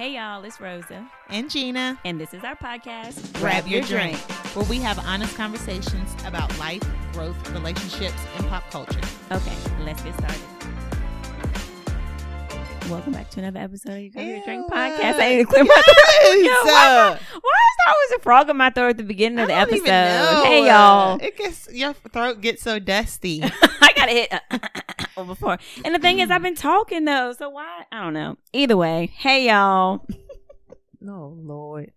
Hey 0.00 0.14
y'all, 0.14 0.42
it's 0.44 0.58
Rosa, 0.58 1.06
and 1.28 1.50
Gina. 1.50 1.98
and 2.06 2.18
this 2.18 2.32
is 2.32 2.42
our 2.42 2.56
podcast. 2.56 3.34
Grab 3.34 3.66
your 3.66 3.82
drink, 3.82 4.16
where 4.56 4.64
we 4.64 4.78
have 4.78 4.98
honest 5.00 5.36
conversations 5.36 6.14
about 6.24 6.58
life, 6.58 6.82
growth, 7.12 7.36
relationships, 7.50 8.16
and 8.38 8.48
pop 8.48 8.62
culture. 8.70 8.98
Okay, 9.30 9.54
let's 9.84 10.00
get 10.00 10.14
started. 10.14 10.40
Welcome 12.88 13.12
back 13.12 13.28
to 13.32 13.40
another 13.40 13.60
episode 13.60 13.92
of 13.92 14.00
your 14.00 14.10
Grab 14.12 14.26
Your 14.26 14.42
Drink 14.42 14.70
podcast. 14.70 15.16
uh, 15.16 15.22
I 15.22 15.34
need 15.34 15.38
to 15.40 15.44
clear 15.44 15.64
my 15.64 15.82
throat. 15.84 16.44
Yo, 16.44 16.50
why, 16.50 17.18
why 17.42 17.58
is 17.68 17.76
there 17.84 17.94
always 17.94 18.10
a 18.16 18.18
frog 18.20 18.48
in 18.48 18.56
my 18.56 18.70
throat 18.70 18.88
at 18.88 18.96
the 18.96 19.02
beginning 19.02 19.38
of 19.40 19.48
the 19.48 19.54
episode? 19.54 19.84
Hey 19.84 20.66
y'all, 20.66 21.18
it 21.20 21.36
gets 21.36 21.70
your 21.70 21.92
throat 21.92 22.40
gets 22.40 22.62
so 22.62 22.78
dusty. 22.78 23.42
I 23.82 23.92
gotta 23.94 24.12
hit 24.12 24.32
uh, 24.32 24.58
before. 25.24 25.58
And 25.84 25.94
the 25.94 25.98
thing 25.98 26.18
is, 26.20 26.30
I've 26.30 26.42
been 26.42 26.54
talking 26.54 27.04
though, 27.04 27.32
so 27.32 27.48
why? 27.50 27.84
I 27.92 28.02
don't 28.02 28.14
know. 28.14 28.36
Either 28.52 28.76
way, 28.76 29.12
hey 29.16 29.46
y'all. 29.48 30.06
oh 31.08 31.34
Lord, 31.38 31.92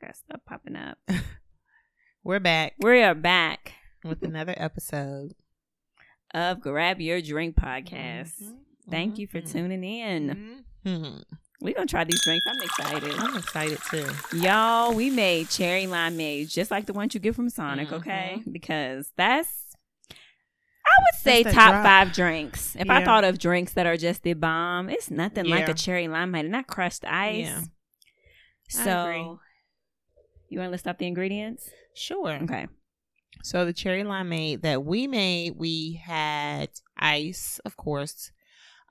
Got 0.00 0.16
stuff 0.16 0.40
popping 0.46 0.76
up. 0.76 0.98
we're 2.24 2.40
back 2.40 2.74
We 2.80 3.02
are 3.02 3.14
back 3.14 3.72
with 4.04 4.22
another 4.22 4.54
episode. 4.56 5.32
of 6.34 6.60
Grab 6.60 7.00
Your 7.00 7.20
Drink 7.20 7.56
podcast. 7.56 8.42
Mhm, 8.42 8.56
Thank 8.90 9.18
you 9.18 9.26
for 9.26 9.40
mhm, 9.40 9.52
tuning 9.52 9.84
in. 9.84 10.64
mhm. 10.84 11.22
We're 11.60 11.74
gonna 11.74 11.86
try 11.86 12.02
these 12.02 12.20
drinks. 12.24 12.44
I'm 12.48 12.62
excited. 12.62 13.14
I'm 13.18 13.36
excited 13.36 13.78
too. 13.88 14.08
Y'all, 14.36 14.92
we 14.94 15.10
made 15.10 15.48
cherry 15.48 15.84
limeade 15.84 16.50
just 16.50 16.72
like 16.72 16.86
the 16.86 16.92
ones 16.92 17.14
you 17.14 17.20
get 17.20 17.36
from 17.36 17.48
Sonic, 17.48 17.88
Mhm. 17.90 17.92
okay? 17.98 18.42
Because 18.50 19.12
that's 19.16 19.61
I 20.84 20.90
would 21.02 21.20
say 21.22 21.42
top 21.44 21.52
drop. 21.52 21.84
five 21.84 22.12
drinks. 22.12 22.76
If 22.78 22.90
I 22.90 23.04
thought 23.04 23.24
of 23.24 23.38
drinks 23.38 23.72
that 23.74 23.86
are 23.86 23.96
just 23.96 24.22
the 24.22 24.34
bomb, 24.34 24.88
it's 24.90 25.10
nothing 25.10 25.46
like 25.46 25.68
a 25.68 25.74
cherry 25.74 26.06
limeade 26.06 26.40
and 26.40 26.50
not 26.52 26.66
crushed 26.66 27.04
ice. 27.04 27.46
Yeah. 27.46 27.60
So 28.68 29.38
you 30.48 30.58
wanna 30.58 30.70
list 30.70 30.86
off 30.88 30.98
the 30.98 31.06
ingredients? 31.06 31.70
Sure. 31.94 32.38
Okay. 32.42 32.66
So 33.42 33.64
the 33.64 33.72
cherry 33.72 34.02
limeade 34.04 34.62
that 34.62 34.84
we 34.84 35.06
made, 35.06 35.54
we 35.56 36.00
had 36.04 36.68
ice, 36.96 37.60
of 37.64 37.76
course. 37.76 38.30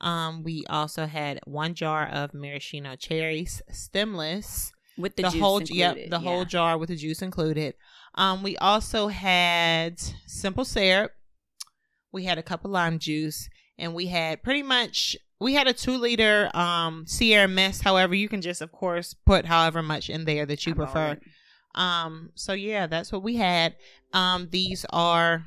Um, 0.01 0.43
we 0.43 0.65
also 0.67 1.05
had 1.05 1.39
one 1.45 1.73
jar 1.75 2.07
of 2.07 2.33
maraschino 2.33 2.95
cherries, 2.95 3.61
stemless. 3.71 4.71
With 4.97 5.15
the, 5.15 5.23
The, 5.23 5.29
juice 5.29 5.39
whole 5.41 5.57
included. 5.59 5.77
yep, 5.77 6.09
the 6.09 6.19
whole 6.19 6.43
jar 6.45 6.77
with 6.77 6.89
the 6.89 6.95
juice 6.95 7.21
included. 7.21 7.75
Um, 8.15 8.43
we 8.43 8.57
also 8.57 9.07
had 9.07 9.99
simple 10.27 10.65
syrup. 10.65 11.11
We 12.11 12.25
had 12.25 12.37
a 12.37 12.43
cup 12.43 12.65
of 12.65 12.71
lime 12.71 12.99
juice, 12.99 13.49
and 13.77 13.93
we 13.93 14.07
had 14.07 14.43
pretty 14.43 14.63
much 14.63 15.15
we 15.39 15.53
had 15.53 15.67
a 15.67 15.73
two 15.73 15.97
liter 15.97 16.49
um 16.55 17.05
Sierra 17.07 17.47
Mist. 17.47 17.83
However, 17.83 18.13
you 18.15 18.29
can 18.29 18.41
just 18.41 18.61
of 18.61 18.71
course 18.71 19.13
put 19.25 19.45
however 19.45 19.81
much 19.81 20.09
in 20.09 20.25
there 20.25 20.45
that 20.45 20.65
you 20.65 20.73
Eyeball 20.73 20.85
prefer. 20.85 21.19
Um, 21.73 22.31
so 22.35 22.53
yeah, 22.53 22.87
that's 22.87 23.11
what 23.11 23.23
we 23.23 23.37
had. 23.37 23.75
Um, 24.13 24.49
these 24.51 24.85
are 24.91 25.45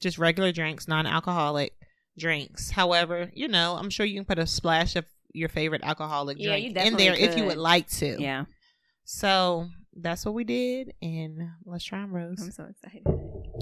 just 0.00 0.18
regular 0.18 0.52
drinks, 0.52 0.86
non-alcoholic 0.86 1.72
drinks. 2.16 2.70
However, 2.70 3.30
you 3.34 3.48
know, 3.48 3.76
I'm 3.76 3.90
sure 3.90 4.06
you 4.06 4.14
can 4.14 4.24
put 4.24 4.38
a 4.38 4.46
splash 4.46 4.94
of 4.96 5.04
your 5.32 5.48
favorite 5.48 5.82
alcoholic 5.82 6.36
Yeah, 6.38 6.58
drink 6.58 6.76
in 6.76 6.96
there 6.96 7.14
if 7.14 7.36
you 7.36 7.44
would 7.46 7.56
like 7.58 7.88
to. 7.90 8.16
Yeah. 8.20 8.44
So 9.04 9.68
that's 9.94 10.24
what 10.24 10.34
we 10.34 10.44
did, 10.44 10.94
and 11.02 11.38
let's 11.64 11.84
try 11.84 12.02
'em, 12.02 12.12
Rose. 12.12 12.40
I'm 12.40 12.52
so 12.52 12.64
excited. 12.64 13.02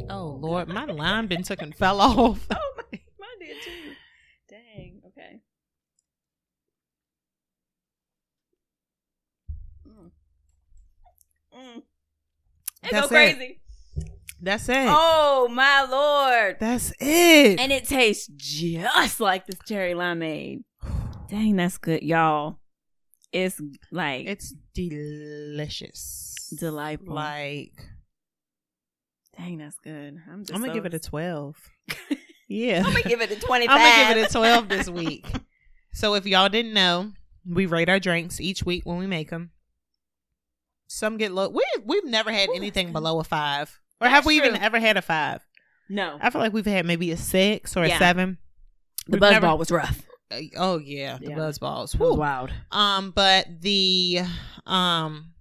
Oh 0.09 0.39
Lord, 0.41 0.69
my 0.69 0.85
lime 0.85 1.27
been 1.27 1.43
took 1.43 1.63
and 1.63 1.75
fell 1.75 2.01
off. 2.01 2.47
Oh 2.53 2.73
my, 2.77 3.01
mine 3.19 3.39
did 3.41 3.57
too. 3.63 3.95
Dang. 4.49 5.03
Okay. 5.07 5.41
Mm. 9.87 10.11
Mm. 11.57 11.77
It 11.79 12.91
That's 12.91 13.09
go 13.11 13.17
it. 13.17 13.37
crazy. 13.37 13.61
That's 14.43 14.69
it. 14.71 14.87
Oh 14.89 15.49
my 15.51 15.87
lord! 15.91 16.57
That's 16.61 16.93
it. 16.99 17.61
And 17.61 17.71
it 17.71 17.85
tastes 17.85 18.27
just 18.37 19.21
like 19.21 19.47
this 19.47 19.59
cherry 19.67 19.93
limeade. 19.93 20.63
Dang, 21.29 21.57
that's 21.57 21.77
good, 21.77 22.03
y'all. 22.03 22.59
It's 23.33 23.61
like 23.93 24.27
it's 24.27 24.55
delicious. 24.75 26.53
delightful. 26.59 27.15
Like 27.15 27.87
Dang, 29.41 29.59
that's 29.59 29.79
good. 29.79 30.19
I'm 30.31 30.41
just 30.45 30.53
I'm 30.55 30.61
gonna 30.61 30.71
so 30.71 30.75
give 30.75 30.87
it 30.87 30.95
a 30.95 30.99
twelve. 30.99 31.57
Yeah. 32.53 32.79
I'm 32.85 32.93
gonna 32.93 33.03
give 33.05 33.21
it 33.21 33.31
a 33.31 33.37
twenty-five. 33.47 33.77
I'm 33.79 34.09
gonna 34.09 34.15
give 34.15 34.25
it 34.25 34.31
a 34.31 34.33
12 34.33 34.69
this 34.69 34.91
week. 34.91 35.25
So 35.93 36.15
if 36.15 36.27
y'all 36.27 36.49
didn't 36.49 36.73
know, 36.75 37.13
we 37.49 37.67
rate 37.67 37.89
our 37.89 38.01
drinks 38.01 38.41
each 38.41 38.65
week 38.65 38.85
when 38.85 38.99
we 38.99 39.07
make 39.07 39.31
them. 39.31 39.53
Some 40.89 41.17
get 41.17 41.31
low. 41.31 41.49
We 41.49 41.63
we've 41.85 42.05
never 42.05 42.33
had 42.33 42.49
Ooh, 42.49 42.55
anything 42.55 42.93
below 42.93 43.21
a 43.21 43.25
five, 43.25 43.79
or 44.01 44.07
That's 44.07 44.15
have 44.15 44.27
we 44.27 44.37
even 44.37 44.57
ever 44.57 44.81
had 44.81 44.97
a 44.97 45.03
five? 45.03 45.47
no, 45.89 46.19
I 46.21 46.31
feel 46.31 46.41
like 46.41 46.53
we've 46.53 46.67
had 46.67 46.85
maybe 46.87 47.13
a 47.13 47.17
six 47.17 47.77
or 47.77 47.85
a 47.85 47.97
seven. 47.97 48.39
the 49.07 49.13
We've 49.13 49.21
buzz 49.21 49.31
never- 49.33 49.47
ball 49.47 49.59
was 49.59 49.71
rough. 49.71 50.03
Uh, 50.33 50.41
Oh 50.57 50.79
yeah, 50.79 51.19
the 51.19 51.31
Yeah. 51.31 51.37
buzz 51.37 51.59
balls. 51.61 51.95
It 51.95 52.01
was 52.01 52.17
wild. 52.17 52.51
Um, 52.73 53.13
but 53.13 53.47
the 53.61 54.23
um, 54.67 55.35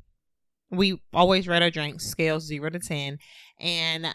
we 0.70 1.02
always 1.12 1.48
rate 1.48 1.64
our 1.64 1.72
drinks 1.72 2.06
scale 2.06 2.40
zero 2.40 2.70
to 2.70 2.78
ten, 2.80 3.18
and 3.60 4.06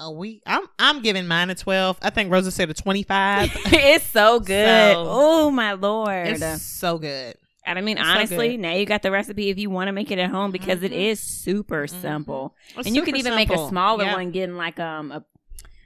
uh, 0.00 0.10
we 0.10 0.42
I'm 0.46 0.62
I'm 0.78 1.02
giving 1.02 1.26
mine 1.26 1.50
a 1.50 1.54
twelve. 1.54 1.98
I 2.02 2.10
think 2.10 2.30
Rosa 2.32 2.50
said 2.50 2.70
a 2.70 2.74
twenty 2.74 3.02
five. 3.02 3.50
it's 3.66 4.06
so 4.06 4.40
good. 4.40 4.94
So- 4.94 5.04
oh 5.08 5.50
my 5.50 5.72
lord! 5.72 6.28
it's 6.28 6.62
so 6.62 6.98
good. 6.98 7.34
and 7.66 7.78
I 7.78 7.82
mean, 7.82 7.98
it's 7.98 8.06
so 8.06 8.14
honestly, 8.14 8.48
good. 8.50 8.60
now 8.60 8.72
you 8.74 8.86
got 8.86 9.02
the 9.02 9.10
recipe 9.10 9.50
if 9.50 9.58
you 9.58 9.70
want 9.70 9.88
to 9.88 9.92
make 9.92 10.10
it 10.10 10.18
at 10.18 10.30
home 10.30 10.50
because 10.52 10.82
it 10.82 10.92
Mhm. 10.92 11.10
is 11.10 11.20
super 11.20 11.86
Mhm. 11.86 12.00
simple, 12.00 12.54
It's 12.76 12.86
and 12.86 12.96
you 12.96 13.02
can 13.02 13.16
even 13.16 13.34
make 13.34 13.50
a 13.50 13.68
smaller 13.68 14.04
Yep. 14.04 14.16
one, 14.16 14.30
getting 14.30 14.56
like 14.56 14.78
um 14.80 15.10
a 15.12 15.24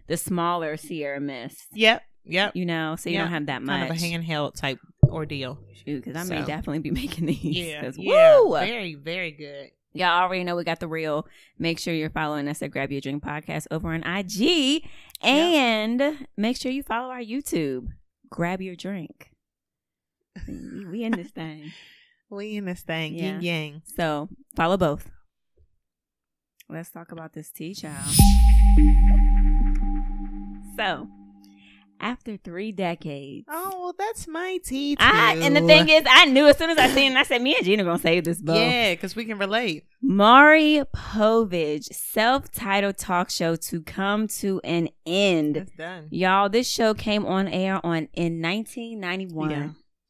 the 0.08 0.16
smaller 0.16 0.76
Sierra 0.76 1.20
Mist. 1.20 1.68
Yep, 1.72 2.02
yep. 2.24 2.54
You 2.56 2.66
know, 2.66 2.96
so 2.96 3.08
you 3.08 3.14
Yeah, 3.16 3.22
don't 3.22 3.30
have 3.32 3.46
that 3.46 3.62
much 3.62 3.88
Kind 3.88 3.90
of 3.90 3.96
a 3.96 4.00
handheld 4.28 4.54
type 4.54 4.78
ordeal. 5.04 5.58
because 5.86 6.14
I 6.16 6.24
may 6.24 6.42
definitely 6.44 6.80
be 6.80 6.90
making 7.02 7.26
these. 7.26 7.42
Yeah, 7.42 7.90
yeah. 7.96 8.40
woo! 8.40 8.52
Very, 8.58 8.94
very 8.94 9.30
good. 9.32 9.70
Y'all 9.94 10.22
already 10.22 10.42
know 10.44 10.56
we 10.56 10.64
got 10.64 10.80
the 10.80 10.88
real. 10.88 11.26
Make 11.58 11.78
sure 11.78 11.92
you're 11.92 12.08
following 12.10 12.48
us 12.48 12.62
at 12.62 12.70
Grab 12.70 12.90
Your 12.90 13.00
Drink 13.02 13.22
Podcast 13.22 13.66
over 13.70 13.92
on 13.92 14.02
IG. 14.04 14.84
And 15.22 16.26
make 16.36 16.56
sure 16.56 16.72
you 16.72 16.82
follow 16.82 17.10
our 17.10 17.20
YouTube. 17.20 17.88
Grab 18.30 18.62
Your 18.62 18.74
Drink. 18.74 19.30
We 20.48 20.86
we 20.86 21.04
in 21.04 21.12
this 21.12 21.30
thing. 21.34 21.72
We 22.30 22.56
in 22.56 22.64
this 22.64 22.80
thing, 22.80 23.14
Yeah. 23.14 23.22
yin 23.38 23.40
yang. 23.42 23.82
So 23.96 24.28
follow 24.56 24.78
both. 24.78 25.10
Let's 26.70 26.90
talk 26.90 27.12
about 27.12 27.34
this 27.34 27.50
tea, 27.50 27.74
child. 27.74 28.08
So, 30.76 31.06
after 32.02 32.36
three 32.36 32.72
decades, 32.72 33.46
Oh, 33.48 33.70
well, 33.80 33.94
that's 33.98 34.26
my 34.28 34.58
tea 34.64 34.96
too. 34.96 35.04
I 35.04 35.36
and 35.42 35.56
the 35.56 35.60
thing 35.62 35.88
is, 35.88 36.02
I 36.08 36.26
knew 36.26 36.46
as 36.46 36.58
soon 36.58 36.70
as 36.70 36.78
I 36.78 36.88
seen 36.88 37.12
it, 37.12 37.16
I 37.18 37.22
said, 37.22 37.40
"Me 37.40 37.54
and 37.56 37.64
Gina 37.64 37.84
gonna 37.84 37.98
save 37.98 38.24
this 38.24 38.42
both." 38.42 38.56
yeah, 38.56 38.92
because 38.92 39.16
we 39.16 39.24
can 39.24 39.38
relate. 39.38 39.84
Maury 40.02 40.82
Povich 40.94 41.84
self-titled 41.94 42.98
talk 42.98 43.30
show 43.30 43.56
to 43.56 43.82
come 43.82 44.28
to 44.28 44.60
an 44.64 44.88
end. 45.06 45.56
It's 45.56 45.72
done. 45.72 46.08
Y'all, 46.10 46.48
this 46.48 46.68
show 46.68 46.92
came 46.92 47.24
on 47.24 47.48
air 47.48 47.80
on 47.84 48.08
in 48.14 48.42
1991. 48.42 49.50
Yeah. 49.50 49.68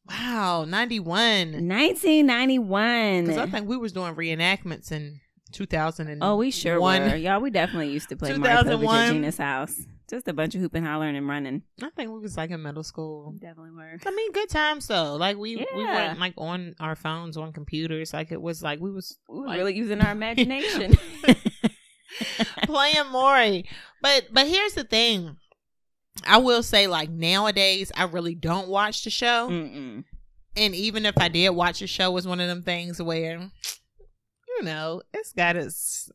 Wow, 0.09 0.65
ninety 0.67 0.99
one. 0.99 1.53
1991. 1.53 3.25
Because 3.25 3.39
I 3.39 3.47
think 3.47 3.69
we 3.69 3.77
was 3.77 3.93
doing 3.93 4.15
reenactments 4.15 4.91
in 4.93 5.21
two 5.53 5.67
thousand 5.67 6.19
oh, 6.23 6.37
we 6.37 6.51
sure 6.51 6.81
were. 6.81 7.15
Y'all, 7.17 7.41
we 7.41 7.51
definitely 7.51 7.91
used 7.91 8.09
to 8.09 8.17
play 8.17 8.37
Maury 8.37 8.53
Povich 8.65 8.89
at 9.07 9.13
Gina's 9.13 9.39
house. 9.39 9.81
Just 10.11 10.29
a 10.29 10.33
bunch 10.33 10.55
of 10.55 10.61
hooping, 10.61 10.85
hollering, 10.85 11.17
and 11.17 11.29
running. 11.29 11.63
I 11.83 11.89
think 11.91 12.11
we 12.11 12.19
was 12.19 12.37
like 12.37 12.51
in 12.51 12.63
middle 12.63 12.83
school. 12.83 13.35
Definitely 13.41 13.71
were. 13.71 13.99
I 14.05 14.11
mean, 14.11 14.33
good 14.33 14.49
times 14.49 14.87
though. 14.87 15.17
Like 15.17 15.37
we 15.37 15.57
we 15.57 15.85
weren't 15.85 16.19
like 16.19 16.35
on 16.37 16.75
our 16.81 16.97
phones 16.97 17.37
on 17.37 17.53
computers. 17.53 18.13
Like 18.13 18.33
it 18.33 18.41
was 18.41 18.63
like 18.63 18.81
we 18.81 18.91
was 18.91 19.19
We 19.29 19.41
was 19.41 19.49
like, 19.49 19.59
really 19.59 19.77
using 19.77 20.01
our 20.01 20.13
imagination. 20.13 20.97
playing 22.65 23.11
Maury. 23.11 23.69
But 24.01 24.29
but 24.33 24.47
here's 24.47 24.75
the 24.75 24.85
thing. 24.85 25.37
I 26.27 26.39
will 26.39 26.63
say 26.63 26.87
like 26.87 27.11
nowadays 27.11 27.91
I 27.95 28.05
really 28.05 28.35
don't 28.35 28.69
watch 28.69 29.05
the 29.05 29.11
show. 29.11 29.49
Mm-mm. 29.49 30.05
And 30.55 30.75
even 30.75 31.07
if 31.07 31.17
I 31.17 31.29
did 31.29 31.51
watch 31.51 31.81
the 31.81 31.87
show, 31.87 32.11
it 32.11 32.15
was 32.15 32.27
one 32.27 32.41
of 32.41 32.49
them 32.49 32.63
things 32.63 33.01
where 33.01 33.39
you 33.39 34.63
know, 34.63 35.03
it's 35.15 35.33
got 35.33 35.57
its 35.57 36.11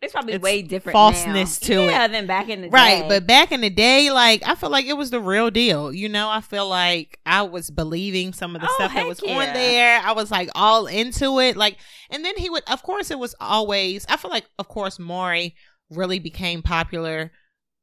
It's 0.00 0.12
probably 0.12 0.34
It's 0.34 0.42
way 0.42 0.62
different 0.62 0.94
falseness 0.94 1.60
now. 1.62 1.66
to 1.66 1.74
yeah, 1.86 2.04
it. 2.04 2.12
than 2.12 2.26
back 2.28 2.48
in 2.48 2.62
the 2.62 2.68
right. 2.68 3.02
day. 3.02 3.08
But 3.08 3.26
back 3.26 3.50
in 3.50 3.62
the 3.62 3.70
day, 3.70 4.10
like 4.12 4.42
I 4.46 4.54
feel 4.54 4.70
like 4.70 4.86
it 4.86 4.96
was 4.96 5.10
the 5.10 5.20
real 5.20 5.50
deal. 5.50 5.92
You 5.92 6.08
know, 6.08 6.28
I 6.28 6.40
feel 6.40 6.68
like 6.68 7.18
I 7.26 7.42
was 7.42 7.68
believing 7.70 8.32
some 8.32 8.54
of 8.54 8.62
the 8.62 8.68
Oh, 8.70 8.74
stuff 8.76 8.94
that 8.94 9.06
was 9.08 9.20
yeah. 9.24 9.36
on 9.36 9.54
there. 9.54 10.00
I 10.00 10.12
was 10.12 10.30
like 10.30 10.50
all 10.54 10.86
into 10.86 11.40
it. 11.40 11.56
Like 11.56 11.78
and 12.10 12.24
then 12.24 12.36
he 12.36 12.48
would 12.48 12.62
of 12.70 12.82
course 12.84 13.10
it 13.10 13.18
was 13.18 13.34
always 13.40 14.06
I 14.08 14.16
feel 14.16 14.30
like 14.30 14.46
of 14.58 14.68
course 14.68 15.00
Maury 15.00 15.56
really 15.90 16.20
became 16.20 16.62
popular 16.62 17.32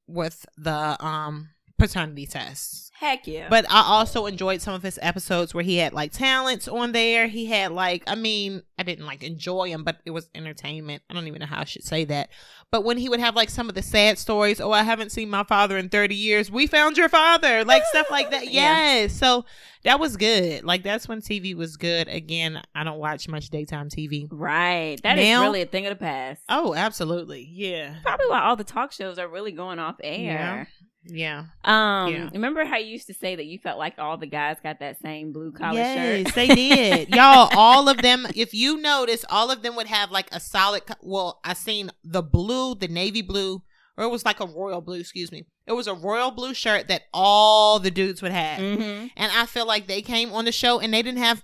with 0.07 0.45
the 0.57 0.95
um 1.05 1.49
paternity 1.77 2.25
tests. 2.25 2.83
Heck 2.97 3.27
yeah. 3.27 3.47
But 3.49 3.65
I 3.69 3.81
also 3.81 4.25
enjoyed 4.25 4.61
some 4.61 4.73
of 4.73 4.81
his 4.81 4.97
episodes 5.01 5.53
where 5.53 5.65
he 5.65 5.75
had 5.75 5.91
like 5.91 6.13
talents 6.13 6.65
on 6.69 6.93
there. 6.93 7.27
He 7.27 7.45
had 7.45 7.73
like, 7.73 8.03
I 8.07 8.15
mean, 8.15 8.63
I 8.79 8.83
didn't 8.83 9.05
like 9.05 9.21
enjoy 9.21 9.67
him, 9.67 9.83
but 9.83 9.97
it 10.05 10.11
was 10.11 10.29
entertainment. 10.33 11.03
I 11.09 11.13
don't 11.13 11.27
even 11.27 11.41
know 11.41 11.45
how 11.45 11.59
I 11.59 11.65
should 11.65 11.83
say 11.83 12.05
that. 12.05 12.29
But 12.71 12.85
when 12.85 12.97
he 12.97 13.09
would 13.09 13.19
have 13.19 13.35
like 13.35 13.49
some 13.49 13.67
of 13.67 13.75
the 13.75 13.81
sad 13.81 14.17
stories, 14.17 14.61
oh, 14.61 14.71
I 14.71 14.83
haven't 14.83 15.11
seen 15.11 15.29
my 15.29 15.43
father 15.43 15.77
in 15.77 15.89
30 15.89 16.15
years. 16.15 16.49
We 16.49 16.67
found 16.67 16.95
your 16.97 17.09
father, 17.09 17.65
like 17.65 17.83
stuff 17.87 18.07
like 18.09 18.31
that. 18.31 18.45
Yeah. 18.55 19.01
Yes. 19.01 19.11
So 19.13 19.43
that 19.83 19.99
was 19.99 20.15
good. 20.15 20.63
Like 20.63 20.83
that's 20.83 21.09
when 21.09 21.19
TV 21.19 21.53
was 21.53 21.75
good. 21.75 22.07
Again, 22.07 22.61
I 22.73 22.85
don't 22.85 22.97
watch 22.99 23.27
much 23.27 23.49
daytime 23.49 23.89
TV. 23.89 24.25
right. 24.31 24.97
That 25.03 25.17
is 25.17 25.25
Now- 25.27 25.41
really 25.43 25.61
a 25.63 25.65
thing 25.65 25.85
of 25.85 25.89
the 25.89 25.95
past. 26.03 26.41
Oh, 26.47 26.73
absolutely. 26.73 27.45
Yeah. 27.51 27.95
Probably 28.03 28.27
why 28.27 28.43
all 28.43 28.55
the 28.55 28.63
talk 28.63 28.93
shows 28.93 29.19
are 29.19 29.27
really 29.27 29.51
going 29.51 29.79
off 29.79 29.95
air. 30.01 30.15
Yeah. 30.21 30.65
Um, 31.07 31.15
Yeah. 31.15 32.29
remember 32.33 32.65
how 32.65 32.77
you 32.77 32.87
used 32.87 33.07
to 33.07 33.13
say 33.13 33.35
that 33.35 33.45
you 33.45 33.59
felt 33.59 33.77
like 33.77 33.95
all 33.99 34.17
the 34.17 34.25
guys 34.27 34.57
got 34.63 34.79
that 34.79 34.99
same 35.01 35.31
blue 35.31 35.51
collar 35.51 35.79
Yes, 35.79 36.25
shirt? 36.27 36.35
they 36.35 36.47
did. 36.47 37.09
Y'all, 37.15 37.49
all 37.55 37.87
of 37.89 37.97
them, 38.01 38.27
if 38.35 38.53
you 38.53 38.77
notice, 38.81 39.23
all 39.29 39.51
of 39.51 39.61
them 39.61 39.75
would 39.75 39.87
have 39.87 40.11
like 40.11 40.27
a 40.31 40.39
solid, 40.39 40.85
co- 40.85 40.95
well, 41.01 41.39
I 41.43 41.53
seen 41.53 41.91
the 42.03 42.23
blue, 42.23 42.75
the 42.75 42.87
navy 42.87 43.21
blue, 43.21 43.61
or 43.97 44.05
it 44.05 44.09
was 44.09 44.25
like 44.25 44.39
a 44.39 44.45
royal 44.47 44.81
blue, 44.81 44.99
excuse 44.99 45.31
me. 45.31 45.45
It 45.67 45.73
was 45.73 45.87
a 45.87 45.93
royal 45.93 46.31
blue 46.31 46.53
shirt 46.53 46.87
that 46.89 47.03
all 47.13 47.79
the 47.79 47.91
dudes 47.91 48.21
would 48.21 48.31
have. 48.33 48.59
mm-hmm. 48.59 49.07
And 49.15 49.31
I 49.31 49.45
feel 49.45 49.65
like 49.65 49.87
they 49.87 50.01
came 50.01 50.31
on 50.31 50.45
the 50.45 50.51
show 50.51 50.79
and 50.79 50.93
they 50.93 51.01
didn't 51.01 51.21
have 51.23 51.43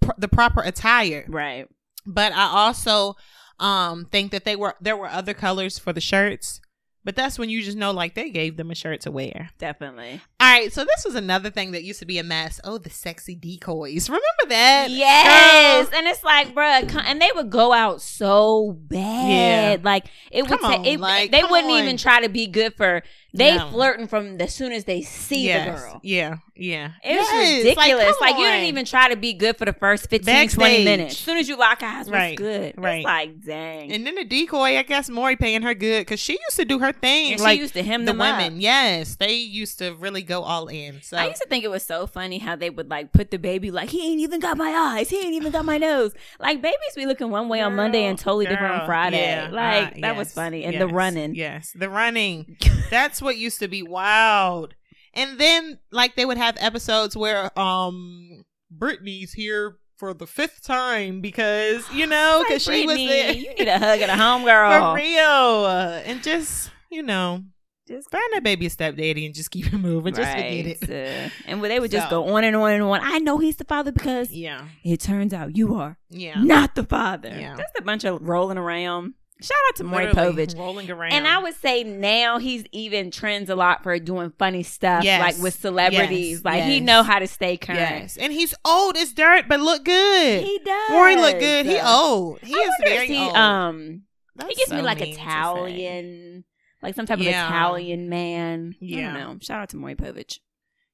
pr- 0.00 0.12
the 0.18 0.28
proper 0.28 0.60
attire. 0.62 1.24
Right. 1.28 1.66
But 2.06 2.32
I 2.32 2.44
also 2.46 3.16
um 3.58 4.06
think 4.10 4.32
that 4.32 4.44
they 4.46 4.56
were 4.56 4.74
there 4.80 4.96
were 4.96 5.06
other 5.08 5.34
colors 5.34 5.78
for 5.78 5.92
the 5.92 6.00
shirts. 6.00 6.60
But 7.02 7.16
that's 7.16 7.38
when 7.38 7.48
you 7.48 7.62
just 7.62 7.78
know 7.78 7.92
like 7.92 8.14
they 8.14 8.28
gave 8.30 8.56
them 8.58 8.70
a 8.70 8.74
shirt 8.74 9.00
to 9.02 9.10
wear. 9.10 9.50
Definitely. 9.58 10.20
All 10.38 10.46
right, 10.52 10.70
so 10.72 10.84
this 10.84 11.04
was 11.04 11.14
another 11.14 11.48
thing 11.50 11.72
that 11.72 11.82
used 11.82 12.00
to 12.00 12.06
be 12.06 12.18
a 12.18 12.22
mess. 12.22 12.60
Oh, 12.62 12.76
the 12.76 12.90
sexy 12.90 13.34
decoys. 13.34 14.08
Remember 14.10 14.24
that? 14.48 14.90
Yes, 14.90 15.88
Girl. 15.88 15.98
and 15.98 16.06
it's 16.06 16.22
like, 16.22 16.54
bruh, 16.54 17.02
and 17.04 17.20
they 17.20 17.30
would 17.34 17.48
go 17.50 17.72
out 17.72 18.02
so 18.02 18.72
bad. 18.72 19.80
Yeah. 19.80 19.84
Like 19.84 20.06
it 20.30 20.42
would. 20.42 20.50
Come 20.50 20.58
ta- 20.60 20.78
on, 20.80 20.84
it, 20.84 21.00
like, 21.00 21.30
they 21.30 21.42
wouldn't 21.42 21.72
on. 21.72 21.82
even 21.82 21.96
try 21.96 22.20
to 22.20 22.28
be 22.28 22.46
good 22.46 22.74
for. 22.74 23.02
They 23.32 23.56
No. 23.56 23.68
flirting 23.70 24.06
from 24.08 24.38
the 24.38 24.48
soon 24.48 24.72
as 24.72 24.84
they 24.84 25.02
see 25.02 25.46
Yes. 25.46 25.64
the 25.64 25.70
girl. 25.70 26.00
Yeah, 26.02 26.36
yeah. 26.56 26.90
It's 27.04 27.32
Yes, 27.32 27.64
ridiculous. 27.64 28.06
come 28.06 28.16
Like, 28.20 28.36
you 28.38 28.44
didn't 28.44 28.64
even 28.66 28.84
try 28.84 29.08
to 29.08 29.16
be 29.16 29.32
good 29.32 29.56
for 29.56 29.64
the 29.64 29.72
first 29.72 30.10
15, 30.10 30.48
20 30.48 30.84
minutes. 30.84 31.12
As 31.14 31.18
soon 31.20 31.36
as 31.38 31.48
you 31.48 31.56
lock 31.56 31.82
eyes, 31.82 32.06
what's 32.06 32.10
Right, 32.10 32.36
good? 32.36 32.74
right. 32.76 32.96
It's 32.98 33.04
like, 33.04 33.40
dang. 33.44 33.92
And 33.92 34.06
then 34.06 34.16
the 34.16 34.24
decoy, 34.24 34.76
I 34.76 34.82
guess 34.82 35.08
Maury 35.08 35.36
paying 35.36 35.62
her 35.62 35.74
good 35.74 36.00
because 36.00 36.18
she 36.20 36.32
used 36.32 36.56
to 36.56 36.64
do 36.64 36.80
her 36.80 36.92
thing. 36.92 37.32
And 37.32 37.40
she 37.40 37.44
like 37.44 37.58
used 37.60 37.74
to 37.74 37.82
hem 37.82 38.04
the 38.04 38.12
them 38.12 38.20
up. 38.20 38.36
women, 38.38 38.60
yes, 38.60 39.14
they 39.16 39.34
used 39.34 39.78
to 39.78 39.94
really 39.94 40.22
go 40.22 40.42
all 40.42 40.66
in. 40.68 41.00
So 41.02 41.16
I 41.16 41.26
used 41.28 41.40
to 41.40 41.48
think 41.48 41.64
it 41.64 41.70
was 41.70 41.84
so 41.84 42.06
funny 42.06 42.38
how 42.38 42.56
they 42.56 42.70
would 42.70 42.90
like 42.90 43.12
put 43.12 43.30
the 43.30 43.38
baby 43.38 43.70
like 43.70 43.90
he 43.90 44.10
ain't 44.10 44.20
even 44.20 44.40
got 44.40 44.56
my 44.56 44.70
eyes, 44.70 45.08
he 45.08 45.18
ain't 45.18 45.34
even 45.34 45.52
got 45.52 45.64
my 45.64 45.78
nose. 45.78 46.12
Like 46.40 46.60
babies 46.62 46.76
be 46.96 47.06
looking 47.06 47.30
one 47.30 47.48
way 47.48 47.60
on 47.60 47.76
Monday 47.76 48.04
and 48.04 48.18
totally 48.18 48.46
different 48.46 48.74
on 48.80 48.86
Friday. 48.86 49.20
yeah, 49.22 49.50
like 49.52 49.96
uh, 49.98 50.00
that 50.00 50.16
was 50.16 50.32
funny. 50.32 50.64
And 50.64 50.80
the 50.80 50.88
running. 50.88 51.34
Yes, 51.36 51.72
the 51.74 51.88
running. 51.88 52.56
That's 52.90 53.19
what 53.22 53.36
used 53.36 53.58
to 53.60 53.68
be 53.68 53.82
wild. 53.82 54.74
And 55.14 55.38
then 55.38 55.78
like 55.90 56.14
they 56.14 56.24
would 56.24 56.38
have 56.38 56.56
episodes 56.60 57.16
where 57.16 57.56
um 57.58 58.44
Brittany's 58.70 59.32
here 59.32 59.76
for 59.96 60.14
the 60.14 60.26
fifth 60.26 60.62
time 60.62 61.20
because 61.20 61.84
you 61.92 62.06
know 62.06 62.38
Like, 62.38 62.48
because 62.48 62.62
she 62.64 62.86
was 62.86 62.96
there 62.96 63.32
You 63.32 63.54
need 63.54 63.68
a 63.68 63.78
hug 63.78 64.00
and 64.00 64.10
a 64.10 64.14
homegirl. 64.14 64.92
for 64.92 64.96
real 64.96 65.66
and 65.66 66.22
just 66.22 66.70
you 66.90 67.02
know 67.02 67.42
Just 67.88 68.10
find 68.10 68.22
that 68.32 68.42
baby 68.44 68.66
a 68.66 68.70
stepdaddy 68.70 69.26
and 69.26 69.34
just 69.34 69.50
keep 69.50 69.66
it 69.72 69.76
moving. 69.78 70.14
Just 70.14 70.30
forget 70.30 70.66
it. 70.66 70.78
Right. 70.82 70.90
Uh, 71.26 71.30
and 71.46 71.62
they 71.64 71.80
would 71.80 71.90
just 71.90 72.08
go 72.08 72.24
on 72.34 72.44
and 72.44 72.54
on 72.54 72.70
and 72.72 72.82
on. 72.84 73.00
I 73.02 73.18
know 73.18 73.38
he's 73.38 73.56
the 73.56 73.64
father 73.64 73.90
because 73.90 74.30
Yeah, 74.30 74.64
it 74.84 75.00
turns 75.00 75.34
out 75.34 75.56
you 75.56 75.74
are 75.74 75.98
yeah. 76.08 76.40
not 76.40 76.76
the 76.76 76.84
father. 76.84 77.30
Yeah. 77.30 77.56
Just 77.56 77.74
a 77.78 77.82
bunch 77.82 78.04
of 78.04 78.22
rolling 78.22 78.58
around. 78.58 79.14
Shout 79.42 79.56
out 79.68 79.76
to 79.76 79.84
Maury 79.84 80.06
Povich. 80.08 80.56
rolling 80.58 80.90
around. 80.90 81.12
And 81.12 81.26
I 81.26 81.38
would 81.38 81.54
say 81.54 81.82
now 81.84 82.38
he's 82.38 82.64
even 82.72 83.10
trends 83.10 83.48
a 83.50 83.54
lot 83.56 83.82
for 83.82 83.98
doing 83.98 84.32
funny 84.38 84.62
stuff, 84.62 85.02
Yes. 85.04 85.20
like 85.20 85.42
with 85.42 85.54
celebrities. 85.58 86.38
Yes. 86.38 86.44
Like 86.44 86.64
he 86.64 86.80
know 86.80 87.02
how 87.02 87.18
to 87.18 87.26
stay 87.26 87.56
current. 87.56 87.80
yes, 87.80 88.16
and 88.16 88.32
he's 88.32 88.54
old 88.64 88.96
as 88.96 89.12
dirt, 89.12 89.46
but 89.48 89.60
look 89.60 89.84
good. 89.84 90.42
He 90.44 90.58
does. 90.64 90.90
Maury 90.90 91.16
look 91.16 91.38
good. 91.38 91.66
He 91.66 91.78
old. 91.80 92.40
He 92.40 92.54
I 92.54 92.58
is 92.58 92.74
very 92.84 93.06
he, 93.06 93.18
old. 93.18 93.34
Um, 93.36 94.02
That's 94.36 94.48
he 94.50 94.54
gives 94.56 94.72
me 94.72 94.82
like 94.82 95.00
mean 95.00 95.10
to 95.10 95.14
say. 95.16 95.22
Italian, 95.22 96.44
like 96.82 96.94
some 96.94 97.06
type 97.06 97.18
Yeah. 97.18 97.44
of 97.46 97.50
Italian 97.50 98.08
man. 98.08 98.74
I 98.74 98.84
Yeah. 98.84 99.12
don't 99.12 99.14
know. 99.14 99.38
Shout 99.40 99.60
out 99.62 99.68
to 99.70 99.76
Maury 99.76 99.94
Povich. 99.94 100.38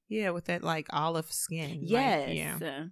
Yeah, 0.09 0.31
with 0.31 0.45
that 0.45 0.63
like 0.63 0.87
olive 0.91 1.33
skin. 1.33 1.81
Like, 1.83 1.91
Yes. 1.91 2.31
yeah. 2.61 2.85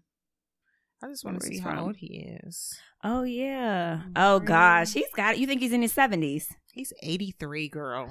I 1.02 1.08
just 1.08 1.25
want 1.25 1.41
to 1.41 1.46
see 1.46 1.58
how 1.58 1.70
from. 1.70 1.79
old 1.81 1.96
he 1.96 2.38
is. 2.43 2.79
oh 3.02 3.23
yeah. 3.23 4.02
Mm, 4.06 4.12
oh 4.17 4.41
gosh, 4.41 4.93
he's 4.93 5.12
got 5.14 5.35
it. 5.35 5.41
You 5.41 5.46
think 5.46 5.61
he's 5.61 5.73
in 5.73 5.82
his 5.82 5.93
seventies? 5.93 6.52
He's 6.73 6.93
83, 7.02 7.69
girl. 7.69 8.11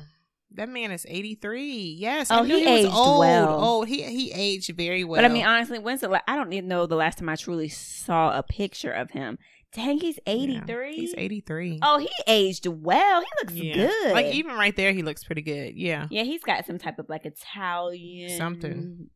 That 0.56 0.70
man 0.70 0.92
is 0.92 1.06
83. 1.10 1.98
Yes. 2.00 2.28
Oh, 2.30 2.44
I 2.44 2.46
he 2.46 2.60
he, 2.60 2.66
was 2.72 2.86
aged 2.86 2.96
old. 2.96 3.20
well. 3.20 3.64
Old. 3.64 3.88
He 3.88 4.04
he 4.04 4.32
aged 4.32 4.76
very 4.78 5.04
well. 5.04 5.22
But 5.22 5.26
I 5.26 5.34
mean, 5.34 5.46
honestly, 5.46 5.80
when's 5.80 6.02
the? 6.02 6.10
La- 6.10 6.22
I 6.28 6.36
don't 6.36 6.54
even 6.54 6.70
know 6.70 6.86
the 6.86 6.96
last 6.96 7.18
time 7.18 7.28
I 7.28 7.36
truly 7.36 7.70
saw 7.70 8.38
a 8.38 8.44
picture 8.44 8.92
of 8.92 9.10
him. 9.12 9.38
Dang, 9.74 10.00
he's 10.00 10.20
eighty 10.28 10.62
Yeah. 10.66 10.92
He's 10.92 11.16
83. 11.18 11.80
Oh, 11.82 11.98
he 11.98 12.10
aged 12.28 12.68
well. 12.68 13.22
He 13.22 13.28
looks 13.42 13.54
yeah. 13.56 13.74
good. 13.74 14.14
Like 14.14 14.28
even 14.28 14.56
right 14.56 14.76
there, 14.76 14.94
he 14.94 15.02
looks 15.02 15.24
pretty 15.24 15.42
good. 15.42 15.76
Yeah. 15.76 16.08
yeah, 16.12 16.24
he's 16.24 16.44
got 16.44 16.66
some 16.68 16.78
type 16.78 17.00
of 17.00 17.10
like 17.10 17.26
Italian 17.26 18.38
Something. 18.38 19.10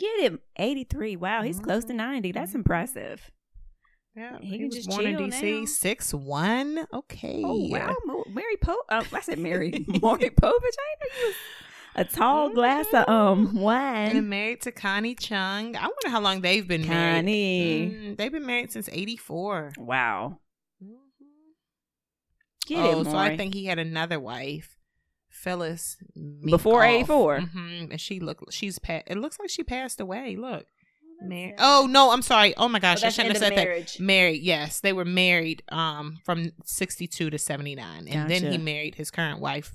Get 0.00 0.20
him 0.20 0.40
eighty 0.58 0.84
three. 0.84 1.14
Wow, 1.14 1.42
he's 1.42 1.60
close 1.60 1.84
to 1.84 1.92
Mhm. 1.92 1.96
ninety. 1.96 2.32
That's 2.32 2.52
Mhm. 2.52 2.56
impressive. 2.56 3.30
Yeah. 4.16 4.38
He 4.40 4.46
He, 4.48 4.56
can 4.58 4.66
was 4.66 4.74
just 4.74 4.88
born 4.88 5.06
in 5.06 5.16
DC. 5.16 5.60
now. 5.60 5.64
Six 5.66 6.12
one. 6.12 6.86
Okay. 6.92 7.42
Oh 7.44 7.68
wow, 7.68 7.94
Mo- 8.06 8.24
Mary 8.32 8.56
Po. 8.56 8.74
Uh, 8.88 9.04
I 9.12 9.20
said 9.20 9.38
Mary 9.38 9.70
Maury 10.02 10.30
Povich. 10.30 10.42
I 10.42 10.94
know 11.00 11.28
you 11.28 11.34
a 11.96 12.04
tall 12.04 12.50
glass 12.50 12.86
of 12.94 13.08
um 13.08 13.54
wine. 13.54 14.16
And 14.16 14.30
married 14.30 14.62
to 14.62 14.72
Connie 14.72 15.14
Chung. 15.14 15.76
I 15.76 15.82
wonder 15.82 16.08
how 16.08 16.20
long 16.20 16.40
they've 16.40 16.66
been 16.66 16.86
married. 16.86 17.16
Connie. 17.18 17.90
Mm, 17.90 18.16
they've 18.16 18.32
been 18.32 18.46
married 18.46 18.72
since 18.72 18.88
84. 18.90 19.72
Wow. 19.76 20.38
Get 22.66 22.78
oh, 22.78 23.00
it, 23.00 23.04
so 23.06 23.16
I 23.16 23.36
think 23.36 23.52
he 23.54 23.64
had 23.64 23.80
another 23.80 24.20
wife, 24.20 24.76
Phyllis. 25.42 25.96
Before 26.44 26.82
Minkoff. 26.82 26.94
84? 27.00 27.38
Mhm, 27.40 27.90
and 27.92 28.00
she 28.00 28.20
look. 28.20 28.44
She's 28.50 28.78
pa- 28.78 29.02
It 29.06 29.16
looks 29.18 29.38
like 29.38 29.50
she 29.50 29.62
passed 29.64 30.00
away. 30.00 30.36
Look, 30.36 30.66
Mar- 31.22 31.54
oh 31.58 31.86
no, 31.90 32.10
I'm 32.12 32.22
sorry. 32.22 32.54
Oh 32.56 32.68
my 32.68 32.78
Oh, 32.78 32.80
gosh, 32.80 33.02
I 33.02 33.08
shouldn't 33.10 33.34
have 33.36 33.42
said 33.42 33.54
marriage. 33.54 33.94
that. 33.98 34.02
Married, 34.02 34.42
yes, 34.42 34.80
they 34.80 34.92
were 34.92 35.04
married 35.04 35.62
um 35.70 36.18
from 36.24 36.52
62 36.64 37.30
to 37.30 37.38
79, 37.38 38.08
and 38.08 38.30
then 38.30 38.50
he 38.52 38.58
married 38.58 38.94
his 38.96 39.10
current 39.10 39.40
wife, 39.40 39.72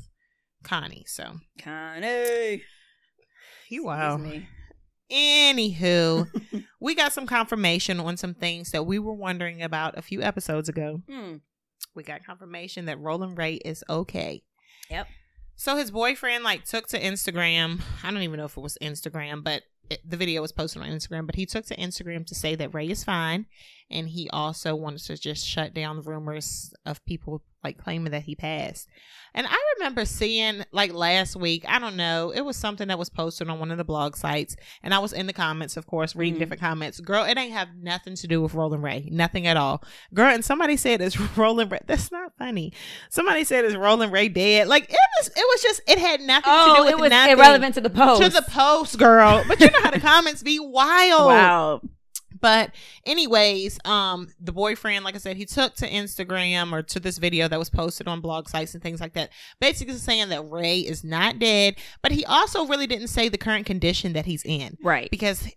Connie. 0.63 1.03
So 1.07 1.35
Connie. 1.61 2.63
you 3.69 3.85
wow. 3.85 4.15
Excuse 4.15 4.33
me. 4.41 4.47
Anywho, 5.11 6.27
we 6.81 6.95
got 6.95 7.13
some 7.13 7.27
confirmation 7.27 7.99
on 7.99 8.17
some 8.17 8.33
things 8.33 8.71
that 8.71 8.85
we 8.85 8.97
were 8.97 9.13
wondering 9.13 9.61
about 9.61 9.97
a 9.97 10.01
few 10.01 10.21
episodes 10.21 10.67
ago. 10.69 11.01
Hmm. 11.07 11.35
we 11.95 12.01
got 12.03 12.25
confirmation 12.25 12.85
that 12.85 12.99
Rolling 12.99 13.35
Ray 13.35 13.55
is 13.55 13.83
okay. 13.89 14.41
Yep. 14.89 15.07
So 15.55 15.77
his 15.77 15.91
boyfriend 15.91 16.43
like 16.43 16.65
took 16.65 16.87
to 16.89 16.99
Instagram. 16.99 17.81
I 18.03 18.11
don't 18.11 18.21
even 18.21 18.37
know 18.39 18.45
if 18.45 18.57
it 18.57 18.61
was 18.61 18.77
Instagram, 18.81 19.43
but 19.43 19.63
it, 19.89 20.01
the 20.07 20.17
video 20.17 20.41
was 20.41 20.51
posted 20.51 20.81
on 20.81 20.89
Instagram. 20.89 21.25
But 21.25 21.35
he 21.35 21.45
took 21.45 21.65
to 21.67 21.75
Instagram 21.77 22.25
to 22.27 22.35
say 22.35 22.55
that 22.55 22.73
Ray 22.73 22.89
is 22.89 23.03
fine, 23.03 23.45
and 23.89 24.09
he 24.09 24.29
also 24.31 24.75
wanted 24.75 25.03
to 25.05 25.17
just 25.17 25.45
shut 25.45 25.73
down 25.73 25.97
the 25.97 26.01
rumors 26.03 26.73
of 26.85 27.03
people 27.05 27.41
like 27.65 27.77
claiming 27.77 28.11
that 28.11 28.23
he 28.23 28.35
passed. 28.35 28.87
And 29.37 29.45
I 29.45 29.57
remember 29.77 30.05
seeing 30.05 30.63
like 30.71 30.93
last 30.93 31.35
week. 31.35 31.65
I 31.67 31.77
don't 31.77 31.97
know. 31.97 32.31
It 32.33 32.39
was 32.39 32.55
something 32.55 32.87
that 32.87 32.97
was 32.97 33.09
posted 33.09 33.49
on 33.49 33.59
one 33.59 33.69
of 33.69 33.77
the 33.77 33.83
blog 33.83 34.15
sites, 34.15 34.55
and 34.81 34.93
I 34.93 34.99
was 34.99 35.11
in 35.11 35.27
the 35.27 35.33
comments, 35.33 35.75
of 35.75 35.85
course, 35.85 36.15
reading 36.15 36.35
Mhm. 36.35 36.39
different 36.39 36.61
comments. 36.61 37.01
Girl, 37.01 37.25
it 37.25 37.37
ain't 37.37 37.51
have 37.51 37.67
nothing 37.81 38.15
to 38.15 38.27
do 38.27 38.41
with 38.41 38.53
Rolling 38.53 38.81
Ray, 38.81 39.09
nothing 39.11 39.45
at 39.45 39.57
all. 39.57 39.83
Girl, 40.13 40.33
and 40.33 40.45
somebody 40.45 40.77
said 40.77 41.01
it's 41.01 41.19
Rolling 41.37 41.67
Ray. 41.67 41.79
That's 41.85 42.13
not 42.13 42.31
funny. 42.39 42.71
Somebody 43.09 43.43
said 43.43 43.65
it's 43.65 43.75
Rolling 43.75 44.09
Ray 44.09 44.29
dead. 44.29 44.69
Like 44.69 44.83
it 44.85 44.97
was. 45.19 45.27
It 45.27 45.35
was 45.37 45.61
just. 45.61 45.81
It 45.85 45.99
had 45.99 46.21
nothing 46.21 46.53
to 46.53 46.57
do 46.73 46.73
Oh, 46.77 46.83
with 46.85 46.91
it 46.93 46.97
was 46.99 47.09
nothing. 47.09 47.33
irrelevant 47.37 47.75
to 47.75 47.81
the 47.81 47.89
post. 47.89 48.21
to 48.23 48.29
the 48.29 48.41
post, 48.49 48.97
girl. 48.97 49.43
But 49.49 49.59
you 49.59 49.67
know 49.69 49.81
how 49.83 49.91
the 49.91 49.99
comments 49.99 50.43
be 50.43 50.59
wild. 50.61 51.25
Wow. 51.27 51.81
But 52.39 52.71
anyways, 53.05 53.79
um, 53.85 54.27
the 54.39 54.51
boyfriend, 54.51 55.05
like 55.05 55.15
I 55.15 55.19
said, 55.19 55.37
he 55.37 55.45
took 55.45 55.75
to 55.75 55.89
Instagram 55.89 56.71
or 56.73 56.83
to 56.83 56.99
this 56.99 57.17
video 57.17 57.47
that 57.47 57.59
was 57.59 57.69
posted 57.69 58.07
on 58.07 58.21
blog 58.21 58.49
sites 58.49 58.73
and 58.73 58.83
things 58.83 58.99
like 58.99 59.13
that, 59.13 59.29
basically 59.59 59.95
saying 59.95 60.29
that 60.29 60.49
Ray 60.49 60.79
is 60.79 61.03
not 61.03 61.39
dead. 61.39 61.75
But 62.01 62.11
he 62.11 62.25
also 62.25 62.65
really 62.65 62.87
didn't 62.87 63.07
say 63.07 63.29
the 63.29 63.37
current 63.37 63.65
condition 63.65 64.13
that 64.13 64.25
he's 64.25 64.43
in 64.43 64.77
Right. 64.81 65.09
because 65.09 65.47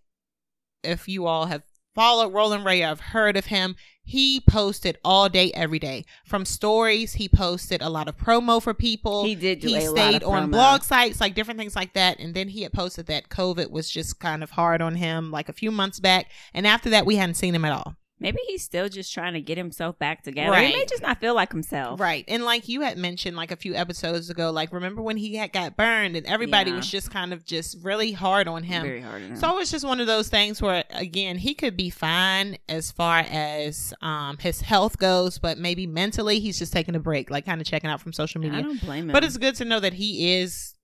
if 0.85 1.09
you 1.09 1.27
all 1.27 1.47
have 1.47 1.63
followed 1.99 2.33
Rolling 2.33 2.62
Ray, 2.62 2.85
I've 2.85 3.00
heard 3.00 3.37
of 3.37 3.47
him. 3.47 3.75
He 4.05 4.40
posted 4.49 4.99
all 5.05 5.28
day, 5.28 5.50
every 5.52 5.81
day. 5.81 6.05
From 6.25 6.45
stories, 6.45 7.14
he 7.14 7.28
posted 7.28 7.83
a 7.83 7.88
lot 7.88 8.07
of 8.07 8.17
promo 8.17 8.62
for 8.62 8.73
people. 8.73 9.25
He 9.25 9.35
did 9.35 9.59
do 9.59 9.67
he 9.67 9.85
a 9.85 9.90
lot 9.90 9.97
stayed 9.97 10.23
on 10.23 10.49
blog 10.52 10.85
sites, 10.85 11.21
like 11.21 11.35
different 11.35 11.59
things 11.59 11.75
like 11.75 11.95
that. 11.95 12.21
And 12.21 12.35
then 12.35 12.50
he 12.50 12.62
had 12.62 12.73
posted 12.73 13.07
that 13.07 13.31
COVID 13.31 13.73
was 13.73 13.90
just 13.90 14.21
kind 14.21 14.45
of 14.45 14.52
hard 14.52 14.81
on 14.81 14.95
him 14.95 15.33
like 15.33 15.49
a 15.49 15.52
few 15.52 15.73
months 15.73 15.99
back. 15.99 16.31
And 16.55 16.69
after 16.69 16.88
that, 16.90 17.05
we 17.05 17.17
hadn't 17.17 17.35
seen 17.35 17.52
him 17.52 17.64
at 17.64 17.73
all. 17.73 17.97
Maybe 18.21 18.39
he's 18.49 18.63
still 18.65 18.89
just 18.89 19.15
trying 19.15 19.35
to 19.35 19.41
get 19.41 19.57
himself 19.59 19.99
back 19.99 20.23
together. 20.25 20.57
He 20.57 20.73
may 20.77 20.85
just 20.87 21.03
not 21.03 21.21
feel 21.21 21.35
like 21.35 21.53
himself. 21.53 22.01
Right. 22.01 22.25
And 22.27 22.45
like 22.45 22.69
you 22.69 22.81
had 22.81 22.99
mentioned 22.99 23.37
like 23.37 23.51
a 23.53 23.57
few 23.57 23.75
episodes 23.75 24.29
ago, 24.29 24.51
like 24.51 24.73
remember 24.73 25.01
when 25.03 25.17
he 25.17 25.37
had 25.37 25.53
got 25.53 25.77
burned 25.77 26.17
and 26.17 26.27
everybody 26.27 26.71
Yeah. 26.71 26.77
was 26.79 26.91
just 26.91 27.11
kind 27.11 27.33
of 27.33 27.45
just 27.45 27.77
really 27.83 28.11
hard 28.13 28.49
on 28.49 28.65
him. 28.65 28.83
Very 28.83 29.01
hard. 29.01 29.23
on 29.23 29.29
him. 29.31 29.37
So 29.37 29.59
it's 29.61 29.71
just 29.71 29.85
one 29.85 30.01
of 30.01 30.07
those 30.09 30.29
things 30.29 30.61
where 30.61 30.83
again 30.91 31.39
he 31.39 31.55
could 31.55 31.77
be 31.77 31.91
fine 31.91 32.57
as 32.69 32.91
far 32.91 33.21
as 33.29 33.95
um 34.03 34.37
his 34.39 34.61
health 34.63 34.99
goes, 34.99 35.39
but 35.39 35.57
maybe 35.59 35.87
mentally 35.87 36.41
he's 36.41 36.59
just 36.59 36.73
taking 36.73 36.97
a 36.97 37.01
break, 37.01 37.31
like 37.31 37.47
kind 37.47 37.61
of 37.61 37.67
checking 37.67 37.89
out 37.91 38.01
from 38.01 38.13
social 38.13 38.41
media. 38.41 38.59
I 38.59 38.63
don't 38.63 38.81
blame 38.81 39.05
him. 39.09 39.13
But 39.13 39.23
it's 39.25 39.37
good 39.37 39.55
to 39.57 39.65
know 39.65 39.79
that 39.81 39.93
he 39.95 40.35
is 40.39 40.75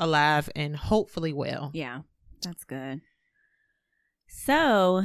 alive 0.00 0.48
and 0.56 0.74
hopefully 0.76 1.32
well. 1.32 1.70
yeah, 1.74 2.00
that's 2.42 2.64
good. 2.64 3.00
So, 4.28 5.04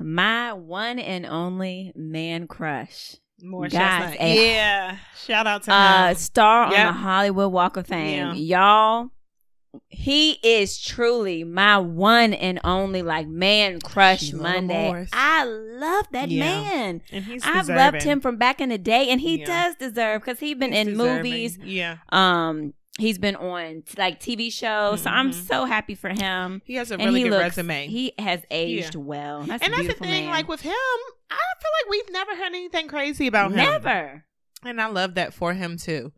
my 0.00 0.52
one 0.52 0.98
and 0.98 1.26
only 1.26 1.92
man 1.94 2.46
crush, 2.46 3.16
More 3.42 3.68
Guys, 3.68 4.16
a- 4.20 4.54
yeah. 4.54 4.98
Shout 5.26 5.46
out 5.46 5.62
to 5.64 5.72
uh, 5.72 6.08
him. 6.10 6.14
star 6.16 6.64
on 6.66 6.70
the 6.72 6.92
Hollywood 6.92 7.52
Walk 7.52 7.76
of 7.76 7.86
Fame, 7.86 8.34
Yeah. 8.34 8.34
y'all. 8.34 9.10
He 9.88 10.32
is 10.42 10.78
truly 10.78 11.44
my 11.44 11.78
one 11.78 12.34
and 12.34 12.60
only 12.62 13.00
like 13.00 13.26
man 13.26 13.80
crush 13.80 14.20
Sheila 14.24 14.42
Monday. 14.42 15.06
I 15.14 15.44
love 15.44 16.06
that 16.12 16.28
Yeah. 16.30 16.44
man. 16.44 17.00
And 17.10 17.24
he's 17.24 17.42
I've 17.42 17.62
deserving. 17.66 17.76
loved 17.76 18.02
him 18.02 18.20
from 18.20 18.36
back 18.36 18.60
in 18.60 18.68
the 18.68 18.76
day, 18.76 19.08
and 19.08 19.18
he 19.20 19.38
Yeah. 19.40 19.46
does 19.46 19.76
deserve 19.76 20.20
because 20.20 20.40
he's 20.40 20.56
been 20.56 20.72
He's 20.72 20.80
in 20.86 20.86
deserving. 20.98 21.16
movies. 21.22 21.58
Yeah. 21.64 21.96
Um, 22.10 22.74
he's 22.98 23.18
been 23.18 23.36
on 23.36 23.82
like 23.96 24.20
TV 24.20 24.52
shows, 24.52 25.02
so 25.02 25.10
I'm 25.10 25.30
Mhm. 25.30 25.46
so 25.46 25.64
happy 25.64 25.94
for 25.94 26.10
him. 26.10 26.62
He 26.64 26.74
has 26.74 26.90
a 26.90 26.98
really 26.98 27.22
good 27.22 27.30
looks, 27.30 27.56
resume. 27.56 27.88
He 27.88 28.12
has 28.18 28.42
aged 28.50 28.94
well. 28.94 29.42
That's 29.42 29.62
and 29.64 29.72
that's 29.72 29.86
the 29.86 29.94
thing, 29.94 30.24
man. 30.26 30.30
like 30.34 30.48
with 30.48 30.60
him, 30.60 30.72
I 31.30 31.36
feel 31.60 31.70
like 31.84 31.90
we've 31.90 32.12
never 32.12 32.36
heard 32.36 32.46
anything 32.54 32.88
crazy 32.88 33.26
about 33.26 33.50
him. 33.50 33.56
never. 33.56 34.24
And 34.64 34.80
I 34.80 34.86
love 34.86 35.14
that 35.14 35.34
for 35.34 35.54
him 35.54 35.76
too. 35.76 36.12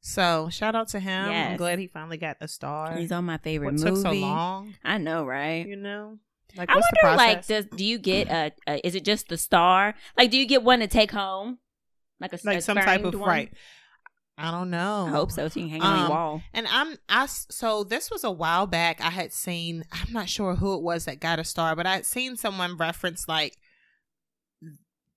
So 0.00 0.48
shout 0.50 0.74
out 0.76 0.88
to 0.88 1.00
him. 1.00 1.28
I'm 1.30 1.56
glad 1.56 1.78
he 1.78 1.86
finally 1.88 2.18
got 2.18 2.36
a 2.40 2.46
star. 2.48 2.96
He's 2.96 3.10
on 3.10 3.24
my 3.24 3.38
favorite 3.38 3.72
what 3.72 3.74
movie. 3.80 3.90
took 3.90 3.96
so 4.02 4.12
long? 4.12 4.74
I 4.84 4.98
know, 4.98 5.24
right? 5.24 5.66
You 5.66 5.76
know? 5.76 6.18
Like 6.56 6.70
I 6.70 6.74
wonder, 6.74 7.16
like, 7.16 7.46
does 7.46 7.66
do 7.66 7.84
you 7.84 7.98
get 7.98 8.28
a, 8.28 8.52
a? 8.66 8.86
Is 8.86 8.94
it 8.94 9.04
just 9.04 9.28
the 9.28 9.36
star? 9.36 9.94
Like, 10.16 10.30
do 10.30 10.38
you 10.38 10.46
get 10.46 10.62
one 10.62 10.78
to 10.80 10.86
take 10.86 11.10
home? 11.10 11.58
Like 12.20 12.32
a 12.32 12.38
like 12.44 12.62
some 12.62 12.76
type 12.78 13.04
of 13.04 13.14
one? 13.14 13.28
right. 13.28 13.52
I 14.40 14.50
don't 14.52 14.70
know. 14.70 15.06
I 15.08 15.10
hope 15.10 15.32
so. 15.32 15.48
So 15.48 15.58
you 15.60 15.66
can 15.66 15.80
hang 15.80 15.82
on 15.82 15.96
your 15.98 16.04
Um, 16.06 16.10
wall. 16.10 16.42
And 16.54 16.66
I'm 16.68 16.96
I 17.08 17.26
so 17.26 17.82
this 17.82 18.08
was 18.10 18.22
a 18.22 18.30
while 18.30 18.66
back. 18.68 19.00
I 19.00 19.10
had 19.10 19.32
seen 19.32 19.84
I'm 19.90 20.12
not 20.12 20.28
sure 20.28 20.54
who 20.54 20.74
it 20.74 20.82
was 20.82 21.06
that 21.06 21.18
got 21.20 21.38
a 21.40 21.44
star, 21.44 21.74
but 21.74 21.86
I 21.86 21.94
had 21.94 22.06
seen 22.06 22.36
someone 22.36 22.76
reference 22.76 23.26
like 23.26 23.56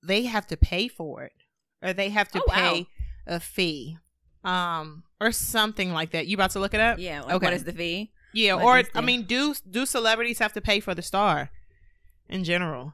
they 0.03 0.23
have 0.23 0.47
to 0.47 0.57
pay 0.57 0.87
for 0.87 1.23
it 1.23 1.33
or 1.81 1.93
they 1.93 2.09
have 2.09 2.29
to 2.31 2.39
Oh, 2.39 2.45
wow. 2.47 2.55
pay 2.55 2.87
a 3.27 3.39
fee, 3.39 3.97
um, 4.43 5.03
or 5.19 5.31
something 5.31 5.91
like 5.93 6.11
that. 6.11 6.25
You 6.25 6.35
about 6.35 6.51
to 6.51 6.59
look 6.59 6.73
it 6.73 6.79
up? 6.79 6.97
Yeah. 6.97 7.21
Like, 7.21 7.35
okay. 7.35 7.45
What 7.45 7.53
is 7.53 7.63
the 7.63 7.73
fee? 7.73 8.11
Yeah, 8.33 8.55
What 8.55 8.63
or 8.63 8.79
is 8.79 8.87
I 8.95 9.01
the- 9.01 9.05
mean, 9.05 9.23
do 9.25 9.53
do 9.69 9.85
celebrities 9.85 10.39
have 10.39 10.53
to 10.53 10.61
pay 10.61 10.79
for 10.79 10.95
the 10.95 11.01
star 11.03 11.51
in 12.27 12.43
general? 12.43 12.93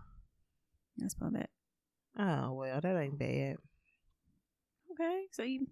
That's 0.98 1.14
about 1.14 1.36
it. 1.36 1.50
Oh 2.20 2.54
well, 2.54 2.82
that 2.82 2.98
ain't 2.98 3.18
bad. 3.18 3.58
Okay. 4.92 5.26
So 5.32 5.44
you. 5.44 5.68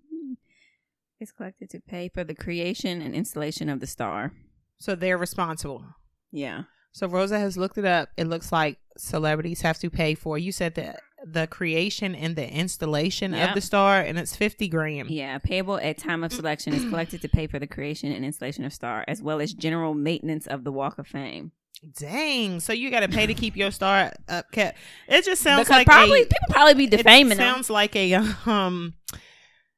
It's 1.20 1.32
collected 1.32 1.70
to 1.72 1.80
pay 1.80 2.10
for 2.10 2.24
the 2.24 2.36
creation 2.36 3.02
and 3.02 3.16
installation 3.16 3.70
of 3.70 3.80
the 3.80 3.88
star. 3.88 4.34
So 4.78 4.96
they're 4.96 5.18
responsible. 5.18 5.86
Yeah. 6.32 6.64
So 6.92 7.08
Rosa 7.08 7.40
has 7.40 7.58
looked 7.58 7.78
it 7.78 7.86
up. 7.86 8.10
It 8.18 8.28
looks 8.28 8.52
like 8.52 8.78
celebrities 8.98 9.62
have 9.62 9.80
to 9.80 9.90
pay 9.90 10.16
for. 10.16 10.38
You 10.38 10.52
said 10.52 10.76
the 10.76 10.96
the 11.28 11.48
creation 11.48 12.14
and 12.14 12.36
the 12.36 12.48
installation 12.48 13.34
Yep. 13.34 13.50
of 13.50 13.56
the 13.56 13.62
star, 13.62 14.00
and 14.02 14.20
it's 14.20 14.36
fifty 14.36 14.68
grand. 14.68 15.10
Yeah, 15.10 15.38
payable 15.40 15.78
at 15.78 15.98
time 15.98 16.24
of 16.24 16.32
selection 16.32 16.74
is 16.74 16.84
collected 16.88 17.22
to 17.24 17.30
pay 17.30 17.48
for 17.48 17.58
the 17.58 17.66
creation 17.68 18.12
and 18.12 18.24
installation 18.24 18.64
of 18.64 18.72
star, 18.74 19.04
as 19.08 19.22
well 19.24 19.42
as 19.42 19.54
general 19.54 19.94
maintenance 19.96 20.46
of 20.46 20.64
the 20.64 20.72
Walk 20.72 21.00
of 21.00 21.08
Fame. 21.08 21.52
Dang! 21.98 22.60
So 22.60 22.74
you 22.74 22.92
got 22.92 23.00
to 23.02 23.10
pay 23.10 23.26
to 23.26 23.34
keep 23.34 23.56
your 23.58 23.72
star 23.72 24.12
up 24.30 24.52
kept. 24.52 24.78
It 25.08 25.26
just 25.26 25.42
sounds 25.42 25.62
because 25.68 25.78
like 25.80 25.88
probably 25.88 26.22
a, 26.22 26.26
people 26.26 26.38
probably 26.50 26.74
be 26.76 26.88
defaming 26.88 27.34
It 27.34 27.36
them. 27.38 27.56
sounds 27.56 27.70
like 27.70 27.96
a 27.96 28.14
um 28.46 28.94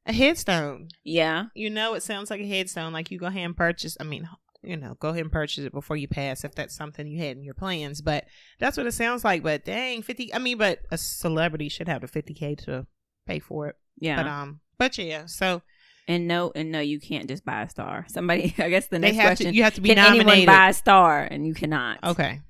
a 0.08 0.12
headstone. 0.12 0.88
Yeah, 1.04 1.46
You 1.54 1.70
know, 1.70 1.94
it 1.94 2.02
sounds 2.02 2.30
like 2.30 2.40
a 2.40 2.48
headstone. 2.48 2.92
Like 2.92 3.10
you 3.10 3.18
go 3.18 3.26
ahead 3.26 3.44
and 3.44 3.56
purchase. 3.56 3.96
I 4.00 4.04
mean, 4.04 4.28
you 4.62 4.76
know, 4.76 4.96
go 4.98 5.08
ahead 5.10 5.20
and 5.22 5.30
purchase 5.30 5.64
it 5.64 5.72
before 5.72 5.96
you 5.96 6.08
pass 6.08 6.42
if 6.44 6.54
that's 6.54 6.74
something 6.74 7.06
you 7.06 7.18
had 7.22 7.36
in 7.36 7.44
your 7.44 7.54
plans. 7.54 8.00
But 8.00 8.24
that's 8.58 8.76
what 8.76 8.86
it 8.86 8.92
sounds 8.92 9.24
like. 9.24 9.42
But 9.42 9.64
dang, 9.64 10.02
fifty. 10.02 10.34
I 10.34 10.38
mean, 10.38 10.58
but 10.58 10.80
a 10.90 10.98
celebrity 10.98 11.68
should 11.68 11.88
have 11.88 12.00
the 12.00 12.08
fifty 12.08 12.34
k 12.34 12.54
to 12.66 12.86
pay 13.26 13.38
for 13.38 13.68
it. 13.68 13.76
yeah. 13.98 14.16
But 14.16 14.26
um, 14.28 14.60
but 14.78 14.98
yeah. 14.98 15.26
So 15.26 15.62
and 16.08 16.26
no, 16.26 16.50
and 16.56 16.72
no, 16.72 16.80
you 16.80 16.98
can't 16.98 17.28
just 17.28 17.44
buy 17.44 17.62
a 17.62 17.68
star. 17.68 18.06
Somebody, 18.08 18.54
I 18.58 18.70
guess 18.70 18.86
the 18.86 18.98
next 18.98 19.16
have 19.18 19.26
question: 19.28 19.52
to. 19.52 19.56
You 19.56 19.62
have 19.64 19.74
to 19.74 19.80
be 19.82 19.90
Can 19.90 19.98
anyone 19.98 20.46
buy 20.46 20.70
a 20.70 20.72
star? 20.74 21.22
And 21.22 21.46
you 21.46 21.54
cannot. 21.54 21.98
okay. 22.02 22.40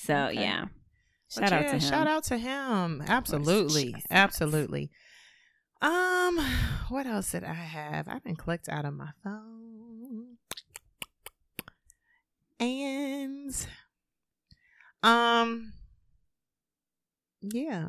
So 0.00 0.14
Okay. 0.26 0.34
yeah, 0.42 0.64
But 1.34 1.48
shout 1.48 1.52
out 1.52 1.62
yeah, 1.62 1.68
to 1.68 1.74
him. 1.74 1.80
Shout 1.80 2.06
out 2.08 2.24
to 2.24 2.36
him. 2.38 3.02
Absolutely. 3.06 3.94
Absolutely. 4.10 4.90
Um, 5.84 6.38
what 6.88 7.06
else 7.06 7.30
did 7.30 7.44
I 7.44 7.52
have? 7.52 8.08
I 8.08 8.18
didn't 8.18 8.38
clicked 8.38 8.68
out 8.68 8.86
of 8.86 8.94
my 8.94 9.10
phone. 9.22 10.38
And 12.58 13.54
um 15.02 15.74
yeah. 17.42 17.88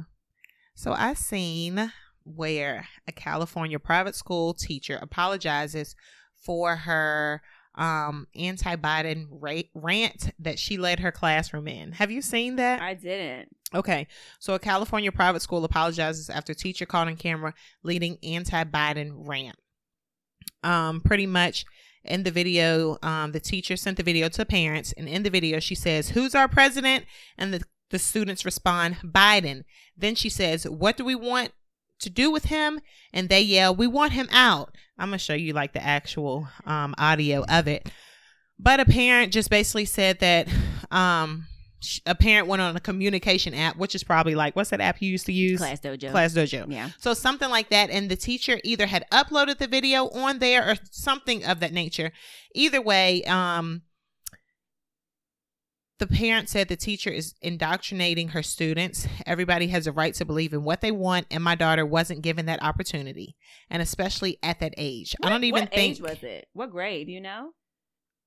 So 0.76 0.92
I 0.92 1.14
seen 1.14 1.94
where 2.26 2.88
a 3.08 3.14
California 3.14 3.80
private 3.80 4.16
school 4.16 4.54
teacher 4.54 5.00
apologizes 5.02 5.96
for 6.36 6.76
her 6.76 7.42
um 7.78 8.28
anti-Biden 8.36 9.28
ra- 9.30 9.62
rant 9.74 10.32
that 10.40 10.58
she 10.60 10.78
led 10.78 11.00
her 11.02 11.12
classroom 11.12 11.68
in. 11.68 11.92
Have 11.94 12.12
you 12.12 12.22
seen 12.22 12.56
that? 12.56 12.82
I 12.82 12.94
didn't. 12.94 13.50
Okay. 13.74 14.08
So 14.40 14.54
a 14.54 14.60
California 14.60 15.12
private 15.12 15.42
school 15.42 15.64
apologizes 15.66 16.30
after 16.30 16.54
teacher 16.54 16.86
caught 16.86 17.08
on 17.08 17.18
camera 17.18 17.54
leading 17.84 18.18
anti-Biden 18.24 19.12
rant. 19.28 19.58
Um, 20.64 21.02
pretty 21.02 21.28
much 21.28 21.66
in 22.04 22.24
the 22.24 22.32
video, 22.32 22.98
um, 23.02 23.32
the 23.32 23.40
teacher 23.40 23.76
sent 23.76 23.98
the 23.98 24.04
video 24.04 24.30
to 24.30 24.46
parents, 24.46 24.94
and 24.94 25.10
in 25.10 25.24
the 25.24 25.30
video 25.30 25.60
she 25.60 25.76
says, 25.76 26.10
"Who's 26.10 26.36
our 26.36 26.48
president?" 26.48 27.06
and 27.38 27.54
the 27.54 27.64
the 27.90 28.00
students 28.00 28.46
respond, 28.46 28.98
"Biden." 29.04 29.64
Then 29.96 30.16
she 30.16 30.30
says, 30.30 30.68
"What 30.68 30.98
do 30.98 31.06
we 31.06 31.16
want 31.16 31.52
to 32.00 32.10
do 32.10 32.32
with 32.32 32.46
him?" 32.46 32.80
And 33.14 33.30
they 33.30 33.42
yell, 33.42 33.76
"We 33.76 33.88
want 33.88 34.14
him 34.14 34.28
out." 34.32 34.76
I'm 34.98 35.10
gonna 35.10 35.18
show 35.18 35.34
you 35.34 35.54
like 35.54 35.74
the 35.74 35.84
actual 35.84 36.48
um 36.66 36.96
audio 36.98 37.44
of 37.46 37.68
it. 37.68 37.90
But 38.58 38.80
a 38.80 38.86
parent 38.86 39.34
just 39.34 39.50
basically 39.50 39.86
said 39.86 40.20
that 40.20 40.48
um 40.92 41.48
a 42.06 42.16
parent 42.16 42.48
went 42.48 42.62
on 42.62 42.76
a 42.76 42.80
communication 42.80 43.54
app, 43.54 43.78
which 43.78 43.96
is 43.96 44.04
probably 44.04 44.36
like 44.36 44.56
what's 44.56 44.70
that 44.70 44.82
app 44.82 45.02
you 45.02 45.10
used 45.10 45.26
to 45.28 45.34
use? 45.34 45.60
Class 45.60 45.80
Dojo. 45.80 46.12
Class 46.12 46.34
Dojo. 46.34 46.72
Yeah. 46.72 46.90
So 47.00 47.14
something 47.14 47.50
like 47.50 47.70
that, 47.70 47.90
and 47.90 48.10
the 48.10 48.16
teacher 48.16 48.60
either 48.64 48.88
had 48.88 49.06
uploaded 49.12 49.58
the 49.58 49.68
video 49.68 50.08
on 50.10 50.40
there 50.40 50.68
or 50.70 50.76
something 50.92 51.46
of 51.46 51.60
that 51.60 51.74
nature. 51.74 52.12
Either 52.54 52.82
way, 52.82 53.24
um, 53.26 53.82
the 55.98 56.08
parent 56.08 56.50
said 56.50 56.68
the 56.68 56.76
teacher 56.76 57.10
is 57.10 57.36
indoctrinating 57.42 58.30
her 58.30 58.44
students. 58.44 59.08
Everybody 59.26 59.68
has 59.68 59.88
a 59.88 59.92
right 59.92 60.14
to 60.16 60.26
believe 60.26 60.54
in 60.54 60.64
what 60.64 60.82
they 60.82 60.92
want, 60.92 61.28
and 61.32 61.44
my 61.44 61.56
daughter 61.56 61.86
wasn't 61.86 62.22
given 62.22 62.46
that 62.48 62.62
opportunity, 62.62 63.36
and 63.70 63.82
especially 63.82 64.38
at 64.44 64.60
that 64.60 64.74
age. 64.78 65.16
I 65.24 65.30
don't 65.30 65.44
even 65.46 65.64
what 65.64 65.74
think 65.74 65.98
age 65.98 66.02
was 66.02 66.22
it? 66.24 66.48
What 66.54 66.72
grade? 66.72 67.08
You 67.08 67.22
know? 67.22 67.52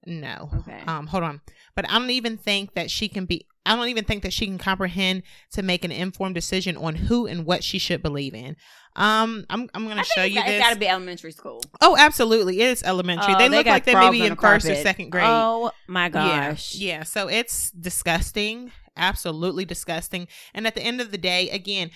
no. 0.07 0.51
Okay. 0.61 0.83
Um, 0.87 1.09
hold 1.09 1.25
on. 1.25 1.41
But 1.75 1.91
I 1.91 1.99
don't 1.99 2.11
even 2.11 2.37
think 2.39 2.75
that 2.75 2.91
she 2.91 3.09
can 3.09 3.27
be 3.27 3.47
I 3.69 3.77
don't 3.77 3.89
even 3.89 4.05
think 4.05 4.23
that 4.23 4.33
she 4.33 4.47
can 4.47 4.59
comprehend 4.59 5.23
to 5.53 5.63
make 5.63 5.85
an 5.85 5.93
informed 5.93 6.35
decision 6.35 6.77
on 6.77 6.95
who 6.95 7.27
and 7.27 7.45
what 7.45 7.63
she 7.63 7.79
should 7.79 8.03
believe 8.03 8.35
in. 8.35 8.57
Um, 8.97 9.45
I'm 9.49 9.69
I'm 9.75 9.87
gonna 9.87 10.03
show 10.03 10.25
you 10.25 10.41
it's, 10.41 10.49
this. 10.49 10.61
got 10.61 10.73
to 10.73 10.79
be 10.79 10.89
elementary 10.89 11.31
school. 11.33 11.63
oh, 11.81 11.97
absolutely. 11.97 12.61
It 12.61 12.69
is 12.69 12.83
elementary. 12.83 13.35
Oh, 13.35 13.39
they 13.39 13.49
look 13.49 13.67
like 13.67 13.85
they 13.85 13.95
may 13.95 14.11
be 14.11 14.27
in 14.27 14.35
first 14.35 14.67
or 14.67 14.75
second 14.75 15.11
grade. 15.11 15.25
Oh 15.27 15.71
my 15.87 16.07
Yeah, 16.07 16.51
gosh. 16.51 16.75
yeah. 16.75 17.03
So 17.05 17.29
it's 17.29 17.71
disgusting. 17.71 18.73
Absolutely 18.97 19.65
disgusting. 19.65 20.27
And 20.53 20.67
at 20.67 20.75
the 20.75 20.83
end 20.83 21.01
of 21.01 21.13
the 21.13 21.19
day, 21.19 21.49
again, 21.51 21.91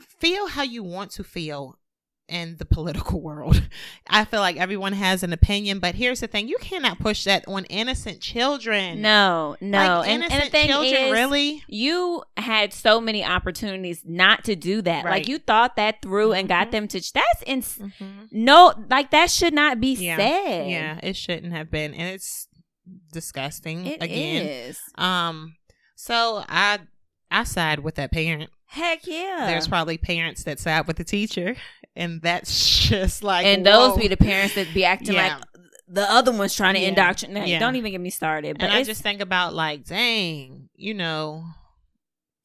feel 0.00 0.46
how 0.48 0.62
you 0.62 0.84
want 0.84 1.10
to 1.12 1.24
feel. 1.24 1.78
In 2.28 2.56
the 2.58 2.64
political 2.64 3.20
world. 3.28 3.62
I 4.08 4.24
feel 4.24 4.40
like 4.40 4.56
everyone 4.56 4.92
has 4.92 5.22
an 5.22 5.32
opinion, 5.32 5.78
but 5.78 5.94
here's 5.94 6.20
the 6.20 6.26
thing: 6.26 6.48
you 6.48 6.58
cannot 6.60 6.98
push 6.98 7.24
that 7.24 7.46
on 7.48 7.64
innocent 7.66 8.20
children. 8.20 9.00
No, 9.02 9.56
no. 9.60 9.78
Like, 10.00 10.08
and, 10.08 10.22
innocent 10.22 10.32
and 10.32 10.42
the 10.46 10.50
thing 10.50 10.68
children, 10.68 11.02
is, 11.04 11.12
really? 11.12 11.62
you 11.68 12.22
had 12.36 12.72
so 12.72 13.00
many 13.00 13.24
opportunities 13.24 14.02
not 14.04 14.44
to 14.44 14.54
do 14.56 14.82
that. 14.82 15.04
Right. 15.04 15.10
Like 15.12 15.28
you 15.28 15.38
thought 15.38 15.76
that 15.76 16.02
through 16.02 16.32
and 16.34 16.48
got 16.48 16.68
Mhm. 16.68 16.72
them 16.72 16.88
to. 16.88 17.12
That's 17.14 17.42
ins- 17.46 17.80
no, 18.30 18.74
like 18.90 19.10
that 19.10 19.30
should 19.30 19.54
not 19.54 19.80
be 19.80 19.94
Yeah. 19.94 20.16
said. 20.16 20.70
Yeah, 20.70 21.00
it 21.02 21.16
shouldn't 21.16 21.52
have 21.52 21.70
been, 21.70 21.94
and 21.94 22.14
it's 22.14 22.46
disgusting. 23.12 23.86
it 23.86 24.02
again, 24.02 24.46
is. 24.46 24.78
um. 24.96 25.54
So 25.96 26.44
I 26.48 26.78
I 27.30 27.44
side 27.44 27.80
with 27.80 27.96
that 27.96 28.12
parent. 28.12 28.50
Heck 28.66 29.06
yeah. 29.06 29.46
There's 29.46 29.66
probably 29.68 29.98
parents 29.98 30.44
that 30.44 30.60
side 30.60 30.86
with 30.86 30.96
the 30.96 31.04
teacher, 31.04 31.56
and 31.98 32.22
that's 32.22 32.78
just 32.88 33.22
like 33.22 33.44
and 33.44 33.66
those 33.66 33.90
whoa. 33.92 33.98
be 33.98 34.08
the 34.08 34.16
parents 34.16 34.54
that 34.54 34.72
be 34.72 34.84
acting 34.86 35.14
Yeah. 35.14 35.34
like 35.34 35.42
the 35.90 36.10
other 36.10 36.32
one's 36.32 36.54
trying 36.54 36.74
to 36.74 36.80
Yeah. 36.80 36.88
indoctrinate. 36.88 37.48
Yeah. 37.48 37.58
Don't 37.58 37.76
even 37.76 37.92
get 37.92 38.00
me 38.00 38.10
started. 38.10 38.58
But 38.58 38.66
and 38.66 38.74
I 38.74 38.82
just 38.84 39.02
think 39.02 39.22
about 39.22 39.54
like, 39.54 39.84
dang, 39.86 40.68
you 40.76 40.92
know, 40.92 41.44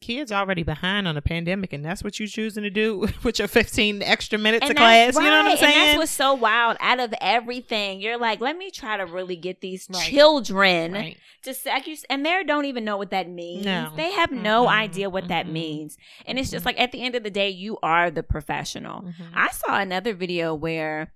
kids 0.03 0.31
already 0.31 0.63
behind 0.63 1.07
on 1.07 1.15
the 1.15 1.21
pandemic, 1.21 1.71
and 1.73 1.83
that's 1.85 2.03
what 2.03 2.19
you 2.19 2.27
choosing 2.27 2.63
to 2.63 2.69
do 2.69 3.07
with 3.23 3.39
your 3.39 3.47
15 3.47 4.01
extra 4.03 4.37
minutes 4.37 4.69
of 4.69 4.75
class. 4.75 5.15
that's 5.15 5.17
You 5.17 5.23
know 5.31 5.43
what 5.43 5.51
I'm 5.51 5.57
saying? 5.57 5.73
And 5.77 5.87
that's 5.89 5.97
what's 5.97 6.11
so 6.11 6.33
wild. 6.33 6.77
Out 6.79 6.99
of 6.99 7.13
everything, 7.21 8.01
you're 8.01 8.17
like, 8.17 8.41
let 8.41 8.57
me 8.57 8.69
try 8.71 8.97
to 8.97 9.05
really 9.05 9.35
get 9.35 9.61
these 9.61 9.87
Right. 9.91 10.01
children 10.03 10.93
right. 10.93 11.17
to 11.43 11.53
like 11.65 11.87
you, 11.87 11.95
and 12.09 12.25
they 12.25 12.43
don't 12.43 12.65
even 12.65 12.83
know 12.85 12.97
what 12.97 13.11
that 13.11 13.29
means. 13.29 13.65
No. 13.65 13.91
They 13.95 14.11
have 14.11 14.31
no 14.31 14.65
Mhm. 14.65 14.71
idea 14.71 15.09
what 15.09 15.27
that 15.29 15.45
Mhm. 15.47 15.51
means. 15.51 15.97
And 16.25 16.37
it's 16.37 16.51
just 16.51 16.65
like 16.65 16.79
at 16.79 16.91
the 16.91 17.01
end 17.01 17.15
of 17.15 17.23
the 17.23 17.31
day, 17.31 17.49
you 17.49 17.77
are 17.81 18.11
the 18.11 18.23
professional. 18.23 19.01
Mhm. 19.01 19.13
I 19.33 19.49
saw 19.51 19.77
another 19.79 20.13
video 20.13 20.53
where 20.53 21.13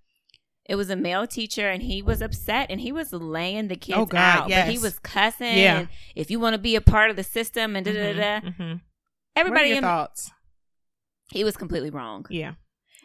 it 0.68 0.76
was 0.76 0.90
a 0.90 0.96
male 0.96 1.26
teacher 1.28 1.70
and 1.70 1.82
he 1.84 2.02
was 2.02 2.22
upset 2.22 2.68
and 2.70 2.82
he 2.82 2.92
was 2.92 3.14
laying 3.14 3.68
the 3.70 3.76
kids 3.76 3.98
Oh, 3.98 4.06
God, 4.06 4.20
out. 4.44 4.50
But 4.50 4.68
he 4.70 4.78
was 4.78 5.00
cussing. 5.00 5.58
Yeah. 5.58 5.80
and 5.80 5.90
if 6.16 6.30
you 6.30 6.40
want 6.40 6.54
to 6.56 6.58
be 6.60 6.76
a 6.76 6.82
part 6.82 7.10
of 7.10 7.16
the 7.16 7.24
system 7.24 7.76
and 7.76 7.86
da 7.86 7.94
da 7.94 8.14
da. 8.14 8.40
Mhm. 8.42 8.58
Mhm. 8.58 8.82
Everybody 9.36 9.60
what 9.60 9.64
are 9.64 9.68
your 9.68 9.78
in 9.78 9.84
thoughts? 9.84 10.32
he 11.32 11.44
was 11.44 11.56
completely 11.58 11.90
wrong. 11.90 12.26
Yeah. 12.30 12.54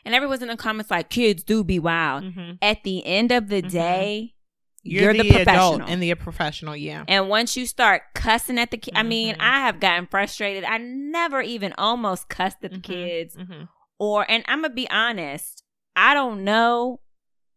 And 0.05 0.15
everyone's 0.15 0.43
in 0.43 0.49
the 0.49 0.57
comments 0.57 0.91
like 0.91 1.11
kids 1.11 1.45
do 1.45 1.63
be 1.63 1.79
wild. 1.79 2.25
Mhm. 2.25 2.59
At 2.63 2.83
the 2.83 3.05
end 3.07 3.31
of 3.33 3.49
the 3.49 3.63
Mhm. 3.63 3.71
day, 3.71 4.35
You're, 4.83 5.03
you're, 5.05 5.13
the, 5.13 5.23
the, 5.23 5.29
professional. 5.37 5.75
adult 5.77 5.91
and 5.91 6.03
the 6.03 6.15
professional. 6.17 6.75
Yeah. 6.77 7.05
And 7.07 7.29
once 7.29 7.57
you 7.57 7.67
start 7.67 8.03
cussing 8.15 8.59
at 8.59 8.73
the 8.73 8.79
kids, 8.79 8.97
I 8.97 9.05
mean, 9.05 9.37
Mhm. 9.37 9.41
I 9.41 9.61
have 9.61 9.79
gotten 9.79 10.09
frustrated. 10.09 10.65
I 10.65 10.79
never 10.79 11.41
even 11.41 11.73
almost 11.79 12.29
cussed 12.29 12.65
at 12.65 12.73
the 12.73 12.79
Mhm. 12.79 12.83
kids. 12.83 13.37
Mhm. 13.37 13.69
Or, 14.01 14.29
and 14.29 14.43
I'm 14.49 14.63
going 14.63 14.73
to 14.73 14.75
be 14.75 14.91
honest, 14.91 15.63
I 15.95 16.15
don't 16.15 16.43
know 16.43 16.99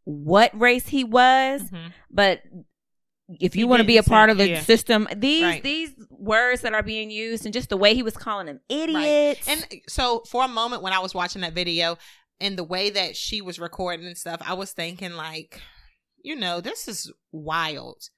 what 0.06 0.58
race 0.60 0.88
he 0.88 1.04
was, 1.04 1.64
Mhm. 1.64 1.92
but 2.10 2.42
if 3.40 3.56
you 3.56 3.68
want 3.68 3.82
to 3.82 3.86
be 3.88 3.98
a 3.98 4.04
part 4.04 4.28
say- 4.30 4.32
of 4.32 4.38
the 4.38 4.50
yeah. 4.50 4.62
system, 4.62 5.08
these 5.16 5.42
Right. 5.44 5.64
these 5.64 5.92
words 6.10 6.62
that 6.62 6.74
are 6.74 6.84
being 6.84 7.10
used 7.12 7.44
and 7.46 7.54
just 7.54 7.70
the 7.70 7.78
way 7.78 7.94
he 7.96 8.04
was 8.04 8.16
calling 8.16 8.46
them 8.46 8.62
idiots. 8.70 9.48
And 9.48 9.66
so 9.88 10.22
for 10.30 10.46
a 10.46 10.48
moment 10.48 10.84
when 10.84 10.94
I 10.94 11.00
was 11.00 11.14
watching 11.16 11.42
that 11.42 11.54
video 11.54 11.98
and 12.40 12.58
the 12.58 12.64
way 12.64 12.90
that 12.92 13.18
she 13.18 13.42
was 13.42 13.60
recording 13.60 14.06
and 14.06 14.18
stuff, 14.18 14.42
I 14.46 14.54
was 14.54 14.72
thinking 14.74 15.14
like, 15.14 15.60
you 16.22 16.36
know, 16.36 16.62
this 16.62 16.88
is 16.88 17.12
wild. 17.32 18.10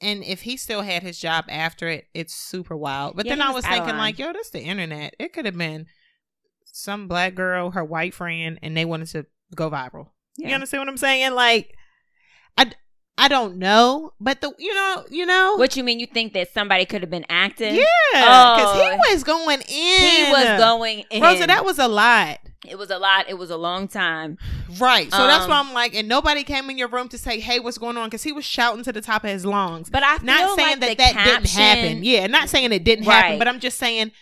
And 0.00 0.22
if 0.24 0.42
he 0.42 0.56
still 0.56 0.82
had 0.82 1.02
his 1.02 1.18
job 1.18 1.44
after 1.48 1.88
it, 1.88 2.08
it's 2.12 2.34
super 2.34 2.76
wild. 2.76 3.16
But 3.16 3.24
Yeah, 3.24 3.32
then 3.32 3.38
he 3.38 3.44
I 3.44 3.48
was 3.48 3.64
was 3.64 3.66
thinking 3.66 3.96
like, 3.96 4.18
yo, 4.18 4.32
this 4.32 4.50
the 4.50 4.60
internet. 4.60 5.14
It 5.18 5.32
could 5.32 5.46
have 5.46 5.56
been 5.56 5.86
some 6.66 7.06
black 7.08 7.34
girl, 7.34 7.70
her 7.70 7.84
white 7.84 8.12
friend, 8.12 8.58
and 8.62 8.76
they 8.76 8.84
wanted 8.84 9.08
to 9.08 9.26
go 9.54 9.70
viral. 9.70 10.08
You 10.36 10.48
Yeah. 10.48 10.54
understand 10.54 10.80
what 10.82 10.88
I'm 10.88 10.96
saying? 10.96 11.32
Like, 11.34 11.74
I, 12.56 12.72
I 13.18 13.28
don't 13.28 13.56
know, 13.58 14.12
but 14.20 14.40
the 14.40 14.52
you 14.58 14.74
know 14.74 15.04
you 15.10 15.26
know 15.26 15.54
what 15.56 15.76
you 15.76 15.84
mean? 15.84 16.00
You 16.00 16.06
think 16.06 16.32
that 16.32 16.52
somebody 16.52 16.84
could 16.86 17.02
have 17.02 17.10
been 17.10 17.26
acting? 17.28 17.74
yeah, 17.76 17.84
because 18.12 18.70
Oh. 18.76 18.90
he 19.06 19.12
was 19.14 19.22
going 19.24 19.60
in. 19.60 19.66
He 20.26 20.30
was 20.30 20.58
going 20.58 21.04
in. 21.10 21.22
Rosa, 21.22 21.46
that 21.46 21.64
was 21.64 21.78
a 21.78 21.88
lot. 21.88 22.38
it 22.66 22.78
was 22.78 22.90
a 22.90 22.98
lot. 22.98 23.28
It 23.28 23.36
was 23.38 23.50
a 23.50 23.56
long 23.56 23.88
time. 23.88 24.38
Right. 24.78 25.10
So 25.10 25.26
that's 25.26 25.44
Um, 25.44 25.50
why 25.50 25.58
I'm 25.58 25.72
like, 25.74 25.94
and 25.94 26.08
nobody 26.08 26.44
came 26.44 26.70
in 26.70 26.78
your 26.78 26.88
room 26.88 27.08
to 27.08 27.18
say, 27.18 27.40
hey, 27.40 27.58
what's 27.60 27.76
going 27.76 27.96
on? 27.96 28.08
Because 28.08 28.22
he 28.22 28.30
was 28.32 28.44
shouting 28.44 28.84
to 28.84 28.92
the 28.92 29.00
top 29.00 29.24
of 29.24 29.30
his 29.30 29.44
lungs. 29.44 29.90
But 29.90 30.02
I 30.04 30.16
feel 30.18 30.26
Not 30.26 30.56
saying 30.56 30.80
like 30.80 30.80
that 30.80 30.98
that 30.98 31.12
caption, 31.14 31.32
didn't 31.42 31.48
happen. 31.50 32.04
Yeah, 32.04 32.26
not 32.28 32.48
saying 32.48 32.72
it 32.72 32.84
didn't 32.84 33.04
happen, 33.04 33.38
but 33.38 33.48
I'm 33.48 33.60
just 33.60 33.78
saying, 33.78 34.12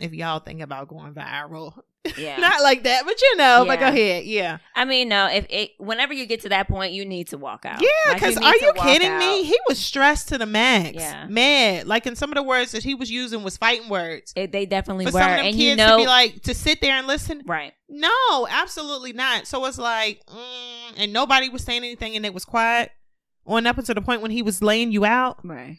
if 0.00 0.12
y'all 0.14 0.40
think 0.40 0.60
about 0.62 0.88
going 0.88 1.12
viral, 1.14 1.78
Yeah. 2.16 2.38
not 2.38 2.62
like 2.62 2.84
that, 2.84 3.04
but 3.04 3.20
you 3.20 3.36
know, 3.36 3.64
but 3.66 3.80
go 3.80 3.88
ahead. 3.88 4.24
Yeah. 4.24 4.58
I 4.74 4.84
mean, 4.84 5.08
no. 5.08 5.26
If 5.26 5.46
it, 5.50 5.72
whenever 5.78 6.12
you 6.12 6.26
get 6.26 6.40
to 6.42 6.48
that 6.50 6.68
point, 6.68 6.92
you 6.92 7.04
need 7.04 7.28
to 7.28 7.38
walk 7.38 7.64
out. 7.64 7.82
Yeah, 7.82 8.14
because 8.14 8.36
need 8.36 8.46
are 8.46 8.56
you 8.56 8.72
kidding 8.74 9.10
out. 9.10 9.18
me? 9.18 9.42
He 9.42 9.56
was 9.68 9.78
stressed 9.78 10.28
to 10.28 10.38
the 10.38 10.46
max. 10.46 10.94
Yeah. 10.94 11.26
Mad. 11.28 11.86
Like, 11.86 12.06
in 12.06 12.16
some 12.16 12.30
of 12.30 12.36
the 12.36 12.42
words 12.42 12.72
that 12.72 12.82
he 12.82 12.94
was 12.94 13.10
using 13.10 13.42
was 13.42 13.56
fighting 13.56 13.88
words. 13.88 14.32
It, 14.36 14.52
they 14.52 14.64
definitely 14.64 15.06
For 15.06 15.12
were, 15.12 15.20
some 15.20 15.30
of 15.30 15.36
them 15.36 15.46
and 15.46 15.56
kids 15.56 15.62
you 15.62 15.76
know, 15.76 15.96
to 15.96 16.02
be 16.02 16.06
like, 16.06 16.42
to 16.42 16.54
sit 16.54 16.80
there 16.80 16.92
and 16.92 17.06
listen, 17.06 17.42
right? 17.46 17.72
No, 17.88 18.46
absolutely 18.48 19.12
not. 19.12 19.46
So 19.46 19.64
it's 19.66 19.78
like, 19.78 20.24
mm, 20.26 20.94
and 20.96 21.12
nobody 21.12 21.48
was 21.48 21.62
saying 21.62 21.84
anything, 21.84 22.16
and 22.16 22.24
it 22.24 22.32
was 22.32 22.44
quiet 22.44 22.90
on 23.46 23.66
up 23.66 23.78
until 23.78 23.94
the 23.94 24.02
point 24.02 24.22
when 24.22 24.30
he 24.30 24.42
was 24.42 24.62
laying 24.62 24.92
you 24.92 25.04
out. 25.04 25.38
Right. 25.44 25.78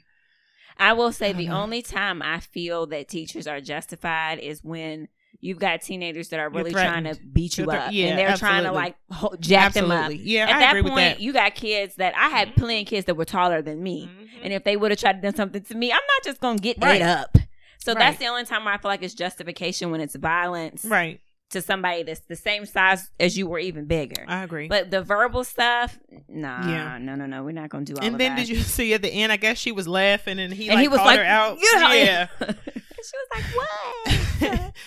I 0.77 0.93
will 0.93 1.11
say 1.11 1.29
I 1.29 1.33
the 1.33 1.47
know. 1.47 1.61
only 1.61 1.81
time 1.81 2.21
I 2.21 2.39
feel 2.39 2.87
that 2.87 3.09
teachers 3.09 3.47
are 3.47 3.59
justified 3.59 4.39
is 4.39 4.63
when 4.63 5.09
you've 5.41 5.59
got 5.59 5.81
teenagers 5.81 6.29
that 6.29 6.39
are 6.39 6.49
really 6.49 6.71
trying 6.71 7.03
to 7.05 7.15
beat 7.33 7.57
you 7.57 7.69
up, 7.71 7.91
yeah, 7.93 8.07
and 8.07 8.19
they're 8.19 8.35
trying 8.37 8.63
to 8.63 8.71
like 8.71 8.95
ho- 9.11 9.35
jack 9.39 9.73
them 9.73 9.89
up. 9.91 10.11
Yeah, 10.13 10.43
At 10.49 10.49
I 10.55 10.59
that 10.59 10.69
agree 10.77 10.81
point, 10.83 10.95
with 10.95 11.03
that. 11.17 11.19
you 11.21 11.33
got 11.33 11.55
kids 11.55 11.95
that 11.95 12.13
I 12.17 12.29
had 12.29 12.55
plenty 12.55 12.81
of 12.81 12.87
kids 12.87 13.05
that 13.05 13.15
were 13.15 13.25
taller 13.25 13.61
than 13.61 13.81
me, 13.81 14.07
Mhm. 14.11 14.27
and 14.43 14.53
if 14.53 14.63
they 14.63 14.75
would 14.77 14.91
have 14.91 14.99
tried 14.99 15.21
to 15.21 15.31
do 15.31 15.35
something 15.35 15.61
to 15.63 15.75
me, 15.75 15.91
I'm 15.91 15.97
not 15.97 16.23
just 16.25 16.41
gonna 16.41 16.59
get 16.59 16.77
Right. 16.81 17.01
up. 17.01 17.37
So 17.77 17.93
Right. 17.93 17.99
that's 17.99 18.17
the 18.19 18.27
only 18.27 18.43
time 18.45 18.65
where 18.65 18.73
I 18.73 18.77
feel 18.77 18.89
like 18.89 19.01
it's 19.03 19.13
justification 19.13 19.89
when 19.91 20.01
it's 20.01 20.15
violence 20.15 20.83
right, 20.83 21.21
to 21.51 21.61
somebody 21.61 22.03
that's 22.03 22.19
the 22.19 22.35
same 22.35 22.65
size 22.65 23.09
as 23.19 23.37
you 23.37 23.47
or 23.47 23.57
even 23.57 23.85
bigger. 23.85 24.25
I 24.27 24.43
agree. 24.43 24.67
But 24.67 24.91
the 24.91 25.01
verbal 25.01 25.45
stuff, 25.45 25.97
nah, 26.27 26.67
Yeah. 26.69 26.97
no, 26.99 27.15
no, 27.15 27.25
no, 27.25 27.43
we're 27.43 27.51
not 27.53 27.69
gonna 27.69 27.85
do 27.85 27.93
all 27.93 28.01
that. 28.01 28.05
and 28.05 28.19
then 28.19 28.35
that. 28.35 28.45
did 28.45 28.49
you 28.49 28.57
see 28.61 28.93
at 28.93 29.01
the 29.01 29.09
end? 29.09 29.31
I 29.31 29.37
guess 29.37 29.57
she 29.57 29.71
was 29.71 29.87
laughing, 29.87 30.37
and 30.39 30.53
he 30.53 30.67
and 30.67 30.75
like 30.75 30.81
he 30.81 30.87
was 30.89 30.97
called 30.97 31.07
like, 31.07 31.19
her 31.19 31.25
out. 31.25 31.57
"You 31.61 31.79
know," 31.79 31.93
yeah. 31.93 32.27
she 32.41 33.15
was 33.15 33.27
like, 33.33 33.43
"What?" 33.55 34.73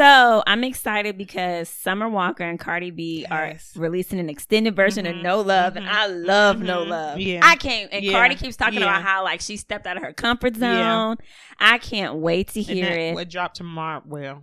so 0.00 0.42
I'm 0.46 0.64
excited 0.64 1.18
because 1.18 1.68
Summer 1.68 2.08
Walker 2.08 2.42
and 2.42 2.58
Cardi 2.58 2.90
B 2.90 3.26
Yes. 3.30 3.72
are 3.76 3.80
releasing 3.80 4.18
an 4.18 4.30
extended 4.30 4.74
version 4.74 5.04
of 5.06 5.16
Mhm, 5.16 5.22
No 5.22 5.40
Love, 5.42 5.76
and 5.76 5.84
mhm, 5.86 5.90
I 5.90 6.06
love 6.06 6.60
No 6.60 6.84
mhm, 6.84 6.88
Love. 6.88 7.20
yeah. 7.20 7.40
I 7.42 7.56
can't. 7.56 7.92
And 7.92 8.04
Yeah, 8.04 8.12
Cardi 8.12 8.34
keeps 8.36 8.56
talking 8.56 8.80
yeah. 8.80 8.86
about 8.86 9.02
how 9.02 9.24
like 9.24 9.40
she 9.40 9.56
stepped 9.58 9.86
out 9.86 9.96
of 9.98 10.02
her 10.02 10.12
comfort 10.12 10.56
zone. 10.56 10.68
Yeah. 10.78 11.14
I 11.58 11.78
can't 11.78 12.16
wait 12.16 12.48
to 12.48 12.60
And 12.60 12.68
hear 12.68 12.86
it. 12.90 13.14
would 13.14 13.28
drop 13.28 13.52
tomorrow. 13.54 14.02
Well, 14.06 14.42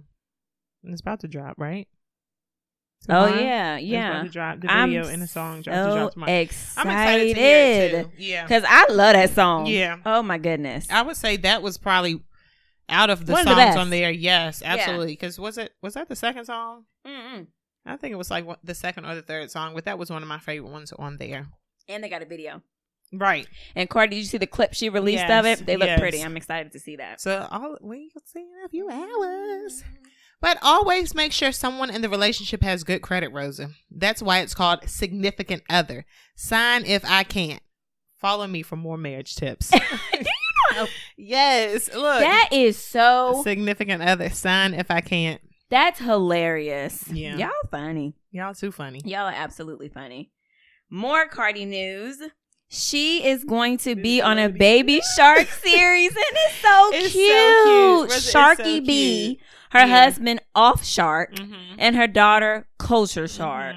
it's 0.83 1.01
about 1.01 1.21
to 1.21 1.27
drop, 1.27 1.55
right? 1.57 1.87
Oh 3.09 3.25
Tomorrow? 3.25 3.41
yeah, 3.41 3.75
It's 3.77 3.85
yeah. 3.85 4.09
about 4.11 4.23
to 4.25 4.29
drop. 4.31 4.59
The 4.59 4.71
I'm 4.71 4.89
video 4.89 5.07
and 5.07 5.21
the 5.21 5.27
song 5.27 5.61
drop, 5.61 5.75
to 5.75 5.83
so 5.91 5.95
drop 5.97 6.13
tomorrow. 6.13 6.31
excited. 6.33 6.89
I'm 6.89 6.93
excited 6.97 7.35
to 7.35 7.39
hear 7.41 7.57
it 7.99 8.03
too. 8.03 8.11
Yeah. 8.17 8.43
Because 8.43 8.63
I 8.67 8.87
love 8.91 9.13
that 9.13 9.29
song. 9.31 9.65
Yeah. 9.67 9.97
Oh 10.05 10.21
my 10.23 10.37
goodness. 10.37 10.87
I 10.91 11.01
would 11.03 11.15
say 11.15 11.37
that 11.37 11.61
was 11.61 11.77
probably 11.77 12.21
out 12.89 13.09
of 13.09 13.25
the 13.25 13.33
One 13.33 13.47
of 13.47 13.55
the 13.55 13.65
songs 13.65 13.75
on 13.75 13.89
there. 13.89 14.11
Yes, 14.11 14.61
absolutely. 14.63 15.13
Because 15.13 15.39
was 15.39 15.57
it 15.57 15.73
was 15.81 15.95
that 15.95 16.09
the 16.09 16.15
second 16.15 16.45
song? 16.45 16.85
Mm-mm. 17.05 17.47
I 17.85 17.95
think 17.97 18.11
it 18.11 18.17
was 18.17 18.29
like 18.29 18.45
the 18.63 18.75
second 18.75 19.05
or 19.05 19.15
the 19.15 19.21
third 19.21 19.49
song, 19.49 19.73
but 19.73 19.85
that 19.85 19.97
was 19.97 20.09
one 20.09 20.21
of 20.21 20.27
my 20.27 20.39
favorite 20.39 20.71
ones 20.71 20.91
on 20.93 21.17
there. 21.17 21.47
And 21.87 22.03
they 22.03 22.09
got 22.09 22.21
a 22.21 22.25
video. 22.25 22.61
Right. 23.13 23.47
And 23.75 23.89
Cardi, 23.89 24.17
did 24.17 24.21
you 24.21 24.25
see 24.25 24.37
the 24.37 24.47
clip 24.47 24.73
she 24.73 24.89
released 24.89 25.23
Yes, 25.27 25.39
of 25.39 25.45
it? 25.45 25.65
They 25.65 25.77
look 25.77 25.87
yes. 25.87 25.99
pretty. 25.99 26.21
I'm 26.21 26.35
excited 26.35 26.73
to 26.73 26.79
see 26.79 26.97
that. 26.97 27.21
So 27.21 27.47
all 27.49 27.77
we 27.81 28.09
can 28.09 28.25
see 28.25 28.41
in 28.41 28.65
a 28.65 28.69
few 28.69 28.89
hours. 28.89 29.83
Mm-hmm. 29.83 30.03
But 30.39 30.59
always 30.61 31.15
make 31.15 31.31
sure 31.31 31.51
someone 31.51 31.89
in 31.89 32.01
the 32.01 32.09
relationship 32.09 32.61
has 32.61 32.83
good 32.83 33.01
credit, 33.01 33.31
Rosa. 33.31 33.71
That's 33.89 34.21
why 34.21 34.39
it's 34.39 34.53
called 34.53 34.87
significant 34.87 35.63
other. 35.69 36.05
Sign 36.35 36.85
if 36.85 37.03
I 37.05 37.23
can't. 37.23 37.63
Follow 38.17 38.45
me 38.45 38.61
for 38.61 38.75
more 38.75 38.97
marriage 38.97 39.35
tips. 39.35 39.71
yes. 41.17 41.89
Look. 41.93 42.19
That 42.21 42.49
is 42.51 42.77
so. 42.77 43.41
significant 43.43 44.01
other. 44.03 44.29
Sign 44.29 44.73
if 44.73 44.89
I 44.91 45.01
can't. 45.01 45.41
That's 45.69 45.99
hilarious. 45.99 47.07
Yeah. 47.11 47.35
Y'all 47.35 47.49
funny. 47.69 48.13
Y'all 48.31 48.53
too 48.53 48.71
funny. 48.71 49.01
Y'all 49.03 49.25
are 49.27 49.33
absolutely 49.35 49.89
funny. 49.89 50.31
More 50.89 51.27
Cardi 51.27 51.65
news. 51.65 52.17
She 52.69 53.25
is 53.25 53.43
going 53.45 53.77
to 53.79 53.95
be 53.95 54.21
on 54.21 54.37
a 54.37 54.49
Baby 54.49 55.01
Shark 55.15 55.47
series, 55.63 56.09
and 56.11 56.17
it's 56.31 56.55
so 56.55 56.89
It's 56.93 57.07
so 57.07 57.11
cute. 57.11 57.27
cute. 57.31 58.01
Rosa, 58.01 58.15
it's 58.15 58.31
so 58.31 58.39
Sharky 58.39 58.85
B, 58.85 59.25
cute. 59.35 59.39
her 59.71 59.79
Yeah. 59.87 60.03
husband 60.03 60.41
Off 60.53 60.83
Shark, 60.85 61.33
Mm-hmm. 61.35 61.75
and 61.79 61.95
her 61.95 62.07
daughter 62.07 62.67
Kulture 62.79 63.33
Shark. 63.33 63.73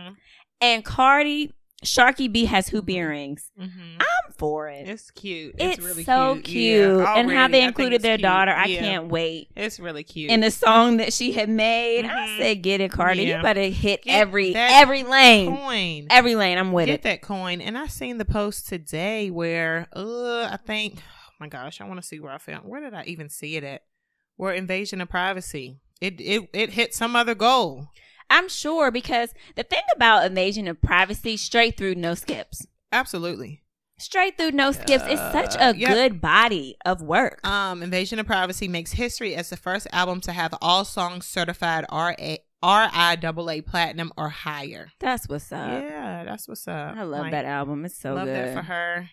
And 0.60 0.84
Cardi, 0.84 1.52
Sharky 1.84 2.30
B 2.30 2.44
has 2.44 2.68
hoop 2.68 2.86
Mhm. 2.86 2.94
earrings. 2.94 3.50
Mhm. 3.58 3.96
I'm 4.00 4.32
for 4.36 4.68
it. 4.68 4.86
It's 4.88 5.10
cute. 5.10 5.54
It's, 5.58 5.78
It's, 5.78 5.86
really 5.86 6.04
so 6.04 6.34
cute. 6.34 6.44
cute, 6.44 6.98
Yeah, 6.98 7.14
and 7.16 7.30
how 7.30 7.48
they 7.48 7.62
included 7.62 8.02
their 8.02 8.16
cute. 8.18 8.22
daughter. 8.22 8.52
I 8.52 8.66
Yeah. 8.66 8.80
can't 8.80 9.08
wait. 9.08 9.48
It's 9.56 9.80
really 9.80 10.02
cute. 10.04 10.30
In 10.30 10.40
the 10.40 10.50
song 10.50 10.98
that 10.98 11.12
she 11.14 11.32
had 11.32 11.48
made, 11.48 12.04
I 12.04 12.26
Mhm. 12.28 12.38
said, 12.38 12.62
"Get 12.62 12.80
it, 12.82 12.90
Cardi. 12.90 13.22
Yeah. 13.22 13.38
You 13.38 13.42
better 13.42 13.62
hit 13.62 14.02
Get 14.02 14.12
every 14.14 14.54
every 14.54 15.02
lane, 15.04 15.56
coin. 15.56 16.06
every 16.10 16.34
lane. 16.34 16.58
I'm 16.58 16.72
with 16.72 16.86
Get 16.86 16.92
it." 16.92 17.02
Get 17.02 17.10
that 17.10 17.22
coin. 17.22 17.60
And 17.62 17.78
I 17.78 17.86
seen 17.86 18.18
the 18.18 18.24
post 18.26 18.68
today 18.68 19.30
where, 19.30 19.88
uh, 19.96 20.48
I 20.52 20.58
think, 20.58 20.98
oh 20.98 21.32
my 21.40 21.48
gosh, 21.48 21.80
I 21.80 21.84
want 21.84 22.00
to 22.00 22.06
see 22.06 22.20
where 22.20 22.32
I 22.32 22.38
found. 22.38 22.66
Where 22.68 22.80
did 22.82 22.92
I 22.92 23.04
even 23.04 23.28
see 23.30 23.56
it 23.56 23.64
at? 23.64 23.82
Where 24.36 24.52
invasion 24.52 25.00
of 25.00 25.08
privacy. 25.08 25.76
It 26.00 26.18
it 26.20 26.48
it 26.54 26.70
hit 26.72 26.94
some 26.94 27.14
other 27.16 27.34
goal. 27.34 27.88
I'm 28.30 28.48
sure 28.48 28.90
because 28.90 29.34
the 29.56 29.62
thing 29.64 29.82
about 29.94 30.24
invasion 30.24 30.68
of 30.68 30.80
privacy, 30.80 31.36
straight 31.36 31.76
through, 31.76 31.96
no 31.96 32.14
skips. 32.14 32.66
Absolutely. 32.92 33.62
Straight 33.98 34.38
through, 34.38 34.52
no 34.52 34.72
skips. 34.72 35.04
It's 35.06 35.20
such 35.32 35.54
Uh, 35.56 35.74
a 35.74 35.76
yep. 35.76 35.90
good 35.90 36.20
body 36.22 36.76
of 36.86 37.02
work. 37.02 37.46
Um, 37.46 37.82
Invasion 37.82 38.18
of 38.18 38.24
Privacy 38.26 38.66
makes 38.68 38.92
history 38.92 39.34
as 39.34 39.50
the 39.50 39.56
first 39.58 39.86
album 39.92 40.22
to 40.22 40.32
have 40.32 40.54
all 40.62 40.86
songs 40.86 41.26
certified 41.26 41.84
RA 41.92 42.14
RIAA 42.62 43.66
platinum 43.66 44.12
or 44.16 44.28
higher. 44.30 44.90
That's 45.00 45.28
what's 45.28 45.50
up. 45.52 45.82
yeah, 45.82 46.24
that's 46.24 46.46
what's 46.48 46.66
up. 46.68 46.96
I 46.96 47.02
love 47.02 47.22
Like, 47.22 47.32
that 47.32 47.44
album. 47.44 47.84
It's 47.84 47.98
so 48.00 48.14
love 48.14 48.26
good. 48.26 48.36
that 48.36 48.54
for 48.54 48.62
her. 48.62 49.10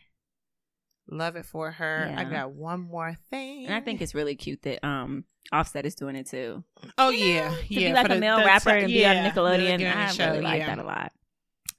Love 1.10 1.36
it 1.38 1.46
for 1.46 1.72
her. 1.72 2.13
I 2.17 2.24
got 2.26 2.52
one 2.52 2.82
more 2.82 3.15
thing. 3.30 3.65
And 3.65 3.74
I 3.76 3.80
think 3.82 4.02
it's 4.02 4.13
really 4.15 4.36
cute 4.36 4.62
that 4.63 4.86
um 4.86 5.24
Offset 5.52 5.86
is 5.86 5.96
doing 5.96 6.15
it 6.17 6.28
too. 6.30 6.63
Oh 6.98 7.10
You 7.10 7.26
yeah, 7.26 7.50
know, 7.50 7.56
to 7.56 7.63
yeah. 7.70 7.88
be 7.89 7.93
like 7.93 8.06
for 8.08 8.12
a 8.12 8.15
the- 8.15 8.20
male 8.22 8.38
the- 8.39 8.46
rapper 8.46 8.70
and 8.72 8.88
be 8.88 9.06
on 9.06 9.15
yeah, 9.15 9.32
Nickelodeon. 9.32 9.78
the 9.80 9.98
I 9.98 10.08
show, 10.12 10.26
really 10.32 10.41
like 10.41 10.60
yeah. 10.60 10.76
that 10.76 10.80
a 10.80 10.84
lot. 10.84 11.12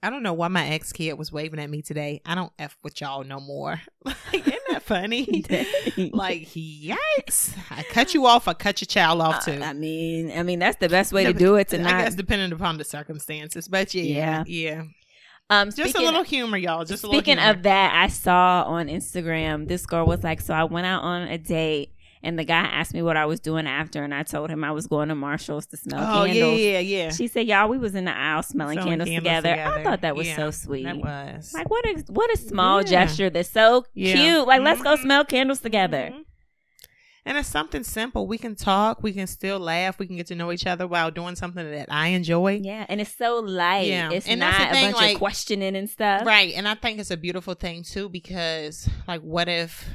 I 0.03 0.11
don't 0.11 0.23
know 0.23 0.33
why 0.33 0.47
my 0.49 0.65
ex 0.69 0.93
kid 0.93 1.15
was 1.15 1.33
waving 1.33 1.59
at 1.59 1.69
me 1.69 1.83
today. 1.83 2.21
I 2.25 2.35
don't 2.37 2.53
f 2.59 2.79
with 2.85 3.01
y'all 3.01 3.25
no 3.25 3.41
more. 3.41 3.81
like, 4.05 4.17
isn't 4.33 4.59
that 4.71 4.83
funny? 4.85 5.25
like, 6.13 6.49
yikes! 6.55 7.53
I 7.71 7.83
cut 7.83 8.15
you 8.15 8.25
off. 8.27 8.47
I 8.49 8.55
cut 8.55 8.81
your 8.81 8.87
child 8.87 9.21
off 9.21 9.45
too. 9.45 9.61
Uh, 9.61 9.65
I 9.67 9.73
mean, 9.73 10.31
I 10.31 10.45
mean 10.45 10.61
that's 10.61 10.77
the 10.79 10.89
best 10.89 11.13
way 11.13 11.25
No, 11.25 11.33
to 11.33 11.39
do 11.39 11.57
it 11.57 11.69
to 11.69 11.81
I 11.81 11.83
not. 11.83 11.91
guess 12.05 12.15
depending 12.15 12.53
upon 12.53 12.79
the 12.79 12.85
circumstances, 12.85 13.67
but 13.69 13.93
yeah, 13.93 14.45
yeah. 14.47 14.85
Um, 15.51 15.71
Just 15.71 15.95
a 15.97 16.01
little 16.01 16.23
humor, 16.23 16.57
y'all. 16.59 16.85
Just 16.85 17.05
a 17.05 17.07
little 17.07 17.21
Speaking 17.21 17.39
of 17.39 17.63
that, 17.63 17.95
I 17.95 18.09
saw 18.09 18.65
on 18.67 18.89
Instagram 18.89 19.67
this 19.69 19.87
girl 19.87 20.07
was 20.07 20.23
like, 20.23 20.41
so 20.41 20.55
I 20.55 20.65
went 20.65 20.87
out 20.87 21.03
on 21.03 21.23
a 21.23 21.39
date 21.39 21.93
and 22.23 22.37
the 22.37 22.45
guy 22.45 22.63
asked 22.65 22.95
me 22.95 23.01
what 23.01 23.17
I 23.17 23.27
was 23.27 23.39
doing 23.39 23.67
after, 23.69 24.03
and 24.03 24.13
I 24.13 24.25
told 24.25 24.51
him 24.51 24.65
I 24.65 24.73
was 24.73 24.89
going 24.89 25.09
to 25.09 25.15
Marshalls 25.15 25.67
to 25.67 25.77
smell 25.77 26.01
oh 26.05 26.25
yeah, 26.25 26.33
candles. 26.33 26.61
yeah, 26.61 26.79
yeah. 26.81 27.11
She 27.13 27.29
said, 27.29 27.47
"Y'all, 27.47 27.69
we 27.69 27.79
was 27.79 27.95
in 27.95 28.07
the 28.07 28.17
aisle 28.17 28.43
smelling 28.43 28.77
candles, 28.79 29.09
candles 29.09 29.23
together. 29.23 29.51
I 29.55 29.85
thought 29.85 30.01
that 30.01 30.17
was 30.17 30.27
Yeah, 30.27 30.35
so 30.37 30.51
sweet. 30.51 30.83
That 30.83 30.97
was 30.99 31.55
Like 31.55 31.71
what 31.71 31.85
a 31.87 32.05
what 32.09 32.29
a 32.35 32.37
small 32.37 32.79
Yeah. 32.83 32.89
gesture 32.89 33.31
that's 33.31 33.51
so 33.51 33.85
Yeah. 33.95 34.15
cute. 34.15 34.49
Like 34.49 34.63
let's 34.63 34.83
go 34.83 34.97
Mhm. 34.97 35.03
smell 35.03 35.25
candles 35.27 35.61
together. 35.61 36.11
Mhm. 36.13 36.25
And 37.25 37.37
it's 37.37 37.49
something 37.49 37.85
simple. 37.85 38.27
We 38.27 38.39
can 38.39 38.55
talk. 38.55 39.03
We 39.03 39.13
can 39.13 39.27
still 39.27 39.59
laugh. 39.59 39.99
We 39.99 40.07
can 40.07 40.17
get 40.17 40.29
to 40.29 40.35
know 40.35 40.51
each 40.51 40.67
other 40.67 40.87
while 40.87 41.11
doing 41.11 41.37
something 41.37 41.71
that 41.71 41.89
I 41.91 42.09
enjoy. 42.09 42.61
Yeah, 42.63 42.87
and 42.89 43.01
it's 43.01 43.15
so 43.15 43.41
light. 43.41 43.89
Yeah. 43.89 44.11
It's 44.11 44.27
And 44.27 44.41
not 44.41 44.55
thing, 44.55 44.69
a 44.69 44.87
bunch 44.93 44.97
like- 44.97 45.13
of 45.15 45.19
questioning 45.19 45.77
and 45.77 45.91
stuff. 45.91 46.25
Right. 46.25 46.55
And 46.55 46.67
I 46.67 46.75
think 46.75 46.99
it's 47.01 47.11
a 47.11 47.17
beautiful 47.17 47.55
thing 47.55 47.83
too 47.83 48.09
because, 48.09 48.89
like, 49.07 49.21
what 49.21 49.49
if 49.49 49.89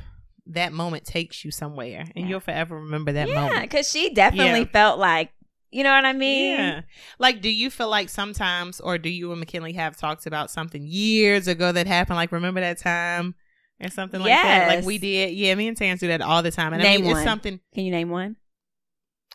that 0.48 0.74
moment 0.74 1.06
takes 1.06 1.44
you 1.46 1.52
somewhere 1.52 2.02
and 2.16 2.26
Yeah. 2.26 2.28
you'll 2.28 2.40
forever 2.42 2.76
remember 2.80 3.14
that 3.14 3.30
yeah, 3.30 3.42
moment? 3.48 3.62
because 3.64 3.90
she 3.90 4.14
definitely 4.14 4.60
Yeah. 4.62 4.66
felt 4.74 5.00
like, 5.00 5.32
you 5.72 5.84
know 5.84 5.92
what 5.94 6.06
I 6.06 6.14
mean? 6.14 6.52
Yeah. 6.60 6.82
Like, 7.18 7.42
do 7.42 7.50
you 7.50 7.72
feel 7.72 7.90
like 7.90 8.10
sometimes, 8.10 8.80
or 8.80 8.98
do 9.00 9.10
you 9.10 9.32
and 9.32 9.40
McKinley 9.40 9.74
have 9.74 9.98
talked 9.98 10.28
about 10.28 10.52
something 10.52 10.86
years 10.86 11.48
ago 11.48 11.72
that 11.72 11.88
happened? 11.88 12.18
Like, 12.18 12.32
remember 12.32 12.60
that 12.62 12.78
time 12.78 13.34
or 13.82 13.90
something 13.90 14.20
like 14.20 14.30
that? 14.30 14.68
Like 14.68 14.86
we 14.86 14.98
did. 14.98 15.34
Yeah, 15.34 15.56
me 15.56 15.68
and 15.68 15.78
Terrence 15.78 16.00
do 16.00 16.08
that 16.08 16.22
all 16.22 16.42
the 16.44 16.52
time. 16.52 16.74
And 16.74 16.82
I 16.82 16.86
Name 16.86 17.02
mean, 17.02 17.12
one. 17.12 17.18
it's 17.18 17.26
something. 17.30 17.60
Can 17.74 17.86
you 17.86 17.92
name 17.92 18.10
one 18.10 18.36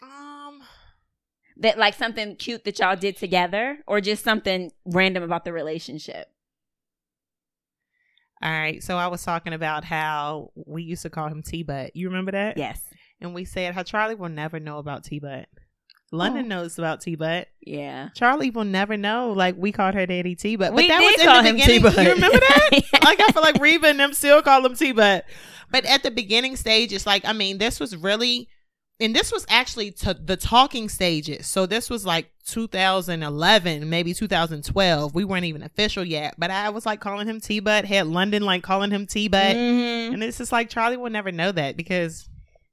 Um, 0.02 0.60
that 1.58 1.78
like 1.78 1.94
something 1.94 2.36
cute 2.36 2.64
that 2.64 2.78
y'all 2.78 2.96
did 2.96 3.16
together, 3.16 3.78
or 3.86 4.00
just 4.00 4.24
something 4.24 4.70
random 4.86 5.22
about 5.22 5.44
the 5.44 5.52
relationship? 5.52 6.28
all 8.40 8.50
right. 8.52 8.82
So 8.82 8.96
I 8.96 9.08
was 9.08 9.24
talking 9.24 9.52
about 9.52 9.82
how 9.84 10.50
we 10.54 10.82
used 10.84 11.02
to 11.02 11.10
call 11.10 11.26
him 11.28 11.42
T 11.42 11.62
Butt. 11.64 11.96
You 11.96 12.08
remember 12.08 12.30
that? 12.32 12.56
Yes. 12.56 12.80
And 13.20 13.34
we 13.34 13.44
said 13.44 13.74
how 13.74 13.82
Charlie 13.82 14.14
will 14.14 14.28
never 14.28 14.60
know 14.60 14.78
about 14.78 15.02
T 15.04 15.18
Butt. 15.18 15.46
London 16.10 16.46
Oh. 16.46 16.48
knows 16.60 16.78
about 16.78 17.00
T 17.02 17.14
Butt. 17.16 17.48
Yeah. 17.60 18.08
Charlie 18.14 18.50
will 18.50 18.64
never 18.64 18.96
know. 18.96 19.32
Like 19.36 19.56
we 19.58 19.72
called 19.72 19.94
her 19.94 20.06
Daddy 20.06 20.34
T 20.34 20.56
Butt. 20.56 20.70
But 20.70 20.76
we 20.76 20.88
that 20.88 21.00
was 21.00 21.20
in 21.20 21.26
the 21.26 21.42
him 21.42 21.56
beginning. 21.56 21.82
T-Butt. 21.82 22.04
You 22.06 22.12
remember 22.14 22.38
that? 22.38 22.70
like 23.04 23.20
I 23.20 23.32
feel 23.32 23.42
like 23.42 23.60
Reba 23.60 23.88
and 23.88 24.00
them 24.00 24.12
still 24.14 24.40
call 24.42 24.64
him 24.64 24.74
T 24.74 24.92
Butt. 24.92 25.24
But 25.70 25.84
at 25.84 26.02
the 26.02 26.10
beginning 26.10 26.56
stages, 26.56 27.06
like 27.06 27.24
I 27.26 27.32
mean, 27.34 27.58
this 27.58 27.78
was 27.78 27.94
really 27.96 28.48
and 29.00 29.14
this 29.14 29.30
was 29.30 29.44
actually 29.48 29.90
the 29.90 30.36
talking 30.36 30.88
stages. 30.88 31.46
So 31.46 31.66
this 31.66 31.88
was 31.90 32.04
like 32.06 32.30
2011, 32.46 33.88
maybe 33.88 34.14
2012. 34.14 35.14
We 35.14 35.24
weren't 35.24 35.44
even 35.44 35.62
official 35.62 36.04
yet, 36.04 36.34
but 36.38 36.50
I 36.50 36.70
was 36.70 36.84
like 36.86 37.00
calling 37.00 37.28
him 37.28 37.40
T 37.40 37.60
Butt. 37.60 37.84
Had 37.84 38.06
London 38.06 38.42
like 38.42 38.62
calling 38.62 38.90
him 38.90 39.06
T 39.06 39.28
Butt, 39.28 39.54
Mhm. 39.56 40.14
and 40.14 40.22
it's 40.24 40.38
just 40.38 40.52
like 40.52 40.68
Charlie 40.70 40.96
will 40.96 41.10
never 41.10 41.30
know 41.32 41.52
that 41.52 41.76
because 41.76 42.28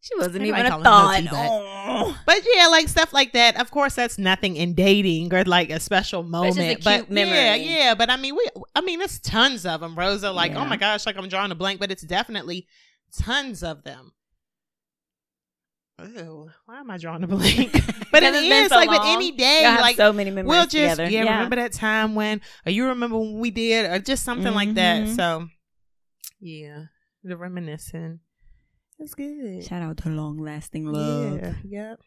She 0.06 0.16
wasn't 0.18 0.36
Anybody 0.42 0.62
even 0.62 0.66
a 0.68 0.84
call 0.84 1.10
him 1.10 1.26
no 1.26 1.32
thought. 1.32 1.64
Oh. 1.88 2.18
but 2.28 2.38
yeah, 2.56 2.68
like 2.68 2.88
stuff 2.88 3.12
like 3.12 3.34
that. 3.34 3.60
Of 3.60 3.72
course, 3.72 3.96
that's 3.96 4.20
nothing 4.20 4.56
in 4.56 4.76
dating 4.76 5.34
or 5.34 5.44
like 5.46 5.72
a 5.72 5.80
special 5.80 6.22
just 6.22 6.28
a 6.28 6.32
moment. 6.32 6.58
cute 6.58 6.84
but 6.84 7.10
memory. 7.10 7.34
yeah, 7.36 7.56
yeah. 7.56 7.96
But 7.96 8.12
I 8.12 8.18
mean, 8.18 8.36
we, 8.36 8.48
I 8.76 8.82
mean, 8.82 9.02
it's 9.02 9.18
tons 9.20 9.66
of 9.66 9.82
them. 9.82 9.98
Rosa, 9.98 10.32
like, 10.32 10.52
Yeah. 10.52 10.62
oh 10.62 10.66
my 10.66 10.78
gosh, 10.78 11.08
like 11.08 11.18
I'm 11.18 11.28
drawing 11.28 11.52
a 11.52 11.56
blank, 11.56 11.80
but 11.80 11.90
it's 11.90 12.04
definitely 12.04 12.68
tons 13.20 13.64
of 13.64 13.84
them. 13.84 14.12
Ew, 16.04 16.50
why 16.66 16.80
am 16.82 16.92
I 16.92 16.98
drawing 16.98 17.24
a 17.24 17.28
blank? 17.28 17.72
but 18.12 18.22
it 18.22 18.34
Because 18.34 18.36
it's 18.36 18.50
been 18.50 18.64
is 18.66 18.70
so 18.70 18.76
like 18.76 18.90
with 18.90 19.00
long. 19.00 19.16
any 19.16 19.32
day, 19.32 19.62
Y'all 19.64 19.72
have 19.72 19.82
like 19.82 19.96
so 19.96 20.12
many 20.12 20.30
memories 20.30 20.50
we'll 20.50 20.66
just 20.68 20.98
together. 20.98 21.10
yeah, 21.10 21.22
remember 21.22 21.56
that 21.56 21.72
time 21.72 22.16
when, 22.16 22.42
or 22.66 22.72
you 22.72 22.86
remember 22.88 23.18
when 23.18 23.40
we 23.40 23.50
did, 23.50 23.90
or 23.90 23.98
just 24.00 24.24
something 24.24 24.54
like 24.54 24.74
that. 24.74 25.04
Mhm. 25.06 25.16
So 25.16 25.48
yeah, 26.42 26.84
the 27.24 27.38
reminiscing. 27.38 28.20
It's 29.00 29.14
good. 29.14 29.64
Shout 29.66 29.82
out 29.82 29.98
to 29.98 30.10
long 30.10 30.38
lasting 30.38 30.86
love. 30.86 31.40
Yeah, 31.42 31.54
yep. 31.68 32.00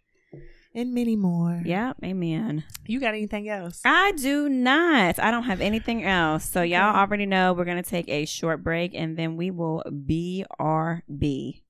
And 0.74 0.94
many 0.94 1.16
more. 1.16 1.60
Yep, 1.64 1.98
amen. 2.04 2.64
You 2.86 3.00
got 3.00 3.14
anything 3.14 3.48
else? 3.48 3.80
I 3.84 4.12
do 4.12 4.48
not. 4.48 5.18
I 5.18 5.30
don't 5.30 5.44
have 5.44 5.60
anything 5.60 6.04
else. 6.04 6.44
So 6.44 6.62
y'all 6.62 6.96
already 6.96 7.26
know 7.26 7.52
we're 7.52 7.64
gonna 7.64 7.82
take 7.82 8.08
a 8.08 8.24
short 8.24 8.62
break 8.62 8.94
and 8.94 9.16
then 9.16 9.36
we 9.36 9.50
will 9.50 9.82
BRB. 9.88 11.62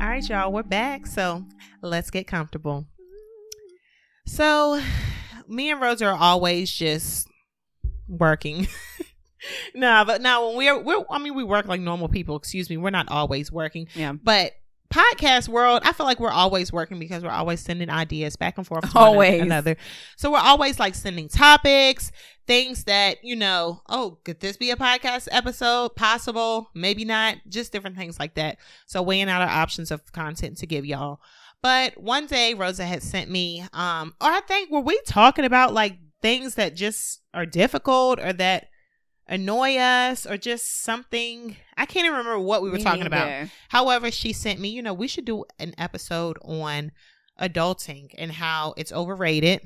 All 0.00 0.06
right, 0.06 0.28
y'all, 0.28 0.52
we're 0.52 0.62
back. 0.62 1.06
So 1.06 1.44
let's 1.82 2.10
get 2.10 2.26
comfortable. 2.26 2.86
So, 4.26 4.80
me 5.48 5.70
and 5.70 5.80
Rosa 5.80 6.06
are 6.06 6.16
always 6.16 6.70
just 6.70 7.26
working. 8.08 8.68
nah, 9.74 10.04
but 10.04 10.20
now 10.20 10.48
when 10.48 10.56
we're, 10.56 10.78
we're, 10.82 11.04
I 11.10 11.18
mean, 11.18 11.34
we 11.34 11.44
work 11.44 11.66
like 11.66 11.80
normal 11.80 12.08
people. 12.08 12.36
Excuse 12.36 12.70
me, 12.70 12.76
we're 12.76 12.90
not 12.90 13.10
always 13.10 13.50
working. 13.50 13.88
Yeah. 13.94 14.12
But 14.12 14.52
podcast 14.92 15.48
world, 15.48 15.82
I 15.84 15.92
feel 15.92 16.04
like 16.04 16.18
we're 16.18 16.30
always 16.30 16.72
working 16.72 16.98
because 16.98 17.22
we're 17.22 17.30
always 17.30 17.60
sending 17.60 17.88
ideas 17.90 18.36
back 18.36 18.58
and 18.58 18.66
forth. 18.66 18.82
to 18.82 18.90
one 18.90 19.04
Always. 19.06 19.40
another. 19.40 19.76
So 20.16 20.32
we're 20.32 20.38
always 20.38 20.80
like 20.80 20.94
sending 20.94 21.28
topics, 21.28 22.10
things 22.46 22.84
that 22.84 23.18
you 23.22 23.36
know. 23.36 23.82
Oh, 23.88 24.18
could 24.24 24.40
this 24.40 24.56
be 24.56 24.70
a 24.70 24.76
podcast 24.76 25.28
episode? 25.30 25.94
Possible, 25.94 26.70
maybe 26.74 27.04
not. 27.04 27.36
Just 27.48 27.72
different 27.72 27.96
things 27.96 28.18
like 28.18 28.34
that. 28.34 28.58
So 28.86 29.00
weighing 29.02 29.28
out 29.28 29.42
our 29.42 29.48
options 29.48 29.90
of 29.90 30.10
content 30.12 30.58
to 30.58 30.66
give 30.66 30.84
y'all. 30.84 31.20
But 31.62 31.98
one 32.00 32.26
day 32.26 32.54
Rosa 32.54 32.84
had 32.84 33.02
sent 33.02 33.30
me, 33.30 33.64
um, 33.72 34.14
or 34.20 34.28
I 34.28 34.40
think 34.40 34.70
were 34.70 34.80
we 34.80 35.00
talking 35.06 35.44
about 35.44 35.72
like 35.74 35.98
things 36.22 36.54
that 36.56 36.74
just 36.74 37.20
are 37.32 37.46
difficult 37.46 38.18
or 38.18 38.32
that 38.34 38.68
annoy 39.30 39.76
us 39.76 40.26
or 40.26 40.36
just 40.36 40.82
something. 40.82 41.56
I 41.76 41.86
can't 41.86 42.04
even 42.04 42.18
remember 42.18 42.40
what 42.40 42.62
we 42.62 42.68
were 42.68 42.76
Me 42.76 42.82
talking 42.82 43.06
about. 43.06 43.48
However, 43.70 44.10
she 44.10 44.34
sent 44.34 44.60
me, 44.60 44.68
you 44.68 44.82
know, 44.82 44.92
we 44.92 45.08
should 45.08 45.24
do 45.24 45.44
an 45.58 45.72
episode 45.78 46.36
on 46.42 46.92
adulting 47.40 48.10
and 48.18 48.32
how 48.32 48.74
it's 48.76 48.92
overrated, 48.92 49.60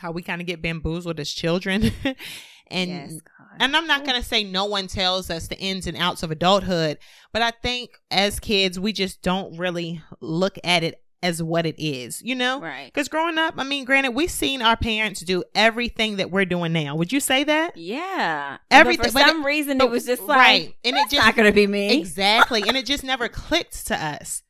how 0.00 0.10
we 0.10 0.20
kind 0.20 0.40
of 0.40 0.46
get 0.46 0.60
bamboozled 0.60 1.20
as 1.20 1.30
children. 1.30 1.92
and 2.66 2.90
yes, 2.90 3.20
and 3.60 3.76
I'm 3.76 3.86
not 3.86 4.04
going 4.04 4.20
to 4.20 4.26
say 4.26 4.44
no 4.44 4.64
one 4.64 4.88
tells 4.88 5.30
us 5.30 5.46
the 5.46 5.58
ins 5.58 5.86
and 5.86 5.96
outs 5.96 6.22
of 6.22 6.30
adulthood, 6.30 6.98
but 7.32 7.42
I 7.42 7.50
think 7.50 7.90
as 8.10 8.40
kids, 8.40 8.80
we 8.80 8.92
just 8.92 9.22
don't 9.22 9.56
really 9.56 10.02
look 10.20 10.58
at 10.64 10.82
it 10.82 11.01
as 11.22 11.42
what 11.42 11.66
it 11.66 11.74
is, 11.78 12.20
you 12.22 12.34
know? 12.34 12.60
right. 12.60 12.86
Because 12.92 13.08
growing 13.08 13.38
up, 13.38 13.54
I 13.56 13.64
mean, 13.64 13.84
granted, 13.84 14.10
we've 14.10 14.30
seen 14.30 14.60
our 14.62 14.76
parents 14.76 15.20
do 15.20 15.44
everything 15.54 16.16
that 16.16 16.30
we're 16.30 16.44
doing 16.44 16.72
now. 16.72 16.96
Would 16.96 17.12
you 17.12 17.20
say 17.20 17.44
that? 17.44 17.76
Yeah. 17.76 18.58
Everything- 18.70 19.02
But 19.04 19.12
but 19.14 19.22
for 19.22 19.28
it- 19.28 19.30
some 19.30 19.46
reason, 19.46 19.78
but- 19.78 19.84
it 19.86 19.90
was 19.90 20.06
just 20.06 20.22
like, 20.22 20.38
right. 20.38 20.74
And 20.84 20.96
it 20.96 21.00
it's 21.00 21.12
just 21.12 21.24
not 21.26 21.36
gonna 21.36 21.52
be 21.52 21.66
me. 21.66 21.98
exactly 21.98 22.62
and 22.66 22.76
it 22.76 22.86
just 22.86 23.04
never 23.04 23.28
clicked 23.42 23.86
to 23.86 23.94
us 23.96 24.42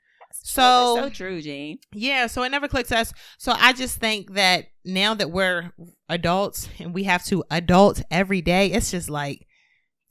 So, 0.45 0.97
so 0.97 1.09
true, 1.11 1.41
Gene. 1.41 1.79
yeah, 1.93 2.27
so 2.27 2.43
it 2.43 2.49
never 2.51 2.67
clicks 2.69 2.89
to 2.89 2.99
us. 2.99 3.13
So 3.39 3.53
I 3.57 3.73
just 3.73 3.99
think 3.99 4.33
that 4.35 4.67
now 4.85 5.15
that 5.15 5.31
we're 5.31 5.73
adults 6.09 6.69
and 6.81 6.93
we 6.95 7.05
have 7.05 7.25
to 7.27 7.45
adult 7.51 8.03
every 8.11 8.41
day, 8.43 8.67
it's 8.73 8.91
just 8.91 9.09
like, 9.09 9.47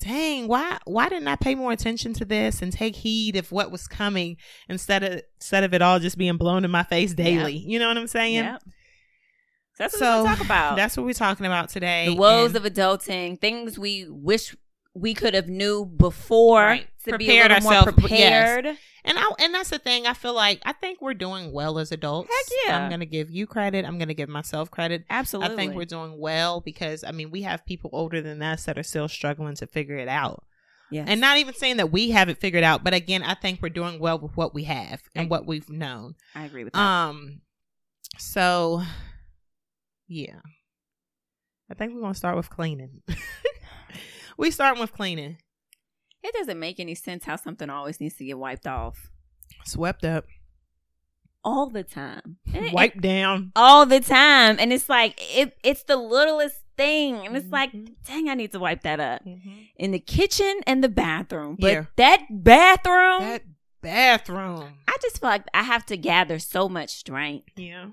dang, 0.02 0.48
why 0.48 0.78
why 0.86 1.08
didn't 1.10 1.28
I 1.28 1.36
pay 1.36 1.56
more 1.56 1.72
attention 1.72 2.14
to 2.14 2.26
this 2.26 2.62
and 2.62 2.72
take 2.74 2.96
heed 2.96 3.36
of 3.36 3.52
what 3.52 3.72
was 3.72 3.88
coming 3.88 4.38
instead 4.68 5.04
of 5.04 5.22
instead 5.40 5.64
of 5.64 5.74
it 5.74 5.82
all 5.82 6.00
just 6.00 6.18
being 6.18 6.38
blown 6.38 6.66
in 6.66 6.72
my 6.72 6.84
face 6.84 7.14
daily? 7.14 7.58
You 7.58 7.80
know 7.80 7.88
what 7.88 7.98
I'm 7.98 8.08
saying? 8.08 8.36
Yep. 8.36 8.62
So 8.64 9.84
that's 9.84 9.94
what 9.94 10.00
So, 10.00 10.24
we're 10.24 10.30
talk 10.36 10.46
about. 10.46 10.76
That's 10.76 10.98
what 10.98 11.06
we're 11.06 11.14
talking 11.14 11.46
about 11.46 11.70
today. 11.70 12.08
the 12.08 12.16
woes 12.16 12.56
and- 12.56 12.66
of 12.66 12.74
adulting, 12.74 13.40
things 13.40 13.80
we 13.80 14.06
wish 14.10 14.56
we 14.94 15.14
could 15.14 15.34
have 15.34 15.48
knew 15.48 15.86
before 15.86 16.62
Right. 16.64 16.88
to 17.06 17.18
be 17.18 17.26
a 17.26 17.28
Prepared 17.28 17.52
little 17.52 17.64
more 17.64 17.74
ourselves, 17.74 17.98
yes. 17.98 18.08
prepared. 18.10 18.66
And 19.04 19.18
I 19.18 19.32
and 19.40 19.54
that's 19.56 19.70
the 19.72 19.80
thing. 19.80 20.06
I 20.06 20.14
feel 20.14 20.34
like 20.36 20.62
I 20.64 20.74
think 20.74 21.02
we're 21.02 21.14
doing 21.16 21.52
well 21.52 21.80
as 21.80 21.92
adults. 21.92 22.30
Heck 22.30 22.58
yeah. 22.68 22.78
I'm 22.78 22.90
gonna 22.90 23.06
give 23.06 23.32
you 23.32 23.48
credit. 23.48 23.84
I'm 23.86 23.98
gonna 23.98 24.14
give 24.14 24.30
myself 24.30 24.70
credit. 24.70 25.06
Absolutely. 25.10 25.54
I 25.54 25.56
think 25.58 25.74
we're 25.76 25.86
doing 25.86 26.20
well 26.20 26.62
because 26.62 27.04
I 27.04 27.12
mean 27.12 27.32
we 27.32 27.42
have 27.42 27.66
people 27.66 27.90
older 27.94 28.22
than 28.22 28.44
us 28.44 28.66
that 28.66 28.78
are 28.78 28.84
still 28.84 29.08
struggling 29.08 29.56
to 29.56 29.66
figure 29.66 29.98
it 29.98 30.08
out. 30.08 30.44
yes. 30.92 31.06
And 31.10 31.20
not 31.20 31.38
even 31.40 31.56
saying 31.56 31.78
that 31.78 31.92
we 31.92 32.12
have 32.12 32.30
it 32.30 32.38
figured 32.38 32.64
out, 32.64 32.84
but 32.84 32.94
again, 32.94 33.24
I 33.24 33.34
think 33.34 33.60
we're 33.62 33.70
doing 33.70 33.98
well 34.00 34.20
with 34.20 34.36
what 34.38 34.54
we 34.54 34.66
have 34.66 35.02
and 35.16 35.30
what 35.32 35.48
we've 35.48 35.70
known. 35.70 36.14
I 36.36 36.46
agree 36.46 36.64
with 36.66 36.74
that. 36.74 36.80
Um 36.80 37.42
so 38.20 38.84
yeah. 40.08 40.42
I 41.72 41.74
think 41.74 41.94
we're 41.96 42.02
gonna 42.02 42.14
start 42.14 42.36
with 42.36 42.50
cleaning. 42.52 43.02
we 44.38 44.52
starting 44.52 44.80
with 44.82 44.94
cleaning. 44.94 45.38
it 46.24 46.34
doesn't 46.36 46.60
make 46.60 46.80
any 46.80 46.94
sense 46.96 47.26
how 47.26 47.36
something 47.36 47.70
always 47.70 48.00
needs 48.00 48.16
to 48.16 48.26
get 48.26 48.38
wiped 48.38 48.68
off 48.68 49.10
Swept 49.66 50.04
up. 50.06 50.26
all 51.44 51.70
the 51.70 51.84
time. 51.84 52.38
And 52.54 52.66
it- 52.68 52.74
Wiped 52.74 53.02
down. 53.02 53.52
all 53.56 53.86
the 53.88 54.00
time. 54.00 54.58
And 54.60 54.72
it's 54.72 54.88
like 54.90 55.20
it 55.20 55.58
it's 55.64 55.84
the 55.84 55.96
littlest 55.98 56.62
thing. 56.78 57.26
And 57.26 57.36
it's 57.36 57.50
like, 57.52 57.72
Mhm. 57.74 57.96
dang, 58.06 58.30
I 58.30 58.36
need 58.36 58.52
to 58.52 58.60
wipe 58.60 58.82
that 58.84 59.00
up. 59.00 59.24
Mhm. 59.26 59.68
In 59.78 59.92
the 59.92 60.00
kitchen 60.00 60.62
and 60.68 60.84
the 60.84 60.90
bathroom. 60.90 61.58
But 61.60 61.72
Yeah. 61.74 61.86
that 61.98 62.22
bathroom 62.30 63.20
That 63.22 63.44
bathroom. 63.82 64.78
I 64.88 64.98
just 65.02 65.20
feel 65.20 65.30
like 65.30 65.46
I 65.54 65.64
have 65.64 65.86
to 65.88 65.98
gather 65.98 66.38
so 66.38 66.70
much 66.70 66.92
strength. 66.92 67.50
Yeah. 67.58 67.90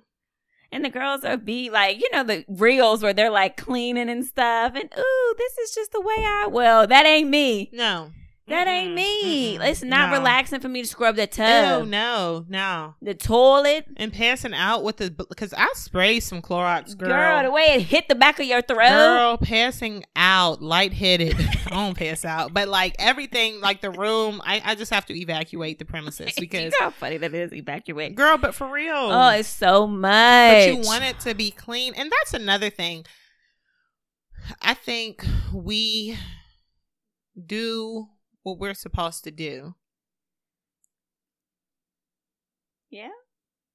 And 0.70 0.84
the 0.84 0.90
girls 0.90 1.24
are 1.24 1.36
be 1.38 1.70
like, 1.70 1.98
you 2.00 2.08
know, 2.12 2.22
the 2.22 2.44
reels 2.46 3.02
where 3.02 3.14
they're 3.14 3.30
like 3.30 3.56
cleaning 3.56 4.10
and 4.10 4.24
stuff. 4.24 4.74
And 4.74 4.90
ooh, 4.98 5.34
this 5.38 5.58
is 5.58 5.74
just 5.74 5.92
the 5.92 6.00
way 6.00 6.16
I 6.18 6.46
well, 6.50 6.86
that 6.86 7.06
ain't 7.06 7.30
me. 7.30 7.70
No. 7.72 8.10
That 8.48 8.66
ain't 8.66 8.92
Mm-mm, 8.92 8.94
me. 8.94 9.58
mm-mm, 9.58 9.68
It's 9.68 9.82
not 9.82 10.10
no. 10.10 10.16
relaxing 10.18 10.60
for 10.60 10.68
me 10.68 10.82
to 10.82 10.88
scrub 10.88 11.16
the 11.16 11.22
No, 11.38 11.80
tub. 11.80 11.88
no, 11.88 12.44
no. 12.48 12.94
The 13.02 13.14
toilet. 13.14 13.86
And 13.96 14.12
passing 14.12 14.54
out 14.54 14.82
with 14.84 14.96
the 14.98 15.10
because 15.10 15.52
I 15.52 15.68
sprayed 15.74 16.22
some 16.22 16.40
Clorox, 16.40 16.96
girl. 16.96 17.08
Girl. 17.10 17.42
the 17.42 17.50
way 17.50 17.64
it 17.74 17.82
hit 17.82 18.08
the 18.08 18.14
back 18.14 18.40
of 18.40 18.46
your 18.46 18.62
throat. 18.62 18.88
Girl, 18.88 19.36
passing 19.36 20.04
out, 20.16 20.62
lightheaded. 20.62 21.34
I 21.66 21.70
don't 21.70 21.96
pass 21.96 22.24
out, 22.24 22.54
but 22.54 22.68
like 22.68 22.96
everything, 22.98 23.60
like 23.60 23.80
the 23.82 23.90
room, 23.90 24.40
I, 24.44 24.62
I 24.64 24.74
just 24.74 24.92
have 24.92 25.04
to 25.06 25.18
evacuate 25.18 25.78
the 25.78 25.84
premises 25.84 26.28
you 26.36 26.40
because, 26.40 26.72
know 26.72 26.86
how 26.86 26.90
funny 26.90 27.18
that 27.18 27.34
is, 27.34 27.52
evacuate. 27.52 28.14
girl, 28.14 28.38
but 28.38 28.54
for 28.54 28.70
real. 28.70 28.94
Oh, 28.94 29.28
it's 29.30 29.48
so 29.48 29.86
much. 29.86 30.52
but 30.52 30.66
you 30.68 30.78
want 30.78 31.04
it 31.04 31.20
to 31.20 31.34
be 31.34 31.50
clean, 31.50 31.92
and 31.96 32.10
that's 32.10 32.34
another 32.34 32.70
thing. 32.70 33.04
I 34.62 34.72
think 34.74 35.24
we 35.52 36.16
do 37.46 38.08
what 38.50 38.58
we're 38.60 38.74
supposed 38.74 39.24
to 39.24 39.30
do 39.30 39.74
Yeah. 42.90 43.08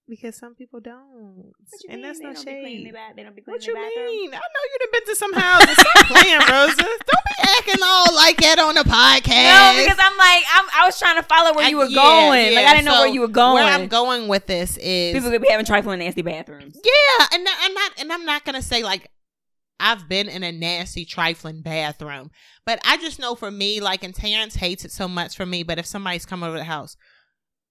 because 0.09 0.37
some 0.37 0.55
people 0.55 0.79
don't, 0.79 1.53
and 1.89 2.01
mean? 2.01 2.01
that's 2.01 2.19
they 2.19 2.25
no 2.25 2.33
don't 2.33 2.45
be 2.45 2.51
cleaning 2.51 2.85
shade. 2.85 2.93
bath- 2.93 3.15
They 3.15 3.23
don't 3.23 3.35
be 3.35 3.41
cleaning 3.41 3.59
What 3.61 3.67
you 3.67 3.73
bathroom? 3.75 4.05
mean? 4.07 4.33
I 4.33 4.37
know 4.37 4.63
you've 4.81 4.91
been 4.91 5.05
to 5.05 5.15
some 5.15 5.33
houses. 5.33 5.75
Stop 5.77 6.05
playing, 6.07 6.39
Rosa. 6.51 6.75
Don't 6.83 7.25
be 7.29 7.35
acting 7.57 7.83
all 7.83 8.13
like 8.15 8.37
that 8.41 8.57
on 8.59 8.75
the 8.75 8.81
podcast. 8.81 9.53
No, 9.53 9.83
because 9.83 9.99
I'm 10.01 10.17
like, 10.17 10.43
I'm, 10.51 10.65
I 10.81 10.85
was 10.85 10.97
trying 10.99 11.17
to 11.17 11.23
follow 11.23 11.53
where 11.55 11.65
I- 11.65 11.69
you 11.69 11.77
were 11.77 11.83
uh, 11.85 11.89
yeah, 11.89 12.01
going. 12.01 12.55
like. 12.55 12.65
I 12.65 12.73
didn't 12.73 12.85
know 12.85 12.99
where 13.01 13.07
you 13.07 13.21
were 13.21 13.27
going. 13.27 13.53
Where 13.63 13.71
I'm 13.73 13.87
going 13.87 14.27
with 14.27 14.47
this 14.47 14.77
is 14.77 15.13
People 15.13 15.29
could 15.29 15.41
be 15.41 15.49
having 15.49 15.65
trifling 15.65 15.99
nasty 15.99 16.21
bathrooms. 16.23 16.75
yeah, 16.83 17.27
and 17.31 17.47
I'm 17.61 17.73
not, 17.73 17.91
and 17.99 18.11
I'm 18.11 18.25
not 18.25 18.43
gonna 18.45 18.61
say 18.63 18.81
like 18.83 19.09
I've 19.79 20.07
been 20.07 20.29
in 20.29 20.43
a 20.43 20.51
nasty 20.51 21.03
trifling 21.05 21.61
bathroom, 21.61 22.31
but 22.65 22.79
I 22.85 22.97
just 22.97 23.19
know 23.19 23.35
for 23.35 23.51
me, 23.51 23.79
like, 23.81 24.03
and 24.03 24.13
Terrence 24.15 24.55
hates 24.55 24.85
it 24.85 24.91
so 24.91 25.07
much 25.07 25.35
for 25.35 25.45
me. 25.45 25.63
But 25.63 25.79
if 25.79 25.85
somebody's 25.85 26.25
come 26.25 26.43
over 26.43 26.57
the 26.57 26.63
house, 26.63 26.95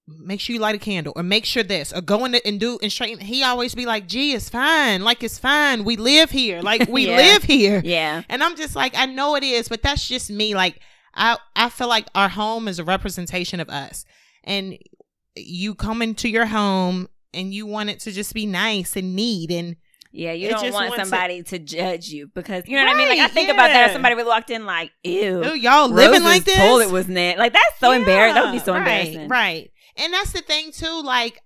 make 0.07 0.41
sure 0.41 0.53
you 0.55 0.61
light 0.61 0.75
a 0.75 0.79
candle, 0.79 1.13
or 1.17 1.23
make 1.23 1.45
sure 1.45 1.63
this, 1.63 1.93
or 1.93 2.01
go 2.01 2.25
in 2.25 2.35
and 2.35 2.59
do 2.61 2.79
and 2.83 2.91
straighten. 2.93 3.25
He 3.25 3.43
always 3.43 3.75
be 3.75 3.87
like, 3.87 4.09
"Gee, 4.09 4.33
it's 4.35 4.49
fine. 4.51 5.03
Like 5.03 5.23
it's 5.23 5.39
fine. 5.39 5.85
We 5.85 5.97
live 5.97 6.31
here. 6.31 6.61
Like 6.63 6.89
we 6.89 7.07
Yeah. 7.09 7.17
live 7.17 7.43
here." 7.45 7.81
Yeah. 7.85 8.23
And 8.29 8.43
I'm 8.43 8.57
just 8.57 8.75
like, 8.77 8.95
I 8.97 9.07
know 9.07 9.37
it 9.37 9.45
is, 9.45 9.69
but 9.69 9.83
that's 9.83 10.07
just 10.07 10.29
me. 10.31 10.55
Like, 10.55 10.81
I 11.15 11.39
I 11.57 11.69
feel 11.69 11.89
like 11.89 12.09
our 12.15 12.29
home 12.29 12.69
is 12.69 12.79
a 12.79 12.85
representation 12.85 13.61
of 13.61 13.69
us. 13.71 14.05
And 14.45 14.77
you 15.37 15.75
come 15.75 16.03
into 16.03 16.29
your 16.29 16.47
home 16.47 17.09
and 17.33 17.55
you 17.55 17.65
want 17.65 17.89
it 17.89 18.01
to 18.01 18.13
just 18.13 18.35
be 18.35 18.45
nice 18.45 18.97
and 18.97 19.15
neat 19.17 19.51
and 19.51 19.77
Yeah, 20.15 20.33
you 20.33 20.49
It 20.49 20.51
don't 20.51 20.73
want 20.73 20.91
wants 20.91 20.97
to- 20.97 21.01
somebody 21.11 21.43
to, 21.45 21.59
judge 21.59 22.09
you 22.11 22.29
because 22.35 22.65
you 22.67 22.77
know 22.77 22.85
what 22.85 22.95
I 22.95 22.99
mean. 22.99 23.09
Like 23.09 23.19
I 23.19 23.23
Right, 23.23 23.31
think 23.33 23.49
about 23.49 23.69
that 23.69 23.87
if 23.87 23.93
somebody 23.93 24.15
would 24.15 24.27
walked 24.27 24.51
in 24.51 24.67
like, 24.67 24.93
ew, 25.03 25.43
oh, 25.43 25.55
y'all 25.55 25.89
living 25.89 26.23
like 26.23 26.45
this. 26.45 26.57
Toilet 26.57 26.91
was 26.91 27.09
net. 27.09 27.39
Like 27.39 27.55
that's 27.55 27.81
so 27.81 27.93
embarrassing. 27.93 28.35
That 28.35 28.45
would 28.45 28.53
be 28.53 28.59
so 28.59 28.73
right, 28.75 28.79
embarrassing. 28.81 29.29
Right. 29.29 29.71
And 29.97 30.13
that's 30.13 30.33
the 30.33 30.43
thing 30.43 30.71
too. 30.73 31.03
Like, 31.03 31.41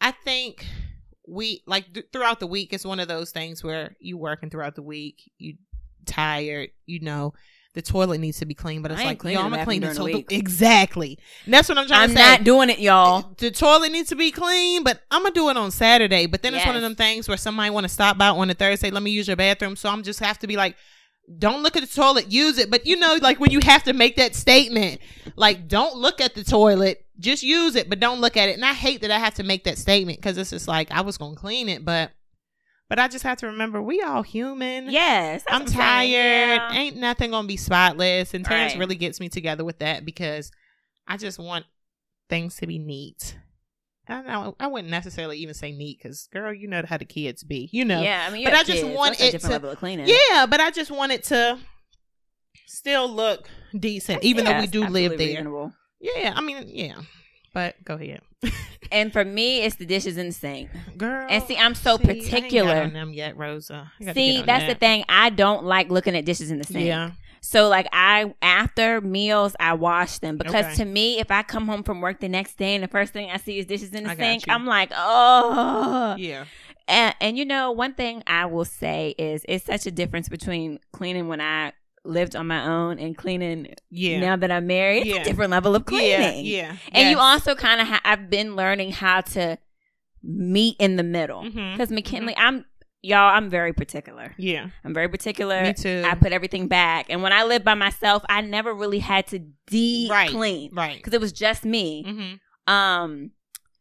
I 0.00 0.12
think 0.12 0.66
we 1.28 1.62
like 1.66 1.92
th- 1.92 2.06
throughout 2.12 2.40
the 2.40 2.46
week 2.46 2.72
it's 2.72 2.84
one 2.86 3.00
of 3.00 3.08
those 3.08 3.30
things 3.32 3.62
where 3.62 3.96
you 4.00 4.16
working 4.16 4.48
throughout 4.50 4.76
the 4.76 4.82
week, 4.82 5.30
you 5.38 5.56
tired, 6.06 6.70
you 6.86 7.00
know. 7.00 7.34
The 7.74 7.82
toilet 7.82 8.18
needs 8.18 8.38
to 8.38 8.46
be 8.46 8.54
clean, 8.54 8.82
but 8.82 8.92
it's 8.92 9.00
I 9.00 9.04
like, 9.04 9.24
yo, 9.24 9.42
I'm 9.42 9.50
gonna 9.50 9.64
clean 9.64 9.82
the 9.82 9.92
toilet. 9.92 10.26
Exactly. 10.30 11.18
And 11.44 11.52
that's 11.52 11.68
what 11.68 11.76
I'm 11.76 11.88
trying 11.88 12.02
I'm 12.02 12.10
to 12.10 12.16
say. 12.16 12.22
not 12.22 12.44
doing 12.44 12.70
it, 12.70 12.78
y'all. 12.78 13.34
the 13.36 13.50
toilet 13.50 13.90
needs 13.90 14.10
to 14.10 14.14
be 14.14 14.30
clean, 14.30 14.84
but 14.84 15.02
I'm 15.10 15.22
gonna 15.22 15.34
do 15.34 15.48
it 15.48 15.56
on 15.56 15.72
Saturday. 15.72 16.26
But 16.26 16.42
then 16.42 16.54
it's 16.54 16.64
one 16.64 16.76
of 16.76 16.82
them 16.82 16.94
things 16.94 17.26
where 17.26 17.36
somebody 17.36 17.70
want 17.70 17.84
to 17.84 17.88
stop 17.88 18.16
by 18.16 18.28
on 18.28 18.48
a 18.48 18.54
Thursday. 18.54 18.90
Let 18.92 19.02
me 19.02 19.10
use 19.10 19.26
your 19.26 19.36
bathroom, 19.36 19.74
so 19.74 19.88
I'm 19.90 20.04
just 20.04 20.20
have 20.20 20.38
to 20.38 20.46
be 20.46 20.56
like, 20.56 20.76
don't 21.38 21.64
look 21.64 21.76
at 21.76 21.82
the 21.82 21.92
toilet, 21.92 22.30
use 22.30 22.58
it. 22.58 22.70
But 22.70 22.86
you 22.86 22.96
know, 22.96 23.18
like 23.20 23.40
when 23.40 23.50
you 23.50 23.60
have 23.64 23.82
to 23.84 23.92
make 23.92 24.16
that 24.16 24.36
statement, 24.36 25.00
like 25.34 25.66
don't 25.66 25.96
look 25.96 26.20
at 26.20 26.36
the 26.36 26.44
toilet, 26.44 27.04
just 27.18 27.42
use 27.42 27.74
it, 27.74 27.88
but 27.88 27.98
don't 27.98 28.20
look 28.20 28.36
at 28.36 28.48
it. 28.48 28.54
And 28.54 28.64
I 28.64 28.72
hate 28.72 29.00
that 29.00 29.10
I 29.10 29.18
have 29.18 29.34
to 29.34 29.42
make 29.42 29.64
that 29.64 29.78
statement 29.78 30.18
because 30.18 30.38
it's 30.38 30.50
just 30.50 30.68
like 30.68 30.92
I 30.92 31.00
was 31.00 31.18
gonna 31.18 31.34
clean 31.34 31.68
it, 31.68 31.84
but 31.84 32.12
but 32.88 32.98
I 32.98 33.08
just 33.08 33.24
have 33.24 33.38
to 33.38 33.46
remember 33.46 33.80
we 33.82 34.02
all 34.02 34.22
human. 34.22 34.90
Yes, 34.90 35.42
I'm 35.48 35.64
tired. 35.66 36.08
Yeah. 36.10 36.72
Ain't 36.72 36.96
nothing 36.96 37.30
gonna 37.30 37.48
be 37.48 37.56
spotless. 37.56 38.34
And 38.34 38.44
Terrence 38.44 38.72
Right. 38.74 38.80
really 38.80 38.96
gets 38.96 39.20
me 39.20 39.28
together 39.28 39.64
with 39.64 39.78
that 39.80 40.04
because 40.04 40.50
I 41.06 41.16
just 41.16 41.38
want 41.38 41.64
things 42.28 42.56
to 42.56 42.66
be 42.66 42.78
neat. 42.78 43.36
I 44.06 44.20
know. 44.22 44.54
I 44.60 44.66
wouldn't 44.66 44.90
necessarily 44.90 45.38
even 45.38 45.54
say 45.54 45.72
neat 45.72 45.98
because, 46.02 46.28
girl, 46.32 46.52
you 46.52 46.68
know 46.68 46.82
how 46.86 46.98
the 46.98 47.06
kids 47.06 47.42
be. 47.42 47.70
You 47.72 47.86
know. 47.86 48.02
Yeah, 48.02 48.26
I 48.28 48.32
mean, 48.32 48.44
But 48.44 48.52
I 48.54 48.62
just 48.62 48.82
kids. 48.82 48.94
want 48.96 49.12
That's 49.12 49.22
a 49.22 49.28
it 49.28 49.32
different 49.32 49.50
to- 49.50 49.54
level 49.54 49.70
of 49.70 49.78
cleaning. 49.78 50.08
Yeah, 50.08 50.44
but 50.46 50.60
I 50.60 50.70
just 50.70 50.90
want 50.90 51.12
it 51.12 51.24
to 51.24 51.58
still 52.66 53.08
look 53.08 53.48
decent, 53.78 54.22
even 54.24 54.44
though 54.44 54.60
we 54.60 54.66
do 54.66 54.86
live 54.86 55.16
there. 55.18 55.28
reasonable. 55.28 55.72
Yeah, 56.00 56.32
I 56.36 56.40
mean, 56.42 56.64
yeah. 56.68 56.96
But 57.54 57.82
go 57.84 57.94
ahead, 57.94 58.20
And 58.92 59.12
for 59.12 59.24
me, 59.24 59.62
it's 59.62 59.76
the 59.76 59.86
dishes 59.86 60.16
in 60.18 60.26
the 60.26 60.32
sink. 60.32 60.70
girl. 60.96 61.26
And 61.28 61.42
see, 61.44 61.56
I'm 61.56 61.74
so 61.74 61.96
see, 61.96 62.04
I 62.04 62.14
particular. 62.14 62.82
on 62.82 62.92
them 62.92 63.12
yet, 63.12 63.36
Rosa. 63.36 63.90
I 64.06 64.12
See, 64.12 64.42
that's 64.42 64.66
the 64.66 64.74
thing. 64.74 65.04
I 65.08 65.30
don't 65.30 65.64
like 65.64 65.90
looking 65.90 66.14
at 66.16 66.24
dishes 66.24 66.50
in 66.50 66.58
the 66.58 66.64
sink. 66.64 66.86
Yeah, 66.86 67.10
So 67.40 67.68
like 67.68 67.88
I 67.92 68.34
after 68.40 69.00
meals 69.00 69.56
I 69.58 69.72
wash 69.74 70.18
them 70.18 70.36
because 70.36 70.64
Okay. 70.66 70.74
to 70.76 70.84
me 70.84 71.18
if 71.18 71.30
I 71.30 71.42
come 71.42 71.66
home 71.66 71.82
from 71.82 72.00
work 72.00 72.20
the 72.20 72.28
next 72.28 72.56
day 72.56 72.74
and 72.74 72.84
the 72.84 72.88
first 72.88 73.12
thing 73.12 73.30
I 73.30 73.38
see 73.38 73.58
is 73.58 73.66
dishes 73.66 73.92
in 73.94 74.04
the 74.04 74.10
I 74.10 74.16
sink. 74.16 74.44
I'm 74.48 74.64
like 74.66 74.90
oh 74.94 76.14
yeah, 76.18 76.44
and, 76.86 77.14
and 77.20 77.36
you 77.38 77.44
know 77.44 77.72
one 77.72 77.94
thing 77.94 78.22
I 78.26 78.46
will 78.46 78.64
say 78.64 79.14
is 79.18 79.44
it's 79.48 79.64
such 79.64 79.86
a 79.86 79.90
difference 79.90 80.28
between 80.28 80.78
cleaning 80.92 81.28
when 81.28 81.40
I 81.40 81.72
lived 82.04 82.36
on 82.36 82.46
my 82.46 82.66
own 82.66 82.98
and 82.98 83.16
cleaning 83.16 83.74
yeah, 83.90 84.20
now 84.20 84.36
that 84.36 84.50
I'm 84.50 84.66
married 84.66 85.06
it's 85.06 85.14
Yeah. 85.14 85.20
a 85.22 85.24
different 85.24 85.50
level 85.50 85.74
of 85.74 85.86
cleaning 85.86 86.44
yeah, 86.44 86.72
yeah. 86.72 86.76
and 86.92 87.10
you 87.10 87.18
also 87.18 87.54
kind 87.54 87.80
of 87.80 87.86
ha- 87.86 88.00
I've 88.04 88.28
been 88.28 88.56
learning 88.56 88.92
how 88.92 89.22
to 89.22 89.58
meet 90.22 90.76
in 90.78 90.96
the 90.96 91.02
middle 91.02 91.42
Mhm, 91.42 91.72
because 91.72 91.90
McKinley 91.90 92.34
I'm 92.36 92.64
y'all 93.02 93.34
I'm 93.34 93.50
very 93.50 93.72
particular 93.72 94.34
Yeah, 94.38 94.68
I'm 94.84 94.94
very 94.94 95.08
particular 95.08 95.62
me 95.62 95.72
too. 95.74 96.02
I 96.06 96.14
put 96.14 96.32
everything 96.32 96.68
back. 96.68 97.06
And 97.10 97.22
when 97.22 97.32
I 97.32 97.44
lived 97.44 97.64
by 97.64 97.74
myself, 97.74 98.22
I 98.28 98.40
never 98.40 98.72
really 98.72 98.98
had 99.00 99.26
to 99.28 99.38
deep 99.66 100.10
Right. 100.10 100.30
clean 100.30 100.70
right. 100.74 100.96
because 100.96 101.12
it 101.14 101.20
was 101.20 101.32
just 101.32 101.64
me. 101.64 102.04
Mm-hmm. 102.06 102.72
Um, 102.72 103.30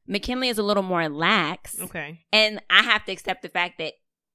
McKinley 0.08 0.50
is 0.50 0.58
a 0.58 0.64
little 0.64 0.84
more 0.84 1.08
lax, 1.08 1.80
Okay. 1.80 2.20
and 2.34 2.62
I 2.70 2.84
have 2.84 3.06
to 3.06 3.12
accept 3.14 3.42
the 3.42 3.48
fact 3.50 3.78
that 3.78 3.94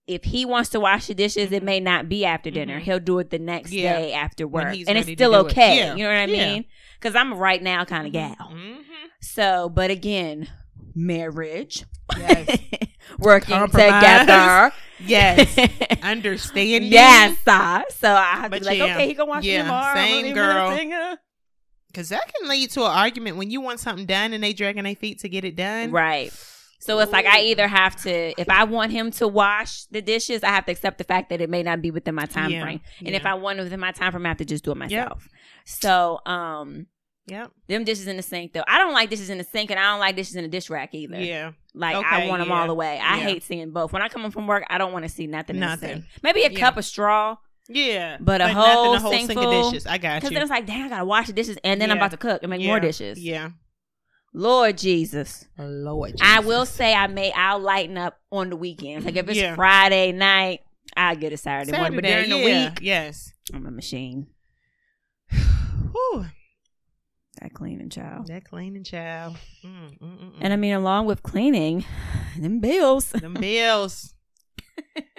if 0.09 0.25
he 0.25 0.45
wants 0.45 0.71
to 0.71 0.81
wash 0.81 1.07
the 1.07 1.15
dishes, 1.15 1.53
it 1.53 1.63
may 1.63 1.79
not 1.81 2.09
be 2.09 2.25
after 2.25 2.51
dinner. 2.51 2.81
Mhm. 2.81 2.83
He'll 2.83 2.99
do 3.01 3.19
it 3.21 3.31
the 3.31 3.39
next 3.39 3.71
Yeah. 3.73 3.99
day 3.99 4.13
after 4.13 4.49
work, 4.49 4.75
and 4.89 4.99
it's 4.99 5.11
still 5.13 5.33
do 5.33 5.39
it. 5.49 5.53
okay. 5.53 5.77
Yeah. 5.77 5.95
You 5.95 6.05
know 6.05 6.09
what 6.11 6.17
I 6.19 6.25
Yeah. 6.25 6.53
mean? 6.55 6.65
Because 6.99 7.15
I'm 7.15 7.33
a 7.33 7.37
right 7.37 7.63
now 7.63 7.85
kind 7.85 8.07
of 8.07 8.13
gal. 8.13 8.35
Mhm. 8.53 8.79
So, 9.21 9.69
but 9.69 9.91
again, 9.91 10.49
marriage, 10.95 11.85
Yes. 12.19 12.59
working 13.19 13.55
Compromise. 13.55 14.01
together. 14.01 14.73
Yes. 15.01 15.57
Understanding. 16.03 16.91
yes, 16.91 17.37
uh, 17.47 17.83
so 17.91 18.13
I 18.15 18.33
have 18.33 18.45
to 18.45 18.51
But 18.51 18.61
be 18.61 18.67
like, 18.67 18.81
okay, 18.81 19.07
he 19.07 19.15
gonna 19.15 19.29
watch 19.31 19.45
Yeah, 19.45 19.63
tomorrow. 19.63 19.95
Same 19.95 20.35
girl. 20.35 20.69
him 20.71 20.73
a 20.73 20.77
singer. 20.77 21.19
Because 21.89 22.09
that 22.11 22.23
can 22.35 22.49
lead 22.49 22.71
to 22.73 22.81
an 22.85 22.91
argument 22.91 23.37
when 23.37 23.51
you 23.51 23.61
want 23.61 23.81
something 23.81 24.07
done 24.07 24.33
and 24.33 24.43
they 24.45 24.53
dragging 24.53 24.85
their 24.85 24.95
feet 24.95 25.21
to 25.21 25.29
get 25.29 25.45
it 25.45 25.57
done. 25.57 25.91
Right. 25.91 26.33
So 26.81 26.99
it's 27.01 27.11
like 27.13 27.27
I 27.27 27.41
either 27.43 27.67
have 27.67 27.97
to, 28.03 28.41
if 28.41 28.49
I 28.49 28.65
want 28.65 28.93
him 28.93 29.11
to 29.13 29.27
wash 29.27 29.85
the 29.87 30.01
dishes, 30.01 30.45
I 30.45 30.49
have 30.51 30.65
to 30.67 30.73
accept 30.73 30.99
the 30.99 31.05
fact 31.05 31.29
that 31.31 31.41
it 31.41 31.51
may 31.51 31.63
not 31.63 31.83
be 31.83 31.91
within 31.91 32.15
my 32.15 32.27
time 32.27 32.51
Yeah, 32.53 32.63
frame. 32.63 32.81
And 33.01 33.09
yeah. 33.11 33.17
if 33.17 33.27
I 33.27 33.35
want 33.35 33.59
it 33.59 33.65
within 33.65 33.81
my 33.81 33.91
time 33.93 34.13
frame, 34.13 34.25
I 34.27 34.29
have 34.29 34.39
to 34.39 34.45
just 34.45 34.65
do 34.65 34.71
it 34.71 34.77
myself. 34.77 35.29
So, 35.65 36.21
um, 36.25 36.87
Yep. 37.27 37.51
them 37.67 37.85
dishes 37.85 38.07
in 38.07 38.17
the 38.17 38.23
sink 38.23 38.55
though. 38.55 38.65
I 38.67 38.79
don't 38.79 38.95
like 38.95 39.11
dishes 39.11 39.29
in 39.29 39.37
the 39.37 39.45
sink, 39.45 39.71
and 39.71 39.79
I 39.79 39.91
don't 39.91 40.01
like 40.01 40.17
dishes 40.17 40.35
in 40.37 40.45
the 40.45 40.49
dish 40.49 40.71
rack 40.71 40.95
either. 40.95 41.21
Yeah. 41.21 41.51
Like 41.75 41.95
I 41.97 41.99
Okay, 42.21 42.29
want 42.29 42.41
them 42.41 42.49
yeah, 42.49 42.61
all 42.61 42.67
the 42.67 42.75
way. 42.75 42.99
I 42.99 43.19
yeah. 43.19 43.23
hate 43.25 43.43
seeing 43.43 43.71
both. 43.71 43.93
When 43.93 44.01
I 44.01 44.09
come 44.09 44.23
home 44.23 44.31
from 44.31 44.47
work, 44.47 44.65
I 44.71 44.79
don't 44.79 44.93
want 44.93 45.05
to 45.05 45.11
see 45.11 45.27
nothing. 45.27 45.57
In 45.57 45.61
the 45.61 45.67
Nothing. 45.67 45.89
sink. 45.97 46.05
Maybe 46.23 46.45
a 46.45 46.51
Yeah. 46.51 46.59
cup 46.59 46.79
of 46.79 46.87
straw, 46.87 47.37
Yeah. 47.69 48.17
But 48.19 48.41
a 48.41 48.45
nothing, 48.45 48.57
whole 48.57 48.95
a 48.95 48.99
whole 48.99 49.13
sink 49.13 49.27
sink 49.27 49.43
of 49.43 49.51
dishes. 49.51 49.87
I 49.87 49.99
got 49.99 50.15
you. 50.15 50.21
because 50.21 50.31
then 50.33 50.41
it's 50.41 50.51
like, 50.51 50.65
dang, 50.65 50.85
I 50.85 50.89
gotta 50.89 51.05
wash 51.05 51.27
the 51.27 51.35
dishes, 51.35 51.59
and 51.63 51.79
then 51.83 51.91
I'm 51.91 51.99
about 51.99 52.13
to 52.13 52.17
cook 52.17 52.43
and 52.43 52.49
make 52.49 52.63
yeah. 52.63 52.69
more 52.69 52.81
dishes. 52.81 53.19
Yeah. 53.21 53.51
Lord 54.35 54.79
Jesus. 54.79 55.47
Lord. 55.59 56.15
I 56.23 56.41
will 56.41 56.67
say 56.67 56.95
I 56.95 57.07
may 57.07 57.33
I'll 57.33 57.59
lighten 57.59 57.97
up 57.99 58.19
on 58.31 58.51
the 58.51 58.57
weekends. 58.57 59.05
Like 59.05 59.17
if 59.17 59.29
it's 59.29 59.39
Yeah. 59.39 59.55
Friday 59.55 60.13
night, 60.13 60.61
I'll 60.97 61.17
get 61.17 61.33
a 61.33 61.37
Saturday, 61.37 61.77
morning. 61.77 61.97
But 61.97 62.05
during 62.05 62.31
the 62.31 62.37
week, 62.37 62.79
Yes. 62.83 63.33
I'm 63.53 63.67
a 63.67 63.71
machine. 63.71 64.27
Whew. 65.31 66.27
That 67.41 67.55
cleaning 67.55 67.89
child. 67.89 68.27
That 68.27 68.45
cleaning 68.45 68.83
child. 68.85 69.37
Mm, 69.65 69.71
mm, 69.71 70.03
mm, 70.03 70.19
mm. 70.21 70.33
And 70.41 70.53
I 70.53 70.57
mean, 70.57 70.75
along 70.75 71.07
with 71.07 71.23
cleaning, 71.23 71.85
them 72.39 72.61
bills. 72.61 73.11
them 73.11 73.35
bills. 73.35 74.15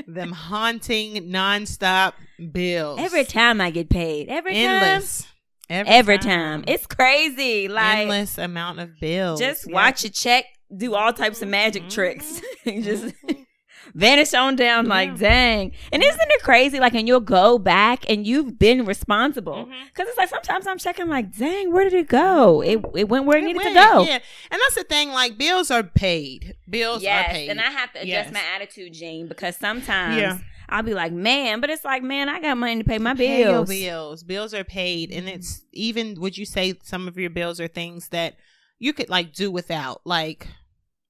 them 0.07 0.31
haunting 0.33 1.15
nonstop 1.29 2.13
bills. 2.51 2.99
Every 3.01 3.23
time 3.23 3.61
I 3.61 3.71
get 3.71 3.89
paid, 3.89 4.27
every 4.29 4.55
endless. 4.55 5.21
time, 5.23 5.31
every 5.69 6.17
time, 6.17 6.63
it's 6.67 6.85
crazy. 6.87 7.67
Like 7.67 7.99
endless 7.99 8.37
amount 8.37 8.79
of 8.79 8.99
bills. 8.99 9.39
just 9.39 9.67
Yeah. 9.67 9.73
watch 9.75 10.03
a 10.03 10.09
check 10.09 10.45
do 10.75 10.93
all 10.95 11.11
types 11.13 11.41
of 11.41 11.47
magic 11.47 11.83
Mhm. 11.83 11.91
tricks, 11.93 12.41
just 12.65 13.05
Mhm. 13.05 13.45
vanish 13.95 14.33
on 14.35 14.55
down. 14.55 14.85
Yeah. 14.85 14.89
Like 14.89 15.17
dang, 15.17 15.71
and 15.91 16.03
isn't 16.03 16.21
it 16.31 16.43
crazy? 16.43 16.79
Like, 16.79 16.93
and 16.93 17.07
you'll 17.07 17.19
go 17.21 17.57
back 17.57 18.07
and 18.09 18.25
you've 18.27 18.59
been 18.59 18.85
responsible. 18.85 19.67
Because 19.87 20.07
it's 20.09 20.17
like 20.17 20.29
sometimes 20.29 20.67
I'm 20.67 20.77
checking, 20.77 21.07
like, 21.07 21.35
dang, 21.35 21.71
where 21.73 21.83
did 21.85 21.93
it 21.93 22.07
go? 22.07 22.61
It 22.61 22.79
it 22.95 23.09
went 23.09 23.25
where 23.25 23.37
it, 23.37 23.43
It 23.43 23.47
needed 23.47 23.63
went, 23.63 23.69
to 23.69 23.81
go. 23.81 24.03
Yeah, 24.03 24.19
and 24.51 24.61
that's 24.61 24.75
the 24.75 24.83
thing. 24.83 25.09
Like 25.09 25.37
bills 25.37 25.71
are 25.71 25.83
paid. 25.83 26.55
Bills 26.69 27.01
Yes, 27.01 27.29
are 27.29 27.33
paid. 27.33 27.49
and 27.49 27.59
I 27.59 27.71
have 27.71 27.91
to 27.93 27.99
adjust 27.99 28.07
Yes. 28.07 28.31
my 28.33 28.41
attitude, 28.55 28.93
Jean, 28.93 29.27
because 29.27 29.57
sometimes 29.57 30.17
Yeah. 30.21 30.37
I'll 30.71 30.83
be 30.83 30.93
like, 30.93 31.11
man, 31.11 31.61
but 31.61 31.69
it's 31.69 31.83
like, 31.85 32.03
man, 32.03 32.29
I 32.29 32.39
got 32.39 32.57
money 32.57 32.77
to 32.77 32.83
pay 32.83 32.97
my 32.99 33.13
Pay 33.15 33.39
your 33.41 33.49
bills. 33.51 33.69
bills. 33.69 34.23
Bills 34.23 34.53
are 34.53 34.63
paid, 34.63 35.11
and 35.11 35.27
it's 35.29 35.61
even. 35.73 36.19
Would 36.21 36.37
you 36.37 36.45
say 36.45 36.73
some 36.83 37.07
of 37.07 37.17
your 37.17 37.29
bills 37.29 37.59
are 37.59 37.67
things 37.67 38.09
that 38.09 38.35
you 38.79 38.93
could 38.93 39.09
like 39.09 39.33
do 39.33 39.51
without, 39.51 40.01
like 40.05 40.47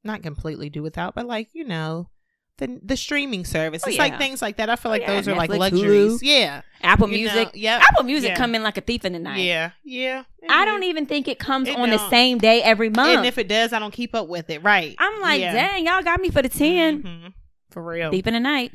not 0.03 0.23
completely 0.23 0.69
do 0.69 0.81
without, 0.81 1.15
but 1.15 1.25
like 1.27 1.49
you 1.53 1.63
know. 1.65 2.09
The, 2.57 2.77
the 2.83 2.97
streaming 2.97 3.45
service. 3.45 3.83
Oh, 3.85 3.87
It's 3.87 3.95
yeah. 3.95 4.03
like 4.03 4.17
things 4.17 4.41
like 4.41 4.57
that. 4.57 4.69
I 4.69 4.75
feel 4.75 4.91
like 4.91 5.03
yeah, 5.03 5.15
those 5.15 5.29
are 5.29 5.33
like 5.33 5.49
Netflix, 5.49 5.57
luxuries. 5.59 6.11
Hulu. 6.15 6.19
Yeah. 6.23 6.61
Apple 6.81 7.07
You 7.07 7.13
Music, 7.19 7.51
Yeah. 7.53 7.81
Apple 7.89 8.03
Music 8.03 8.31
Yeah. 8.31 8.35
come 8.35 8.53
in 8.53 8.63
like 8.63 8.75
a 8.77 8.81
thief 8.81 9.05
in 9.05 9.13
the 9.13 9.19
night. 9.19 9.37
Yeah. 9.39 9.71
Yeah. 9.85 10.23
I 10.49 10.63
Mhm. 10.63 10.65
don't 10.65 10.83
even 10.83 11.05
think 11.05 11.29
it 11.29 11.39
comes 11.39 11.69
It 11.69 11.77
on 11.77 11.89
the 11.89 11.95
don't. 11.95 12.09
same 12.09 12.37
day 12.37 12.61
every 12.61 12.89
month. 12.89 13.19
And 13.19 13.25
if 13.25 13.37
it 13.37 13.47
does, 13.47 13.71
I 13.71 13.79
don't 13.79 13.93
keep 13.93 14.13
up 14.13 14.27
with 14.27 14.49
it. 14.49 14.61
Right. 14.61 14.93
I'm 14.99 15.21
like, 15.21 15.39
dang, 15.39 15.85
y'all 15.85 16.01
got 16.03 16.19
me 16.19 16.31
for 16.31 16.41
the 16.41 16.49
10 16.49 17.01
Mhm. 17.01 17.33
For 17.71 17.81
real. 17.81 18.11
Thief 18.11 18.27
in 18.27 18.33
the 18.33 18.41
night. 18.41 18.73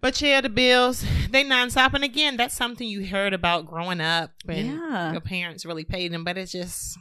But 0.00 0.20
yeah, 0.20 0.40
the 0.40 0.48
bills, 0.48 1.04
they 1.30 1.44
nonstop. 1.44 1.94
And 1.94 2.04
again, 2.04 2.36
that's 2.36 2.54
something 2.54 2.86
you 2.86 3.06
heard 3.06 3.32
about 3.32 3.66
growing 3.66 4.00
up 4.00 4.30
and 4.48 4.66
Yeah. 4.68 5.12
your 5.12 5.20
parents 5.20 5.64
really 5.66 5.84
paid 5.84 6.12
them. 6.12 6.24
But 6.24 6.36
it's 6.38 6.52
just 6.52 6.98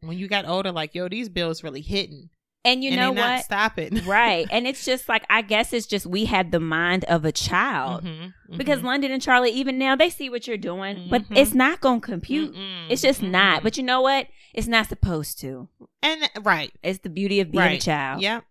when 0.00 0.18
you 0.18 0.28
got 0.28 0.46
older, 0.46 0.72
like, 0.72 0.94
yo, 0.94 1.08
these 1.08 1.28
bills 1.28 1.62
really 1.62 1.82
hitting. 1.82 2.30
And 2.64 2.82
you 2.82 2.90
and 2.90 2.98
know 3.00 3.14
they 3.14 3.40
stop 3.42 3.78
it. 3.78 4.04
right. 4.04 4.46
And 4.50 4.66
it's 4.66 4.84
just 4.84 5.08
like, 5.08 5.24
I 5.30 5.42
guess 5.42 5.72
it's 5.72 5.86
just 5.86 6.06
we 6.06 6.24
had 6.24 6.50
the 6.50 6.58
mind 6.60 7.04
of 7.04 7.24
a 7.24 7.32
child. 7.32 8.04
Mhm, 8.04 8.32
Because 8.56 8.80
mhm. 8.80 8.84
London 8.84 9.12
and 9.12 9.22
Charlie, 9.22 9.52
even 9.52 9.78
now, 9.78 9.94
they 9.94 10.10
see 10.10 10.28
what 10.28 10.46
you're 10.48 10.56
doing, 10.58 11.06
but 11.08 11.22
Mhm. 11.30 11.36
it's 11.36 11.54
not 11.54 11.80
going 11.80 12.00
to 12.00 12.06
compute. 12.06 12.54
It's 12.90 13.00
just 13.00 13.22
not. 13.22 13.62
But 13.62 13.76
you 13.76 13.84
know 13.84 14.00
what? 14.02 14.26
It's 14.52 14.66
not 14.66 14.88
supposed 14.88 15.38
to. 15.40 15.68
and 16.02 16.28
right. 16.42 16.72
It's 16.82 16.98
the 16.98 17.08
beauty 17.10 17.40
of 17.40 17.52
being 17.52 17.62
a 17.64 17.78
child. 17.78 18.22
Yep. 18.22 18.44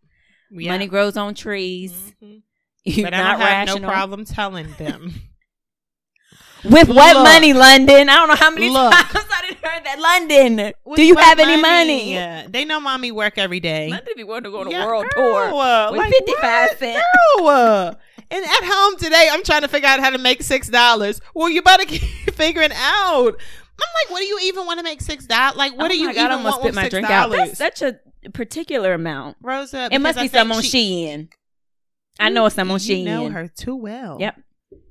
Yep. 0.52 0.70
Money 0.72 0.88
grows 0.88 1.18
on 1.18 1.34
trees. 1.36 2.14
You're 2.90 3.06
But 3.08 3.14
I 3.14 3.18
not 3.18 3.40
don't 3.40 3.48
have 3.48 3.82
no 3.82 3.88
problem 3.88 4.26
telling 4.26 4.72
them. 4.78 5.14
With 6.64 6.88
what 6.90 7.16
Look. 7.16 7.24
money, 7.24 7.54
London? 7.54 8.10
I 8.10 8.16
don't 8.16 8.28
know 8.30 8.36
how 8.36 8.50
many 8.50 8.70
Look. 8.70 8.92
times 8.92 9.08
I 9.16 9.42
didn't 9.48 9.64
heard 9.64 9.86
that. 9.86 10.00
London, 10.00 10.74
With 10.86 10.98
do 10.98 11.04
you 11.04 11.14
what 11.16 11.24
have 11.24 11.40
any 11.40 11.62
money? 11.62 12.14
Yeah. 12.14 12.48
They 12.50 12.66
know 12.66 12.80
mommy 12.80 13.12
work 13.12 13.38
every 13.38 13.60
day. 13.60 13.90
London 13.90 14.14
be 14.18 14.24
wanting 14.24 14.46
to 14.46 14.50
go 14.52 14.62
on 14.62 14.68
a 14.68 14.72
Yeah, 14.72 14.86
world 14.86 15.06
girl, 15.16 15.50
tour 15.52 15.62
uh, 15.62 15.92
with 15.92 16.00
like, 16.00 16.14
55 16.14 16.70
cents. 16.80 17.04
Girl, 17.38 17.48
uh, 17.48 17.94
and 18.32 18.44
at 18.44 18.64
home 18.64 18.98
today, 18.98 19.30
I'm 19.32 19.44
trying 19.44 19.62
to 19.62 19.68
figure 19.68 19.88
out 19.88 20.00
how 20.00 20.10
to 20.10 20.18
make 20.18 20.42
six 20.42 20.68
dollars. 20.68 21.22
Well, 21.36 21.48
you 21.50 21.62
better 21.62 21.86
keep 21.88 22.02
figuring 22.34 22.72
out. 22.74 23.28
I'm 23.80 23.94
like, 24.04 24.10
what 24.12 24.20
do 24.20 24.26
you 24.26 24.40
even 24.44 24.66
want 24.66 24.80
to 24.80 24.84
make 24.84 25.02
six 25.02 25.26
dollars? 25.28 25.56
Like, 25.58 25.78
what 25.78 25.86
oh 25.86 25.90
do 25.90 25.98
you 25.98 26.08
my 26.08 26.14
God, 26.14 26.20
I 26.22 26.26
even 26.26 26.38
almost 26.38 26.54
want 26.54 26.62
spit 26.62 26.70
with 26.70 26.76
my 26.76 26.82
six 26.84 26.92
drink 26.92 27.10
out. 27.10 27.30
dollars? 27.32 27.58
That's 27.58 27.80
such 27.80 27.82
a 28.26 28.30
particular 28.32 28.94
amount. 28.94 29.38
Rosa, 29.42 29.88
It 29.92 30.00
must 30.00 30.18
because 30.18 30.32
be 30.32 30.38
I 30.38 30.42
some 30.42 30.52
on 30.52 30.62
she- 30.64 31.06
Shein. 31.08 31.30
I 32.20 32.30
know 32.30 32.46
it's 32.46 32.56
some 32.56 32.70
on 32.72 32.80
You 32.82 32.96
Shein. 32.98 33.04
know 33.06 33.30
her 33.30 33.48
too 33.48 33.76
well. 33.76 34.18
Yep. 34.20 34.42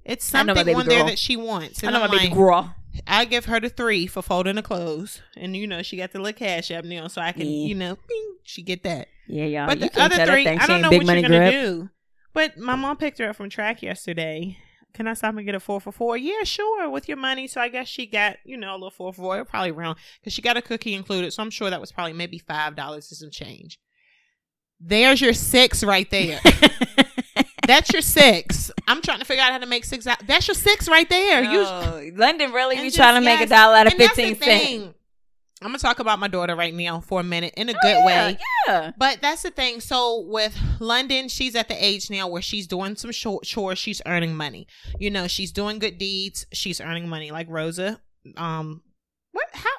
It's 0.05 0.35
I 0.35 0.43
know 0.43 0.55
my 0.55 0.61
something 0.61 0.77
on 0.77 0.87
there 0.87 0.99
girl. 1.01 1.07
that 1.09 1.19
she 1.19 1.37
wants. 1.37 1.83
I 1.83 1.91
know 1.91 2.03
I'm 2.03 2.11
my 2.11 2.17
baby 2.17 2.29
like, 2.29 2.35
girl. 2.37 2.75
I 3.07 3.25
give 3.25 3.45
her 3.47 3.61
the 3.61 3.69
three 3.69 4.07
for 4.07 4.23
folding 4.23 4.57
the 4.57 4.62
clothes, 4.62 5.21
and 5.37 5.55
you 5.57 5.67
know 5.67 5.83
she 5.83 5.97
got 5.97 6.12
the 6.12 6.19
little 6.21 6.33
cash 6.39 6.71
up 6.71 6.85
now, 6.85 7.09
so 7.09 7.21
I 7.21 7.33
can, 7.33 7.43
Yeah. 7.43 7.67
you 7.69 7.75
know, 7.75 7.97
bing, 8.09 8.37
she 8.45 8.62
get 8.62 8.85
that. 8.85 9.09
Yeah, 9.29 9.45
y'all. 9.45 9.67
but 9.67 9.81
you 9.81 9.89
the 9.91 10.01
other 10.03 10.25
three, 10.27 10.47
I 10.47 10.67
don't 10.67 10.81
know 10.81 10.89
what 10.91 11.05
you're 11.05 11.23
gonna 11.23 11.29
grip. 11.29 11.53
do. 11.53 11.91
But 12.33 12.57
my 12.57 12.75
mom 12.77 12.97
picked 12.97 13.19
her 13.19 13.29
up 13.29 13.37
from 13.37 13.51
track 13.51 13.83
yesterday. 13.83 14.57
Can 14.95 15.07
I 15.09 15.12
stop 15.15 15.37
and 15.37 15.45
get 15.45 15.55
a 15.55 15.61
four 15.61 15.79
for 15.81 15.93
four? 15.93 16.17
Yeah, 16.17 16.43
sure, 16.45 16.89
with 16.89 17.07
your 17.07 17.19
money. 17.19 17.47
So 17.49 17.61
I 17.61 17.69
guess 17.69 17.87
she 17.87 18.07
got, 18.07 18.37
you 18.47 18.57
know, 18.57 18.73
a 18.73 18.77
little 18.77 18.91
four 18.91 19.12
for 19.12 19.21
four, 19.21 19.45
probably 19.45 19.73
around 19.73 19.99
because 20.21 20.33
she 20.33 20.41
got 20.41 20.57
a 20.57 20.62
cookie 20.62 20.95
included. 20.95 21.33
So 21.35 21.43
I'm 21.43 21.51
sure 21.51 21.69
that 21.69 21.81
was 21.83 21.93
probably 21.93 22.15
maybe 22.15 22.39
five 22.39 22.77
dollars 22.77 23.11
and 23.11 23.19
some 23.19 23.31
change. 23.31 23.79
There's 24.81 25.21
your 25.21 25.35
six 25.35 25.85
right 25.85 26.09
there. 26.11 26.41
That's 27.66 27.92
your 27.92 28.02
six. 28.02 28.70
I'm 28.88 29.02
trying 29.02 29.18
to 29.18 29.24
figure 29.24 29.42
out 29.42 29.52
how 29.52 29.59
to 29.59 29.66
make 29.66 29.85
six. 29.85 30.07
Out. 30.07 30.18
That's 30.26 30.46
your 30.48 30.55
six 30.55 30.88
right 30.88 31.09
there. 31.09 31.42
You 31.44 31.61
Oh, 31.61 32.11
London 32.14 32.52
really 32.52 32.76
be 32.76 32.90
trying 32.90 33.14
to 33.20 33.24
make 33.24 33.40
a 33.40 33.46
dollar 33.46 33.76
out 33.76 33.87
of 33.87 33.92
and 33.94 34.02
15 34.02 34.37
cents. 34.40 34.94
I'm 35.62 35.68
gonna 35.68 35.79
talk 35.79 36.00
about 36.00 36.18
my 36.18 36.29
daughter 36.29 36.55
right 36.55 36.74
now 36.74 37.00
for 37.00 37.20
a 37.20 37.24
minute 37.24 37.55
in 37.57 37.70
a 37.70 37.72
Oh, 37.72 37.79
good 37.81 37.88
yeah, 37.96 38.07
way. 38.07 38.38
Yeah. 38.68 38.90
But 38.98 39.22
that's 39.22 39.42
the 39.42 39.50
thing. 39.50 39.81
So 39.81 40.20
with 40.20 40.57
London, 40.81 41.29
she's 41.29 41.57
at 41.57 41.68
the 41.68 41.83
age 41.83 42.11
now 42.11 42.29
where 42.29 42.42
she's 42.42 42.66
doing 42.66 42.94
some 42.94 43.11
short 43.11 43.44
chores. 43.44 43.79
She's 43.79 44.02
earning 44.05 44.37
money. 44.37 44.66
You 45.00 45.11
know, 45.11 45.26
she's 45.26 45.52
doing 45.52 45.79
good 45.79 45.96
deeds. 45.96 46.44
She's 46.52 46.79
earning 46.81 47.09
money. 47.09 47.31
Like 47.31 47.46
Rosa. 47.48 48.00
Um, 48.37 48.83
what? 49.33 49.46
How? 49.55 49.70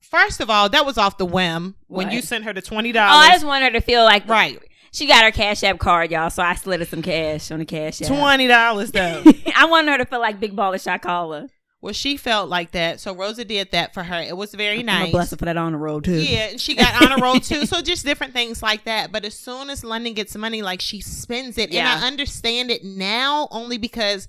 First 0.00 0.40
of 0.40 0.48
all, 0.48 0.68
that 0.70 0.86
was 0.86 0.96
off 0.96 1.18
the 1.18 1.26
whim 1.26 1.76
when 1.86 2.06
What? 2.06 2.14
you 2.14 2.22
sent 2.22 2.44
her 2.44 2.52
the 2.54 2.62
twenty 2.62 2.90
dollars. 2.90 3.14
Oh, 3.14 3.18
I 3.18 3.32
just 3.34 3.44
want 3.44 3.62
her 3.62 3.70
to 3.72 3.80
feel 3.82 4.02
like 4.04 4.26
right, 4.26 4.58
She 4.92 5.06
got 5.06 5.24
her 5.24 5.30
Cash 5.30 5.62
App 5.62 5.78
card, 5.78 6.10
y'all. 6.10 6.30
So 6.30 6.42
I 6.42 6.54
slid 6.54 6.80
her 6.80 6.86
some 6.86 7.02
cash 7.02 7.50
on 7.50 7.60
the 7.60 7.64
Cash 7.64 8.02
App. 8.02 8.08
twenty 8.08 8.46
dollars 8.46 8.90
though. 8.92 9.22
I 9.56 9.66
want 9.66 9.88
her 9.88 9.98
to 9.98 10.04
feel 10.04 10.20
like 10.20 10.40
Big 10.40 10.56
Baller 10.56 11.00
Caller. 11.00 11.46
well, 11.80 11.92
she 11.92 12.16
felt 12.16 12.48
like 12.48 12.72
that, 12.72 13.00
so 13.00 13.14
Rosa 13.14 13.44
did 13.44 13.70
that 13.70 13.94
for 13.94 14.02
her. 14.02 14.20
It 14.20 14.36
was 14.36 14.52
very 14.54 14.80
I'm 14.80 14.86
nice. 14.86 15.12
bless 15.12 15.30
her 15.30 15.36
for 15.36 15.44
that 15.44 15.56
on 15.56 15.72
the 15.72 15.78
road 15.78 16.04
too. 16.04 16.20
Yeah, 16.20 16.48
and 16.50 16.60
she 16.60 16.74
got 16.74 17.02
on 17.02 17.18
a 17.18 17.22
roll 17.22 17.38
too. 17.40 17.66
So 17.66 17.80
just 17.82 18.04
different 18.04 18.32
things 18.32 18.62
like 18.62 18.84
that. 18.84 19.12
But 19.12 19.24
as 19.24 19.34
soon 19.34 19.70
as 19.70 19.84
London 19.84 20.12
gets 20.14 20.34
money, 20.36 20.60
like 20.62 20.80
she 20.80 21.00
spends 21.00 21.56
it. 21.56 21.70
Yeah. 21.70 21.80
And 21.94 22.04
I 22.04 22.06
understand 22.06 22.70
it 22.70 22.84
now 22.84 23.46
only 23.52 23.78
because 23.78 24.28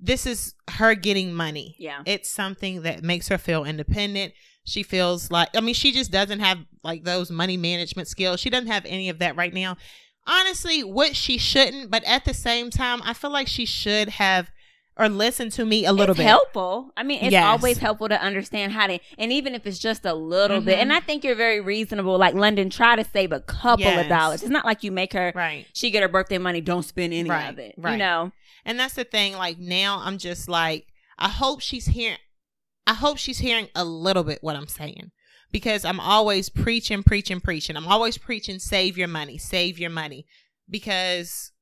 this 0.00 0.26
is 0.26 0.54
her 0.70 0.94
getting 0.94 1.34
money. 1.34 1.76
Yeah. 1.78 2.02
It's 2.06 2.30
something 2.30 2.82
that 2.82 3.02
makes 3.02 3.28
her 3.28 3.36
feel 3.38 3.64
independent. 3.64 4.32
She 4.68 4.82
feels 4.82 5.30
like 5.30 5.48
I 5.56 5.60
mean, 5.60 5.74
she 5.74 5.92
just 5.92 6.10
doesn't 6.10 6.40
have 6.40 6.58
like 6.84 7.04
those 7.04 7.30
money 7.30 7.56
management 7.56 8.08
skills. 8.08 8.40
She 8.40 8.50
doesn't 8.50 8.68
have 8.68 8.84
any 8.86 9.08
of 9.08 9.18
that 9.20 9.36
right 9.36 9.52
now. 9.54 9.76
Honestly, 10.26 10.84
what 10.84 11.16
she 11.16 11.38
shouldn't, 11.38 11.90
but 11.90 12.04
at 12.04 12.24
the 12.24 12.34
same 12.34 12.70
time, 12.70 13.00
I 13.02 13.14
feel 13.14 13.30
like 13.30 13.48
she 13.48 13.64
should 13.64 14.10
have 14.10 14.50
or 15.00 15.08
listen 15.08 15.48
to 15.48 15.64
me 15.64 15.84
a 15.86 15.92
little 15.92 16.10
it's 16.10 16.18
bit. 16.18 16.26
helpful. 16.26 16.90
I 16.96 17.04
mean, 17.04 17.20
it's 17.22 17.30
Yes. 17.30 17.44
always 17.44 17.78
helpful 17.78 18.08
to 18.08 18.20
understand 18.20 18.72
how 18.72 18.88
to, 18.88 18.98
and 19.16 19.32
even 19.32 19.54
if 19.54 19.64
it's 19.64 19.78
just 19.78 20.04
a 20.04 20.12
little 20.12 20.60
bit. 20.60 20.76
Mhm. 20.76 20.82
And 20.82 20.92
I 20.92 20.98
think 20.98 21.22
you're 21.22 21.36
very 21.36 21.60
reasonable. 21.60 22.18
Like 22.18 22.34
London, 22.34 22.68
try 22.68 22.96
to 22.96 23.04
save 23.04 23.30
a 23.30 23.38
couple 23.40 23.84
Yes. 23.84 24.02
of 24.02 24.08
dollars. 24.08 24.42
It's 24.42 24.50
not 24.50 24.64
like 24.64 24.82
you 24.82 24.90
make 24.90 25.12
her. 25.12 25.32
Right. 25.36 25.66
She 25.72 25.90
get 25.92 26.02
her 26.02 26.08
birthday 26.08 26.38
money. 26.38 26.60
Don't 26.60 26.82
spend 26.82 27.14
any 27.14 27.30
Right, 27.30 27.48
of 27.48 27.58
it. 27.60 27.74
Right. 27.78 27.92
You 27.92 27.98
know. 27.98 28.32
And 28.64 28.78
that's 28.78 28.94
the 28.94 29.04
thing. 29.04 29.36
Like 29.36 29.58
now, 29.58 30.02
I'm 30.04 30.18
just 30.18 30.48
like, 30.48 30.88
I 31.16 31.28
hope 31.28 31.60
she's 31.60 31.86
hearing. 31.86 32.18
I 32.88 32.94
hope 32.94 33.18
she's 33.18 33.38
hearing 33.38 33.68
a 33.74 33.84
little 33.84 34.24
bit 34.24 34.38
what 34.40 34.56
I'm 34.56 34.66
saying, 34.66 35.10
because 35.52 35.84
I'm 35.84 36.00
always 36.00 36.48
preaching, 36.48 37.02
preaching, 37.02 37.40
preaching. 37.40 37.76
I'm 37.76 37.86
always 37.86 38.16
preaching, 38.16 38.58
save 38.58 38.96
your 38.96 39.08
money, 39.08 39.36
save 39.36 39.78
your 39.78 39.90
money, 39.90 40.26
because 40.70 41.52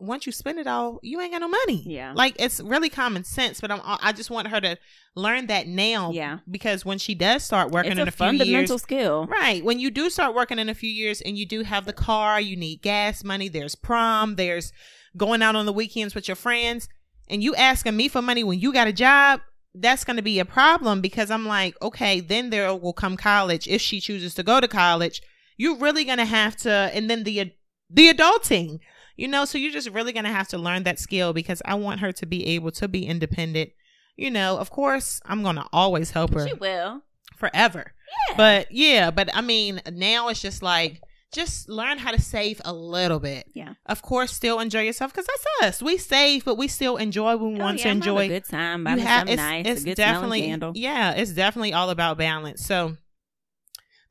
once 0.00 0.26
you 0.26 0.32
spend 0.32 0.58
it 0.58 0.66
all, 0.66 0.98
you 1.04 1.20
ain't 1.20 1.30
got 1.30 1.40
no 1.40 1.48
money. 1.48 1.84
Yeah. 1.86 2.12
Like 2.16 2.34
it's 2.40 2.58
really 2.60 2.88
common 2.88 3.22
sense, 3.22 3.60
but 3.60 3.70
I'm. 3.70 3.80
I 3.84 4.12
just 4.12 4.28
want 4.28 4.48
her 4.48 4.60
to 4.60 4.76
learn 5.14 5.46
that 5.46 5.68
now. 5.68 6.10
Yeah. 6.10 6.38
Because 6.50 6.84
when 6.84 6.98
she 6.98 7.14
does 7.14 7.44
start 7.44 7.70
working 7.70 7.92
It's 7.92 8.00
in 8.00 8.08
a 8.08 8.10
a 8.10 8.10
few 8.10 8.26
fundamental 8.26 8.68
years, 8.74 8.82
skill. 8.82 9.26
Right. 9.26 9.64
When 9.64 9.78
you 9.78 9.92
do 9.92 10.10
start 10.10 10.34
working 10.34 10.58
in 10.58 10.68
a 10.68 10.74
few 10.74 10.90
years 10.90 11.20
and 11.20 11.38
you 11.38 11.46
do 11.46 11.62
have 11.62 11.84
the 11.84 11.92
car, 11.92 12.40
you 12.40 12.56
need 12.56 12.82
gas 12.82 13.22
money, 13.22 13.48
there's 13.48 13.76
prom, 13.76 14.34
there's 14.34 14.72
going 15.16 15.42
out 15.42 15.54
on 15.54 15.66
the 15.66 15.72
weekends 15.72 16.16
with 16.16 16.26
your 16.26 16.34
friends, 16.34 16.88
and 17.28 17.40
you 17.40 17.54
asking 17.54 17.96
me 17.96 18.08
for 18.08 18.20
money 18.20 18.42
when 18.42 18.58
you 18.58 18.72
got 18.72 18.88
a 18.88 18.92
job, 18.92 19.40
that's 19.74 20.04
going 20.04 20.16
to 20.16 20.22
be 20.22 20.38
a 20.38 20.44
problem 20.44 21.00
because 21.00 21.30
I'm 21.30 21.46
like, 21.46 21.74
okay, 21.80 22.20
then 22.20 22.50
there 22.50 22.74
will 22.74 22.92
come 22.92 23.16
college 23.16 23.66
if 23.66 23.80
she 23.80 24.00
chooses 24.00 24.34
to 24.34 24.42
go 24.42 24.60
to 24.60 24.68
college. 24.68 25.22
You're 25.56 25.76
really 25.78 26.04
going 26.04 26.18
to 26.18 26.24
have 26.24 26.56
to 26.58 26.70
and 26.70 27.08
then 27.10 27.24
the 27.24 27.52
the 27.90 28.12
adulting. 28.12 28.78
You 29.16 29.28
know, 29.28 29.44
so 29.44 29.58
you're 29.58 29.72
just 29.72 29.90
really 29.90 30.12
going 30.12 30.24
to 30.24 30.32
have 30.32 30.48
to 30.48 30.58
learn 30.58 30.84
that 30.84 30.98
skill 30.98 31.32
because 31.34 31.60
I 31.66 31.74
want 31.74 32.00
her 32.00 32.12
to 32.12 32.26
be 32.26 32.46
able 32.46 32.70
to 32.72 32.88
be 32.88 33.06
independent. 33.06 33.70
You 34.16 34.30
know, 34.30 34.56
of 34.58 34.70
course, 34.70 35.20
I'm 35.26 35.42
going 35.42 35.56
to 35.56 35.66
always 35.72 36.10
help 36.12 36.32
her 36.34 36.46
She 36.48 36.54
will. 36.54 37.02
forever. 37.36 37.92
Yeah. 38.28 38.36
But 38.36 38.72
yeah, 38.72 39.10
but 39.10 39.28
I 39.34 39.40
mean, 39.42 39.80
now 39.92 40.28
it's 40.28 40.40
just 40.40 40.62
like 40.62 41.00
just 41.32 41.68
learn 41.68 41.98
how 41.98 42.10
to 42.12 42.20
save 42.20 42.60
a 42.64 42.72
little 42.72 43.18
bit. 43.18 43.46
Yeah. 43.54 43.74
Of 43.86 44.02
course, 44.02 44.32
still 44.32 44.60
enjoy 44.60 44.82
yourself 44.82 45.12
because 45.12 45.26
that's 45.26 45.46
us. 45.68 45.82
We 45.82 45.96
save, 45.98 46.44
but 46.44 46.56
we 46.56 46.68
still 46.68 46.96
enjoy. 46.98 47.36
When 47.36 47.54
we 47.54 47.60
Oh, 47.60 47.64
want 47.64 47.78
yeah, 47.78 47.84
to 47.84 47.90
enjoy. 47.90 48.24
a 48.24 48.28
good 48.28 48.44
time. 48.44 48.86
You 48.86 48.98
have 48.98 49.28
it's, 49.28 49.36
nice. 49.36 49.66
it's 49.66 49.84
definitely 49.96 50.46
yeah, 50.74 51.12
it's 51.12 51.32
definitely 51.32 51.72
all 51.72 51.90
about 51.90 52.18
balance. 52.18 52.64
So 52.64 52.96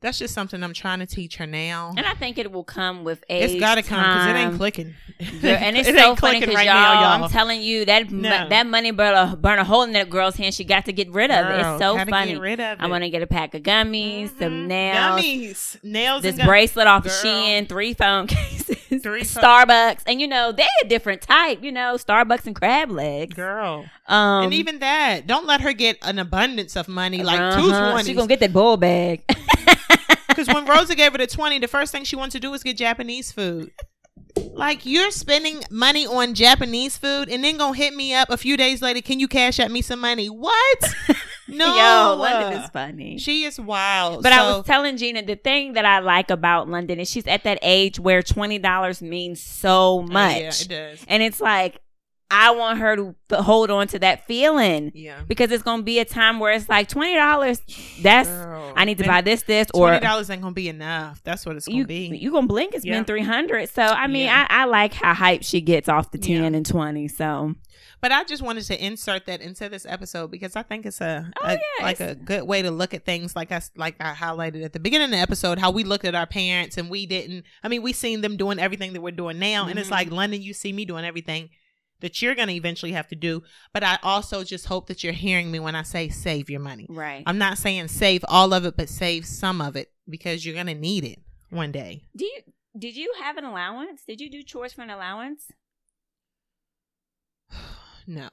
that's 0.02 0.18
just 0.18 0.34
something 0.34 0.62
I'm 0.62 0.74
trying 0.74 0.98
to 0.98 1.06
teach 1.06 1.36
her 1.36 1.46
now. 1.46 1.92
And 1.96 2.04
I 2.04 2.14
think 2.14 2.36
it 2.38 2.52
will 2.52 2.64
come 2.64 3.04
with 3.04 3.24
age. 3.28 3.50
It's 3.52 3.60
got 3.60 3.76
to 3.76 3.82
come 3.82 4.00
because 4.02 4.26
it 4.26 4.36
ain't 4.36 4.56
clicking. 4.56 4.94
Girl, 5.40 5.50
and 5.58 5.76
it's 5.78 5.88
It 5.88 5.96
so 5.96 6.16
funny 6.16 6.40
because 6.40 6.54
right 6.54 6.66
y'all, 6.66 6.74
now, 6.74 7.14
y'all. 7.16 7.24
I'm 7.24 7.30
telling 7.30 7.62
you 7.62 7.84
that 7.86 8.10
No. 8.10 8.48
that 8.48 8.66
money 8.66 8.90
burn 8.90 9.14
a, 9.14 9.36
burn 9.36 9.58
a 9.58 9.64
hole 9.64 9.82
in 9.82 9.92
that 9.92 10.10
girl's 10.10 10.36
hand. 10.36 10.54
She 10.54 10.64
got 10.64 10.84
to 10.86 10.92
get 10.92 11.10
rid 11.12 11.30
of 11.30 11.46
it. 11.46 11.62
Girl, 11.62 11.74
It's 11.76 11.82
so 11.82 11.96
funny. 12.10 12.32
Get 12.32 12.40
rid 12.40 12.60
of 12.60 12.80
I 12.80 12.86
it. 12.86 12.90
want 12.90 13.04
to 13.04 13.10
get 13.10 13.22
a 13.22 13.26
pack 13.26 13.54
of 13.54 13.62
gummies, 13.62 14.30
some 14.38 14.64
Mhm. 14.64 14.66
nails, 14.66 15.20
Gummies, 15.22 15.84
nails, 15.84 16.22
this 16.22 16.36
bracelet 16.44 16.86
off 16.86 17.06
of 17.06 17.12
Girl. 17.12 17.20
Shein, 17.32 17.68
three 17.68 17.94
phone 17.94 18.26
cases, 18.28 19.02
Three 19.02 19.24
phone- 19.24 19.42
Starbucks, 19.44 20.02
and 20.06 20.20
you 20.20 20.26
know 20.28 20.52
they 20.52 20.66
a 20.82 20.88
different 20.88 21.22
type. 21.22 21.62
You 21.62 21.72
know 21.72 21.94
Starbucks 21.96 22.46
and 22.46 22.56
crab 22.56 22.90
legs. 22.90 23.34
girl. 23.34 23.84
Um, 24.08 24.44
and 24.44 24.54
even 24.54 24.80
that, 24.80 25.26
don't 25.26 25.46
let 25.46 25.60
her 25.60 25.72
get 25.72 25.96
an 26.02 26.18
abundance 26.18 26.76
of 26.76 26.88
money, 26.88 27.22
like 27.22 27.38
two 27.56 27.70
uh-huh. 27.70 27.90
twenties. 27.92 28.08
She 28.08 28.14
gonna 28.14 28.26
get 28.26 28.40
that 28.40 28.52
bull 28.52 28.76
bag. 28.76 29.22
Because 30.34 30.48
when 30.54 30.64
Rosa 30.66 30.94
gave 30.94 31.12
her 31.12 31.18
the 31.18 31.26
20, 31.26 31.58
the 31.58 31.68
first 31.68 31.92
thing 31.92 32.04
she 32.04 32.16
wanted 32.16 32.32
to 32.32 32.40
do 32.40 32.50
was 32.50 32.62
get 32.62 32.76
Japanese 32.76 33.32
food. 33.32 33.70
Like, 34.54 34.86
you're 34.86 35.10
spending 35.10 35.62
money 35.70 36.06
on 36.06 36.34
Japanese 36.34 36.96
food 36.96 37.28
and 37.28 37.44
then 37.44 37.58
gonna 37.58 37.76
hit 37.76 37.94
me 37.94 38.14
up 38.14 38.30
a 38.30 38.36
few 38.36 38.56
days 38.56 38.80
later. 38.80 39.00
Can 39.00 39.20
you 39.20 39.28
Cash 39.28 39.60
App 39.60 39.70
me 39.70 39.82
some 39.82 40.00
money? 40.00 40.28
What? 40.28 40.94
No. 41.48 41.66
Yo, 41.66 42.16
London 42.16 42.62
is 42.62 42.70
funny. 42.70 43.18
She 43.18 43.44
is 43.44 43.60
wild. 43.60 44.22
But 44.22 44.32
I 44.32 44.56
was 44.56 44.64
telling 44.64 44.96
Gina 44.96 45.22
the 45.22 45.36
thing 45.36 45.74
that 45.74 45.84
I 45.84 45.98
like 45.98 46.30
about 46.30 46.68
London 46.68 46.98
is 46.98 47.10
she's 47.10 47.26
at 47.26 47.44
that 47.44 47.58
age 47.60 48.00
where 48.00 48.22
twenty 48.22 48.58
dollars 48.58 49.02
means 49.02 49.42
so 49.42 49.98
oh, 49.98 50.02
much, 50.02 50.36
Yeah, 50.36 50.48
it 50.48 50.68
does. 50.68 51.04
and 51.08 51.22
it's 51.22 51.40
like 51.42 51.80
I 52.34 52.50
want 52.52 52.78
her 52.78 52.96
to 52.96 53.14
hold 53.42 53.70
on 53.70 53.86
to 53.88 53.98
that 53.98 54.26
feeling 54.26 54.90
Yeah. 54.94 55.20
because 55.28 55.52
it's 55.52 55.62
gonna 55.62 55.82
be 55.82 55.98
a 55.98 56.04
time 56.06 56.40
where 56.40 56.52
it's 56.52 56.68
like 56.68 56.88
twenty 56.88 57.14
dollars. 57.14 57.60
That's 58.00 58.28
Girl. 58.28 58.72
I 58.74 58.86
need 58.86 58.96
to 58.98 59.04
And 59.04 59.10
buy 59.10 59.20
this, 59.20 59.42
this, 59.42 59.68
or 59.74 59.88
Twenty 59.88 60.00
dollars 60.04 60.30
ain't 60.30 60.40
gonna 60.42 60.54
be 60.54 60.68
enough. 60.70 61.20
That's 61.24 61.44
what 61.44 61.56
it's 61.56 61.66
gonna 61.66 61.76
you 61.78 61.86
be. 61.86 62.06
you 62.16 62.32
gonna 62.32 62.46
blink. 62.46 62.74
It's 62.74 62.84
Yeah. 62.84 62.94
been 62.94 63.04
three 63.04 63.22
hundred. 63.22 63.68
So 63.68 63.82
I 63.82 64.06
mean, 64.06 64.24
Yeah. 64.26 64.46
I, 64.48 64.62
I 64.62 64.64
like 64.64 64.94
how 64.94 65.12
hype 65.12 65.42
she 65.42 65.60
gets 65.60 65.88
off 65.90 66.10
the 66.10 66.18
ten 66.18 66.40
Yeah. 66.42 66.56
and 66.56 66.64
twenty. 66.66 67.06
So 67.06 67.54
But 68.00 68.12
I 68.12 68.24
just 68.24 68.42
wanted 68.42 68.64
to 68.64 68.84
insert 68.84 69.26
that 69.26 69.40
into 69.42 69.68
this 69.68 69.84
episode 69.86 70.30
because 70.30 70.56
I 70.56 70.62
think 70.62 70.86
it's 70.86 71.00
a, 71.00 71.30
Oh, 71.40 71.46
a- 71.46 71.52
yeah, 71.52 71.84
like 71.84 72.00
a 72.00 72.14
good 72.16 72.44
way 72.44 72.62
to 72.62 72.70
look 72.70 72.94
at 72.94 73.04
things. 73.04 73.36
Like 73.36 73.52
I 73.52 73.60
like 73.76 73.96
I 74.00 74.12
highlighted 74.14 74.64
at 74.64 74.72
the 74.72 74.80
beginning 74.80 75.04
of 75.04 75.10
the 75.10 75.18
episode, 75.18 75.58
how 75.58 75.70
we 75.70 75.84
looked 75.84 76.04
at 76.06 76.14
our 76.14 76.26
parents 76.26 76.78
and 76.78 76.88
we 76.90 77.04
didn't. 77.06 77.44
I 77.62 77.68
mean, 77.68 77.82
we 77.82 77.92
seen 77.92 78.22
them 78.22 78.36
doing 78.36 78.58
everything 78.58 78.94
that 78.94 79.02
we're 79.02 79.10
doing 79.12 79.38
now, 79.38 79.66
and 79.68 79.78
it's 79.78 79.90
like 79.90 80.06
mm-hmm. 80.06 80.16
London, 80.16 80.42
you 80.42 80.54
see 80.54 80.72
me 80.72 80.84
doing 80.86 81.04
everything 81.04 81.50
that 82.02 82.20
you're 82.20 82.34
gonna 82.34 82.52
eventually 82.52 82.92
have 82.92 83.08
to 83.08 83.16
do. 83.16 83.42
But 83.72 83.82
I 83.82 83.98
also 84.02 84.44
just 84.44 84.66
hope 84.66 84.86
that 84.88 85.02
you're 85.02 85.12
hearing 85.14 85.50
me 85.50 85.58
when 85.58 85.74
I 85.74 85.82
say 85.82 86.08
save 86.10 86.50
your 86.50 86.60
money. 86.60 86.86
right. 86.90 87.22
I'm 87.26 87.38
not 87.38 87.56
saying 87.58 87.88
save 87.88 88.24
all 88.28 88.52
of 88.52 88.64
it, 88.66 88.76
but 88.76 88.88
save 88.90 89.24
some 89.24 89.60
of 89.60 89.74
it 89.74 89.90
because 90.08 90.44
you're 90.44 90.54
gonna 90.54 90.74
need 90.74 91.04
it 91.04 91.20
one 91.48 91.72
day. 91.72 92.04
Do 92.14 92.24
you 92.26 92.40
did 92.78 92.96
you 92.96 93.12
have 93.22 93.36
an 93.38 93.44
allowance? 93.44 94.02
Did 94.06 94.20
you 94.20 94.30
do 94.30 94.42
chores 94.42 94.72
for 94.74 94.82
an 94.82 94.90
allowance? 94.90 95.50
No. 98.06 98.28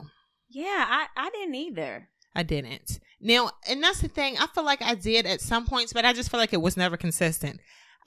Yeah, 0.49 0.85
I 0.89 1.07
I 1.15 1.29
didn't 1.29 1.55
either. 1.55 2.09
I 2.35 2.43
didn't. 2.43 2.99
Now, 3.21 3.51
and 3.67 3.83
that's 3.83 4.01
the 4.01 4.07
thing. 4.07 4.37
I 4.39 4.47
feel 4.47 4.63
like 4.63 4.81
I 4.81 4.95
did 4.95 5.25
at 5.25 5.41
some 5.41 5.65
points, 5.65 5.93
but 5.93 6.05
I 6.05 6.13
just 6.13 6.31
feel 6.31 6.39
like 6.39 6.53
it 6.53 6.61
was 6.61 6.77
never 6.77 6.97
consistent. 6.97 7.59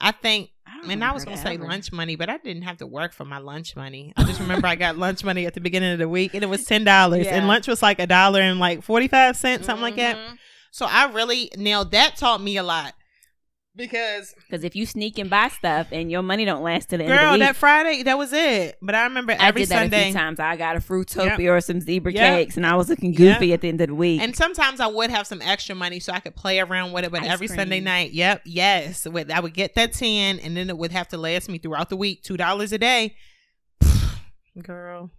I 0.03 0.11
think, 0.11 0.49
I 0.67 0.91
and 0.91 1.03
I 1.03 1.11
was 1.13 1.23
gonna 1.25 1.37
say 1.37 1.55
ever. 1.55 1.63
lunch 1.65 1.91
money, 1.91 2.15
but 2.15 2.29
I 2.29 2.37
didn't 2.37 2.63
have 2.63 2.77
to 2.77 2.85
work 2.87 3.13
for 3.13 3.23
my 3.25 3.37
lunch 3.37 3.75
money. 3.75 4.13
I 4.17 4.23
just 4.25 4.39
remember 4.39 4.67
I 4.67 4.75
got 4.75 4.97
lunch 4.97 5.23
money 5.23 5.45
at 5.45 5.53
the 5.53 5.61
beginning 5.61 5.93
of 5.93 5.99
the 5.99 6.09
week, 6.09 6.33
and 6.33 6.43
it 6.43 6.47
was 6.47 6.63
ten 6.65 6.83
dollars, 6.83 7.25
Yeah. 7.25 7.35
and 7.37 7.47
lunch 7.47 7.67
was 7.67 7.81
like 7.81 7.99
a 7.99 8.07
dollar 8.07 8.41
and 8.41 8.59
like 8.59 8.83
forty 8.83 9.07
five 9.07 9.37
cents, 9.37 9.65
something 9.65 9.81
like 9.81 9.95
that. 9.95 10.17
Mhm. 10.17 10.37
So 10.71 10.85
I 10.89 11.05
really 11.11 11.49
now 11.57 11.83
that 11.85 12.17
taught 12.17 12.41
me 12.41 12.57
a 12.57 12.63
lot 12.63 12.93
because 13.75 14.33
Because 14.47 14.63
if 14.63 14.75
you 14.75 14.85
sneak 14.85 15.17
and 15.17 15.29
buy 15.29 15.47
stuff 15.49 15.87
and 15.91 16.11
your 16.11 16.21
money 16.21 16.45
don't 16.45 16.63
last 16.63 16.89
to 16.89 16.97
the 16.97 17.03
end 17.05 17.13
of 17.13 17.19
girl, 17.19 17.31
the 17.33 17.39
week, 17.39 17.47
that 17.47 17.55
Friday 17.55 18.03
that 18.03 18.17
was 18.17 18.31
it. 18.33 18.77
But 18.81 18.95
I 18.95 19.03
remember 19.05 19.33
I 19.33 19.47
every 19.47 19.61
did 19.61 19.69
that 19.69 19.75
a 19.75 19.79
Sunday. 19.85 20.05
few 20.05 20.13
times. 20.13 20.39
I 20.39 20.55
got 20.55 20.75
a 20.75 20.79
Fruitopia 20.79 21.51
or 21.51 21.61
some 21.61 21.79
zebra 21.81 22.11
Yep. 22.13 22.21
cakes, 22.35 22.57
and 22.57 22.65
I 22.65 22.75
was 22.75 22.89
looking 22.89 23.13
Yep. 23.13 23.17
goofy 23.39 23.53
at 23.53 23.61
the 23.61 23.69
end 23.69 23.81
of 23.81 23.87
the 23.87 23.95
week. 23.95 24.21
And 24.21 24.35
sometimes 24.35 24.79
I 24.79 24.87
would 24.87 25.09
have 25.09 25.25
some 25.27 25.41
extra 25.41 25.75
money 25.75 25.99
so 25.99 26.13
I 26.13 26.19
could 26.19 26.35
play 26.35 26.59
around 26.59 26.91
with 26.91 27.05
it. 27.05 27.11
But 27.11 27.23
Ice 27.23 27.31
every 27.31 27.47
Sunday 27.47 27.79
night, 27.79 28.11
yep, 28.11 28.41
yes, 28.45 29.07
with 29.07 29.31
I 29.31 29.39
would 29.39 29.53
get 29.53 29.75
that 29.75 29.93
ten, 29.93 30.39
and 30.39 30.55
then 30.55 30.69
it 30.69 30.77
would 30.77 30.91
have 30.91 31.07
to 31.09 31.17
last 31.17 31.49
me 31.49 31.57
throughout 31.57 31.89
the 31.89 31.97
week, 31.97 32.23
two 32.23 32.37
dollars 32.37 32.71
a 32.73 32.77
day. 32.77 33.15
Girl, 34.61 35.09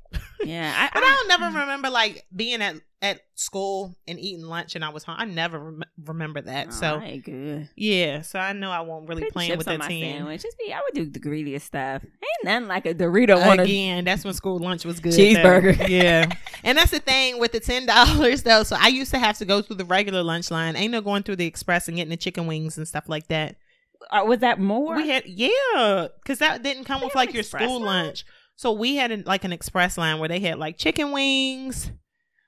yeah, 0.44 0.72
I, 0.78 0.90
but 0.94 1.02
I 1.02 1.06
don't 1.06 1.28
never 1.40 1.58
remember 1.58 1.90
like 1.90 2.24
being 2.34 2.62
at 2.62 2.76
at 3.04 3.20
school 3.34 3.94
and 4.08 4.18
eating 4.18 4.46
lunch, 4.46 4.74
and 4.74 4.82
I 4.84 4.88
was 4.88 5.04
home. 5.04 5.16
I 5.18 5.26
never 5.26 5.58
rem- 5.58 5.84
remember 6.06 6.40
that. 6.40 6.72
so 6.72 6.96
I 6.96 7.04
ain't 7.04 7.24
good. 7.24 7.68
yeah, 7.76 8.22
so 8.22 8.38
I 8.38 8.54
know 8.54 8.70
I 8.70 8.80
won't 8.80 9.06
really 9.06 9.24
Put 9.24 9.32
playing 9.34 9.58
with 9.58 9.66
that 9.66 9.78
my 9.78 9.88
sandwich. 9.88 10.42
Just 10.42 10.56
be, 10.58 10.72
I 10.72 10.80
would 10.80 10.94
do 10.94 11.04
the 11.04 11.18
greediest 11.18 11.66
stuff. 11.66 12.02
Ain't 12.02 12.44
nothing 12.44 12.66
like 12.66 12.86
a 12.86 12.94
Dorito 12.94 13.58
again. 13.58 14.04
That's 14.04 14.24
when 14.24 14.32
school 14.32 14.58
lunch 14.58 14.86
was 14.86 15.00
good. 15.00 15.12
Cheeseburger. 15.12 15.76
though. 15.76 15.84
yeah, 15.84 16.24
and 16.64 16.78
that's 16.78 16.92
the 16.92 16.98
thing 16.98 17.38
with 17.38 17.52
the 17.52 17.60
ten 17.60 17.84
dollars 17.84 18.42
though. 18.42 18.62
So 18.62 18.76
I 18.80 18.88
used 18.88 19.10
to 19.10 19.18
have 19.18 19.36
to 19.38 19.44
go 19.44 19.60
through 19.60 19.76
the 19.76 19.84
regular 19.84 20.22
lunch 20.22 20.50
line. 20.50 20.74
Ain't 20.74 20.92
no 20.92 21.02
going 21.02 21.22
through 21.24 21.36
the 21.36 21.46
express 21.46 21.86
and 21.88 21.96
getting 21.98 22.10
the 22.10 22.16
chicken 22.16 22.46
wings 22.46 22.78
and 22.78 22.88
stuff 22.88 23.08
like 23.08 23.28
that. 23.28 23.56
Or 24.10 24.26
was 24.26 24.38
that 24.40 24.58
more? 24.58 24.96
We 24.96 25.08
had 25.08 25.24
yeah, 25.26 26.08
because 26.22 26.38
that 26.38 26.62
didn't 26.62 26.84
come 26.84 27.00
They 27.00 27.06
with 27.06 27.14
like 27.14 27.34
your 27.34 27.42
school 27.42 27.80
line? 27.80 28.06
lunch. 28.06 28.24
So 28.56 28.72
we 28.72 28.96
had 28.96 29.10
an, 29.10 29.24
like 29.26 29.44
an 29.44 29.52
express 29.52 29.98
line 29.98 30.18
where 30.20 30.28
they 30.28 30.40
had 30.40 30.58
like 30.58 30.78
chicken 30.78 31.12
wings. 31.12 31.90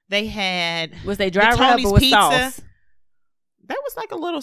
They 0.09 0.27
had 0.27 0.93
was 1.05 1.19
they 1.19 1.31
dry 1.31 1.51
rub 1.51 1.59
Tony's 1.59 1.87
or 1.87 1.93
with 1.95 2.03
Pizza. 2.03 2.17
sauce? 2.17 2.61
that 3.69 3.79
was 3.85 3.97
like 3.97 4.13
a 4.13 4.17
little. 4.17 4.43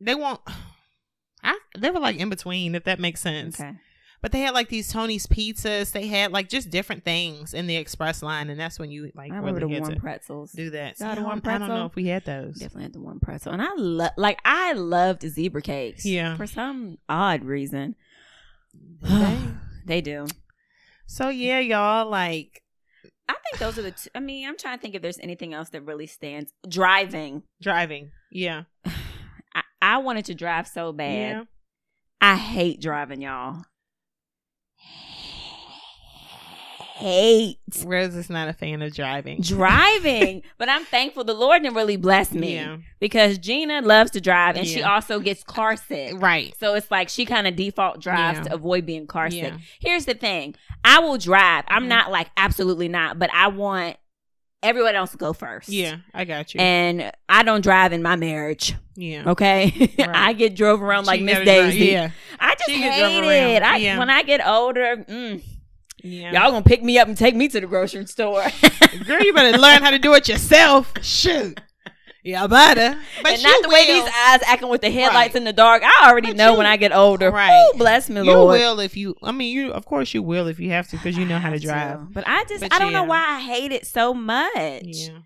They 0.00 0.14
won't. 0.14 0.40
I, 1.44 1.58
they 1.76 1.90
were 1.90 1.98
like 1.98 2.16
in 2.16 2.28
between, 2.28 2.74
if 2.76 2.84
that 2.84 3.00
makes 3.00 3.20
sense. 3.20 3.58
Okay. 3.60 3.72
But 4.20 4.30
they 4.30 4.38
had 4.38 4.54
like 4.54 4.68
these 4.68 4.88
Tony's 4.92 5.26
pizzas. 5.26 5.90
They 5.90 6.06
had 6.06 6.30
like 6.30 6.48
just 6.48 6.70
different 6.70 7.04
things 7.04 7.52
in 7.54 7.66
the 7.66 7.74
express 7.76 8.22
line, 8.22 8.48
and 8.50 8.60
that's 8.60 8.78
when 8.78 8.92
you 8.92 9.10
like 9.16 9.32
I 9.32 9.36
remember 9.36 9.66
really 9.66 9.74
the 9.74 9.80
warm 9.80 9.96
pretzels. 10.00 10.52
do 10.52 10.70
that. 10.70 10.98
So 10.98 11.06
I, 11.06 11.10
the 11.10 11.14
don't, 11.16 11.24
warm 11.24 11.40
I 11.44 11.50
don't 11.58 11.60
know 11.60 11.66
pretzel? 11.66 11.86
if 11.86 11.94
we 11.96 12.06
had 12.06 12.24
those. 12.24 12.58
Definitely 12.60 12.84
had 12.84 12.92
the 12.92 13.00
warm 13.00 13.18
pretzel, 13.18 13.52
and 13.52 13.60
I 13.60 13.74
love 13.76 14.12
like 14.16 14.38
I 14.44 14.74
loved 14.74 15.22
zebra 15.28 15.62
cakes. 15.62 16.06
Yeah. 16.06 16.36
for 16.36 16.46
some 16.46 16.98
odd 17.08 17.44
reason. 17.44 17.96
They 19.86 20.00
do. 20.02 20.26
so 21.06 21.28
yeah, 21.28 21.58
y'all 21.58 22.08
like 22.08 22.61
I 23.28 23.34
think 23.44 23.58
those 23.58 23.78
are 23.78 23.82
the. 23.82 23.92
Two, 23.92 24.10
I 24.14 24.20
mean, 24.20 24.48
I'm 24.48 24.56
trying 24.56 24.78
to 24.78 24.82
think 24.82 24.94
if 24.94 25.02
there's 25.02 25.18
anything 25.18 25.54
else 25.54 25.70
that 25.70 25.82
really 25.82 26.06
stands. 26.06 26.52
Driving. 26.68 27.42
driving. 27.60 28.10
Yeah, 28.30 28.64
I, 29.54 29.62
I 29.80 29.98
wanted 29.98 30.24
to 30.26 30.34
drive 30.34 30.66
so 30.68 30.92
bad. 30.92 31.14
yeah. 31.14 31.44
I 32.20 32.36
hate 32.36 32.80
driving, 32.80 33.20
y'all. 33.20 33.64
Hate 36.94 37.58
Rose 37.84 38.14
is 38.14 38.28
not 38.30 38.48
a 38.48 38.52
fan 38.52 38.82
of 38.82 38.94
driving. 38.94 39.40
driving, 39.42 40.42
but 40.58 40.68
I'm 40.68 40.84
thankful 40.84 41.24
the 41.24 41.34
Lord 41.34 41.62
didn't 41.62 41.74
really 41.76 41.96
bless 41.96 42.32
me 42.32 42.54
Yeah. 42.54 42.76
because 43.00 43.38
Gina 43.38 43.80
loves 43.82 44.10
to 44.12 44.20
drive 44.20 44.56
and 44.56 44.66
she 44.66 44.82
also 44.82 45.18
gets 45.20 45.42
car 45.42 45.76
sick. 45.76 46.14
Right. 46.20 46.54
So 46.60 46.74
it's 46.74 46.90
like 46.90 47.08
she 47.08 47.24
kind 47.24 47.46
of 47.46 47.56
default 47.56 48.00
drives 48.00 48.38
Yeah. 48.38 48.44
to 48.44 48.54
avoid 48.54 48.86
being 48.86 49.06
car 49.06 49.30
sick. 49.30 49.42
Yeah. 49.42 49.58
Here's 49.80 50.04
the 50.04 50.14
thing 50.14 50.54
I 50.84 50.98
will 51.00 51.18
drive. 51.18 51.64
I'm 51.68 51.84
Mhm. 51.84 51.88
not 51.88 52.10
like 52.10 52.28
absolutely 52.36 52.88
not, 52.88 53.18
but 53.18 53.30
I 53.32 53.48
want 53.48 53.96
everyone 54.62 54.94
else 54.94 55.10
to 55.10 55.16
go 55.16 55.32
first. 55.32 55.68
Yeah, 55.68 55.96
I 56.14 56.24
got 56.24 56.54
you. 56.54 56.60
And 56.60 57.10
I 57.28 57.42
don't 57.42 57.62
drive 57.62 57.92
in 57.92 58.02
my 58.02 58.14
marriage. 58.16 58.74
yeah. 58.94 59.24
Okay. 59.26 59.92
Right. 59.98 60.08
I 60.14 60.32
get 60.34 60.54
drove 60.54 60.82
around 60.82 61.06
like 61.06 61.20
Miss 61.22 61.34
gotta 61.34 61.44
drive- 61.46 61.72
Daisy. 61.72 61.86
Yeah. 61.86 62.10
I 62.38 62.54
just 62.54 62.68
She 62.68 62.80
hate 62.82 63.24
it. 63.56 63.62
I, 63.62 63.76
Yeah. 63.78 63.98
When 63.98 64.10
I 64.10 64.22
get 64.22 64.46
older, 64.46 64.98
mm, 65.08 65.42
Yeah. 66.02 66.32
y'all 66.32 66.50
gonna 66.50 66.64
pick 66.64 66.82
me 66.82 66.98
up 66.98 67.08
and 67.08 67.16
take 67.16 67.34
me 67.36 67.48
to 67.48 67.60
the 67.60 67.66
grocery 67.66 68.06
store. 68.06 68.44
Girl, 69.06 69.20
you 69.22 69.32
better 69.32 69.56
learn 69.58 69.82
how 69.82 69.90
to 69.90 69.98
do 69.98 70.14
it 70.14 70.28
yourself. 70.28 70.92
Shoot. 71.02 71.60
Yeah, 72.24 72.46
better. 72.46 72.96
But 73.20 73.32
and 73.32 73.42
not 73.42 73.62
the 73.64 73.68
way 73.68 73.84
these 73.84 74.04
eyes 74.04 74.38
acting 74.46 74.68
with 74.68 74.80
the 74.80 74.92
headlights 74.92 75.34
Right. 75.34 75.34
in 75.34 75.42
the 75.42 75.52
dark. 75.52 75.82
I 75.84 76.08
already 76.08 76.28
But 76.28 76.36
know 76.36 76.52
you- 76.52 76.58
when 76.58 76.66
I 76.66 76.76
get 76.76 76.92
older. 76.94 77.32
Right. 77.32 77.68
Ooh, 77.74 77.76
bless 77.76 78.08
me, 78.08 78.20
Lord. 78.22 78.60
You 78.60 78.62
will 78.64 78.78
if 78.78 78.96
you. 78.96 79.16
I 79.24 79.32
mean, 79.32 79.52
you. 79.52 79.72
Of 79.72 79.86
course, 79.86 80.14
you 80.14 80.22
will 80.22 80.46
if 80.46 80.60
you 80.60 80.70
have 80.70 80.86
to, 80.90 80.96
because 80.98 81.18
you 81.18 81.24
know 81.24 81.40
how 81.40 81.50
to 81.50 81.58
drive. 81.58 82.12
But 82.14 82.22
I 82.28 82.44
just 82.44 82.60
But 82.60 82.72
I 82.72 82.78
don't 82.78 82.92
know 82.92 83.02
why 83.02 83.24
I 83.28 83.40
hate 83.40 83.72
it 83.72 83.88
so 83.88 84.14
much. 84.14 84.52
Yeah. 84.84 85.18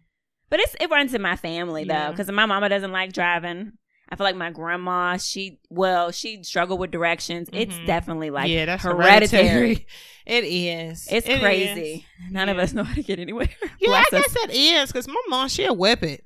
But 0.49 0.61
it's 0.61 0.74
it 0.81 0.89
runs 0.89 1.12
in 1.12 1.20
my 1.20 1.37
family 1.37 1.85
though, 1.85 1.93
Yeah. 1.93 2.11
because 2.12 2.31
my 2.31 2.47
mama 2.47 2.70
doesn't 2.70 2.93
like 2.93 3.12
driving. 3.12 3.72
I 4.09 4.15
feel 4.17 4.25
like 4.25 4.37
my 4.37 4.51
grandma, 4.51 5.17
she 5.17 5.59
well, 5.69 6.11
she 6.13 6.43
struggled 6.45 6.79
with 6.79 6.91
directions. 6.93 7.49
It's 7.53 7.75
Mhm. 7.75 7.87
definitely 7.87 8.31
like 8.31 8.49
yeah, 8.51 8.65
that's 8.67 8.85
hereditary. 8.85 9.49
hereditary. 9.49 9.87
It 10.27 10.45
is. 10.45 11.09
It's 11.11 11.29
It 11.29 11.41
crazy. 11.41 12.05
is. 12.25 12.33
None 12.33 12.49
of 12.49 12.59
us 12.59 12.73
know 12.73 12.83
how 12.85 12.95
to 12.95 13.03
get 13.03 13.19
anywhere. 13.19 13.49
Yeah, 13.81 13.91
I 13.91 14.05
Bless 14.11 14.13
us. 14.27 14.33
guess 14.35 14.43
that 14.47 14.55
is 14.55 14.93
because 14.93 15.07
my 15.09 15.21
mom 15.29 15.49
she'll 15.49 15.77
whip 15.77 16.03
it. 16.03 16.25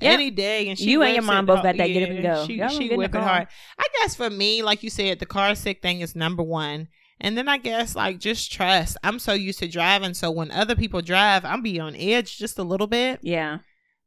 Yeah. 0.00 0.10
Any 0.10 0.30
day, 0.30 0.68
and 0.68 0.78
she 0.78 0.90
You 0.90 1.02
and 1.02 1.14
your 1.14 1.22
mom 1.22 1.46
both 1.46 1.62
got 1.62 1.76
that 1.76 1.86
get 1.86 2.02
up 2.02 2.10
and 2.10 2.22
go. 2.22 2.46
She, 2.46 2.54
Y'all 2.54 2.68
she 2.68 2.80
get 2.80 2.84
in 2.84 2.88
the 2.90 2.96
whip 2.96 3.14
it 3.14 3.20
hard. 3.22 3.48
I 3.78 3.84
guess 4.00 4.14
for 4.14 4.28
me, 4.28 4.62
like 4.62 4.82
you 4.82 4.90
said, 4.90 5.18
the 5.20 5.26
car 5.26 5.54
sick 5.54 5.80
thing 5.80 6.00
is 6.00 6.14
number 6.14 6.42
one, 6.42 6.88
and 7.20 7.36
then 7.38 7.48
I 7.48 7.56
guess 7.58 7.96
like 7.96 8.18
just 8.18 8.52
trust. 8.52 8.96
I'm 9.02 9.18
so 9.18 9.32
used 9.32 9.58
to 9.60 9.68
driving, 9.68 10.12
so 10.14 10.30
when 10.30 10.50
other 10.50 10.74
people 10.76 11.00
drive, 11.00 11.44
I'm 11.46 11.62
be 11.62 11.80
on 11.80 11.96
edge 11.96 12.36
just 12.36 12.58
a 12.58 12.62
little 12.62 12.86
bit, 12.86 13.20
Yeah. 13.22 13.58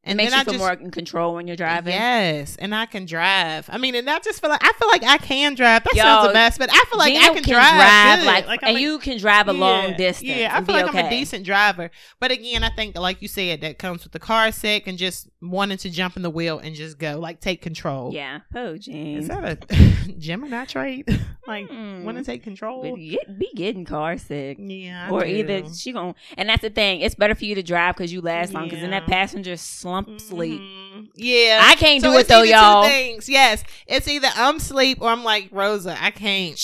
It 0.01 0.11
and 0.11 0.17
makes 0.17 0.31
then 0.31 0.37
you 0.37 0.41
I 0.41 0.43
feel 0.45 0.53
just 0.53 0.63
more 0.63 0.73
in 0.73 0.91
control 0.91 1.35
when 1.35 1.45
you're 1.45 1.57
driving. 1.57 1.91
Yes, 1.93 2.55
and 2.55 2.73
I 2.73 2.85
can 2.85 3.05
drive. 3.05 3.69
I 3.69 3.77
mean, 3.77 3.95
and 3.95 4.09
I 4.09 4.17
just 4.19 4.39
feel 4.39 4.49
like 4.49 4.63
I 4.63 4.71
feel 4.79 4.87
like 4.87 5.03
I 5.03 5.17
can 5.17 5.55
drive. 5.55 5.83
That 5.83 5.93
Yo, 5.93 6.01
sounds 6.03 6.29
a 6.29 6.33
mess, 6.33 6.57
but 6.57 6.69
I 6.71 6.83
feel 6.89 6.97
like 6.99 7.13
Gina 7.13 7.25
I 7.25 7.33
can, 7.33 7.43
drive, 7.43 8.19
good. 8.19 8.25
like, 8.47 8.63
I'm 8.63 8.69
and 8.69 8.79
you 8.79 8.99
can 8.99 9.17
drive 9.17 9.49
a 9.49 9.53
long 9.53 9.89
Yeah, 9.89 9.97
distance. 9.97 10.29
Yeah, 10.31 10.51
I 10.53 10.57
feel 10.63 10.67
be 10.77 10.83
like 10.83 10.95
I'm 10.95 11.05
a 11.05 11.09
decent 11.09 11.45
driver. 11.45 11.91
But 12.19 12.31
again, 12.31 12.63
I 12.63 12.69
think, 12.69 12.97
like 12.97 13.21
you 13.21 13.27
said, 13.27 13.59
that 13.61 13.77
comes 13.77 14.03
with 14.05 14.13
the 14.13 14.19
car 14.19 14.51
sick 14.53 14.87
and 14.87 14.97
just 14.97 15.27
wanting 15.41 15.77
to 15.79 15.89
jump 15.89 16.15
in 16.15 16.21
the 16.23 16.29
wheel 16.29 16.59
and 16.59 16.75
just 16.75 16.97
go, 16.97 17.19
like 17.19 17.41
take 17.41 17.61
control. 17.61 18.13
Yeah. 18.13 18.39
Oh, 18.55 18.75
jeez. 18.75 19.17
Is 19.17 19.27
that 19.27 19.43
a 19.69 19.75
Gemini 20.17 20.63
trait? 20.65 21.09
like, 21.47 21.67
Mm. 21.69 22.03
want 22.03 22.17
to 22.17 22.23
take 22.23 22.41
control? 22.43 22.95
Get- 22.95 23.37
be 23.37 23.49
getting 23.53 23.83
car 23.83 24.17
sick. 24.17 24.57
Yeah. 24.61 25.07
I 25.07 25.11
or 25.11 25.21
do. 25.21 25.27
either 25.27 25.73
she 25.73 25.91
gon' 25.91 26.15
and 26.37 26.47
that's 26.47 26.61
the 26.61 26.69
thing. 26.69 27.01
It's 27.01 27.15
better 27.15 27.35
for 27.35 27.43
you 27.45 27.55
to 27.55 27.63
drive 27.63 27.95
because 27.95 28.13
you 28.13 28.21
last 28.21 28.53
long. 28.53 28.63
Because 28.63 28.79
then 28.81 28.91
that 28.91 29.05
passenger 29.07 29.57
slump 29.89 30.21
sleep. 30.21 30.61
Mhm. 30.61 31.07
Yeah. 31.15 31.61
I 31.63 31.75
can't 31.75 32.01
So 32.01 32.11
do 32.11 32.17
it 32.19 32.27
though, 32.27 32.43
y'all. 32.43 32.83
Things. 32.83 33.27
Yes, 33.27 33.63
it's 33.87 34.07
either 34.07 34.27
I'm 34.35 34.59
sleep 34.59 34.99
or 35.01 35.09
I'm 35.09 35.23
like 35.23 35.49
Rosa. 35.51 35.97
I 36.01 36.11
can't, 36.11 36.55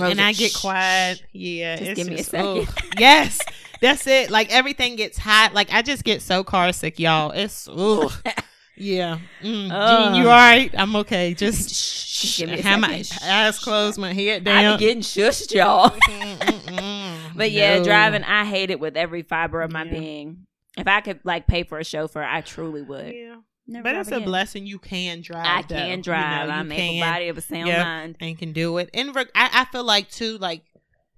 Rosa, 0.00 0.10
and 0.10 0.20
I 0.20 0.32
get 0.32 0.54
quiet. 0.54 1.18
shh. 1.18 1.22
Yeah, 1.32 1.76
Just 1.76 1.94
give 1.96 2.08
me 2.08 2.14
a 2.20 2.24
second. 2.24 2.68
ugh. 2.68 2.84
yes, 2.98 3.40
that's 3.80 4.06
it. 4.06 4.30
Like 4.30 4.50
everything 4.52 4.96
gets 4.96 5.18
hot. 5.18 5.54
Like 5.54 5.72
I 5.72 5.82
just 5.82 6.04
get 6.04 6.22
so 6.22 6.42
car 6.44 6.72
sick, 6.72 6.98
y'all. 6.98 7.30
It's 7.32 7.68
ugh. 7.68 8.12
yeah. 8.76 9.18
Mm. 9.42 9.70
Ugh. 9.72 10.12
Jean, 10.12 10.22
you 10.22 10.28
all 10.28 10.34
right? 10.36 10.70
I'm 10.76 10.96
okay. 10.96 11.34
Just 11.34 11.68
just 11.68 12.38
give 12.38 12.50
me 12.50 12.58
a 12.58 12.62
have 12.62 12.80
my 12.80 13.02
eyes 13.24 13.58
closed, 13.58 13.98
my 13.98 14.12
head 14.12 14.44
down. 14.44 14.56
I 14.56 14.62
down. 14.62 14.78
be 14.78 14.84
getting 14.86 15.02
shushed, 15.02 15.52
y'all. 15.54 15.92
But 17.34 17.50
yeah, 17.50 17.78
No. 17.78 17.84
driving, 17.84 18.24
I 18.24 18.44
hate 18.44 18.70
it 18.70 18.78
with 18.78 18.94
every 18.94 19.22
fiber 19.22 19.62
of 19.62 19.72
my 19.72 19.84
Yeah. 19.84 19.90
being. 19.90 20.46
If 20.76 20.86
I 20.88 21.00
could 21.02 21.20
like 21.24 21.46
pay 21.46 21.64
for 21.64 21.78
a 21.78 21.84
chauffeur, 21.84 22.22
I 22.22 22.40
truly 22.40 22.82
would. 22.82 23.14
Yeah. 23.14 23.36
Never 23.66 23.84
But 23.84 23.94
it's 23.96 24.10
a 24.10 24.20
blessing 24.20 24.66
you 24.66 24.78
can 24.78 25.20
drive. 25.20 25.44
I 25.46 25.62
though. 25.62 25.76
can 25.76 25.98
You 25.98 26.02
drive. 26.02 26.48
know, 26.48 26.54
you 26.54 26.60
I'm 26.60 26.72
able 26.72 27.06
body 27.06 27.28
of 27.28 27.38
a 27.38 27.40
sound 27.40 27.68
Yep. 27.68 27.86
mind. 27.86 28.16
and 28.20 28.38
can 28.38 28.52
do 28.52 28.78
it. 28.78 28.90
And 28.92 29.16
I, 29.16 29.24
I 29.34 29.64
feel 29.66 29.84
like 29.84 30.10
too, 30.10 30.36
like 30.38 30.62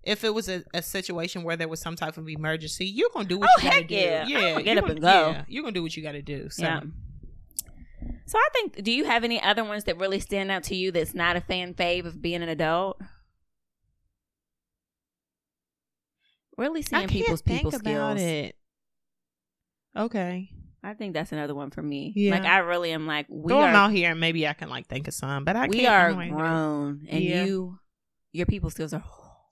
if 0.02 0.24
it 0.24 0.34
was 0.34 0.48
a, 0.50 0.62
a 0.74 0.82
situation 0.82 1.42
where 1.44 1.56
there 1.56 1.68
was 1.68 1.80
some 1.80 1.96
type 1.96 2.18
of 2.18 2.28
emergency, 2.28 2.84
you're 2.84 3.08
gonna 3.14 3.26
do 3.28 3.38
what 3.38 3.48
Oh, 3.48 3.52
you 3.62 3.64
gotta 3.64 3.76
heck 3.76 3.88
do. 3.88 3.94
yeah. 3.94 4.26
yeah, 4.26 4.60
get 4.60 4.76
up 4.76 4.88
and 4.90 5.00
gonna- 5.00 5.24
go. 5.24 5.30
Yeah, 5.30 5.44
you're 5.48 5.62
gonna 5.62 5.72
do 5.72 5.82
what 5.82 5.96
you 5.96 6.02
gotta 6.02 6.20
do. 6.22 6.50
So 6.50 6.62
Yeah. 6.64 6.80
So 8.26 8.38
I 8.38 8.48
think, 8.52 8.82
do 8.82 8.92
you 8.92 9.04
have 9.04 9.24
any 9.24 9.40
other 9.42 9.64
ones 9.64 9.84
that 9.84 9.96
really 9.98 10.20
stand 10.20 10.50
out 10.50 10.64
to 10.64 10.74
you 10.74 10.90
that's 10.92 11.14
not 11.14 11.36
a 11.36 11.40
fan 11.40 11.72
fave 11.72 12.04
of 12.04 12.20
being 12.20 12.42
an 12.42 12.48
adult? 12.50 13.00
Really 16.56 16.82
seeing 16.82 17.08
people's 17.08 17.42
people 17.42 17.74
about 17.74 18.18
skills. 18.18 18.20
it. 18.20 18.56
Okay, 19.96 20.50
I 20.82 20.94
think 20.94 21.14
that's 21.14 21.32
another 21.32 21.54
one 21.54 21.70
for 21.70 21.82
me. 21.82 22.12
Yeah. 22.16 22.32
Like 22.32 22.44
I 22.44 22.58
really 22.58 22.92
am 22.92 23.06
like 23.06 23.26
we 23.28 23.52
throw 23.52 23.60
them 23.62 23.74
out 23.74 23.92
here, 23.92 24.10
and 24.10 24.20
maybe 24.20 24.46
I 24.46 24.52
can 24.54 24.68
like 24.68 24.86
think 24.88 25.08
of 25.08 25.14
some. 25.14 25.44
But 25.44 25.56
I 25.56 25.66
we 25.68 25.86
are 25.86 26.12
grown, 26.12 27.06
and 27.08 27.22
Yeah. 27.22 27.44
you 27.44 27.78
your 28.32 28.46
people 28.46 28.70
skills 28.70 28.92
are 28.92 29.04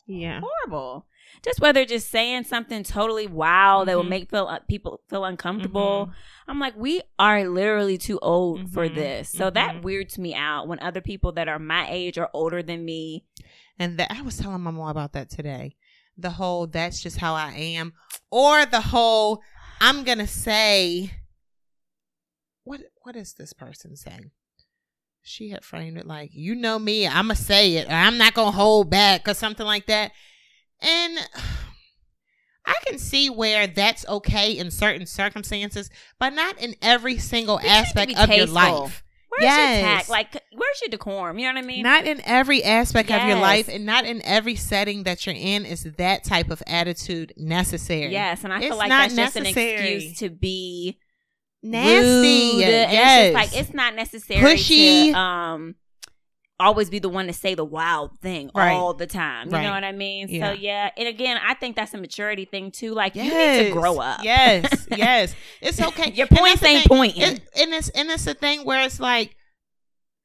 Yeah, 0.07 0.41
horrible. 0.43 1.07
Just 1.45 1.61
whether 1.61 1.85
just 1.85 2.11
saying 2.11 2.45
something 2.45 2.83
totally 2.83 3.29
wild 3.29 3.87
that 3.89 3.97
will 3.97 4.03
make 4.03 4.29
feel 4.31 4.47
uh, 4.49 4.59
people 4.69 5.01
feel 5.09 5.25
uncomfortable. 5.25 6.09
Mhm. 6.11 6.15
I'm 6.49 6.59
like, 6.59 6.77
we 6.77 7.01
are 7.21 7.49
literally 7.49 7.97
too 7.97 8.19
old 8.21 8.69
for 8.73 8.89
Mhm. 8.89 8.95
this. 8.97 9.31
So 9.31 9.49
that 9.51 9.77
Mhm. 9.77 9.83
weirds 9.83 10.19
me 10.19 10.35
out 10.35 10.67
when 10.67 10.81
other 10.81 11.01
people 11.01 11.31
that 11.33 11.47
are 11.49 11.61
my 11.61 11.87
age 11.89 12.19
or 12.19 12.29
older 12.35 12.63
than 12.63 12.85
me. 12.85 13.25
And 13.79 13.97
that 13.99 14.11
I 14.11 14.23
was 14.23 14.37
telling 14.37 14.61
my 14.61 14.73
mom 14.73 14.89
about 14.89 15.13
that 15.13 15.31
today. 15.31 15.77
The 16.19 16.31
whole 16.31 16.67
that's 16.67 17.01
just 17.01 17.19
how 17.19 17.35
I 17.35 17.53
am, 17.53 17.95
or 18.31 18.67
the 18.67 18.81
whole 18.83 19.41
I'm 19.83 20.05
gonna 20.05 20.29
say 20.29 21.11
what 22.63 22.83
what 23.03 23.17
is 23.17 23.35
this 23.35 23.53
person 23.53 23.97
saying? 23.97 24.31
She 25.23 25.51
had 25.51 25.65
framed 25.65 25.99
it 25.99 26.07
like, 26.07 26.31
you 26.33 26.55
know 26.55 26.79
me, 26.79 27.05
I'ma 27.05 27.35
say 27.35 27.75
it, 27.75 27.91
I'm 27.91 28.17
not 28.17 28.33
gonna 28.33 28.53
hold 28.53 28.91
back, 28.91 29.27
or 29.27 29.35
something 29.35 29.67
like 29.67 29.87
that. 29.87 30.13
And 30.81 31.19
I 32.65 32.75
can 32.87 32.97
see 33.01 33.29
where 33.29 33.67
that's 33.67 34.07
okay 34.09 34.53
in 34.53 34.71
certain 34.71 35.05
circumstances, 35.05 35.91
but 36.21 36.33
not 36.33 36.63
in 36.63 36.77
every 36.81 37.19
single 37.19 37.57
But 37.57 37.65
you 37.65 37.71
need 37.71 37.75
to 37.75 37.81
aspect 37.81 38.19
of 38.19 38.31
your 38.31 38.47
life. 38.47 39.03
Where's 39.39 39.43
your 39.45 39.51
Yes. 39.51 39.81
tact? 39.83 40.09
Like, 40.09 40.33
where's 40.53 40.81
your 40.83 40.89
decorum? 40.91 41.39
You 41.39 41.47
know 41.49 41.55
what 41.55 41.65
I 41.65 41.67
mean? 41.67 41.83
Not 41.83 42.07
in 42.07 42.21
every 42.25 42.63
aspect 42.63 43.11
of 43.11 43.27
your 43.27 43.37
life 43.39 43.69
and 43.69 43.87
not 43.87 44.05
in 44.05 44.21
every 44.25 44.57
setting 44.57 45.05
that 45.05 45.25
you're 45.27 45.35
in 45.35 45.65
is 45.65 45.85
that 45.85 46.25
type 46.25 46.51
of 46.51 46.63
attitude 46.67 47.33
necessary. 47.37 48.13
yes, 48.13 48.45
and 48.45 48.53
I 48.53 48.59
It's 48.59 48.67
feel 48.67 48.77
like 48.77 48.89
that's 48.91 49.15
just 49.15 49.37
an 49.37 49.47
excuse 49.47 50.19
to 50.19 50.29
be 50.31 50.99
Nasty. 51.63 52.57
rude. 52.57 52.65
And 52.65 52.93
yes. 52.93 52.93
It's 52.93 53.35
just 53.39 53.53
like 53.55 53.61
it's 53.61 53.75
not 53.75 53.95
necessary 53.95 54.43
Pushy. 54.43 55.13
to 55.13 55.19
um 55.19 55.75
always 56.61 56.91
be 56.91 56.99
the 56.99 57.09
one 57.09 57.27
to 57.27 57.33
say 57.33 57.55
the 57.55 57.65
wild 57.65 58.19
thing 58.21 58.51
Right. 58.55 58.73
all 58.73 58.95
the 58.95 59.07
time. 59.07 59.49
You 59.49 59.55
Right. 59.55 59.63
know 59.65 59.73
what 59.73 59.83
I 59.85 59.93
mean? 59.93 60.29
Yeah. 60.29 60.49
So 60.49 60.53
yeah, 60.53 60.91
and 60.97 61.09
again, 61.09 61.39
I 61.45 61.55
think 61.55 61.75
that's 61.77 61.93
a 61.95 61.99
maturity 61.99 62.45
thing 62.45 62.71
too. 62.71 62.93
Like 62.95 63.17
you 63.17 63.25
need 63.25 63.65
to 63.65 63.71
grow 63.73 63.99
up. 63.99 64.23
Yes, 64.23 64.87
yes. 64.97 65.35
It's 65.61 65.81
okay. 65.81 66.13
Your 66.13 66.29
points 66.29 66.63
ain't 66.63 66.87
pointing. 66.87 67.23
It, 67.23 67.41
and 67.61 67.73
it's 67.73 67.89
and 67.91 68.11
it's 68.11 68.27
a 68.27 68.35
thing 68.35 68.65
where 68.65 68.85
it's 68.85 69.01
like 69.01 69.35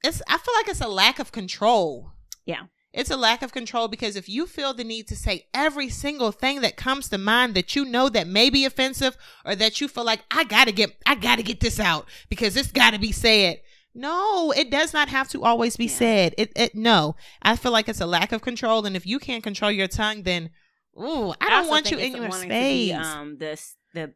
it's 0.04 0.22
I 0.28 0.38
feel 0.38 0.54
like 0.56 0.68
it's 0.70 0.82
a 0.82 0.88
lack 0.88 1.20
of 1.20 1.32
control. 1.32 2.12
Yeah. 2.46 2.64
It's 2.94 3.12
a 3.12 3.18
lack 3.18 3.42
of 3.44 3.52
control 3.52 3.88
because 3.88 4.16
if 4.16 4.28
you 4.30 4.48
feel 4.48 4.74
the 4.74 4.84
need 4.84 5.08
to 5.10 5.16
say 5.16 5.46
every 5.54 5.90
single 5.90 6.32
thing 6.32 6.62
that 6.62 6.78
comes 6.78 7.10
to 7.10 7.18
mind 7.18 7.54
that 7.56 7.76
you 7.76 7.86
know 7.86 8.10
that 8.10 8.28
may 8.28 8.50
be 8.50 8.66
offensive 8.66 9.18
or 9.46 9.56
that 9.56 9.80
you 9.82 9.88
feel 9.88 10.04
like 10.06 10.22
I 10.32 10.44
gotta 10.46 10.72
get 10.72 10.96
I 11.06 11.16
gotta 11.16 11.44
get 11.44 11.60
this 11.60 11.80
out 11.80 12.08
because 12.30 12.56
it's 12.58 12.72
gotta 12.72 12.98
be 13.00 13.12
said. 13.12 13.60
No, 13.98 14.52
it 14.52 14.70
does 14.72 14.94
not 14.94 15.10
have 15.10 15.28
to 15.30 15.44
always 15.44 15.76
be 15.76 15.88
Yeah. 15.88 15.96
said. 15.96 16.36
It, 16.38 16.52
it 16.56 16.76
no. 16.76 17.16
I 17.42 17.56
feel 17.56 17.72
like 17.72 17.90
it's 17.90 18.00
a 18.02 18.06
lack 18.06 18.32
of 18.32 18.42
control, 18.42 18.86
and 18.86 18.96
if 18.96 19.06
you 19.06 19.20
can't 19.20 19.44
control 19.44 19.72
your 19.72 19.88
tongue, 19.88 20.24
then 20.24 20.52
ooh, 20.98 21.34
I 21.42 21.50
don't 21.50 21.58
also 21.60 21.70
want 21.72 21.92
you 21.92 21.98
in 21.98 22.16
your 22.16 22.32
space. 22.32 22.88
Be, 22.88 22.94
um, 22.94 23.38
the 23.38 23.60
the 23.94 24.14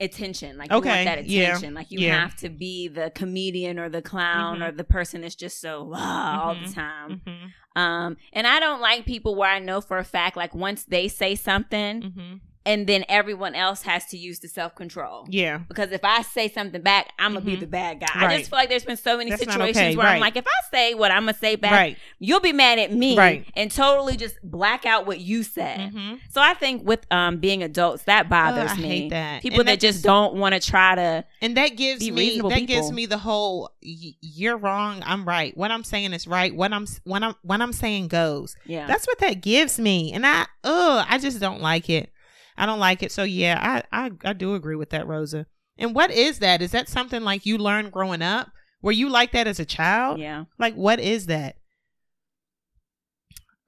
attention, 0.00 0.56
like 0.56 0.70
you 0.70 0.76
Okay, 0.78 0.88
want 0.88 1.04
that 1.04 1.26
yeah, 1.26 1.58
like 1.74 1.90
you 1.90 2.00
yeah. 2.00 2.20
have 2.22 2.36
to 2.36 2.48
be 2.48 2.88
the 2.88 3.10
comedian 3.14 3.78
or 3.78 3.88
the 3.90 4.00
clown 4.00 4.58
Mhm. 4.60 4.68
or 4.68 4.72
the 4.72 4.84
person 4.84 5.20
that's 5.20 5.34
just 5.34 5.60
so 5.60 5.84
wow 5.84 6.40
all 6.42 6.54
the 6.54 6.60
Mhm. 6.62 6.74
time. 6.74 7.20
Mhm, 7.26 7.80
Um, 7.80 8.16
and 8.32 8.46
I 8.46 8.60
don't 8.60 8.80
like 8.80 9.04
people 9.04 9.34
where 9.36 9.50
I 9.50 9.58
know 9.58 9.80
for 9.80 9.98
a 9.98 10.04
fact, 10.04 10.36
like 10.36 10.54
once 10.54 10.84
they 10.84 11.06
say 11.06 11.34
something, 11.34 12.02
mhm. 12.02 12.40
And 12.66 12.86
then 12.86 13.04
everyone 13.08 13.54
else 13.54 13.82
has 13.82 14.04
to 14.06 14.18
use 14.18 14.40
the 14.40 14.48
self 14.48 14.74
control. 14.74 15.26
Yeah. 15.30 15.58
Because 15.68 15.92
if 15.92 16.04
I 16.04 16.22
say 16.22 16.48
something 16.48 16.82
back, 16.82 17.12
I'm 17.18 17.32
gonna 17.32 17.44
be 17.44 17.56
Mhm. 17.56 17.60
the 17.60 17.66
bad 17.66 18.00
guy. 18.00 18.06
I 18.14 18.36
just 18.36 18.50
feel 18.50 18.58
like 18.58 18.68
there's 18.68 18.84
been 18.84 18.96
so 18.96 19.16
many 19.16 19.30
That's 19.30 19.42
situations 19.44 19.76
okay, 19.76 19.96
where 19.96 20.06
I'm 20.06 20.20
like, 20.20 20.36
if 20.36 20.46
I 20.46 20.70
say 20.70 20.94
what 20.94 21.10
I'm 21.10 21.22
gonna 21.22 21.34
say 21.38 21.56
back, 21.56 21.72
Right. 21.72 21.96
you'll 22.18 22.40
be 22.40 22.52
mad 22.52 22.78
at 22.78 22.92
me, 22.92 23.16
Right. 23.16 23.46
and 23.56 23.70
totally 23.70 24.16
just 24.16 24.36
black 24.42 24.84
out 24.84 25.06
what 25.06 25.20
you 25.20 25.42
said. 25.42 25.78
Mm-hmm. 25.80 26.14
So 26.30 26.40
I 26.42 26.54
think 26.54 26.86
with 26.86 27.06
um 27.10 27.38
being 27.38 27.62
adults, 27.62 28.02
that 28.04 28.28
bothers 28.28 28.72
I 28.72 28.76
me. 28.76 28.82
hate 28.88 29.10
that. 29.10 29.42
People 29.42 29.60
And 29.60 29.68
that, 29.68 29.80
just 29.80 30.02
don't 30.04 30.34
want 30.34 30.54
to 30.54 30.60
try 30.60 30.94
to. 30.94 31.24
And 31.40 31.56
that 31.56 31.76
gives 31.76 32.00
Be 32.04 32.10
me 32.10 32.40
that 32.40 32.66
gives 32.66 32.92
me 32.92 33.06
the 33.06 33.18
whole 33.18 33.70
y- 33.82 34.14
you're 34.20 34.56
wrong, 34.58 35.02
I'm 35.06 35.24
right. 35.24 35.56
What 35.56 35.70
I'm 35.70 35.84
saying 35.84 36.12
is 36.12 36.26
right. 36.26 36.54
What 36.54 36.72
I'm 36.72 36.86
when 37.04 37.22
I'm 37.24 37.34
when 37.42 37.62
I'm 37.62 37.72
saying 37.72 38.08
goes. 38.08 38.54
Yeah. 38.66 38.86
That's 38.86 39.06
what 39.06 39.18
that 39.20 39.40
gives 39.40 39.78
me. 39.78 40.12
And 40.12 40.26
I 40.26 40.46
oh 40.62 41.04
I 41.08 41.18
just 41.18 41.40
don't 41.40 41.60
like 41.62 41.88
it. 41.88 42.12
I 42.60 42.66
don't 42.66 42.78
like 42.78 43.02
it. 43.02 43.10
So 43.10 43.22
yeah, 43.22 43.82
I 43.92 44.06
I 44.06 44.10
I 44.24 44.32
do 44.34 44.54
agree 44.54 44.76
with 44.76 44.90
that, 44.90 45.06
Rosa. 45.06 45.46
And 45.78 45.94
what 45.94 46.10
is 46.10 46.40
that? 46.40 46.60
Is 46.60 46.72
that 46.72 46.88
something 46.88 47.22
like 47.22 47.46
you 47.46 47.56
learned 47.56 47.90
growing 47.90 48.20
up? 48.20 48.50
Were 48.82 48.92
you 48.92 49.08
like 49.08 49.32
that 49.32 49.46
as 49.46 49.58
a 49.58 49.64
child? 49.64 50.18
yeah. 50.20 50.44
Like 50.58 50.74
what 50.74 51.00
is 51.00 51.26
that? 51.26 51.56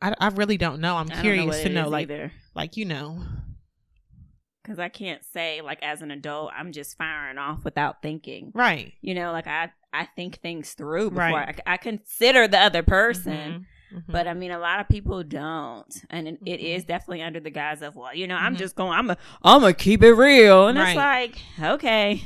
I, 0.01 0.15
I 0.19 0.29
really 0.29 0.57
don't 0.59 0.81
know. 0.81 0.97
I'm 0.97 1.07
don't 1.07 1.17
know 1.17 1.23
curious 1.23 1.63
to 1.63 1.69
know 1.69 1.89
like 1.89 2.11
either. 2.11 2.33
like 2.55 2.77
you 2.77 2.85
know. 2.85 3.23
Because 4.63 4.79
I 4.79 4.89
can't 4.89 5.25
say 5.33 5.61
like 5.61 5.83
as 5.83 6.03
an 6.03 6.11
adult, 6.11 6.53
I'm 6.57 6.73
just 6.73 6.97
firing 6.97 7.39
off 7.39 7.65
without 7.65 8.03
thinking. 8.03 8.53
Right. 8.55 8.93
You 9.01 9.15
know, 9.15 9.33
like 9.33 9.47
I 9.47 9.73
I 9.93 10.07
think 10.17 10.37
things 10.41 10.75
through 10.75 11.11
before 11.11 11.25
Right. 11.25 11.61
I, 11.67 11.75
I 11.75 11.77
consider 11.77 12.47
the 12.49 12.59
other 12.59 12.83
person. 12.83 13.33
Mhm. 13.33 13.65
Mhm. 13.93 14.05
But 14.09 14.27
I 14.27 14.35
mean, 14.35 14.51
a 14.51 14.59
lot 14.59 14.81
of 14.81 14.89
people 14.89 15.23
don't, 15.23 15.93
and 16.11 16.27
it, 16.29 16.39
it 16.47 16.61
Mhm. 16.61 16.77
is 16.77 16.85
definitely 16.85 17.23
under 17.23 17.41
the 17.41 17.51
guise 17.51 17.83
of, 17.83 17.95
well, 17.97 18.15
you 18.15 18.27
know, 18.27 18.37
I'm 18.37 18.55
Mhm. 18.55 18.59
just 18.59 18.75
going, 18.77 18.93
I'm 18.99 19.11
a, 19.11 19.17
I'm 19.43 19.61
gonna 19.61 19.75
keep 19.75 20.03
it 20.03 20.13
real, 20.15 20.69
and 20.69 20.79
Right. 20.79 20.91
it's 20.91 20.97
like, 20.97 21.39
okay, 21.75 22.23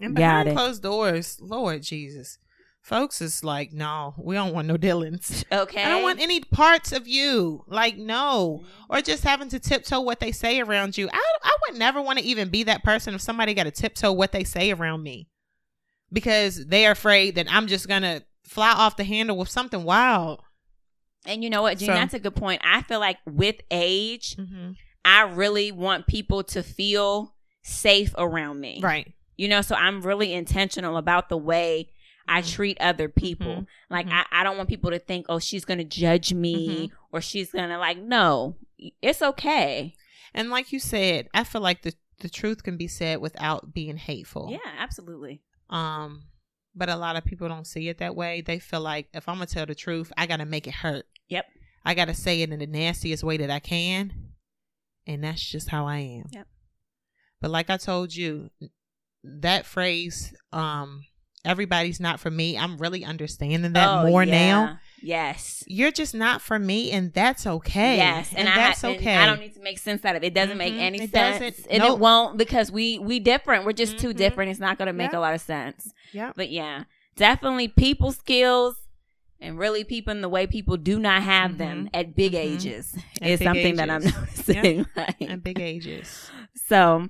And 0.00 0.14
Got 0.16 0.44
behind 0.44 0.48
it. 0.48 0.54
closed 0.56 0.82
doors, 0.82 1.38
Lord 1.40 1.82
Jesus, 1.82 2.38
folks 2.82 3.22
is 3.22 3.42
like, 3.44 3.72
no, 3.72 4.14
we 4.18 4.34
don't 4.34 4.52
want 4.52 4.66
no 4.68 4.76
dealings. 4.76 5.44
okay, 5.52 5.82
I 5.84 5.88
don't 5.88 6.02
want 6.02 6.20
any 6.20 6.40
parts 6.40 6.90
of 6.92 7.06
you. 7.08 7.64
Like, 7.68 7.96
no. 7.96 8.64
Or 8.90 9.00
just 9.00 9.22
having 9.24 9.48
to 9.50 9.58
tiptoe 9.60 10.00
what 10.00 10.18
they 10.20 10.32
say 10.32 10.60
around 10.60 10.98
you. 10.98 11.08
I, 11.12 11.22
I 11.44 11.56
would 11.68 11.78
never 11.78 12.02
want 12.02 12.18
to 12.18 12.24
even 12.24 12.48
be 12.50 12.64
that 12.64 12.82
person 12.84 13.14
if 13.14 13.20
somebody 13.20 13.54
got 13.54 13.64
to 13.64 13.70
tiptoe 13.70 14.12
what 14.12 14.32
they 14.32 14.44
say 14.44 14.70
around 14.72 15.02
me 15.04 15.28
because 16.12 16.66
they're 16.66 16.92
afraid 16.92 17.36
that 17.36 17.46
I'm 17.50 17.66
just 17.66 17.88
going 17.88 18.02
to 18.02 18.22
fly 18.44 18.72
off 18.72 18.96
the 18.96 19.04
handle 19.04 19.36
with 19.38 19.48
something 19.48 19.84
wild. 19.84 20.40
And 21.26 21.42
you 21.42 21.50
know 21.50 21.62
what, 21.62 21.78
Gene, 21.78 21.88
So- 21.88 21.94
that's 21.94 22.14
a 22.14 22.18
good 22.18 22.34
point. 22.36 22.60
I 22.64 22.82
feel 22.82 23.00
like 23.00 23.18
with 23.26 23.56
age, 23.70 24.36
Mm-hmm. 24.36 24.72
I 25.04 25.22
really 25.22 25.70
want 25.72 26.06
people 26.06 26.42
to 26.44 26.62
feel 26.62 27.34
safe 27.62 28.14
around 28.16 28.60
me, 28.60 28.80
Right. 28.82 29.12
You 29.36 29.48
know, 29.48 29.60
so 29.62 29.74
I'm 29.74 30.00
really 30.02 30.32
intentional 30.32 30.96
about 30.96 31.28
the 31.28 31.36
way 31.36 31.90
I 32.28 32.40
Mhm. 32.40 32.52
treat 32.54 32.80
other 32.80 33.08
people. 33.10 33.46
Mhm. 33.62 33.66
Like 33.90 34.06
Mhm. 34.06 34.12
I, 34.12 34.40
I 34.40 34.44
don't 34.44 34.56
want 34.56 34.68
people 34.68 34.90
to 34.92 34.98
think, 34.98 35.26
oh, 35.28 35.38
she's 35.38 35.64
gonna 35.66 35.84
judge 35.84 36.32
me 36.32 36.68
Mm-hmm. 36.88 36.94
or 37.12 37.20
she's 37.20 37.50
gonna 37.52 37.78
like, 37.78 37.98
no, 37.98 38.56
it's 39.02 39.20
okay. 39.22 39.94
And 40.32 40.50
like 40.50 40.72
you 40.72 40.78
said, 40.78 41.28
I 41.34 41.44
feel 41.44 41.60
like 41.60 41.82
the, 41.82 41.94
the 42.20 42.28
truth 42.30 42.62
can 42.62 42.76
be 42.78 42.88
said 42.88 43.20
without 43.20 43.74
being 43.74 43.96
hateful. 43.98 44.48
Yeah, 44.50 44.58
absolutely. 44.78 45.42
Um, 45.68 46.22
but 46.74 46.88
a 46.88 46.96
lot 46.96 47.16
of 47.16 47.24
people 47.24 47.48
don't 47.48 47.66
see 47.66 47.88
it 47.88 47.98
that 47.98 48.16
way. 48.16 48.40
They 48.40 48.58
feel 48.58 48.80
like 48.80 49.08
if 49.14 49.28
I'm 49.28 49.36
gonna 49.36 49.46
tell 49.46 49.66
the 49.66 49.74
truth, 49.74 50.12
I 50.16 50.26
gotta 50.26 50.46
make 50.46 50.66
it 50.66 50.74
hurt. 50.74 51.06
Yep. 51.28 51.46
I 51.84 51.94
gotta 51.94 52.14
say 52.14 52.42
it 52.42 52.50
in 52.50 52.58
the 52.58 52.66
nastiest 52.66 53.22
way 53.24 53.36
that 53.38 53.50
I 53.50 53.60
can, 53.60 54.12
and 55.06 55.22
that's 55.24 55.44
just 55.44 55.68
how 55.70 55.86
I 55.86 55.98
am. 55.98 56.24
Yep. 56.32 56.46
But 57.40 57.50
like 57.50 57.70
I 57.70 57.76
told 57.76 58.14
you, 58.14 58.50
that 59.22 59.66
phrase, 59.66 60.34
um, 60.52 61.02
everybody's 61.44 62.00
not 62.00 62.20
for 62.20 62.30
me. 62.30 62.56
I'm 62.58 62.78
really 62.78 63.04
understanding 63.04 63.72
that 63.74 63.88
Oh, 63.88 64.06
more 64.08 64.24
yeah. 64.24 64.32
now. 64.32 64.78
Yes. 65.04 65.62
You're 65.66 65.90
just 65.92 66.14
not 66.14 66.40
for 66.40 66.58
me, 66.58 66.90
and 66.90 67.12
that's 67.12 67.46
okay. 67.46 67.98
Yes, 67.98 68.32
and, 68.34 68.48
I, 68.48 68.54
that's 68.56 68.82
and 68.84 68.96
okay. 68.96 69.16
I 69.16 69.26
don't 69.26 69.38
need 69.40 69.54
to 69.54 69.60
make 69.60 69.78
sense 69.78 70.04
out 70.04 70.16
of 70.16 70.22
it. 70.22 70.28
It 70.28 70.34
doesn't 70.34 70.56
make 70.56 70.72
Mhm. 70.74 70.80
any 70.80 70.98
It 71.02 71.10
sense, 71.10 71.38
doesn't. 71.56 71.66
and 71.70 71.82
Nope. 71.82 71.92
it 71.92 71.98
won't 72.00 72.38
because 72.38 72.72
we 72.72 72.98
we 72.98 73.20
different. 73.20 73.64
We're 73.66 73.72
just 73.72 73.98
too 73.98 74.14
Mhm. 74.14 74.16
different. 74.16 74.50
It's 74.50 74.60
not 74.60 74.78
going 74.78 74.86
to 74.86 74.92
make 74.94 75.12
Yep. 75.12 75.14
a 75.14 75.20
lot 75.20 75.34
of 75.34 75.40
sense. 75.42 75.92
Yeah. 76.12 76.32
But 76.34 76.50
yeah, 76.50 76.84
definitely 77.16 77.68
people 77.68 78.12
skills 78.12 78.76
and 79.40 79.58
really 79.58 79.84
peeping 79.84 80.22
the 80.22 80.28
way 80.28 80.46
people 80.46 80.78
do 80.78 80.98
not 80.98 81.22
have 81.22 81.58
them 81.58 81.90
at 81.92 82.14
big 82.16 82.32
Mhm. 82.32 82.38
ages 82.38 82.96
At 83.20 83.28
is 83.28 83.38
big 83.40 83.46
something 83.46 83.76
that 83.76 83.90
I'm 83.90 84.02
ages. 84.02 84.14
noticing. 84.48 84.86
like- 84.96 85.16
And 85.20 85.42
big 85.42 85.60
ages. 85.60 86.30
so 86.66 87.08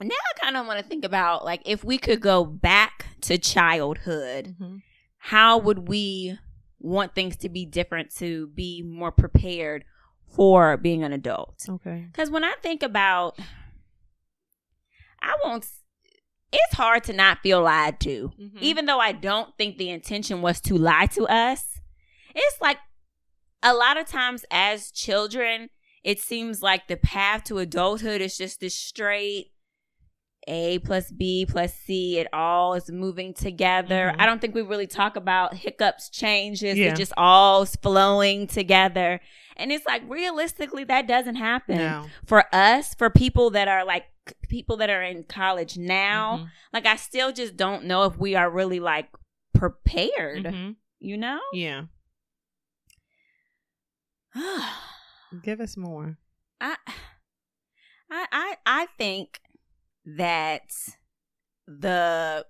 now 0.00 0.14
I 0.14 0.38
kind 0.40 0.56
of 0.56 0.64
want 0.66 0.78
to 0.78 0.84
think 0.86 1.04
about 1.04 1.44
like 1.44 1.62
if 1.66 1.82
we 1.82 1.98
could 1.98 2.20
go 2.20 2.44
back 2.44 3.06
to 3.22 3.36
childhood, 3.36 4.54
Mhm. 4.60 4.82
how 5.18 5.58
would 5.58 5.88
we 5.88 6.38
want 6.80 7.14
things 7.14 7.36
to 7.36 7.48
be 7.48 7.64
different 7.66 8.14
to 8.16 8.48
be 8.48 8.82
more 8.82 9.12
prepared 9.12 9.84
for 10.34 10.76
being 10.76 11.04
an 11.04 11.12
adult? 11.12 11.64
Okay. 11.68 12.06
Because 12.10 12.30
when 12.30 12.42
I 12.44 12.54
think 12.62 12.82
about, 12.82 13.38
I 15.22 15.36
won't. 15.44 15.66
It's 16.52 16.74
hard 16.74 17.04
to 17.04 17.12
not 17.12 17.38
feel 17.42 17.62
lied 17.62 18.00
to, 18.00 18.32
Mhm. 18.40 18.60
even 18.60 18.86
though 18.86 18.98
I 18.98 19.12
don't 19.12 19.56
think 19.56 19.76
the 19.78 19.90
intention 19.90 20.42
was 20.42 20.60
to 20.62 20.74
lie 20.76 21.06
to 21.06 21.26
us. 21.28 21.78
It's 22.34 22.60
like 22.60 22.78
a 23.62 23.72
lot 23.72 23.96
of 23.96 24.06
times 24.08 24.44
as 24.50 24.90
children, 24.90 25.70
it 26.02 26.18
seems 26.18 26.60
like 26.62 26.88
the 26.88 26.96
path 26.96 27.44
to 27.44 27.58
adulthood 27.58 28.20
is 28.20 28.36
just 28.36 28.58
this 28.58 28.74
straight 28.74 29.52
A 30.46 30.78
plus 30.80 31.10
B 31.12 31.46
plus 31.48 31.74
C. 31.74 32.18
It 32.18 32.26
all 32.32 32.74
is 32.74 32.90
moving 32.90 33.34
together. 33.34 34.12
Mhm. 34.14 34.20
I 34.20 34.26
don't 34.26 34.40
think 34.40 34.54
we 34.54 34.62
really 34.62 34.86
talk 34.86 35.16
about 35.16 35.54
hiccups, 35.54 36.08
changes. 36.10 36.78
Yeah. 36.78 36.92
It 36.92 36.96
just 36.96 37.12
all 37.16 37.66
flowing 37.66 38.46
together. 38.46 39.20
And 39.56 39.70
it's 39.70 39.84
like 39.86 40.02
realistically, 40.08 40.84
that 40.84 41.06
doesn't 41.06 41.36
happen 41.36 41.76
No. 41.76 42.06
for 42.24 42.44
us. 42.54 42.94
For 42.94 43.10
people 43.10 43.50
that 43.50 43.68
are 43.68 43.84
like 43.84 44.06
people 44.48 44.76
that 44.78 44.88
are 44.90 45.02
in 45.02 45.24
college 45.24 45.76
now, 45.76 46.38
Mhm. 46.38 46.50
like 46.72 46.86
I 46.86 46.96
still 46.96 47.32
just 47.32 47.56
don't 47.56 47.84
know 47.84 48.04
if 48.04 48.16
we 48.16 48.34
are 48.34 48.48
really 48.50 48.80
like 48.80 49.08
prepared. 49.52 50.44
Mhm. 50.44 50.76
You 51.00 51.16
know? 51.18 51.40
Yeah. 51.52 51.82
Give 55.42 55.60
us 55.60 55.76
more. 55.76 56.18
I, 56.60 56.76
I, 58.10 58.26
I, 58.32 58.56
I 58.66 58.86
think 58.98 59.40
that 60.04 60.72
the 61.66 62.44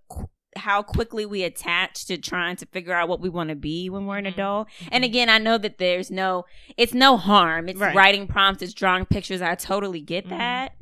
how 0.57 0.83
quickly 0.83 1.25
we 1.25 1.45
attach 1.45 2.07
to 2.07 2.19
trying 2.19 2.57
to 2.57 2.67
figure 2.67 2.93
out 2.93 3.09
what 3.09 3.21
we 3.21 3.29
want 3.29 3.51
to 3.51 3.55
be 3.55 3.89
when 3.89 4.05
we're 4.07 4.19
an 4.19 4.25
Mhm. 4.25 4.33
adult. 4.35 4.69
And 4.91 5.05
again, 5.05 5.29
I 5.29 5.39
know 5.39 5.57
that 5.59 5.79
there's 5.79 6.11
no, 6.11 6.45
it's 6.77 6.93
no 6.93 7.17
harm. 7.17 7.69
It's 7.69 7.79
Right. 7.79 7.95
writing 7.95 8.27
prompts, 8.27 8.61
it's 8.61 8.75
drawing 8.75 9.07
pictures. 9.07 9.41
I 9.41 9.55
totally 9.55 10.01
get 10.01 10.27
Mhm. 10.27 10.31
that. 10.31 10.73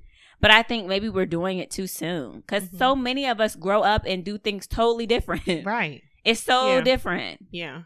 But 0.41 0.53
I 0.53 0.63
think 0.63 0.87
maybe 0.87 1.09
we're 1.11 1.27
doing 1.27 1.59
it 1.59 1.71
too 1.71 1.87
soon 1.87 2.41
because 2.41 2.71
Mhm. 2.71 2.79
so 2.79 2.97
many 2.97 3.27
of 3.27 3.41
us 3.43 3.57
grow 3.57 3.83
up 3.83 4.05
and 4.07 4.25
do 4.25 4.39
things 4.39 4.67
totally 4.67 5.07
different. 5.07 5.67
Right. 5.67 6.03
It's 6.25 6.41
so 6.41 6.77
Yeah. 6.77 6.81
different. 6.83 7.47
Yeah. 7.51 7.83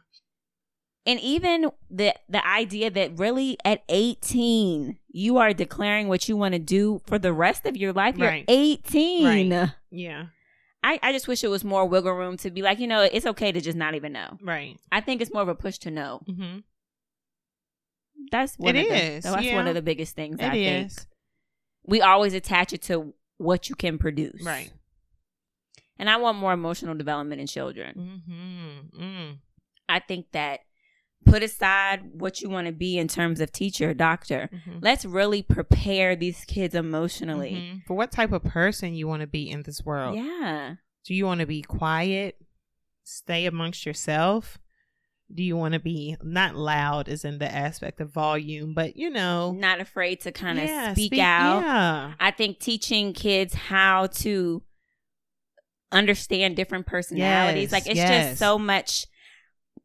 And 1.07 1.19
even 1.21 1.71
the 1.91 2.15
the 2.29 2.47
idea 2.47 2.91
that 2.91 3.19
really 3.19 3.57
at 3.65 3.83
18 3.89 4.99
you 5.09 5.37
are 5.39 5.53
declaring 5.53 6.09
what 6.09 6.29
you 6.29 6.37
want 6.37 6.53
to 6.55 6.59
do 6.59 7.01
for 7.07 7.19
the 7.19 7.33
rest 7.33 7.67
of 7.67 7.77
your 7.77 7.93
life 7.93 8.15
Right. 8.19 8.45
you're 8.49 8.57
18 8.59 9.53
Right. 9.53 9.71
Yeah. 9.91 10.27
I, 10.85 10.99
I 11.03 11.13
just 11.13 11.29
wish 11.29 11.45
it 11.45 11.49
was 11.49 11.63
more 11.65 11.87
wiggle 11.87 12.13
room 12.13 12.37
to 12.39 12.51
be 12.51 12.63
like 12.63 12.79
you 12.81 12.87
know 12.87 13.03
it's 13.03 13.27
okay 13.27 13.53
to 13.53 13.61
just 13.61 13.77
not 13.77 13.95
even 13.95 14.13
know 14.13 14.39
Right. 14.43 14.79
i 14.91 15.01
think 15.01 15.21
it's 15.21 15.33
more 15.33 15.43
of 15.43 15.49
a 15.49 15.55
push 15.55 15.79
to 15.79 15.91
know 15.91 16.21
Mm-hmm. 16.29 16.59
that's 18.31 18.57
one 18.59 18.77
It 18.77 18.87
of 18.87 18.93
is, 18.97 19.25
the, 19.25 19.31
that's 19.31 19.45
yeah. 19.45 19.55
one 19.57 19.69
of 19.69 19.75
the 19.75 19.83
biggest 19.83 20.15
things 20.15 20.37
It 20.39 20.45
i 20.47 20.51
think 20.51 20.87
is. 20.87 21.07
we 21.85 22.01
always 22.01 22.35
attach 22.35 22.73
it 22.73 22.83
to 22.83 23.13
what 23.39 23.69
you 23.69 23.75
can 23.75 23.99
produce 23.99 24.45
Right. 24.45 24.73
and 25.99 26.09
i 26.09 26.17
want 26.17 26.39
more 26.39 26.53
emotional 26.53 26.95
development 26.95 27.41
in 27.41 27.47
children 27.47 28.21
Mm-hmm. 28.29 29.03
Mm. 29.03 29.37
i 29.89 29.99
think 29.99 30.27
that 30.33 30.61
put 31.25 31.43
aside 31.43 32.01
what 32.13 32.41
you 32.41 32.49
want 32.51 32.67
to 32.67 32.73
be 32.73 32.99
in 32.99 33.09
terms 33.09 33.41
of 33.41 33.51
teacher 33.53 33.95
doctor 33.95 34.49
Mhm. 34.53 34.79
let's 34.83 35.05
really 35.05 35.43
prepare 35.43 36.15
these 36.17 36.45
kids 36.45 36.75
emotionally. 36.75 37.53
Mhm. 37.53 37.87
For 37.87 37.95
what 37.95 38.11
type 38.13 38.33
of 38.33 38.43
person 38.45 38.95
you 38.95 39.07
want 39.09 39.21
to 39.21 39.27
be 39.27 39.49
in 39.51 39.63
this 39.63 39.83
world? 39.85 40.17
Yeah. 40.17 40.75
Do 41.05 41.15
you 41.15 41.27
want 41.27 41.41
to 41.41 41.47
be 41.47 41.63
quiet, 41.63 42.37
stay 43.05 43.47
amongst 43.47 43.85
yourself? 43.87 44.59
Do 45.35 45.43
you 45.43 45.57
want 45.57 45.73
to 45.73 45.81
be 45.81 46.17
not 46.23 46.57
loud, 46.57 47.09
as 47.09 47.25
in 47.25 47.39
the 47.39 47.51
aspect 47.51 48.01
of 48.01 48.11
volume, 48.11 48.75
but 48.75 48.97
you 48.97 49.09
know, 49.09 49.53
Not 49.53 49.81
afraid 49.81 50.21
to 50.21 50.33
kind 50.33 50.59
of 50.59 50.67
yeah, 50.67 50.93
speak, 50.93 51.19
out. 51.19 51.63
Yeah. 51.63 52.13
I 52.21 52.31
think 52.33 52.59
teaching 52.61 53.15
kids 53.15 53.55
how 53.55 54.09
to 54.09 54.63
understand 55.91 56.57
different 56.57 56.87
personalities. 56.87 57.65
Yes, 57.65 57.73
like 57.73 57.87
it's 57.87 57.97
yes. 57.97 58.29
just 58.31 58.39
so 58.39 58.59
much 58.59 59.07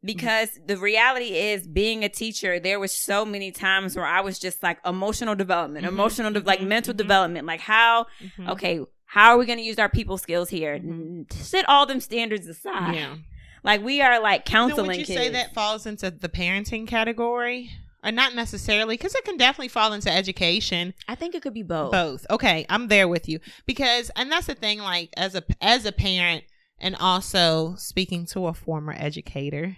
because 0.04 0.50
the 0.66 0.76
reality 0.76 1.36
is 1.36 1.66
being 1.66 2.04
a 2.04 2.08
teacher 2.08 2.60
there 2.60 2.78
was 2.78 2.92
so 2.92 3.24
many 3.24 3.50
times 3.50 3.96
where 3.96 4.06
i 4.06 4.20
was 4.20 4.38
just 4.38 4.62
like 4.62 4.78
emotional 4.86 5.34
development 5.34 5.84
Mhm, 5.84 5.88
emotional 5.88 6.30
de- 6.32 6.40
like 6.40 6.60
mhm, 6.60 6.68
mental 6.68 6.94
mhm. 6.94 6.98
development 6.98 7.46
like 7.46 7.60
how 7.60 8.06
Mhm. 8.22 8.48
okay 8.50 8.80
how 9.06 9.30
are 9.30 9.38
we 9.38 9.46
going 9.46 9.58
to 9.58 9.64
use 9.64 9.78
our 9.78 9.88
people 9.88 10.16
skills 10.18 10.48
here 10.50 10.78
Mhm. 10.78 10.88
N- 10.88 11.26
set 11.30 11.68
all 11.68 11.84
them 11.86 12.00
standards 12.00 12.46
aside 12.46 12.94
Yeah. 12.94 13.16
like 13.64 13.82
we 13.82 14.00
are 14.00 14.20
like 14.20 14.44
counseling 14.44 14.86
would 14.86 14.96
you 14.98 15.04
kids 15.04 15.18
say 15.20 15.28
that 15.30 15.52
falls 15.54 15.84
into 15.86 16.10
the 16.10 16.28
parenting 16.28 16.86
category? 16.86 17.70
Or 18.04 18.12
not 18.12 18.32
necessarily, 18.32 18.94
because 18.96 19.16
it 19.16 19.24
can 19.24 19.36
definitely 19.36 19.66
fall 19.68 19.92
into 19.92 20.08
education. 20.08 20.94
i 21.08 21.16
think 21.16 21.34
it 21.34 21.42
could 21.42 21.52
be 21.52 21.64
both 21.64 21.90
Both. 21.90 22.26
Okay, 22.30 22.64
I'm 22.68 22.86
there 22.86 23.08
with 23.08 23.28
you. 23.28 23.40
Because 23.66 24.12
and 24.14 24.30
that's 24.30 24.46
the 24.46 24.54
thing, 24.54 24.78
like 24.78 25.10
as 25.16 25.34
a 25.34 25.42
as 25.60 25.84
a 25.84 25.90
parent 25.90 26.44
and 26.78 26.94
also 26.94 27.74
speaking 27.76 28.24
to 28.26 28.46
a 28.46 28.54
former 28.54 28.94
educator, 28.96 29.76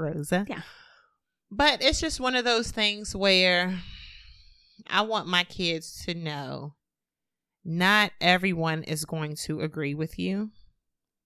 Rosa. 0.00 0.46
Yeah. 0.48 0.62
But 1.50 1.82
it's 1.82 2.00
just 2.00 2.20
one 2.20 2.34
of 2.34 2.44
those 2.44 2.70
things 2.70 3.14
where 3.14 3.80
I 4.88 5.02
want 5.02 5.26
my 5.26 5.44
kids 5.44 6.04
to 6.06 6.14
know 6.14 6.74
not 7.64 8.12
everyone 8.20 8.84
is 8.84 9.04
going 9.04 9.36
to 9.44 9.60
agree 9.60 9.94
with 9.94 10.18
you. 10.18 10.50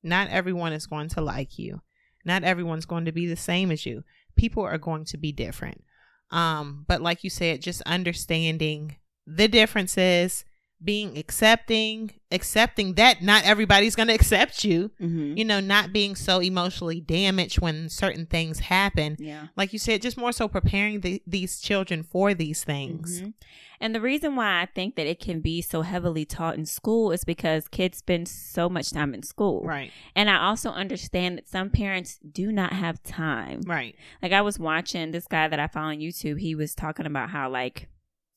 Not 0.02 0.28
everyone 0.28 0.72
is 0.72 0.86
going 0.86 1.08
to 1.10 1.20
like 1.20 1.58
you. 1.58 1.82
Not 2.24 2.42
everyone's 2.42 2.86
going 2.86 3.04
to 3.04 3.12
be 3.12 3.26
the 3.26 3.36
same 3.36 3.70
as 3.70 3.86
you. 3.86 4.02
People 4.36 4.62
are 4.64 4.78
going 4.78 5.04
to 5.06 5.16
be 5.16 5.30
different. 5.30 5.84
Um, 6.30 6.84
but 6.88 7.00
like 7.00 7.22
you 7.22 7.30
said, 7.30 7.62
just 7.62 7.82
understanding 7.82 8.96
the 9.26 9.46
differences, 9.46 10.44
being 10.82 11.16
accepting, 11.16 12.10
accepting 12.30 12.94
that 12.94 13.22
not 13.22 13.44
everybody's 13.44 13.96
going 13.96 14.08
to 14.08 14.14
accept 14.14 14.64
you, 14.64 14.90
Mhm. 15.00 15.38
you 15.38 15.44
know, 15.44 15.60
not 15.60 15.92
being 15.92 16.14
so 16.14 16.40
emotionally 16.40 17.00
damaged 17.00 17.60
when 17.60 17.88
certain 17.88 18.26
things 18.26 18.58
happen. 18.58 19.16
yeah 19.18 19.46
Like 19.56 19.72
you 19.72 19.78
said, 19.78 20.02
just 20.02 20.16
more 20.18 20.32
so 20.32 20.46
preparing 20.48 21.00
the, 21.00 21.22
these 21.26 21.60
children 21.60 22.02
for 22.02 22.34
these 22.34 22.64
things. 22.64 23.20
Mhm. 23.22 23.32
And 23.80 23.94
the 23.94 24.00
reason 24.00 24.36
why 24.36 24.62
I 24.62 24.66
think 24.66 24.94
that 24.96 25.06
it 25.06 25.18
can 25.20 25.40
be 25.40 25.60
so 25.60 25.82
heavily 25.82 26.24
taught 26.24 26.56
in 26.56 26.64
school 26.64 27.12
is 27.12 27.24
because 27.24 27.66
kids 27.68 27.98
spend 27.98 28.28
so 28.28 28.68
much 28.68 28.90
time 28.90 29.12
in 29.14 29.22
school. 29.22 29.62
Right, 29.64 29.90
And 30.14 30.30
I 30.30 30.38
also 30.38 30.70
understand 30.70 31.38
that 31.38 31.48
some 31.48 31.70
parents 31.70 32.18
do 32.18 32.50
not 32.52 32.72
have 32.72 33.02
time. 33.02 33.62
right. 33.66 33.94
Like 34.22 34.32
I 34.32 34.42
was 34.42 34.58
watching 34.58 35.10
this 35.10 35.26
guy 35.26 35.48
that 35.48 35.58
I 35.60 35.66
follow 35.66 35.88
on 35.88 35.98
YouTube, 35.98 36.40
he 36.40 36.54
was 36.54 36.74
talking 36.74 37.04
about 37.06 37.30
how 37.30 37.48
like 37.50 37.88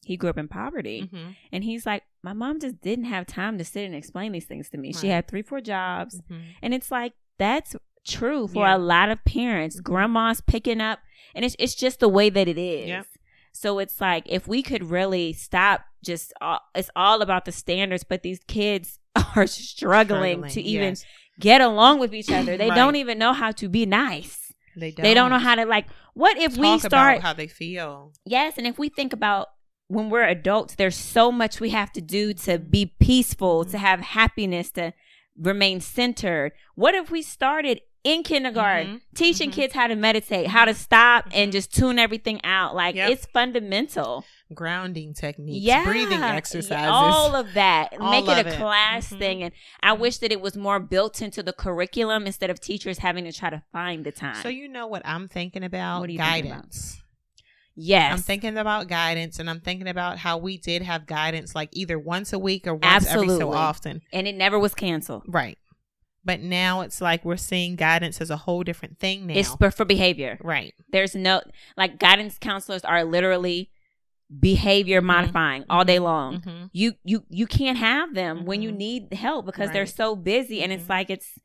he 0.07 0.17
grew 0.17 0.29
up 0.29 0.37
in 0.37 0.47
poverty. 0.47 1.03
Mm-hmm. 1.03 1.29
And 1.51 1.63
he's 1.63 1.85
like, 1.85 2.03
My 2.23 2.33
mom 2.33 2.59
just 2.59 2.81
didn't 2.81 3.05
have 3.05 3.25
time 3.27 3.57
to 3.57 3.63
sit 3.63 3.85
and 3.85 3.93
explain 3.95 4.31
these 4.31 4.45
things 4.45 4.69
to 4.69 4.77
me. 4.77 4.93
She 4.93 5.09
had 5.09 5.27
three, 5.27 5.41
four 5.43 5.61
jobs. 5.61 6.21
Mm-hmm. 6.21 6.41
And 6.61 6.73
it's 6.73 6.89
like 6.91 7.13
that's 7.37 7.75
true 8.05 8.47
for 8.47 8.65
Yeah. 8.65 8.77
a 8.77 8.79
lot 8.79 9.09
of 9.09 9.23
parents. 9.25 9.79
Mhm. 9.79 9.83
Grandma's 9.83 10.41
picking 10.41 10.81
up 10.81 10.99
and 11.35 11.43
it's 11.45 11.55
it's 11.59 11.75
just 11.75 11.99
the 11.99 12.09
way 12.09 12.29
that 12.29 12.47
it 12.47 12.57
is. 12.57 12.87
Yep. 12.87 13.05
So 13.53 13.79
it's 13.79 13.99
like 14.01 14.23
if 14.27 14.47
we 14.47 14.61
could 14.63 14.83
really 14.89 15.33
stop 15.33 15.81
just 16.03 16.31
all, 16.41 16.59
it's 16.75 16.89
all 16.95 17.21
about 17.21 17.45
the 17.45 17.51
standards, 17.51 18.03
but 18.03 18.21
these 18.23 18.39
kids 18.47 18.99
are 19.35 19.47
struggling, 19.47 20.43
to 20.47 20.61
even 20.61 20.89
yes. 20.89 21.05
get 21.39 21.59
along 21.61 21.99
with 21.99 22.13
each 22.13 22.31
other. 22.31 22.55
They 22.57 22.69
Right. 22.69 22.75
don't 22.75 22.95
even 22.95 23.17
know 23.17 23.33
how 23.33 23.51
to 23.51 23.67
be 23.67 23.85
nice. 23.85 24.53
They 24.75 24.91
don't. 24.91 25.03
They 25.03 25.13
don't 25.15 25.31
know 25.31 25.39
how 25.39 25.55
to 25.55 25.65
like 25.65 25.87
what 26.13 26.37
if 26.37 26.53
talk 26.55 26.61
we 26.61 26.79
start 26.79 27.17
about 27.17 27.21
how 27.23 27.33
they 27.33 27.47
feel. 27.47 28.13
Yes, 28.25 28.53
and 28.57 28.65
if 28.67 28.77
we 28.79 28.89
think 28.89 29.11
about 29.13 29.47
when 29.87 30.09
we're 30.09 30.23
adults, 30.27 30.75
there's 30.75 30.95
so 30.97 31.31
much 31.31 31.59
we 31.59 31.69
have 31.71 31.91
to 31.93 32.01
do 32.01 32.33
to 32.33 32.57
Mm-hmm. 32.59 32.69
be 32.69 32.85
peaceful, 32.99 33.65
to 33.65 33.77
have 33.77 33.99
happiness, 34.01 34.71
to 34.71 34.93
remain 35.39 35.79
centered. 35.81 36.51
What 36.75 36.95
if 36.95 37.09
we 37.11 37.21
started 37.21 37.81
in 38.03 38.23
kindergarten 38.23 38.87
Mhm. 38.97 39.01
teaching 39.15 39.49
Mhm. 39.49 39.53
kids 39.53 39.73
how 39.73 39.87
to 39.87 39.95
meditate, 39.95 40.47
how 40.47 40.65
to 40.65 40.73
stop 40.73 41.27
and 41.33 41.49
Mhm. 41.49 41.51
just 41.53 41.73
tune 41.75 41.99
everything 41.99 42.39
out? 42.43 42.73
Like 42.75 42.95
Yep. 42.95 43.11
it's 43.11 43.25
fundamental. 43.27 44.23
Grounding 44.53 45.13
techniques, 45.13 45.59
Yeah. 45.65 45.83
breathing 45.83 46.23
exercises. 46.23 46.87
All 46.89 47.35
of 47.35 47.53
that. 47.53 47.93
All 47.99 48.11
Make 48.11 48.27
it 48.29 48.39
of 48.39 48.47
a 48.47 48.53
it. 48.53 48.57
class 48.57 49.11
Mhm. 49.11 49.19
thing. 49.19 49.43
And 49.43 49.51
I 49.83 49.93
Mhm. 49.93 49.99
wish 49.99 50.17
that 50.19 50.31
it 50.31 50.39
was 50.41 50.55
more 50.55 50.79
built 50.79 51.21
into 51.21 51.43
the 51.43 51.51
curriculum 51.53 52.25
instead 52.25 52.49
of 52.49 52.59
teachers 52.61 52.99
having 52.99 53.25
to 53.25 53.33
try 53.33 53.49
to 53.49 53.61
find 53.73 54.05
the 54.05 54.11
time. 54.13 54.41
so 54.41 54.47
you 54.49 54.67
know 54.69 54.87
what 54.87 55.01
I'm 55.05 55.27
thinking 55.27 55.63
about? 55.63 55.99
What 55.99 56.09
are 56.09 56.13
you 56.13 56.19
thinking 56.19 56.51
about? 56.51 56.65
Guidance. 57.77 57.87
yes. 57.87 58.11
I'm 58.13 58.19
thinking 58.23 58.57
about 58.57 58.87
guidance, 58.87 59.39
and 59.39 59.49
I'm 59.49 59.59
thinking 59.61 59.87
about 59.87 60.17
how 60.17 60.37
we 60.37 60.57
did 60.57 60.81
have 60.81 61.05
guidance, 61.05 61.53
like 61.55 61.69
either 61.73 61.97
once 61.99 62.33
a 62.33 62.39
week 62.39 62.67
or 62.67 62.73
once 62.75 63.05
every 63.07 63.27
so 63.27 63.33
Absolutely. 63.33 63.57
often. 63.57 64.01
and 64.11 64.27
it 64.27 64.35
never 64.35 64.57
was 64.59 64.73
canceled. 64.73 65.23
Right. 65.27 65.57
But 66.25 66.41
now 66.41 66.81
it's 66.81 66.99
like 66.99 67.23
we're 67.23 67.37
seeing 67.37 67.77
guidance 67.77 68.19
as 68.19 68.29
a 68.29 68.35
whole 68.37 68.63
different 68.63 68.99
thing 68.99 69.27
now. 69.27 69.35
It's 69.35 69.55
for, 69.55 69.71
for 69.71 69.85
behavior. 69.85 70.37
right. 70.43 70.73
There's 70.91 71.15
no 71.15 71.41
like 71.77 71.99
guidance 71.99 72.37
counselors 72.37 72.83
are 72.83 73.03
literally 73.05 73.69
behavior 74.39 75.01
modifying 75.01 75.63
all 75.69 75.85
day 75.85 75.99
long. 75.99 76.41
hmm 76.41 76.65
You 76.73 76.93
you 77.05 77.23
you 77.29 77.47
can't 77.47 77.77
have 77.77 78.13
them 78.13 78.45
when 78.45 78.61
you 78.61 78.71
Mhm. 78.71 78.77
need 78.77 79.13
help 79.13 79.45
because 79.45 79.71
they're 79.71 79.85
so 79.85 80.17
busy 80.17 80.61
and 80.61 80.73
it's 80.73 80.89
like 80.89 81.09
it's 81.09 81.39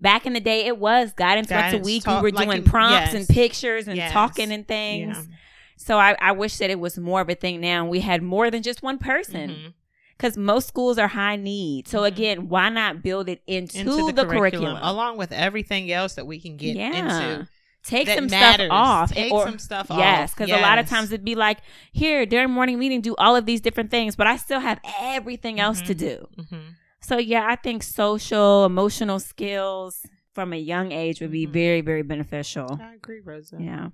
back 0.00 0.24
in 0.24 0.34
the 0.34 0.40
day 0.40 0.66
it 0.66 0.78
was 0.78 1.12
guidance, 1.14 1.50
once 1.50 1.74
a 1.74 1.78
week. 1.78 2.04
talk- 2.04 2.22
we 2.22 2.30
were 2.30 2.36
like 2.36 2.46
doing 2.46 2.58
in- 2.58 2.64
prompts 2.64 3.10
and 3.14 3.20
yes. 3.28 3.30
pictures 3.32 3.88
and 3.88 3.96
Yes. 3.96 4.12
talking 4.12 4.52
and 4.52 4.68
things. 4.68 5.16
Yeah. 5.16 5.34
So 5.78 5.96
I, 5.98 6.16
I 6.20 6.32
wish 6.32 6.56
that 6.58 6.70
it 6.70 6.80
was 6.80 6.98
more 6.98 7.20
of 7.20 7.28
a 7.30 7.34
thing 7.34 7.60
now. 7.60 7.86
We 7.86 8.00
had 8.00 8.22
more 8.22 8.50
than 8.50 8.62
just 8.62 8.82
one 8.82 8.98
person 8.98 9.50
Mhm. 9.50 9.72
because 10.16 10.36
most 10.36 10.66
schools 10.68 10.98
are 10.98 11.06
high 11.08 11.36
need. 11.36 11.86
So 11.86 12.00
Mhm. 12.00 12.06
again, 12.06 12.48
why 12.48 12.68
not 12.68 13.02
build 13.02 13.28
it 13.28 13.42
into, 13.46 13.78
Into 13.80 14.12
the, 14.12 14.26
curriculum? 14.26 14.76
along 14.82 15.18
with 15.18 15.30
everything 15.32 15.90
else 15.92 16.14
that 16.14 16.26
we 16.26 16.40
can 16.40 16.56
get 16.56 16.76
yeah. 16.76 16.96
into. 17.38 17.48
Take 17.84 18.08
some 18.08 18.26
matters. 18.26 18.66
stuff 18.66 18.72
off. 18.72 19.14
Take 19.14 19.32
or- 19.32 19.44
some 19.46 19.58
stuff 19.60 19.86
Yes, 19.88 20.30
off. 20.32 20.36
because 20.36 20.50
a 20.52 20.60
lot 20.60 20.78
of 20.80 20.88
times 20.88 21.10
it'd 21.12 21.24
be 21.24 21.36
like, 21.36 21.58
here 21.92 22.26
during 22.26 22.50
morning 22.50 22.78
meeting, 22.78 23.00
do 23.00 23.14
all 23.16 23.36
of 23.36 23.46
these 23.46 23.60
different 23.60 23.90
things, 23.90 24.16
but 24.16 24.26
I 24.26 24.36
still 24.36 24.60
have 24.60 24.80
everything 25.00 25.58
else 25.60 25.80
to 25.82 25.94
Mhm. 25.94 25.98
do. 25.98 26.28
Mhm. 26.38 26.60
So 27.00 27.18
yeah, 27.18 27.46
I 27.48 27.54
think 27.54 27.84
social, 27.84 28.64
emotional 28.66 29.20
skills 29.20 30.04
from 30.34 30.52
a 30.52 30.56
young 30.56 30.90
age 30.92 31.20
would 31.20 31.30
be 31.30 31.46
Mhm. 31.46 31.50
very, 31.52 31.80
very 31.80 32.02
beneficial. 32.02 32.78
I 32.82 32.94
agree, 32.94 33.20
Rosa. 33.24 33.56
Yeah. 33.60 33.88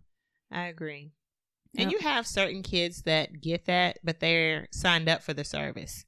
I 0.50 0.66
agree. 0.66 1.12
And 1.76 1.90
Yep. 1.90 2.00
you 2.00 2.08
have 2.08 2.26
certain 2.26 2.62
kids 2.62 3.02
that 3.02 3.40
get 3.40 3.66
that, 3.66 3.98
but 4.04 4.20
they're 4.20 4.68
signed 4.70 5.08
up 5.08 5.22
for 5.22 5.34
the 5.34 5.44
service, 5.44 6.04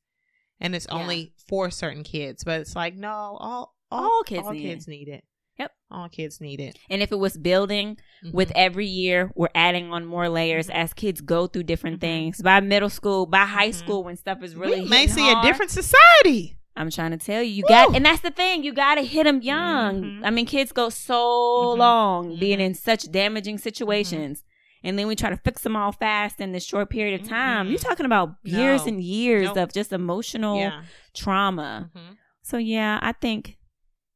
and 0.60 0.74
it's 0.74 0.86
Yeah. 0.90 0.98
only 0.98 1.32
for 1.48 1.70
certain 1.70 2.04
kids. 2.04 2.44
But 2.44 2.60
it's 2.60 2.76
like 2.76 2.94
no, 2.94 3.08
all 3.40 3.74
all, 3.90 4.02
All 4.04 4.22
kids 4.24 4.42
all 4.44 4.52
need 4.52 4.62
kids 4.62 4.88
need 4.88 5.06
it. 5.08 5.24
Yep. 5.58 5.72
all 5.92 6.08
kids 6.08 6.40
need 6.40 6.60
it. 6.60 6.76
And 6.90 7.02
if 7.02 7.12
it 7.12 7.18
was 7.20 7.38
building 7.38 7.96
with 8.32 8.48
Mhm. 8.48 8.56
every 8.56 8.86
year, 8.86 9.30
we're 9.36 9.48
adding 9.54 9.92
on 9.92 10.04
more 10.04 10.28
layers 10.28 10.66
Mhm. 10.66 10.74
as 10.74 10.92
kids 10.92 11.20
go 11.20 11.46
through 11.46 11.62
different 11.62 11.98
Mhm. 11.98 12.00
things. 12.00 12.42
By 12.42 12.58
middle 12.60 12.90
school, 12.90 13.26
by 13.26 13.46
high 13.46 13.68
Mhm. 13.70 13.74
school, 13.74 14.02
when 14.04 14.16
stuff 14.16 14.42
is 14.42 14.54
really 14.56 14.82
we 14.82 14.88
may 14.88 15.06
see 15.06 15.20
hard, 15.22 15.44
a 15.44 15.48
different 15.48 15.70
society. 15.70 16.58
I'm 16.74 16.90
trying 16.90 17.12
to 17.12 17.16
tell 17.16 17.42
you, 17.42 17.52
you 17.52 17.62
got, 17.62 17.94
and 17.96 18.04
that's 18.04 18.20
the 18.20 18.30
thing, 18.32 18.62
you 18.64 18.72
got 18.74 18.96
to 18.96 19.02
hit 19.02 19.24
them 19.24 19.40
young. 19.40 20.02
Mhm. 20.02 20.20
I 20.26 20.30
mean, 20.30 20.44
kids 20.46 20.72
go 20.72 20.90
so 20.90 21.74
Mhm. 21.74 21.78
long 21.78 22.38
being 22.38 22.60
in 22.60 22.74
such 22.74 23.10
damaging 23.10 23.56
situations, 23.58 24.42
and 24.83 24.99
then 24.99 25.07
we 25.07 25.16
try 25.16 25.31
to 25.31 25.37
fix 25.39 25.62
them 25.62 25.77
all 25.77 25.93
fast 25.93 26.41
in 26.41 26.53
this 26.53 26.64
short 26.64 26.91
period 26.91 27.20
of 27.20 27.29
time. 27.29 27.66
Mhm. 27.66 27.70
You're 27.70 27.79
talking 27.79 28.07
about 28.07 28.37
years 28.45 28.83
No. 28.83 28.89
and 28.89 29.03
years 29.03 29.47
Nope. 29.47 29.57
of 29.59 29.72
just 29.72 29.93
emotional 29.93 30.59
Yeah. 30.59 30.83
trauma. 31.14 31.91
Mhm. 31.95 32.16
So 32.43 32.57
yeah, 32.59 32.99
I 33.03 33.12
think 33.12 33.59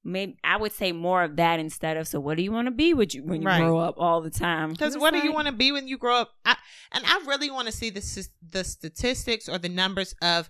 maybe 0.05 0.37
I 0.45 0.57
would 0.57 0.73
say 0.73 0.93
more 0.93 1.23
of 1.23 1.37
that 1.37 1.61
instead 1.61 1.97
of. 1.97 2.09
So 2.09 2.21
what 2.21 2.37
do 2.37 2.43
you 2.43 2.53
want 2.53 2.67
to 2.67 2.71
be 2.73 2.95
when 2.95 3.09
you 3.11 3.23
when 3.25 3.43
you 3.43 3.47
Right. 3.49 3.59
grow 3.61 3.79
up 3.79 3.97
all 3.99 4.21
the 4.21 4.31
time? 4.31 4.71
Because 4.71 4.97
what 4.97 5.13
do 5.13 5.19
you 5.21 5.33
want 5.33 5.47
to 5.47 5.53
be 5.53 5.73
when 5.73 5.89
you 5.89 5.99
grow 5.99 6.17
up? 6.23 6.33
I, 6.45 6.57
and 6.93 7.05
I 7.07 7.19
really 7.27 7.51
want 7.51 7.67
to 7.67 7.73
see 7.73 7.91
the 7.91 8.29
the 8.43 8.65
statistics 8.65 9.49
or 9.49 9.59
the 9.59 9.69
numbers 9.69 10.15
of 10.23 10.49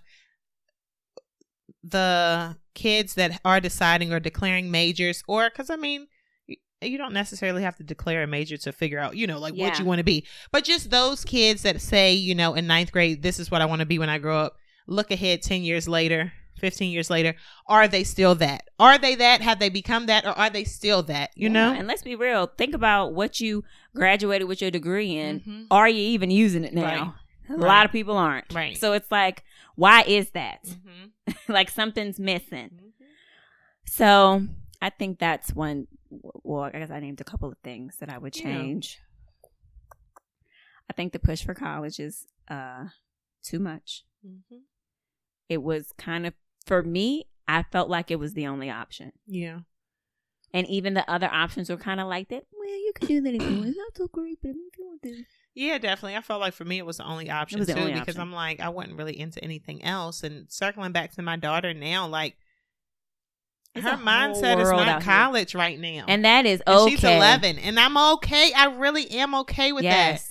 the 1.83 2.57
kids 2.75 3.15
that 3.15 3.39
are 3.43 3.59
deciding 3.59 4.13
or 4.13 4.19
declaring 4.19 4.69
majors, 4.71 5.23
or 5.27 5.49
because 5.49 5.69
I 5.69 5.75
mean, 5.75 6.07
you, 6.81 6.97
don't 6.97 7.13
necessarily 7.13 7.63
have 7.63 7.75
to 7.77 7.83
declare 7.83 8.23
a 8.23 8.27
major 8.27 8.57
to 8.57 8.71
figure 8.71 8.99
out, 8.99 9.15
you 9.15 9.27
know, 9.27 9.39
like 9.39 9.53
what 9.55 9.77
you 9.79 9.85
want 9.85 9.99
to 9.99 10.03
be, 10.03 10.25
but 10.51 10.63
just 10.63 10.89
those 10.89 11.23
kids 11.23 11.61
that 11.63 11.79
say, 11.81 12.13
you 12.13 12.33
know, 12.35 12.53
in 12.55 12.67
ninth 12.67 12.91
grade, 12.91 13.21
this 13.21 13.39
is 13.39 13.51
what 13.51 13.61
I 13.61 13.65
want 13.65 13.79
to 13.81 13.85
be 13.85 13.99
when 13.99 14.09
I 14.09 14.17
grow 14.17 14.37
up. 14.39 14.57
Look 14.87 15.11
ahead 15.11 15.41
ten 15.41 15.63
years 15.63 15.87
later. 15.87 16.33
15 16.59 16.91
years 16.91 17.09
later, 17.09 17.33
are 17.65 17.87
they 17.87 18.03
still 18.03 18.35
that? 18.35 18.69
Are 18.77 18.99
they 18.99 19.15
that? 19.15 19.41
Have 19.41 19.57
they 19.57 19.69
become 19.69 20.05
that? 20.05 20.25
Or 20.25 20.37
are 20.37 20.49
they 20.51 20.63
still 20.63 21.01
that? 21.03 21.31
You 21.33 21.47
Yeah, 21.47 21.53
know? 21.53 21.73
And 21.73 21.87
let's 21.87 22.03
be 22.03 22.13
real. 22.13 22.45
Think 22.55 22.75
about 22.75 23.13
what 23.13 23.39
you 23.39 23.63
graduated 23.95 24.47
with 24.47 24.61
your 24.61 24.69
degree 24.69 25.17
in. 25.17 25.39
Mhm. 25.39 25.67
Are 25.71 25.89
you 25.89 25.97
even 26.09 26.29
using 26.29 26.63
it 26.63 26.71
now? 26.75 27.15
A 27.49 27.53
Right. 27.53 27.59
lot 27.67 27.85
of 27.87 27.91
people 27.91 28.15
aren't. 28.15 28.53
Right. 28.53 28.77
So 28.77 28.93
it's 28.93 29.09
like, 29.09 29.43
why 29.75 30.03
is 30.03 30.29
that? 30.31 30.63
Mhm. 30.65 31.11
like 31.47 31.71
something's 31.71 32.19
missing. 32.19 32.69
Mhm. 32.75 33.05
So 33.85 34.43
I 34.81 34.89
think 34.89 35.19
that's 35.19 35.53
one. 35.53 35.87
Well, 36.09 36.63
I 36.63 36.71
guess 36.71 36.89
I 36.91 36.99
named 36.99 37.21
a 37.21 37.23
couple 37.23 37.49
of 37.51 37.57
things 37.63 37.97
that 37.99 38.09
I 38.09 38.17
would 38.17 38.35
Yeah. 38.35 38.43
change. 38.43 38.99
I 40.89 40.93
think 40.93 41.13
the 41.13 41.19
push 41.19 41.43
for 41.43 41.53
college 41.53 41.99
is 41.99 42.27
uh, 42.49 42.85
too 43.43 43.59
much. 43.59 44.03
Mhm. 44.25 44.61
It 45.49 45.63
was 45.63 45.93
kind 45.97 46.25
of 46.25 46.33
for 46.65 46.83
me. 46.83 47.25
I 47.47 47.63
felt 47.63 47.89
like 47.89 48.11
it 48.11 48.17
was 48.19 48.33
the 48.33 48.47
only 48.47 48.69
option, 48.69 49.11
Yeah. 49.27 49.61
and 50.53 50.65
even 50.67 50.93
the 50.93 51.09
other 51.09 51.27
options 51.31 51.69
were 51.69 51.75
kind 51.77 51.99
of 51.99 52.07
like 52.07 52.29
that. 52.29 52.45
Well, 52.51 52.69
yeah, 52.69 52.75
you 52.75 52.91
can 52.95 53.07
do 53.07 53.21
that 53.21 53.33
if 53.35 53.41
you 53.41 53.57
want. 53.57 53.67
It's 53.69 53.77
not 53.77 53.97
so 53.97 54.07
great, 54.07 54.39
but 54.41 54.49
if 54.51 54.77
you 54.77 54.85
want 54.85 55.01
to. 55.03 55.23
Yeah, 55.53 55.77
definitely. 55.77 56.15
I 56.15 56.21
felt 56.21 56.39
like 56.39 56.53
for 56.53 56.63
me 56.63 56.77
it 56.77 56.85
was 56.85 56.97
the 56.97 57.03
only 57.05 57.29
option 57.29 57.59
the 57.59 57.65
too 57.65 57.73
only 57.73 57.91
because 57.93 58.15
option. 58.15 58.21
I'm 58.21 58.31
like 58.31 58.59
I 58.61 58.69
wasn't 58.69 58.97
really 58.97 59.19
into 59.19 59.43
anything 59.43 59.83
else. 59.83 60.23
And 60.23 60.49
circling 60.49 60.93
back 60.93 61.11
to 61.13 61.21
my 61.21 61.35
daughter 61.35 61.73
now, 61.73 62.07
like 62.07 62.37
It's 63.75 63.85
her 63.85 63.95
mindset 63.97 64.59
is 64.61 64.69
not 64.69 64.87
out 64.87 65.01
here. 65.03 65.11
college 65.13 65.55
right 65.55 65.79
now. 65.79 66.05
And 66.07 66.25
that 66.25 66.45
is 66.45 66.61
And 66.67 66.75
okay. 66.75 66.91
she's 66.91 67.03
11, 67.03 67.57
and 67.59 67.79
I'm 67.79 67.97
okay. 68.15 68.51
I 68.53 68.65
really 68.65 69.09
am 69.11 69.33
okay 69.35 69.71
with 69.71 69.83
that. 69.83 70.21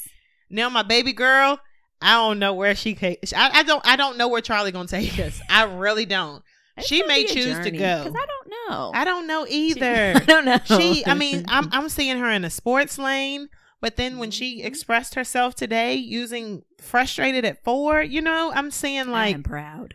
Now 0.50 0.68
my 0.68 0.82
baby 0.82 1.12
girl, 1.12 1.58
I 2.02 2.14
don't 2.14 2.38
know 2.38 2.52
where 2.54 2.74
she 2.74 2.94
can. 2.94 3.16
I, 3.36 3.60
I 3.60 3.62
don't. 3.62 3.86
I 3.86 3.96
don't 3.96 4.18
know 4.18 4.28
where 4.28 4.40
Charlie 4.42 4.72
gonna 4.72 4.88
take 4.88 5.18
us. 5.18 5.40
I 5.48 5.64
really 5.64 6.04
don't. 6.06 6.42
It's 6.76 6.86
She 6.86 7.02
may 7.04 7.24
choose 7.24 7.58
to 7.60 7.70
go. 7.70 8.04
Cause 8.04 8.14
I 8.14 8.26
don't 8.26 8.52
know. 8.68 8.90
I 8.94 9.04
don't 9.04 9.26
know 9.26 9.46
She- 9.46 9.52
either. 9.70 10.12
I 10.16 10.18
don't 10.20 10.44
know. 10.44 10.58
she 10.78 11.04
i 11.06 11.14
mean 11.14 11.44
i'm 11.48 11.68
i'm 11.72 11.88
seeing 11.88 12.18
her 12.18 12.30
in 12.30 12.44
a 12.44 12.50
sports 12.50 12.98
lane 12.98 13.48
but 13.80 13.96
then 13.96 14.18
when 14.18 14.30
she 14.30 14.60
Mhm. 14.62 14.66
expressed 14.66 15.14
herself 15.14 15.54
today 15.54 15.94
using 15.94 16.62
frustrated 16.80 17.44
at 17.44 17.62
four 17.64 18.00
you 18.02 18.20
know 18.20 18.52
i'm 18.54 18.70
seeing 18.70 19.12
I'm 19.12 19.42
proud. 19.42 19.94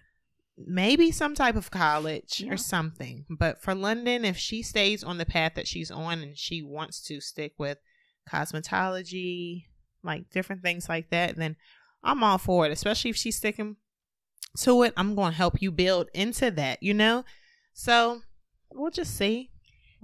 Maybe 0.57 1.11
some 1.11 1.35
type 1.35 1.55
of 1.55 1.69
college 1.69 2.39
Yeah. 2.39 2.53
or 2.53 2.57
something 2.57 3.25
but 3.29 3.61
for 3.61 3.75
london 3.75 4.23
if 4.23 4.37
she 4.37 4.63
stays 4.63 5.03
on 5.03 5.17
the 5.17 5.25
path 5.25 5.53
that 5.55 5.67
she's 5.67 5.91
on 5.91 6.19
and 6.21 6.37
she 6.37 6.61
wants 6.61 7.01
to 7.07 7.19
stick 7.19 7.53
with 7.57 7.77
cosmetology 8.31 9.65
like 10.03 10.29
different 10.29 10.61
things 10.61 10.87
like 10.87 11.09
that 11.09 11.35
then 11.35 11.55
i'm 12.03 12.23
all 12.23 12.37
for 12.37 12.65
it 12.65 12.71
especially 12.71 13.09
if 13.09 13.17
she's 13.17 13.37
sticking 13.37 13.75
to 14.57 14.83
it 14.83 14.93
i'm 14.95 15.15
going 15.15 15.31
to 15.31 15.37
help 15.37 15.61
you 15.61 15.71
build 15.71 16.07
into 16.13 16.49
that 16.51 16.81
you 16.81 16.93
know 16.93 17.25
so 17.73 18.21
we'll 18.71 18.91
just 18.91 19.15
see 19.17 19.51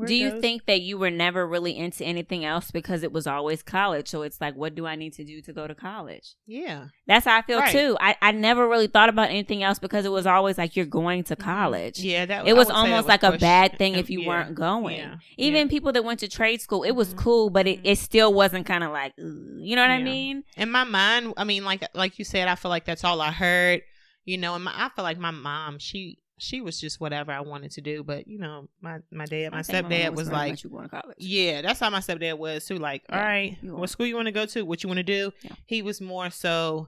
where 0.01 0.07
Do 0.07 0.15
you 0.15 0.31
goes. 0.31 0.41
think 0.41 0.65
that 0.65 0.81
you 0.81 0.97
were 0.97 1.09
never 1.09 1.47
really 1.47 1.77
into 1.77 2.03
anything 2.03 2.43
else 2.43 2.71
because 2.71 3.03
it 3.03 3.11
was 3.11 3.25
always 3.27 3.63
college? 3.63 4.07
So 4.09 4.23
it's 4.23 4.41
like, 4.41 4.55
what 4.55 4.75
do 4.75 4.85
I 4.85 4.95
need 4.95 5.13
to 5.13 5.23
do 5.23 5.41
to 5.41 5.53
go 5.53 5.67
to 5.67 5.73
college? 5.75 6.35
yeah 6.45 6.87
That's 7.07 7.25
how 7.25 7.37
I 7.37 7.41
feel 7.43 7.59
Right. 7.59 7.71
too. 7.71 7.95
I, 7.99 8.15
I 8.21 8.31
never 8.31 8.67
really 8.67 8.87
thought 8.87 9.09
about 9.09 9.29
anything 9.29 9.63
else 9.63 9.79
because 9.79 10.05
it 10.05 10.11
was 10.11 10.25
always 10.27 10.57
like 10.57 10.75
you're 10.75 10.85
going 10.85 11.23
to 11.25 11.35
college. 11.35 11.97
Mm-hmm. 11.99 12.09
Yeah, 12.09 12.25
that 12.25 12.47
It 12.47 12.55
was 12.55 12.69
almost 12.69 13.07
that 13.07 13.23
like 13.23 13.33
a 13.35 13.37
bad 13.37 13.77
thing 13.77 13.95
if 13.95 14.09
you 14.09 14.21
yeah, 14.21 14.27
weren't 14.27 14.55
going. 14.55 14.97
yeah, 14.97 15.15
Even 15.37 15.67
yeah. 15.67 15.71
people 15.71 15.91
that 15.93 16.03
went 16.03 16.19
to 16.21 16.27
trade 16.27 16.61
school, 16.61 16.83
it 16.83 16.91
was 16.91 17.13
Mhm. 17.13 17.17
cool, 17.17 17.49
but 17.49 17.67
it, 17.67 17.79
it 17.83 17.97
still 17.97 18.33
wasn't 18.33 18.65
kind 18.65 18.83
of 18.83 18.91
like, 18.91 19.13
you 19.17 19.75
know 19.75 19.81
what 19.81 19.91
I 19.91 20.01
mean? 20.01 20.43
in 20.57 20.69
my 20.71 20.83
mind, 20.83 21.33
I 21.37 21.43
mean, 21.43 21.63
like 21.63 21.83
like 21.93 22.17
you 22.19 22.25
said, 22.25 22.47
I 22.47 22.55
feel 22.55 22.69
like 22.69 22.85
that's 22.85 23.03
all 23.03 23.21
I 23.21 23.31
heard. 23.31 23.81
You 24.23 24.37
know, 24.37 24.53
and 24.53 24.63
my, 24.63 24.71
I 24.75 24.89
feel 24.95 25.03
like 25.03 25.17
my 25.17 25.31
mom, 25.31 25.79
she 25.79 26.19
she 26.43 26.59
was 26.59 26.81
just 26.81 26.99
whatever 26.99 27.31
I 27.31 27.41
wanted 27.41 27.69
to 27.73 27.81
do. 27.81 28.03
But 28.03 28.27
you 28.27 28.39
know, 28.39 28.67
my 28.81 28.97
my 29.11 29.25
dad, 29.25 29.51
my 29.51 29.59
I 29.59 29.61
think 29.61 29.83
mom 29.83 29.91
stepdad 29.91 30.15
was 30.15 30.27
like, 30.29 30.63
you 30.63 30.69
going 30.71 30.89
to 30.89 30.89
college. 30.89 31.17
yeah, 31.19 31.61
that's 31.61 31.79
how 31.79 31.89
my 31.91 31.99
stepdad 31.99 32.37
was 32.39 32.65
too. 32.65 32.77
Like, 32.77 33.03
all 33.11 33.19
Yeah, 33.19 33.25
right, 33.25 33.57
you 33.61 33.75
what 33.75 33.89
school 33.89 34.07
you 34.07 34.15
want 34.15 34.25
to 34.25 34.31
go 34.31 34.45
to? 34.47 34.63
What 34.65 34.81
you 34.83 34.89
want 34.89 34.97
to 34.97 35.03
do? 35.03 35.31
Yeah. 35.43 35.51
He 35.67 35.81
was 35.83 36.01
more 36.01 36.29
so 36.31 36.87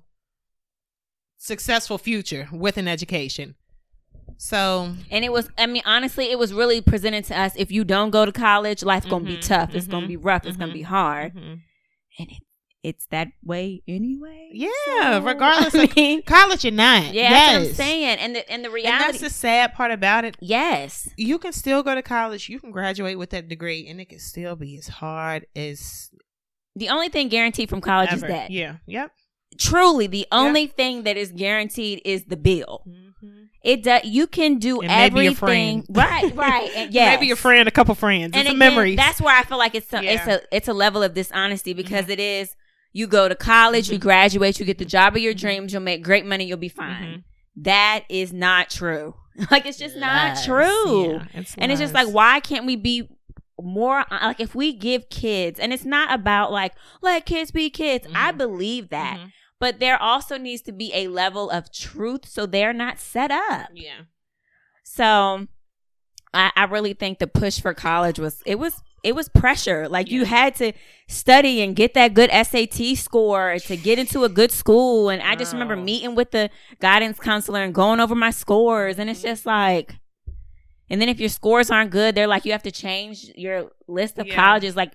successful 1.38 1.98
future 1.98 2.48
with 2.52 2.78
an 2.78 2.88
education. 2.88 3.56
So 4.38 4.94
And 5.12 5.24
it 5.24 5.32
was, 5.32 5.50
I 5.58 5.68
mean, 5.68 5.84
honestly, 5.86 6.32
it 6.32 6.40
was 6.40 6.54
really 6.54 6.82
presented 6.82 7.26
to 7.26 7.40
us. 7.40 7.54
If 7.56 7.72
you 7.72 7.84
don't 7.84 8.10
go 8.10 8.26
to 8.26 8.32
college, 8.32 8.84
life 8.84 9.08
gonna 9.08 9.26
be 9.26 9.38
Mhm, 9.38 9.42
tough. 9.48 9.76
It's 9.76 9.88
gonna 9.88 10.06
mhm, 10.06 10.10
be 10.10 10.18
rough. 10.18 10.46
It's 10.48 10.58
gonna 10.58 10.72
mhm, 10.72 10.74
be 10.74 10.82
hard. 10.82 11.34
mhm. 11.36 11.60
And 12.20 12.30
it, 12.32 12.42
it's 12.84 13.06
that 13.08 13.30
way 13.44 13.82
anyway. 13.88 14.50
Yeah, 14.54 14.70
So, 15.02 15.22
regardless 15.24 15.74
I 15.76 15.84
of 15.84 15.96
mean, 15.96 16.22
college 16.24 16.66
or 16.66 16.72
not. 16.72 17.06
yeah, 17.14 17.30
yes. 17.30 17.32
that's 17.32 17.54
what 17.64 17.70
I'm 17.70 17.76
saying. 17.76 18.18
And 18.20 18.36
the 18.36 18.52
and 18.52 18.64
the 18.64 18.68
And 18.68 18.74
reality, 18.74 19.04
that's 19.06 19.20
the 19.22 19.30
sad 19.30 19.74
part 19.74 19.92
about 19.92 20.26
it. 20.26 20.36
yes, 20.42 21.10
you 21.18 21.40
can 21.40 21.54
still 21.54 21.82
go 21.82 21.96
to 21.96 22.02
college. 22.02 22.50
You 22.50 22.60
can 22.60 22.72
graduate 22.72 23.18
with 23.18 23.30
that 23.32 23.48
degree, 23.48 23.88
and 23.88 24.00
it 24.02 24.10
can 24.10 24.20
still 24.20 24.56
be 24.56 24.78
as 24.78 24.88
hard 24.90 25.48
as 25.56 26.12
the 26.76 26.90
only 26.90 27.10
thing 27.10 27.30
guaranteed 27.30 27.70
from 27.70 27.82
college 27.82 28.12
is 28.14 28.22
ever. 28.24 28.32
that. 28.34 28.52
Yeah. 28.52 28.78
Yep. 28.86 29.12
Truly, 29.60 30.08
the 30.08 30.26
only 30.32 30.66
thing 30.68 31.04
that 31.04 31.16
is 31.16 31.32
guaranteed 31.32 32.02
is 32.04 32.26
the 32.26 32.36
bill. 32.38 32.84
Mm-hmm. 32.88 33.44
It 33.64 33.84
does. 33.84 34.04
You 34.04 34.26
can 34.28 34.58
do 34.58 34.82
And 34.82 34.92
everything, 34.92 35.86
right? 35.90 36.36
Right. 36.36 36.70
And 36.76 36.94
yes. 36.94 37.18
Maybe 37.20 37.32
a 37.32 37.36
friend, 37.36 37.68
a 37.68 37.72
couple 37.72 37.94
friends. 37.96 38.32
and 38.34 38.42
it's 38.42 38.50
again, 38.50 38.58
memory. 38.58 38.96
That's 38.96 39.22
where 39.22 39.34
I 39.38 39.44
feel 39.44 39.58
like 39.60 39.76
it's 39.76 39.94
a, 39.94 40.04
Yeah. 40.04 40.12
it's 40.12 40.28
a 40.28 40.56
it's 40.56 40.68
a 40.68 40.74
level 40.74 41.02
of 41.04 41.14
dishonesty 41.14 41.74
because 41.74 42.10
it 42.10 42.20
is. 42.20 42.56
You 42.94 43.08
go 43.08 43.28
to 43.28 43.36
college, 43.36 43.90
you 43.90 43.98
Mhm. 43.98 44.02
graduate, 44.02 44.60
you 44.60 44.66
get 44.66 44.78
the 44.78 44.86
job 44.86 45.16
of 45.16 45.22
your 45.22 45.34
Mhm. 45.34 45.40
dreams, 45.40 45.74
you'll 45.74 45.82
make 45.82 46.04
great 46.04 46.26
money, 46.26 46.46
you'll 46.46 46.58
be 46.58 46.70
fine. 46.70 47.04
Mhm. 47.04 47.24
That 47.64 48.04
is 48.10 48.32
not 48.32 48.70
true. 48.70 49.16
Like 49.52 49.66
it's 49.66 49.80
just 49.80 49.96
not 49.98 50.44
true. 50.46 51.14
Yeah, 51.16 51.26
it's 51.34 51.56
And 51.58 51.72
it's 51.72 51.82
just 51.82 51.94
like, 51.96 52.08
why 52.08 52.40
can't 52.40 52.66
we 52.68 52.76
be 52.76 53.10
more 53.60 54.06
like 54.12 54.40
if 54.40 54.54
we 54.56 54.74
give 54.74 55.10
kids, 55.10 55.60
and 55.60 55.74
it's 55.74 55.86
not 55.86 56.14
about 56.14 56.52
like 56.52 56.74
let 57.02 57.26
kids 57.26 57.50
be 57.52 57.70
kids. 57.72 58.06
I 58.14 58.32
Mhm. 58.32 58.38
believe 58.38 58.90
that, 58.90 59.20
but 59.60 59.80
there 59.80 60.00
also 60.00 60.38
needs 60.38 60.62
to 60.64 60.72
be 60.72 60.92
a 60.94 61.08
level 61.08 61.50
of 61.50 61.72
truth 61.74 62.28
so 62.28 62.46
they're 62.46 62.74
not 62.74 63.00
set 63.00 63.32
up. 63.32 63.70
Yeah. 63.74 64.02
So 64.84 65.48
I, 66.34 66.52
I 66.56 66.64
really 66.66 66.94
think 66.94 67.20
the 67.20 67.28
push 67.28 67.60
for 67.60 67.74
college 67.74 68.20
was 68.20 68.42
it 68.46 68.60
was 68.60 68.82
it 69.04 69.14
was 69.16 69.28
pressure. 69.30 69.88
Like 69.90 70.10
you 70.10 70.26
had 70.26 70.56
to 70.56 70.72
study 71.08 71.62
and 71.62 71.76
get 71.76 71.94
that 71.94 72.14
good 72.14 72.30
SAT 72.32 72.96
score 72.98 73.58
to 73.60 73.76
get 73.78 74.00
into 74.00 74.24
a 74.24 74.30
good 74.30 74.52
school. 74.52 75.10
And 75.10 75.22
I 75.22 75.36
just 75.36 75.52
remember 75.54 75.76
meeting 75.76 76.16
with 76.16 76.32
the 76.32 76.50
guidance 76.80 77.20
counselor 77.20 77.62
and 77.62 77.74
going 77.74 78.00
over 78.00 78.16
my 78.16 78.32
scores. 78.32 78.98
And 79.00 79.10
it's 79.10 79.20
Mm-hmm. 79.20 79.28
just 79.28 79.46
like 79.46 79.96
and 80.90 81.02
then 81.02 81.10
if 81.10 81.20
your 81.20 81.30
scores 81.30 81.72
aren't 81.72 81.92
good, 81.92 82.14
they're 82.16 82.28
like 82.28 82.46
you 82.46 82.52
have 82.52 82.64
to 82.64 82.72
change 82.72 83.32
your 83.36 83.72
list 83.88 84.18
of 84.20 84.28
Yeah. 84.28 84.36
colleges. 84.36 84.76
Like 84.76 84.94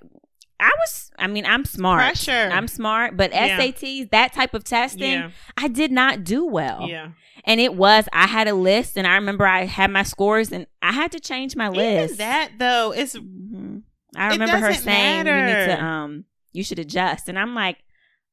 I 0.61 0.71
was 0.79 1.11
I 1.19 1.27
mean, 1.27 1.45
I'm 1.47 1.65
smart. 1.65 2.01
Pressure. 2.01 2.51
I'm 2.53 2.67
smart, 2.69 3.17
but 3.17 3.33
Yeah. 3.33 3.59
SATs, 3.59 4.11
that 4.11 4.33
type 4.33 4.55
of 4.55 4.65
testing, 4.65 5.13
Yeah. 5.13 5.31
I 5.57 5.69
did 5.69 5.91
not 5.93 6.25
do 6.25 6.47
well. 6.47 6.87
Yeah. 6.89 7.09
And 7.45 7.61
it 7.61 7.75
was, 7.75 8.09
I 8.13 8.27
had 8.27 8.47
a 8.49 8.55
list 8.55 8.97
and 8.99 9.07
I 9.07 9.15
remember 9.15 9.47
I 9.47 9.65
had 9.65 9.91
my 9.91 10.03
scores 10.03 10.51
and 10.53 10.67
I 10.83 10.93
had 10.93 11.13
to 11.13 11.21
change 11.21 11.57
my 11.57 11.69
list. 11.69 12.15
Even 12.15 12.17
that 12.19 12.51
though, 12.59 12.93
it's 12.93 13.15
Mhm. 13.17 13.83
I 14.19 14.29
remember 14.31 14.59
her 14.59 14.75
saying, 14.75 15.27
you 15.27 15.33
need 15.33 15.67
to, 15.77 15.83
um, 15.85 16.25
you 16.53 16.65
should 16.65 16.79
adjust. 16.79 17.29
And 17.29 17.39
I'm 17.39 17.55
like, 17.55 17.79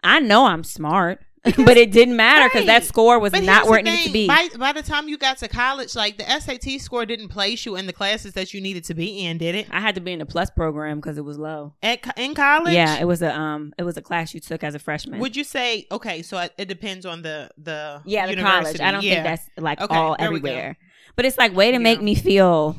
I 0.04 0.20
know 0.20 0.46
I'm 0.46 0.64
smart, 0.64 1.20
but 1.44 1.78
it 1.78 1.92
didn't 1.92 2.16
matter 2.16 2.48
because 2.50 2.66
that 2.66 2.84
score 2.84 3.20
was 3.20 3.32
But 3.32 3.44
not 3.44 3.68
where 3.68 3.78
it 3.80 3.86
needed 3.86 4.06
to 4.08 4.12
be. 4.12 4.28
By, 4.28 4.48
by 4.58 4.72
the 4.72 4.82
time 4.82 5.08
you 5.08 5.16
got 5.18 5.38
to 5.40 5.48
college, 5.48 5.96
like 5.96 6.18
the 6.18 6.24
SAT 6.40 6.82
score 6.82 7.06
didn't 7.06 7.28
place 7.30 7.66
you 7.68 7.76
in 7.76 7.86
the 7.86 7.94
classes 7.94 8.34
that 8.34 8.52
you 8.54 8.62
needed 8.62 8.84
to 8.86 8.96
be 8.96 9.24
in, 9.26 9.38
did 9.38 9.54
it? 9.54 9.68
I 9.72 9.80
had 9.80 9.94
to 9.96 10.02
be 10.02 10.12
in 10.12 10.20
the 10.20 10.26
plus 10.26 10.50
program 10.50 10.98
because 11.00 11.20
it 11.20 11.24
was 11.26 11.38
low. 11.38 11.74
At 11.84 12.00
in 12.18 12.34
college, 12.34 12.74
Yeah, 12.74 13.00
it 13.00 13.06
was 13.06 13.22
a 13.22 13.36
um, 13.38 13.74
it 13.78 13.84
was 13.84 13.96
a 13.96 14.02
class 14.02 14.34
you 14.34 14.40
took 14.40 14.64
as 14.64 14.74
a 14.74 14.80
freshman. 14.80 15.20
Would 15.20 15.36
you 15.36 15.44
say 15.44 15.86
okay? 15.92 16.24
So 16.24 16.38
it, 16.40 16.54
it 16.58 16.66
depends 16.68 17.06
on 17.06 17.22
the 17.22 17.52
the 17.58 18.02
yeah, 18.06 18.26
the 18.26 18.32
university. 18.32 18.80
college. 18.80 18.82
I 18.82 18.92
don't 18.92 19.04
yeah. 19.04 19.14
think 19.14 19.24
that's 19.26 19.50
like 19.58 19.82
Okay, 19.82 19.96
all 19.96 20.16
there 20.18 20.32
we 20.32 20.40
go. 20.40 20.48
everywhere. 20.50 20.78
But 21.16 21.26
it's 21.26 21.38
like 21.38 21.56
way 21.56 21.68
to 21.68 21.74
Yeah. 21.74 21.80
make 21.80 22.02
me 22.02 22.16
feel 22.16 22.76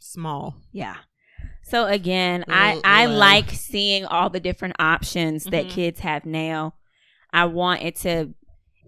small. 0.00 0.56
Yeah. 0.72 0.96
So 1.62 1.86
again, 1.86 2.44
I 2.48 2.80
I 2.84 3.06
like 3.06 3.50
seeing 3.50 4.04
all 4.04 4.28
the 4.28 4.40
different 4.40 4.76
options 4.78 5.44
that 5.44 5.66
Mhm. 5.66 5.70
kids 5.70 6.00
have 6.00 6.26
now. 6.26 6.74
I 7.32 7.46
want 7.46 7.82
it 7.82 7.96
to 7.96 8.34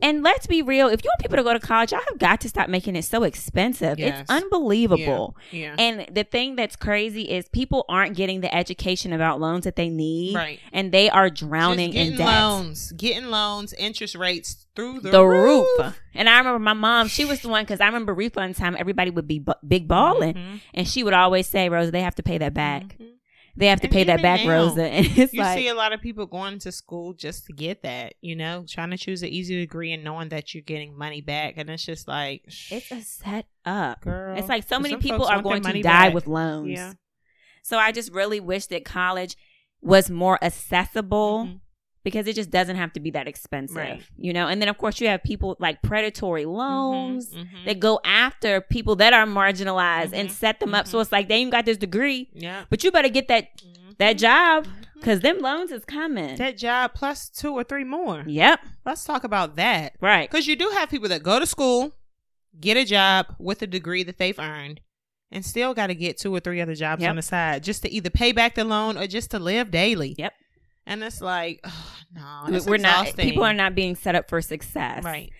and 0.02 0.22
let's 0.22 0.46
be 0.46 0.60
real, 0.62 0.88
if 0.88 1.02
you 1.04 1.08
want 1.10 1.20
people 1.20 1.36
to 1.36 1.42
go 1.42 1.52
to 1.52 1.60
college, 1.60 1.92
y'all 1.92 2.00
have 2.08 2.18
got 2.18 2.40
to 2.42 2.48
stop 2.48 2.68
making 2.68 2.96
it 2.96 3.02
so 3.04 3.22
expensive. 3.22 3.98
Yes. 3.98 4.20
It's 4.22 4.30
unbelievable. 4.30 5.36
Yeah, 5.50 5.74
And 5.78 6.06
the 6.10 6.24
thing 6.24 6.56
that's 6.56 6.76
crazy 6.76 7.22
is 7.22 7.48
people 7.48 7.84
aren't 7.88 8.16
getting 8.16 8.40
the 8.40 8.54
education 8.54 9.12
about 9.12 9.40
loans 9.40 9.64
that 9.64 9.76
they 9.76 9.88
need. 9.88 10.34
right. 10.34 10.60
And 10.72 10.92
they 10.92 11.08
are 11.10 11.30
drowning 11.30 11.92
in 11.94 12.16
debt. 12.16 12.26
loans, 12.26 12.92
getting 12.92 13.26
loans, 13.30 13.72
interest 13.74 14.14
rates 14.14 14.66
through 14.76 15.00
the, 15.00 15.10
The 15.10 15.24
roof. 15.24 15.66
roof. 15.78 16.00
And 16.14 16.28
I 16.28 16.38
remember 16.38 16.58
my 16.58 16.72
mom, 16.74 17.08
she 17.08 17.24
was 17.24 17.40
the 17.40 17.48
one 17.48 17.64
because 17.64 17.80
I 17.80 17.86
remember 17.86 18.12
refund 18.14 18.56
time, 18.56 18.76
everybody 18.78 19.10
would 19.10 19.26
be 19.28 19.38
bu- 19.38 19.52
big 19.66 19.88
balling. 19.88 20.34
Mhm. 20.34 20.60
And 20.74 20.88
she 20.88 21.02
would 21.04 21.14
always 21.14 21.46
say, 21.46 21.68
Rosa, 21.68 21.90
they 21.90 22.02
have 22.02 22.14
to 22.16 22.22
pay 22.22 22.38
that 22.38 22.54
back. 22.54 22.96
Mhm. 22.98 23.08
They 23.56 23.66
have 23.68 23.80
to 23.82 23.86
And 23.86 23.92
pay 23.92 24.04
that 24.04 24.20
back, 24.20 24.44
now, 24.44 24.50
Rosa. 24.50 24.82
And 24.90 25.06
it's 25.16 25.32
You 25.32 25.40
like, 25.40 25.56
see 25.58 25.68
a 25.68 25.74
lot 25.74 25.92
of 25.92 26.00
people 26.00 26.26
going 26.26 26.58
to 26.60 26.72
school 26.72 27.12
just 27.12 27.46
to 27.46 27.52
get 27.52 27.82
that, 27.82 28.14
you 28.20 28.34
know, 28.34 28.64
trying 28.68 28.90
to 28.90 28.96
choose 28.96 29.22
an 29.22 29.28
easy 29.28 29.56
degree 29.56 29.92
and 29.92 30.02
knowing 30.02 30.28
that 30.30 30.52
you're 30.54 30.62
getting 30.62 30.96
money 30.98 31.20
back, 31.20 31.54
and 31.56 31.70
it's 31.70 31.84
just 31.84 32.08
like, 32.08 32.42
it's 32.70 32.90
a 32.90 33.00
set 33.02 33.46
up. 33.64 34.00
girl. 34.00 34.36
It's 34.36 34.48
like 34.48 34.66
so 34.68 34.80
many 34.80 34.96
people 34.96 35.24
are 35.26 35.40
going 35.42 35.62
to 35.62 35.72
die 35.72 35.82
back. 35.82 36.14
with 36.14 36.26
loans. 36.26 36.70
Yeah. 36.70 36.94
So 37.62 37.78
I 37.78 37.92
just 37.92 38.12
really 38.12 38.40
wish 38.40 38.66
that 38.66 38.84
college 38.84 39.36
was 39.80 40.10
more 40.10 40.42
accessible 40.42 41.44
Mhm. 41.46 41.60
Because 42.04 42.26
it 42.26 42.34
just 42.36 42.50
doesn't 42.50 42.76
have 42.76 42.92
to 42.92 43.00
be 43.00 43.10
that 43.10 43.26
expensive, 43.26 43.76
Right. 43.76 44.02
you 44.16 44.32
know. 44.32 44.46
And 44.46 44.60
then 44.60 44.68
of 44.68 44.78
course 44.78 45.00
you 45.00 45.08
have 45.08 45.22
people 45.22 45.56
like 45.58 45.80
predatory 45.82 46.44
loans 46.44 47.30
Mhm, 47.30 47.40
mhm. 47.46 47.64
that 47.66 47.80
go 47.80 47.98
after 48.04 48.60
people 48.60 48.94
that 48.96 49.12
are 49.12 49.26
marginalized 49.26 50.12
and 50.12 50.28
Mhm, 50.28 50.32
set 50.32 50.60
them 50.60 50.74
up. 50.74 50.86
So 50.86 50.98
mhm. 50.98 51.02
it's 51.02 51.12
like 51.12 51.28
they 51.28 51.40
even 51.40 51.50
got 51.50 51.64
this 51.64 51.78
degree, 51.78 52.28
yeah, 52.34 52.64
but 52.70 52.84
you 52.84 52.90
better 52.90 53.08
get 53.08 53.28
that 53.28 53.56
Mhm. 53.62 53.96
that 53.98 54.12
job 54.18 54.66
because 54.94 55.20
them 55.20 55.38
loans 55.40 55.70
is 55.72 55.84
coming. 55.84 56.36
that 56.36 56.56
job 56.58 56.92
plus 56.94 57.28
two 57.28 57.52
or 57.52 57.64
three 57.64 57.84
more. 57.84 58.22
yep, 58.26 58.60
Let's 58.84 59.04
talk 59.04 59.24
about 59.24 59.56
that. 59.56 59.94
right. 60.00 60.30
Because 60.30 60.46
you 60.46 60.56
do 60.56 60.68
have 60.74 60.90
people 60.90 61.08
that 61.08 61.22
go 61.22 61.38
to 61.40 61.46
school, 61.46 61.92
get 62.60 62.76
a 62.76 62.84
job 62.84 63.34
with 63.38 63.62
a 63.62 63.66
degree 63.66 64.02
that 64.02 64.18
they've 64.18 64.38
earned, 64.38 64.80
and 65.30 65.44
still 65.44 65.74
got 65.74 65.88
to 65.88 65.94
get 65.94 66.18
two 66.18 66.34
or 66.34 66.38
three 66.40 66.60
other 66.60 66.74
jobs 66.74 67.02
Yep. 67.02 67.10
on 67.10 67.16
the 67.16 67.22
side 67.22 67.64
just 67.64 67.82
to 67.82 67.90
either 67.90 68.10
pay 68.10 68.30
back 68.32 68.54
the 68.54 68.64
loan 68.64 68.96
or 68.98 69.06
just 69.06 69.30
to 69.32 69.38
live 69.38 69.70
daily. 69.70 70.14
Yep. 70.18 70.32
And 70.86 71.02
it's 71.02 71.20
like, 71.20 71.60
oh, 71.64 71.96
no, 72.14 72.44
it's 72.54 72.66
We're 72.66 72.76
not. 72.76 73.16
People 73.16 73.44
are 73.44 73.54
not 73.54 73.74
being 73.74 73.96
set 73.96 74.14
up 74.14 74.28
for 74.28 74.40
success. 74.42 75.02
right. 75.04 75.30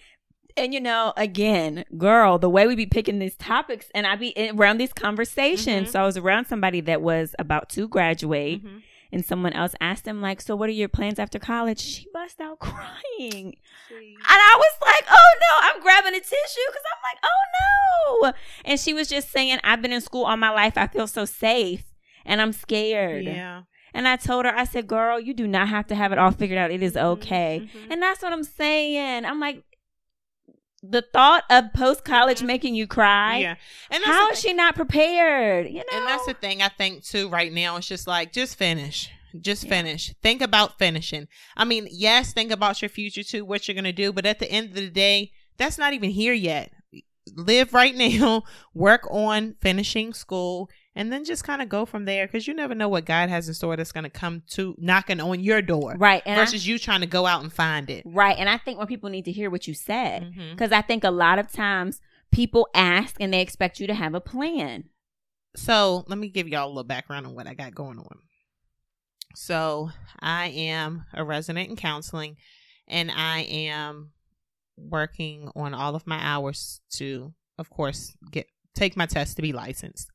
And 0.57 0.73
you 0.73 0.81
know, 0.81 1.13
again, 1.17 1.85
girl, 1.99 2.39
the 2.39 2.49
way 2.49 2.67
we 2.69 2.77
be 2.77 2.87
picking 2.87 3.19
these 3.19 3.35
topics, 3.37 3.87
and 3.93 4.07
I 4.07 4.15
be 4.15 4.29
in- 4.29 4.57
around 4.57 4.79
these 4.79 4.93
conversations. 4.93 5.89
Mhm. 5.89 5.93
So 5.93 6.01
I 6.03 6.07
was 6.07 6.17
around 6.17 6.45
somebody 6.47 6.81
that 6.83 7.03
was 7.03 7.35
about 7.41 7.69
to 7.71 7.89
graduate, 7.89 8.65
Mhm. 8.65 8.83
and 9.13 9.25
someone 9.27 9.53
else 9.53 9.75
asked 9.81 10.07
him, 10.07 10.23
like, 10.23 10.41
"So 10.41 10.55
what 10.55 10.69
are 10.69 10.73
your 10.73 10.89
plans 10.89 11.19
after 11.19 11.41
college?" 11.41 11.81
She 11.81 12.07
bust 12.15 12.41
out 12.41 12.61
crying. 12.61 13.57
See? 13.89 14.15
And 14.17 14.25
I 14.29 14.55
was 14.57 14.79
like, 14.93 15.05
oh 15.11 15.35
no, 15.41 15.69
I'm 15.69 15.83
grabbing 15.83 16.15
a 16.15 16.21
tissue 16.21 16.67
because 16.69 16.83
I'm 16.87 17.03
like, 17.13 17.19
oh 17.25 18.23
no. 18.23 18.33
And 18.65 18.79
she 18.79 18.95
was 18.95 19.09
just 19.09 19.31
saying, 19.33 19.59
I've 19.65 19.83
been 19.83 19.93
in 19.93 20.01
school 20.01 20.25
all 20.25 20.37
my 20.37 20.51
life. 20.51 20.79
I 20.79 20.87
feel 20.87 21.07
so 21.09 21.25
safe 21.25 21.83
and 22.25 22.41
I'm 22.41 22.53
scared. 22.53 23.25
Yeah. 23.25 23.63
And 23.95 24.07
I 24.09 24.17
told 24.17 24.45
her, 24.45 24.55
I 24.55 24.65
said, 24.65 24.87
girl, 24.89 25.19
you 25.21 25.33
do 25.33 25.47
not 25.47 25.69
have 25.69 25.87
to 25.87 25.95
have 25.95 26.11
it 26.13 26.19
all 26.19 26.33
figured 26.33 26.59
out. 26.59 26.71
It 26.73 26.83
is 26.83 26.97
okay. 26.97 27.69
Mhm. 27.73 27.93
And 27.93 28.03
that's 28.03 28.21
what 28.23 28.33
I'm 28.33 28.43
saying. 28.45 29.25
I'm 29.25 29.39
like, 29.41 29.63
the 30.83 31.01
thought 31.01 31.45
of 31.49 31.73
post 31.73 32.05
college 32.05 32.41
Mhm. 32.41 32.47
making 32.47 32.75
you 32.75 32.87
cry. 32.87 33.39
Yeah. 33.39 33.55
And 33.91 34.05
How 34.05 34.35
she 34.35 34.53
not 34.53 34.75
prepared? 34.75 35.67
You 35.69 35.77
know, 35.79 35.85
And 35.93 36.07
that's 36.07 36.27
the 36.27 36.35
thing 36.35 36.61
I 36.61 36.69
think 36.69 37.05
too 37.05 37.29
right 37.29 37.53
now. 37.53 37.77
It's 37.77 37.89
just 37.89 38.07
like 38.07 38.33
just 38.33 38.57
finish. 38.59 39.09
Just 39.41 39.65
Yeah. 39.65 39.71
finish. 39.71 40.13
Think 40.23 40.43
about 40.43 40.79
finishing. 40.79 41.27
I 41.57 41.65
mean, 41.65 41.89
yes, 41.91 42.33
think 42.35 42.51
about 42.53 42.83
your 42.83 42.89
future 42.91 43.23
too, 43.23 43.45
what 43.45 43.67
you're 43.67 43.75
gonna 43.75 43.93
do, 43.93 44.13
but 44.13 44.27
at 44.27 44.39
the 44.41 44.51
end 44.51 44.69
of 44.71 44.75
the 44.75 44.91
day, 44.91 45.33
that's 45.57 45.79
not 45.79 45.93
even 45.95 46.11
here 46.11 46.35
yet. 46.35 46.71
Live 47.35 47.73
right 47.73 47.95
now, 48.27 48.43
work 48.75 49.09
on 49.11 49.55
finishing 49.63 50.13
school, 50.13 50.69
and 50.97 51.13
then 51.13 51.25
just 51.25 51.45
kind 51.45 51.61
of 51.61 51.69
go 51.69 51.85
from 51.85 52.05
there 52.05 52.27
because 52.27 52.47
you 52.47 52.55
never 52.55 52.75
know 52.75 52.89
what 52.89 53.05
God 53.05 53.29
has 53.29 53.49
in 53.49 53.55
store 53.55 53.77
that's 53.77 53.93
gonna 53.93 54.11
come 54.11 54.43
to 54.51 54.75
knocking 54.79 55.21
on 55.21 55.41
your 55.41 55.63
door 55.63 55.95
right. 55.99 56.23
And 56.25 56.41
I- 56.41 56.45
versus 56.45 56.67
you 56.67 56.79
trying 56.79 57.01
to 57.01 57.07
go 57.07 57.27
out 57.27 57.43
and 57.43 57.53
find 57.53 57.91
it. 57.91 58.05
right. 58.07 58.37
And 58.39 58.49
I 58.49 58.59
think 58.59 58.79
when 58.79 58.87
people 58.87 59.11
need 59.11 59.25
to 59.27 59.33
hear 59.33 59.51
what 59.51 59.67
you 59.67 59.75
said, 59.75 60.23
mm-hmm. 60.23 60.53
because 60.53 60.73
I 60.73 60.83
think 60.83 61.05
a 61.05 61.11
lot 61.11 61.39
of 61.39 61.51
times 61.51 62.01
people 62.33 62.69
ask 62.75 63.17
and 63.21 63.33
they 63.33 63.41
expect 63.41 63.81
you 63.81 63.87
to 63.87 63.95
have 63.95 64.15
a 64.15 64.21
plan. 64.21 64.85
So 65.57 66.05
let 66.09 66.19
me 66.19 66.29
give 66.29 66.49
y'all 66.49 66.67
a 66.67 66.69
little 66.69 66.85
background 66.85 67.27
on 67.27 67.35
what 67.35 67.47
I 67.47 67.55
got 67.55 67.75
going 67.75 67.99
on. 67.99 68.19
So 69.37 69.91
I 70.21 70.49
am 70.49 71.05
a 71.13 71.25
resident 71.25 71.71
in 71.71 71.77
counseling 71.77 72.37
and 72.89 73.11
I 73.11 73.41
am 73.41 74.13
working 74.77 75.51
on 75.55 75.75
all 75.75 75.95
of 75.95 76.07
my 76.07 76.19
hours 76.21 76.81
to, 76.95 77.33
of 77.59 77.71
course, 77.71 78.17
get 78.31 78.47
take 78.75 78.97
my 78.97 79.07
test 79.07 79.37
to 79.37 79.43
be 79.43 79.53
licensed. 79.53 80.11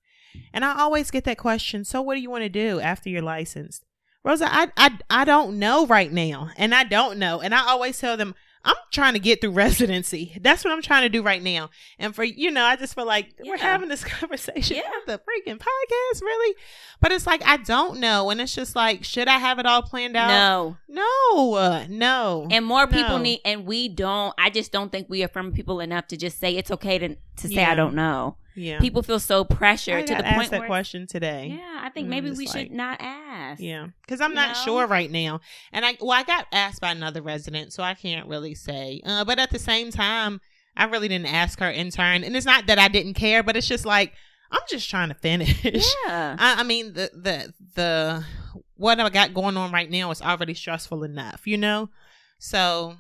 And 0.54 0.64
I 0.66 0.80
always 0.80 1.12
get 1.12 1.24
that 1.26 1.38
question, 1.38 1.84
so 1.86 2.02
what 2.02 2.16
do 2.16 2.22
you 2.22 2.30
want 2.30 2.44
to 2.44 2.50
do 2.50 2.80
after 2.80 3.10
you're 3.10 3.22
licensed? 3.22 3.86
Rosa, 4.24 4.48
I, 4.54 4.68
I 4.76 4.98
I 5.10 5.26
don't 5.26 5.60
know 5.60 5.86
right 5.88 6.12
now. 6.12 6.50
And 6.58 6.76
I 6.76 6.84
don't 6.84 7.18
know. 7.20 7.40
And 7.40 7.56
I 7.56 7.62
always 7.70 7.98
tell 7.98 8.18
them, 8.18 8.36
I'm 8.66 8.76
trying 8.92 9.14
to 9.14 9.20
get 9.20 9.40
through 9.40 9.52
residency. 9.66 10.38
That's 10.42 10.66
what 10.66 10.74
I'm 10.74 10.82
trying 10.82 11.04
to 11.04 11.10
do 11.10 11.24
right 11.24 11.42
now. 11.42 11.70
And 11.98 12.14
for 12.14 12.26
you 12.26 12.52
know, 12.52 12.66
I 12.66 12.76
just 12.76 12.96
feel 12.96 13.06
like 13.06 13.30
we're 13.40 13.58
having 13.58 13.88
this 13.88 14.04
conversation 14.20 14.76
Yeah. 14.76 14.84
on 14.84 15.02
the 15.08 15.20
freaking 15.20 15.58
podcast, 15.58 16.22
really. 16.22 16.56
But 17.00 17.14
it's 17.14 17.26
like 17.26 17.42
I 17.46 17.58
don't 17.58 18.02
know, 18.02 18.30
and 18.30 18.42
it's 18.42 18.54
just 18.54 18.76
like, 18.76 19.06
should 19.06 19.30
I 19.30 19.38
have 19.38 19.58
it 19.58 19.66
all 19.66 19.82
planned 19.84 20.18
out? 20.18 20.28
No. 20.28 20.78
no, 20.90 21.54
uh, 21.54 21.86
no. 21.90 22.46
And 22.52 22.66
more 22.66 22.88
people 22.88 23.18
No. 23.18 23.24
need, 23.24 23.40
and 23.46 23.66
we 23.66 23.88
don't. 23.88 24.34
I 24.38 24.50
just 24.50 24.74
don't 24.74 24.92
think 24.92 25.08
we 25.10 25.22
affirm 25.22 25.54
people 25.54 25.80
enough 25.80 26.08
to 26.08 26.18
just 26.18 26.40
say 26.40 26.58
it's 26.58 26.72
okay 26.72 27.00
to 27.00 27.16
to 27.38 27.48
say 27.48 27.54
Yeah. 27.54 27.72
I 27.72 27.76
don't 27.76 27.96
know. 27.96 28.36
Yeah, 28.60 28.80
People 28.80 29.02
feel 29.04 29.20
so 29.20 29.44
pressured 29.44 30.04
I 30.04 30.06
to 30.06 30.16
the 30.16 30.24
point 30.24 30.52
that 30.52 30.60
where, 30.62 30.68
question 30.68 31.08
today. 31.08 31.58
yeah, 31.60 31.80
I 31.82 31.90
think 31.90 32.08
Mm, 32.08 32.10
maybe 32.10 32.32
we 32.32 32.46
like- 32.46 32.58
should 32.58 32.72
not 32.72 33.00
ask. 33.02 33.62
Yeah, 33.62 33.88
because 34.02 34.22
I'm 34.22 34.34
not 34.34 34.50
know? 34.50 34.64
sure 34.66 34.88
right 34.88 35.10
now, 35.10 35.42
and 35.72 35.86
I 35.86 35.98
well, 36.02 36.12
I 36.12 36.24
got 36.24 36.46
asked 36.52 36.82
by 36.82 36.92
another 36.92 37.22
resident, 37.22 37.74
so 37.74 37.84
I 37.84 37.94
can't 37.94 38.28
really 38.28 38.56
say. 38.56 39.02
Uh, 39.06 39.24
but 39.26 39.40
at 39.40 39.50
the 39.52 39.60
same 39.60 39.92
time, 39.92 40.42
I 40.78 40.86
really 40.86 41.08
didn't 41.08 41.34
ask 41.34 41.60
her 41.60 41.70
in 41.70 41.90
turn, 41.92 42.24
and 42.24 42.36
it's 42.36 42.46
not 42.46 42.68
that 42.68 42.78
I 42.80 42.88
didn't 42.88 43.14
care, 43.16 43.44
but 43.44 43.56
it's 43.58 43.68
just 43.68 43.86
like 43.86 44.14
I'm 44.52 44.62
just 44.70 44.90
trying 44.90 45.10
to 45.10 45.16
finish. 45.16 45.62
yeah. 45.64 46.36
I, 46.40 46.60
I 46.60 46.64
mean, 46.64 46.94
the 46.94 47.10
the 47.14 47.54
the 47.76 48.26
what 48.76 49.00
I 49.00 49.10
got 49.10 49.34
going 49.34 49.58
on 49.58 49.72
right 49.72 49.90
now 49.90 50.10
is 50.12 50.22
already 50.22 50.54
stressful 50.54 51.04
enough, 51.04 51.46
you 51.46 51.58
know. 51.58 51.90
So 52.40 52.96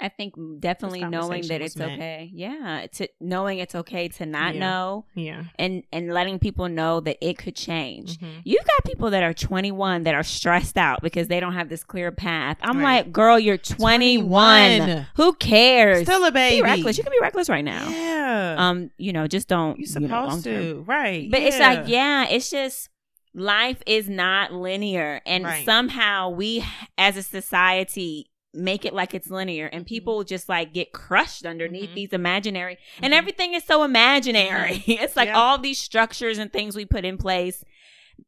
I 0.00 0.08
think 0.08 0.34
definitely 0.60 1.04
knowing 1.04 1.46
that 1.48 1.60
it's 1.60 1.76
meant. 1.76 1.92
okay. 2.00 2.30
Yeah, 2.32 2.86
to 2.94 3.08
knowing 3.20 3.58
it's 3.58 3.74
okay 3.74 4.08
to 4.08 4.24
not 4.26 4.54
Yeah. 4.54 4.60
know, 4.60 5.04
yeah, 5.14 5.44
and 5.58 5.82
and 5.92 6.12
letting 6.14 6.38
people 6.38 6.68
know 6.68 7.00
that 7.00 7.18
it 7.20 7.36
could 7.36 7.54
change. 7.54 8.18
Mhm. 8.18 8.40
You've 8.44 8.64
got 8.64 8.84
people 8.86 9.10
that 9.10 9.22
are 9.22 9.34
21 9.34 10.04
that 10.04 10.14
are 10.14 10.22
stressed 10.22 10.78
out 10.78 11.02
because 11.02 11.28
they 11.28 11.38
don't 11.40 11.52
have 11.54 11.68
this 11.68 11.84
clear 11.84 12.10
path. 12.10 12.56
I'm 12.62 12.78
Right. 12.78 13.04
like, 13.04 13.12
girl, 13.12 13.38
you're 13.38 13.58
21. 13.58 14.78
21. 14.78 15.06
Who 15.16 15.32
cares? 15.34 16.02
still 16.04 16.24
a 16.24 16.32
baby. 16.32 16.56
be 16.56 16.62
reckless. 16.62 16.96
You 16.98 17.04
can 17.04 17.12
be 17.12 17.18
reckless 17.20 17.48
right 17.48 17.64
now. 17.64 17.88
Yeah, 17.88 18.54
Um, 18.58 18.90
you 18.96 19.12
know, 19.12 19.26
just 19.26 19.48
don't. 19.48 19.78
you're 19.78 19.86
you 20.02 20.08
know, 20.08 20.24
supposed 20.28 20.44
to, 20.44 20.84
right? 20.86 21.30
But 21.30 21.40
it's 21.42 21.58
like, 21.58 21.88
yeah, 21.88 22.26
it's 22.28 22.50
just 22.50 22.88
life 23.34 23.82
is 23.86 24.08
not 24.08 24.52
linear. 24.52 25.20
And 25.26 25.44
Right. 25.44 25.64
somehow 25.64 26.30
we 26.30 26.64
as 26.98 27.16
a 27.16 27.22
society 27.22 28.29
make 28.52 28.84
it 28.84 28.92
like 28.92 29.14
it's 29.14 29.30
linear 29.30 29.66
and 29.66 29.84
Mhm. 29.84 29.88
people 29.88 30.24
just 30.24 30.48
like 30.48 30.72
get 30.74 30.92
crushed 30.92 31.46
underneath 31.46 31.90
Mhm. 31.90 31.94
these 31.94 32.12
imaginary 32.12 32.78
and 33.00 33.12
Mhm. 33.12 33.16
everything 33.16 33.54
is 33.54 33.62
so 33.64 33.84
imaginary. 33.84 34.82
it's 34.86 35.14
like 35.16 35.28
Yeah. 35.28 35.38
all 35.38 35.56
these 35.58 35.78
structures 35.78 36.36
and 36.38 36.52
things 36.52 36.74
we 36.74 36.84
put 36.84 37.04
in 37.04 37.16
place. 37.16 37.62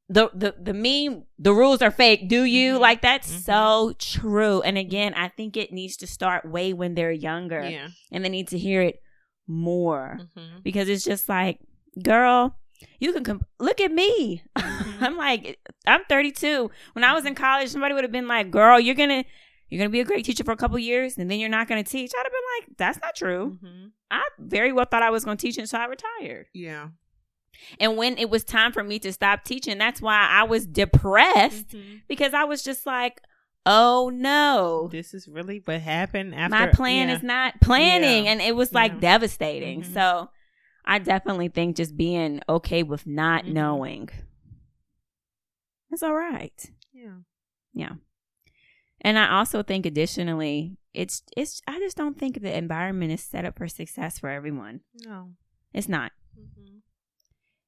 The 0.09 0.31
the 0.33 0.55
the 0.59 0.73
meme, 0.75 1.25
the 1.39 1.53
rules 1.53 1.83
are 1.83 1.91
fake. 1.91 2.29
Do 2.29 2.45
you 2.45 2.77
Mhm. 2.77 2.81
like 2.81 3.03
that's 3.03 3.31
Mhm. 3.33 3.41
so 3.41 3.93
true? 3.99 4.62
And 4.62 4.79
again, 4.79 5.12
I 5.14 5.29
think 5.29 5.57
it 5.57 5.73
needs 5.73 5.97
to 5.99 6.07
start 6.07 6.49
way 6.49 6.73
when 6.73 6.95
they're 6.95 7.12
younger, 7.12 7.62
yeah. 7.68 7.89
and 8.12 8.25
they 8.25 8.29
need 8.31 8.49
to 8.49 8.59
hear 8.59 8.81
it 8.83 9.01
more 9.49 10.20
Mhm. 10.37 10.62
because 10.62 10.89
it's 10.89 11.05
just 11.05 11.29
like, 11.29 11.59
girl, 12.03 12.57
you 13.01 13.12
can 13.12 13.25
com- 13.25 13.45
look 13.59 13.81
at 13.81 13.93
me. 13.93 14.43
I'm 15.01 15.16
like, 15.16 15.59
I'm 15.87 16.05
32. 16.09 16.70
When 16.95 17.05
I 17.05 17.12
was 17.12 17.27
in 17.27 17.35
college, 17.35 17.68
somebody 17.68 17.93
would 17.95 18.05
have 18.05 18.12
been 18.12 18.29
like, 18.29 18.51
girl, 18.51 18.79
you're 18.81 18.95
gonna 18.95 19.25
you're 19.73 19.79
gonna 19.79 19.89
be 19.91 20.01
a 20.01 20.05
great 20.05 20.25
teacher 20.27 20.45
for 20.45 20.53
a 20.53 20.57
couple 20.57 20.79
years, 20.79 21.16
and 21.16 21.31
then 21.31 21.41
you're 21.41 21.49
not 21.49 21.66
gonna 21.66 21.83
teach. 21.83 22.12
I'd 22.14 22.23
have 22.25 22.33
been 22.33 22.68
like, 22.68 22.77
that's 22.77 23.01
not 23.01 23.16
true. 23.16 23.59
Mhm. 23.64 23.93
I 24.11 24.23
very 24.39 24.70
well 24.73 24.85
thought 24.85 25.03
I 25.03 25.09
was 25.11 25.25
gonna 25.25 25.37
teach 25.39 25.57
until 25.57 25.81
I 25.81 25.87
retired. 25.87 26.47
Yeah. 26.53 26.89
And 27.81 27.97
when 27.97 28.18
it 28.18 28.29
was 28.29 28.45
time 28.45 28.73
for 28.73 28.83
me 28.83 28.99
to 28.99 29.12
stop 29.12 29.45
teaching, 29.45 29.79
that's 29.79 30.03
why 30.03 30.29
I 30.31 30.43
was 30.43 30.66
depressed 30.66 31.68
Mhm. 31.68 32.03
because 32.07 32.35
I 32.35 32.45
was 32.45 32.62
just 32.62 32.85
like, 32.87 33.20
oh 33.64 34.11
no. 34.12 34.89
This 34.93 35.14
is 35.14 35.27
really 35.27 35.62
what 35.64 35.81
happened 35.81 36.35
after 36.35 36.51
my 36.51 36.66
plan 36.66 37.09
yeah. 37.09 37.16
is 37.16 37.23
not 37.23 37.61
planning 37.62 38.27
Yeah. 38.27 38.33
and 38.33 38.43
it 38.43 38.55
was 38.55 38.73
like 38.75 38.93
Yeah. 38.95 38.99
devastating 39.01 39.83
Mhm. 39.83 39.95
so 39.95 40.31
i 40.85 40.99
definitely 40.99 41.47
think 41.49 41.77
just 41.77 41.97
being 41.97 42.41
okay 42.49 42.83
with 42.83 43.07
not 43.07 43.45
Mhm. 43.45 43.53
knowing 43.53 44.09
it's 45.91 46.03
all 46.03 46.14
right 46.14 46.70
Yeah. 46.93 47.18
Yeah. 47.73 47.93
And 49.03 49.18
i 49.18 49.28
also 49.30 49.62
think 49.62 49.84
additionally 49.84 50.76
it's 50.94 51.22
it's 51.36 51.61
i 51.66 51.78
just 51.78 51.96
don't 51.96 52.18
think 52.18 52.40
the 52.40 52.57
environment 52.57 53.12
is 53.12 53.22
set 53.22 53.44
up 53.44 53.57
for 53.59 53.68
success 53.68 54.18
for 54.18 54.28
everyone 54.30 54.80
No. 55.07 55.30
it's 55.74 55.88
not 55.88 56.12
Mhm. 56.38 56.80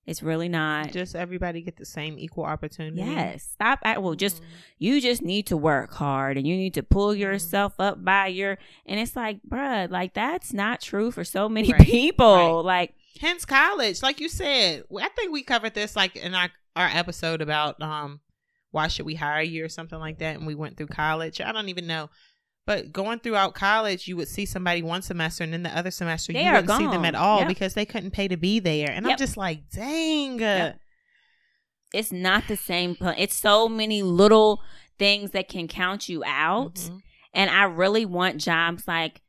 it's 0.07 0.23
really 0.23 0.49
not 0.49 0.93
Just 0.93 1.15
everybody 1.17 1.61
get 1.63 1.77
the 1.77 1.85
same 1.87 2.19
equal 2.19 2.45
opportunity. 2.45 2.99
yes 3.03 3.43
stop 3.53 3.79
at 3.85 4.03
well 4.03 4.15
just 4.15 4.43
Mhm. 4.43 4.47
you 4.79 5.01
just 5.01 5.23
need 5.23 5.47
to 5.47 5.57
work 5.57 5.93
hard 5.95 6.37
and 6.39 6.47
you 6.47 6.57
need 6.57 6.75
to 6.75 6.83
pull 6.83 7.13
Mhm. 7.15 7.19
yourself 7.19 7.75
up 7.79 8.05
by 8.05 8.27
your 8.29 8.59
and 8.87 9.01
it's 9.01 9.17
like 9.17 9.39
bruh 9.49 9.91
like 9.91 10.15
that's 10.15 10.53
not 10.53 10.81
true 10.81 11.11
for 11.11 11.25
so 11.25 11.49
many 11.49 11.73
Right. 11.73 11.81
people 11.83 12.63
like 12.63 12.95
hence 13.21 13.45
college 13.45 14.03
like 14.03 14.21
you 14.21 14.29
said 14.29 14.85
i 15.01 15.09
think 15.11 15.33
we 15.33 15.43
covered 15.43 15.75
this 15.75 15.95
like 15.97 16.17
in 16.17 16.35
our 16.35 16.51
our 16.77 16.89
episode 16.93 17.41
about 17.41 17.81
um 17.81 18.21
why 18.75 18.89
should 18.89 19.07
we 19.07 19.15
hire 19.15 19.41
you 19.43 19.65
or 19.65 19.69
something 19.69 20.01
like 20.01 20.19
that 20.19 20.37
and 20.37 20.47
we 20.49 20.55
went 20.57 20.77
through 20.77 20.89
college 20.89 21.41
i 21.41 21.53
don't 21.53 21.69
even 21.69 21.87
know 21.87 22.11
but 22.67 22.93
going 22.93 23.21
throughout 23.21 23.55
college 23.55 24.09
you 24.09 24.17
would 24.17 24.27
see 24.27 24.45
somebody 24.45 24.83
one 24.83 25.01
semester 25.01 25.45
and 25.45 25.53
then 25.53 25.63
the 25.63 25.77
other 25.79 25.93
semester 25.93 26.33
They 26.33 26.45
you 26.45 26.51
wouldn't 26.51 26.69
see 26.71 26.85
them 26.85 27.03
gone. 27.03 27.05
at 27.07 27.15
all 27.15 27.39
Yep. 27.41 27.49
because 27.49 27.75
they 27.75 27.87
couldn't 27.87 28.11
pay 28.11 28.27
to 28.27 28.37
be 28.37 28.59
there 28.59 28.91
and 28.91 29.07
i'm 29.07 29.17
just 29.17 29.37
like 29.37 29.69
dang 29.71 30.41
Yep. 30.41 30.79
it's 31.95 32.11
not 32.11 32.49
the 32.49 32.57
same 32.57 32.97
it's 33.17 33.37
so 33.37 33.69
many 33.69 34.03
little 34.03 34.61
things 34.99 35.31
that 35.31 35.49
can 35.49 35.69
count 35.69 36.09
you 36.09 36.25
out 36.27 36.75
mhm. 36.75 37.01
and 37.33 37.51
i 37.51 37.63
really 37.65 38.05
want 38.05 38.39
jobs 38.39 38.89
like 38.89 39.21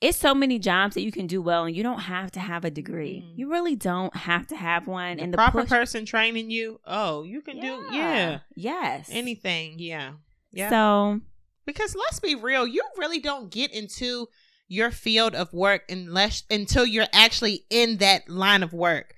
it's 0.00 0.18
so 0.18 0.34
many 0.34 0.58
jobs 0.58 0.94
that 0.94 1.02
you 1.02 1.12
can 1.12 1.26
do 1.26 1.40
well 1.40 1.64
and 1.64 1.74
you 1.74 1.82
don't 1.82 2.00
have 2.00 2.30
to 2.32 2.40
have 2.40 2.64
a 2.64 2.70
degree 2.70 3.22
Mhm. 3.24 3.38
you 3.38 3.50
really 3.50 3.76
don't 3.76 4.14
have 4.16 4.46
to 4.48 4.56
have 4.56 4.86
one 4.86 5.18
and 5.20 5.32
the 5.32 5.36
proper 5.36 5.60
push- 5.62 5.68
person 5.70 6.04
training 6.04 6.50
you 6.50 6.80
oh 6.86 7.22
you 7.22 7.40
can 7.40 7.58
do 7.60 7.86
yeah 7.90 8.40
yes 8.56 9.08
anything 9.10 9.76
yeah 9.78 10.12
yeah 10.52 10.68
so 10.70 11.20
because 11.66 11.94
let's 11.96 12.20
be 12.20 12.34
real 12.34 12.66
you 12.66 12.82
really 12.98 13.20
don't 13.20 13.50
get 13.50 13.72
into 13.72 14.26
your 14.68 14.90
field 14.90 15.34
of 15.34 15.52
work 15.52 15.82
unless 15.88 16.42
until 16.50 16.84
you're 16.84 17.06
actually 17.12 17.64
in 17.70 17.98
that 17.98 18.28
line 18.28 18.62
of 18.62 18.72
work 18.72 19.14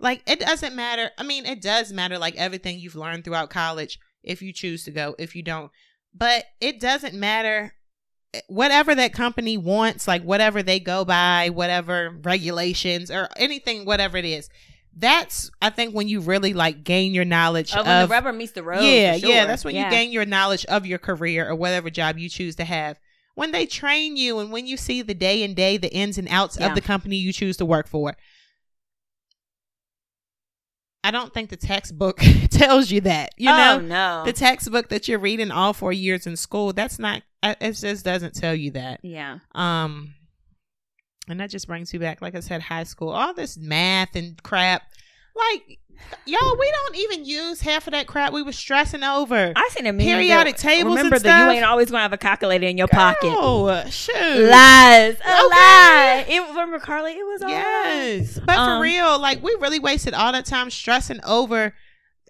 Like 0.00 0.22
it 0.30 0.38
doesn't 0.38 0.76
matter. 0.76 1.10
I 1.18 1.24
mean, 1.24 1.44
it 1.44 1.60
does 1.60 1.92
matter 1.92 2.18
like 2.18 2.36
everything 2.36 2.78
you've 2.78 2.94
learned 2.94 3.24
throughout 3.24 3.50
college 3.50 3.98
if 4.22 4.40
you 4.42 4.52
choose 4.52 4.84
to 4.84 4.92
go, 4.92 5.16
if 5.18 5.34
you 5.34 5.42
don't. 5.42 5.72
But 6.14 6.44
it 6.60 6.78
doesn't 6.80 7.14
matter 7.14 7.74
whatever 8.48 8.94
that 8.94 9.12
company 9.12 9.56
wants, 9.56 10.06
like 10.06 10.22
whatever 10.22 10.62
they 10.62 10.80
go 10.80 11.04
by, 11.04 11.50
whatever 11.50 12.10
regulations 12.22 13.10
or 13.10 13.28
anything 13.36 13.84
whatever 13.84 14.16
it 14.16 14.24
is. 14.24 14.48
That's 14.94 15.50
I 15.62 15.70
think 15.70 15.94
when 15.94 16.08
you 16.08 16.20
really 16.20 16.52
like 16.54 16.82
gain 16.84 17.14
your 17.14 17.24
knowledge 17.24 17.72
Oh, 17.74 17.80
of 17.80 17.86
when 17.86 18.02
the 18.02 18.08
rubber 18.08 18.32
meets 18.32 18.52
the 18.52 18.62
road. 18.62 18.82
yeah, 18.82 19.16
for 19.16 19.26
yeah. 19.26 19.46
That's 19.46 19.64
when 19.64 19.74
Yeah. 19.74 19.84
you 19.86 19.90
gain 19.90 20.10
your 20.12 20.26
knowledge 20.26 20.64
of 20.66 20.84
your 20.86 20.98
career 20.98 21.48
or 21.48 21.54
whatever 21.54 21.88
job 21.88 22.18
you 22.18 22.28
choose 22.28 22.56
to 22.56 22.64
have. 22.64 22.98
When 23.34 23.52
they 23.52 23.66
train 23.66 24.16
you 24.16 24.40
and 24.40 24.50
when 24.50 24.66
you 24.66 24.76
see 24.76 25.00
the 25.02 25.14
day 25.14 25.44
and 25.44 25.54
day, 25.54 25.76
the 25.76 25.92
ins 25.94 26.18
and 26.18 26.26
outs 26.28 26.58
Yeah. 26.58 26.68
of 26.68 26.74
the 26.74 26.80
company 26.80 27.16
you 27.16 27.32
choose 27.32 27.56
to 27.58 27.64
work 27.64 27.86
for. 27.88 28.16
I 31.04 31.10
don't 31.12 31.32
think 31.32 31.50
the 31.50 31.56
textbook 31.56 32.18
tells 32.50 32.90
you 32.90 33.00
that. 33.02 33.30
You 33.36 33.50
oh, 33.50 33.56
know, 33.56 33.80
no. 33.80 34.24
the 34.24 34.32
textbook 34.32 34.88
that 34.88 35.06
you're 35.08 35.18
reading 35.20 35.50
all 35.50 35.72
four 35.72 35.92
years 35.92 36.26
in 36.26 36.36
school, 36.36 36.72
that's 36.72 36.98
not, 36.98 37.22
it 37.42 37.72
just 37.72 38.04
doesn't 38.04 38.34
tell 38.34 38.54
you 38.54 38.72
that. 38.72 39.00
yeah. 39.02 39.38
Um, 39.54 40.14
and 41.28 41.40
that 41.40 41.50
just 41.50 41.66
brings 41.66 41.92
you 41.92 42.00
back, 42.00 42.22
like 42.22 42.34
I 42.34 42.40
said, 42.40 42.62
high 42.62 42.84
school, 42.84 43.10
all 43.10 43.34
this 43.34 43.56
math 43.58 44.16
and 44.16 44.42
crap. 44.42 44.82
Like, 45.36 45.78
y'all, 46.26 46.56
we 46.58 46.70
don't 46.72 46.96
even 46.96 47.24
use 47.24 47.60
half 47.60 47.86
of 47.86 47.92
that 47.92 48.06
crap 48.08 48.32
we 48.32 48.42
were 48.42 48.50
stressing 48.50 49.04
over. 49.04 49.52
I 49.54 49.68
seen 49.72 49.86
a 49.86 49.92
Periodic 49.92 50.56
that- 50.56 50.62
tables 50.62 50.96
and 50.96 51.04
Remember 51.04 51.18
that 51.20 51.44
you 51.44 51.50
ain't 51.52 51.64
always 51.64 51.90
gonna 51.90 52.02
have 52.02 52.12
a 52.12 52.18
calculator 52.18 52.66
in 52.66 52.76
your 52.78 52.88
pocket. 52.88 53.32
Oh, 53.36 53.84
shoot. 53.88 54.14
Lies, 54.14 55.14
a 55.14 55.18
Okay. 55.20 55.48
lie. 55.48 56.24
It 56.28 56.40
remember 56.48 56.78
Carly. 56.80 57.12
It 57.12 57.24
was 57.24 57.42
right. 57.42 57.50
Yes. 57.50 58.40
But 58.44 58.56
Um, 58.58 58.78
for 58.78 58.82
real, 58.82 59.18
like, 59.20 59.40
we 59.42 59.56
really 59.60 59.78
wasted 59.78 60.14
all 60.14 60.32
that 60.32 60.46
time 60.46 60.70
stressing 60.70 61.20
over 61.24 61.72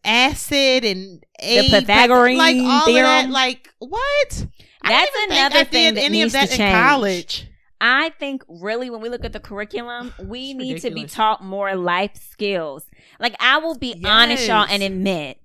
acid 0.04 0.84
and 0.84 1.24
A, 1.40 1.70
Pythagorean 1.70 2.36
like 2.38 2.56
all 2.56 2.62
of 2.62 2.84
that. 2.84 2.84
theorem. 2.86 3.30
Like, 3.30 3.70
what? 3.78 4.46
That's 4.88 5.10
another 5.30 5.64
thing 5.64 5.94
that 5.94 6.10
needs 6.10 6.32
to 6.32 6.38
that 6.38 6.50
in 6.52 6.56
change. 6.56 6.74
college. 6.74 7.46
I 7.80 8.10
think 8.18 8.42
really 8.48 8.90
when 8.90 9.00
we 9.00 9.08
look 9.08 9.24
at 9.24 9.32
the 9.32 9.40
curriculum, 9.40 10.12
we 10.24 10.50
It's 10.50 10.58
need 10.58 10.80
to 10.82 10.90
be 10.90 11.04
taught 11.04 11.42
more 11.44 11.74
life 11.76 12.16
skills. 12.30 12.84
Like 13.20 13.36
I 13.40 13.58
will 13.58 13.76
be 13.78 14.02
honest, 14.04 14.46
y'all, 14.48 14.66
and 14.68 14.82
admit 14.82 15.38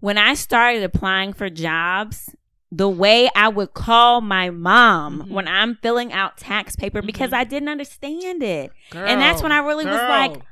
when 0.00 0.18
I 0.18 0.34
started 0.34 0.82
applying 0.82 1.32
for 1.32 1.48
jobs, 1.48 2.34
the 2.72 2.88
way 2.88 3.30
I 3.36 3.48
would 3.48 3.74
call 3.74 4.20
my 4.20 4.50
mom 4.50 5.22
Mhm. 5.24 5.28
when 5.28 5.46
I'm 5.46 5.76
filling 5.76 6.12
out 6.12 6.38
tax 6.38 6.74
paper 6.74 7.02
because 7.02 7.30
Mhm. 7.30 7.36
I 7.36 7.44
didn't 7.44 7.68
understand 7.68 8.42
it. 8.42 8.72
And 8.94 9.20
that's 9.20 9.42
when 9.42 9.52
I 9.52 9.58
really 9.58 9.84
was 9.84 9.94
like, 9.94 10.32
Girl. 10.32 10.42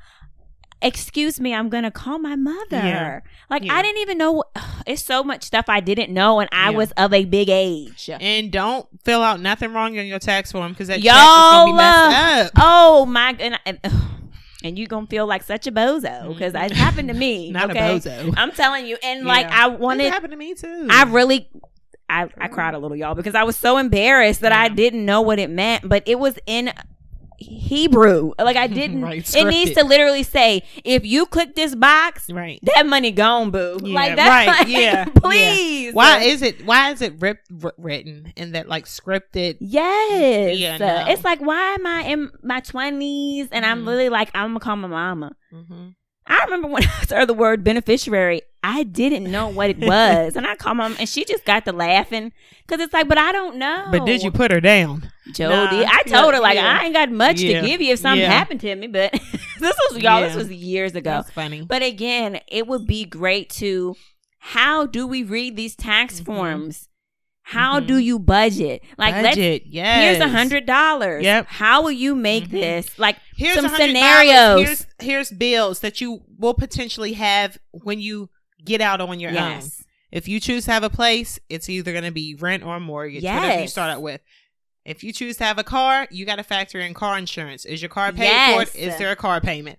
Excuse 0.82 1.40
me, 1.40 1.54
I'm 1.54 1.68
gonna 1.68 1.90
call 1.90 2.18
my 2.18 2.36
mother. 2.36 2.76
Yeah. 2.76 3.20
Like 3.48 3.64
Yeah. 3.64 3.74
I 3.74 3.82
didn't 3.82 3.98
even 3.98 4.18
know. 4.18 4.44
It's 4.86 5.02
so 5.04 5.22
much 5.22 5.44
stuff 5.44 5.66
I 5.68 5.80
didn't 5.80 6.12
know, 6.12 6.40
and 6.40 6.48
I 6.52 6.70
Yeah. 6.70 6.76
was 6.78 6.90
of 6.92 7.12
a 7.12 7.24
big 7.26 7.48
age. 7.50 8.08
And 8.18 8.50
don't 8.50 8.88
fill 9.04 9.22
out 9.22 9.38
nothing 9.40 9.72
wrong 9.72 9.96
on 9.98 10.06
your 10.06 10.18
tax 10.18 10.50
form 10.52 10.72
because 10.72 10.88
that 10.88 11.00
Y'all, 11.02 11.14
check 11.14 11.22
is 11.44 11.50
gonna 11.50 11.64
be 11.66 11.72
messed 11.76 12.46
up. 12.46 12.52
Oh 12.56 13.06
my 13.06 13.36
and, 13.38 13.60
and, 13.66 13.78
and 14.64 14.78
you 14.78 14.86
gonna 14.86 15.06
feel 15.06 15.26
like 15.26 15.42
such 15.42 15.66
a 15.66 15.72
bozo 15.72 16.28
because 16.32 16.54
it 16.54 16.72
happened 16.72 17.08
to 17.08 17.14
me. 17.14 17.48
Mm-hmm. 17.48 17.52
Not 17.58 17.70
okay? 17.70 17.96
a 17.96 18.00
bozo. 18.00 18.34
I'm 18.36 18.50
telling 18.52 18.86
you, 18.86 18.96
and 19.04 19.24
like 19.26 19.46
Yeah. 19.46 19.66
I 19.66 19.72
It 19.74 19.78
wanted, 19.78 20.10
happened 20.12 20.32
to 20.32 20.36
me 20.38 20.54
too. 20.54 20.88
I 20.90 21.04
really. 21.04 21.48
I, 22.08 22.28
I 22.38 22.48
cried 22.48 22.74
a 22.74 22.78
little, 22.78 22.96
y'all, 22.96 23.14
because 23.14 23.36
I 23.36 23.44
was 23.44 23.56
so 23.56 23.76
embarrassed 23.78 24.40
that 24.40 24.50
I 24.50 24.68
didn't 24.68 25.04
know 25.04 25.20
what 25.20 25.38
it 25.38 25.48
meant, 25.48 25.88
but 25.88 26.02
it 26.06 26.18
was 26.18 26.36
in 26.44 26.72
Hebrew. 27.40 28.32
Like 28.38 28.56
I 28.56 28.66
didn't. 28.80 29.02
Right, 29.02 29.34
it 29.34 29.44
needs 29.46 29.72
to 29.72 29.84
literally 29.84 30.22
say, 30.22 30.62
if 30.84 31.04
you 31.04 31.26
click 31.26 31.54
this 31.54 31.74
box, 31.74 32.30
right. 32.30 32.58
that 32.62 32.86
money 32.86 33.10
gone, 33.10 33.50
boo. 33.50 33.78
Yeah, 33.82 33.94
like 33.94 34.16
that's 34.16 34.28
right, 34.28 34.58
like, 34.58 34.68
yeah, 34.76 35.04
please. 35.06 35.94
Why 35.94 36.20
is 36.20 36.42
it? 36.42 36.64
Why 36.64 36.90
is 36.90 37.02
it 37.02 37.14
rip, 37.20 37.38
wr- 37.50 37.68
written 37.78 38.32
in 38.36 38.52
that 38.52 38.68
like 38.68 38.84
scripted? 38.86 39.56
Yes. 39.60 40.58
Yeah, 40.58 40.76
no. 40.78 41.04
It's 41.08 41.24
like, 41.24 41.40
why 41.40 41.74
am 41.74 41.86
I 41.86 42.02
in 42.02 42.30
my 42.42 42.60
20s 42.60 43.48
and 43.52 43.64
I'm 43.64 43.84
Mhm. 43.84 43.86
really 43.88 44.08
like, 44.08 44.30
I'm 44.34 44.54
to 44.54 44.60
call 44.60 44.76
my 44.76 44.88
mama. 44.88 45.34
Mm-hmm. 45.52 45.88
I 46.26 46.44
remember 46.44 46.68
when 46.68 46.82
I 47.10 47.14
heard 47.14 47.28
the 47.28 47.34
word 47.34 47.64
beneficiary, 47.64 48.42
I 48.62 48.82
didn't 48.82 49.24
know 49.30 49.48
what 49.48 49.70
it 49.70 49.78
was. 49.78 50.36
and 50.36 50.46
I 50.46 50.54
called 50.54 50.76
mom 50.76 50.96
and 50.98 51.08
she 51.08 51.24
just 51.24 51.44
got 51.46 51.64
to 51.64 51.72
laughing 51.72 52.32
because 52.66 52.80
it's 52.84 52.92
like, 52.92 53.08
but 53.08 53.16
I 53.18 53.32
don't 53.32 53.56
know. 53.56 53.86
But 53.90 54.04
did 54.04 54.22
you 54.22 54.30
put 54.30 54.50
her 54.50 54.60
down? 54.60 55.10
Jody? 55.32 55.78
Nah, 55.78 55.86
I 55.90 56.02
told 56.02 56.34
her, 56.34 56.40
like, 56.40 56.56
yeah. 56.56 56.78
I 56.80 56.84
ain't 56.84 56.94
got 56.94 57.10
much 57.10 57.40
Yeah. 57.40 57.60
to 57.62 57.66
give 57.66 57.80
you 57.80 57.92
if 57.94 58.00
something 58.00 58.20
Yeah. 58.20 58.30
happened 58.30 58.60
to 58.60 58.74
me. 58.74 58.86
But 58.86 59.12
this 59.60 59.76
was, 59.90 60.02
y'all, 60.02 60.20
this 60.20 60.34
was 60.36 60.50
years 60.50 60.94
ago. 60.94 61.10
That's 61.10 61.30
funny. 61.30 61.62
But 61.62 61.82
again, 61.82 62.40
it 62.48 62.66
would 62.66 62.86
be 62.86 63.04
great 63.06 63.48
to 63.50 63.96
how 64.38 64.86
do 64.86 65.06
we 65.06 65.22
read 65.22 65.56
these 65.56 65.74
tax 65.76 66.20
Mhm. 66.20 66.24
forms? 66.26 66.88
How 67.42 67.80
Mhm. 67.80 67.86
do 67.86 67.96
you 67.98 68.18
budget? 68.18 68.82
Like, 68.98 69.14
let's 69.14 69.28
Budget, 69.36 69.62
yes. 69.66 70.18
Here's 70.18 70.20
a 70.20 70.28
hundred 70.28 70.66
dollars. 70.66 71.24
Yep. 71.24 71.46
How 71.48 71.82
will 71.82 71.90
you 71.92 72.14
make 72.14 72.44
Mhm. 72.48 72.50
this? 72.50 72.98
Like 72.98 73.16
Here's 73.36 73.54
some 73.56 73.64
$100. 73.64 73.76
scenarios. 73.94 74.66
Here's 74.66 74.86
here's 75.00 75.30
bills 75.30 75.80
that 75.80 76.00
you 76.00 76.20
will 76.38 76.54
potentially 76.54 77.14
have 77.14 77.58
when 77.72 78.00
you 78.00 78.28
get 78.64 78.80
out 78.80 79.00
on 79.00 79.20
your 79.20 79.36
own. 79.38 79.62
If 80.12 80.26
you 80.26 80.40
choose 80.40 80.64
to 80.64 80.72
have 80.72 80.82
a 80.82 80.90
place, 80.90 81.38
it's 81.48 81.68
either 81.68 81.92
going 81.92 82.04
to 82.04 82.10
be 82.10 82.34
rent 82.34 82.64
or 82.64 82.80
mortgage, 82.80 83.22
whatever 83.22 83.60
you 83.62 83.68
start 83.68 83.90
out 83.90 84.02
with. 84.02 84.20
If 84.84 85.04
you 85.04 85.12
choose 85.12 85.36
to 85.36 85.44
have 85.44 85.58
a 85.58 85.64
car, 85.64 86.08
you 86.10 86.24
got 86.26 86.36
to 86.36 86.42
factor 86.42 86.80
in 86.80 86.94
car 86.94 87.16
insurance. 87.18 87.64
Is 87.64 87.80
your 87.82 87.90
car 87.90 88.12
paid 88.12 88.54
for? 88.54 88.62
It? 88.62 88.70
Yes. 88.74 88.94
Is 88.94 88.98
there 88.98 89.12
a 89.12 89.16
car 89.16 89.40
payment? 89.40 89.78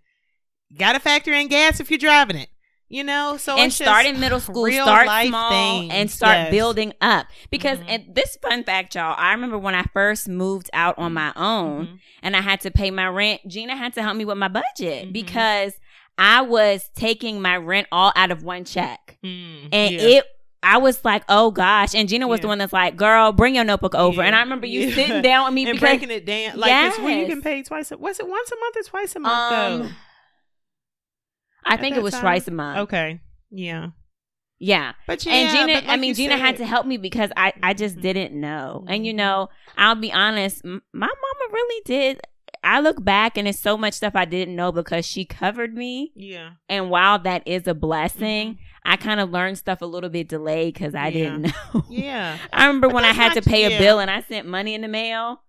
Got 0.77 0.93
to 0.93 0.99
factor 0.99 1.33
in 1.33 1.47
gas 1.49 1.79
if 1.79 1.89
you're 1.91 1.97
driving 1.97 2.37
it. 2.37 2.49
You 2.87 3.05
know, 3.05 3.37
so 3.37 3.53
and 3.55 3.67
it's 3.67 3.77
just 3.77 3.89
start 3.89 4.05
in 4.05 4.19
middle 4.19 4.41
school, 4.41 4.69
start 4.69 5.07
small, 5.27 5.49
things. 5.49 5.93
and 5.93 6.11
start 6.11 6.35
Yes. 6.37 6.51
building 6.51 6.91
up. 6.99 7.27
Because 7.49 7.77
Mhm. 7.79 7.85
and 7.87 8.15
this 8.15 8.37
fun 8.41 8.65
fact, 8.65 8.95
y'all, 8.95 9.15
I 9.17 9.31
remember 9.31 9.57
when 9.57 9.73
I 9.75 9.83
first 9.93 10.27
moved 10.27 10.69
out 10.73 10.97
on 10.97 11.13
my 11.13 11.31
own 11.37 11.87
Mhm. 11.87 11.99
and 12.21 12.35
I 12.35 12.41
had 12.41 12.59
to 12.61 12.71
pay 12.71 12.91
my 12.91 13.07
rent. 13.07 13.47
Gina 13.47 13.77
had 13.77 13.93
to 13.93 14.01
help 14.03 14.17
me 14.17 14.25
with 14.25 14.37
my 14.37 14.49
budget 14.49 15.07
Mhm. 15.07 15.13
because 15.13 15.73
I 16.17 16.41
was 16.41 16.89
taking 16.95 17.41
my 17.41 17.57
rent 17.57 17.87
all 17.91 18.11
out 18.15 18.31
of 18.31 18.43
one 18.43 18.63
check, 18.65 19.17
Mm, 19.23 19.69
and 19.71 19.93
yeah. 19.95 20.01
it. 20.01 20.25
I 20.63 20.77
was 20.77 21.03
like, 21.03 21.23
oh 21.27 21.49
gosh. 21.49 21.95
And 21.95 22.07
Gina 22.07 22.27
was 22.27 22.37
Yeah. 22.37 22.41
the 22.43 22.47
one 22.49 22.57
that's 22.59 22.71
like, 22.73 22.95
girl, 22.95 23.31
bring 23.31 23.55
your 23.55 23.63
notebook 23.63 23.95
over. 23.95 24.21
Yeah. 24.21 24.27
And 24.27 24.35
I 24.35 24.41
remember 24.41 24.67
you 24.67 24.81
Yeah. 24.81 24.93
sitting 24.95 25.21
down 25.23 25.45
with 25.45 25.53
me 25.55 25.63
and 25.67 25.73
because 25.73 25.81
breaking 25.97 26.11
it 26.11 26.23
down 26.23 26.59
like 26.59 26.71
it's 26.71 26.99
where 26.99 27.17
you 27.19 27.25
can 27.25 27.41
pay 27.41 27.63
twice. 27.63 27.91
A, 27.91 27.97
was 27.97 28.19
it 28.19 28.27
once 28.27 28.51
a 28.51 28.55
month 28.55 28.75
or 28.77 28.83
twice 28.83 29.15
a 29.15 29.19
month 29.19 29.49
though? 29.49 29.85
Um, 29.85 29.95
I 31.65 31.73
At 31.75 31.79
think 31.79 31.95
it 31.95 32.03
was 32.03 32.13
time? 32.13 32.21
twice 32.21 32.47
a 32.47 32.51
month. 32.51 32.77
Okay, 32.79 33.19
yeah, 33.49 33.87
Yeah. 34.59 34.93
but 35.07 35.25
yeah, 35.25 35.33
and 35.33 35.49
Gina, 35.69 35.81
but 35.81 35.89
I 35.91 35.97
mean, 35.97 36.13
Gina 36.13 36.37
had 36.37 36.57
to 36.57 36.65
help 36.65 36.85
me 36.85 36.97
because 36.97 37.31
I, 37.35 37.53
I 37.63 37.73
just 37.73 37.97
Mhm. 37.97 38.01
didn't 38.01 38.39
know. 38.39 38.85
And 38.87 39.03
you 39.05 39.13
Mhm. 39.13 39.17
know, 39.17 39.49
I'll 39.77 39.95
be 39.95 40.11
honest, 40.13 40.61
m- 40.63 40.83
my 40.93 41.07
mama 41.07 41.53
really 41.53 41.81
did. 41.85 42.21
I 42.63 42.79
look 42.79 43.03
back 43.03 43.37
and 43.37 43.47
it's 43.47 43.59
so 43.59 43.77
much 43.77 43.93
stuff 43.95 44.15
I 44.15 44.25
didn't 44.25 44.55
know 44.55 44.71
because 44.71 45.05
she 45.05 45.25
covered 45.25 45.73
me. 45.75 46.11
Yeah, 46.15 46.51
And 46.69 46.89
while 46.89 47.17
that 47.19 47.41
is 47.47 47.65
a 47.67 47.73
blessing, 47.73 48.59
I 48.85 48.97
kind 48.97 49.19
of 49.19 49.31
learned 49.31 49.57
stuff 49.57 49.81
a 49.81 49.85
little 49.85 50.09
bit 50.09 50.27
delayed 50.27 50.73
because 50.75 50.93
I 50.95 51.11
Mm-hmm. 51.11 51.17
Yeah. 51.17 51.23
didn't 51.37 51.41
know. 51.73 51.85
yeah. 51.89 52.37
I 52.53 52.67
remember 52.67 52.87
But 52.89 52.95
when 52.95 53.05
I 53.05 53.13
had 53.13 53.33
to 53.33 53.41
pay 53.41 53.65
a 53.65 53.79
bill 53.79 53.99
and 53.99 54.11
I 54.11 54.21
sent 54.21 54.47
money 54.47 54.73
in 54.75 54.81
the 54.81 54.87
mail. 54.87 55.41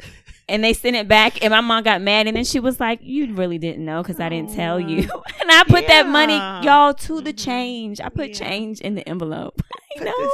And 0.48 0.64
they 0.64 0.72
sent 0.72 0.96
it 0.96 1.06
back, 1.06 1.44
and 1.44 1.52
my 1.52 1.60
mom 1.60 1.84
got 1.84 2.02
mad, 2.02 2.26
and 2.26 2.36
then 2.36 2.42
she 2.42 2.58
was 2.58 2.80
like, 2.80 2.98
"You 3.04 3.32
really 3.34 3.56
didn't 3.56 3.84
know 3.84 4.02
because 4.02 4.18
I 4.18 4.28
didn't 4.28 4.52
tell 4.52 4.80
you." 4.80 5.02
And 5.40 5.48
I 5.48 5.62
put 5.62 5.86
that 5.86 6.08
money, 6.08 6.34
y'all, 6.66 6.92
to 6.92 7.20
the 7.20 7.32
Mhm. 7.32 7.44
change. 7.44 8.00
I 8.00 8.08
put 8.08 8.30
Yeah. 8.30 8.34
change 8.48 8.80
in 8.80 8.96
the 8.96 9.08
envelope, 9.08 9.62
you 9.94 10.02
know. 10.06 10.28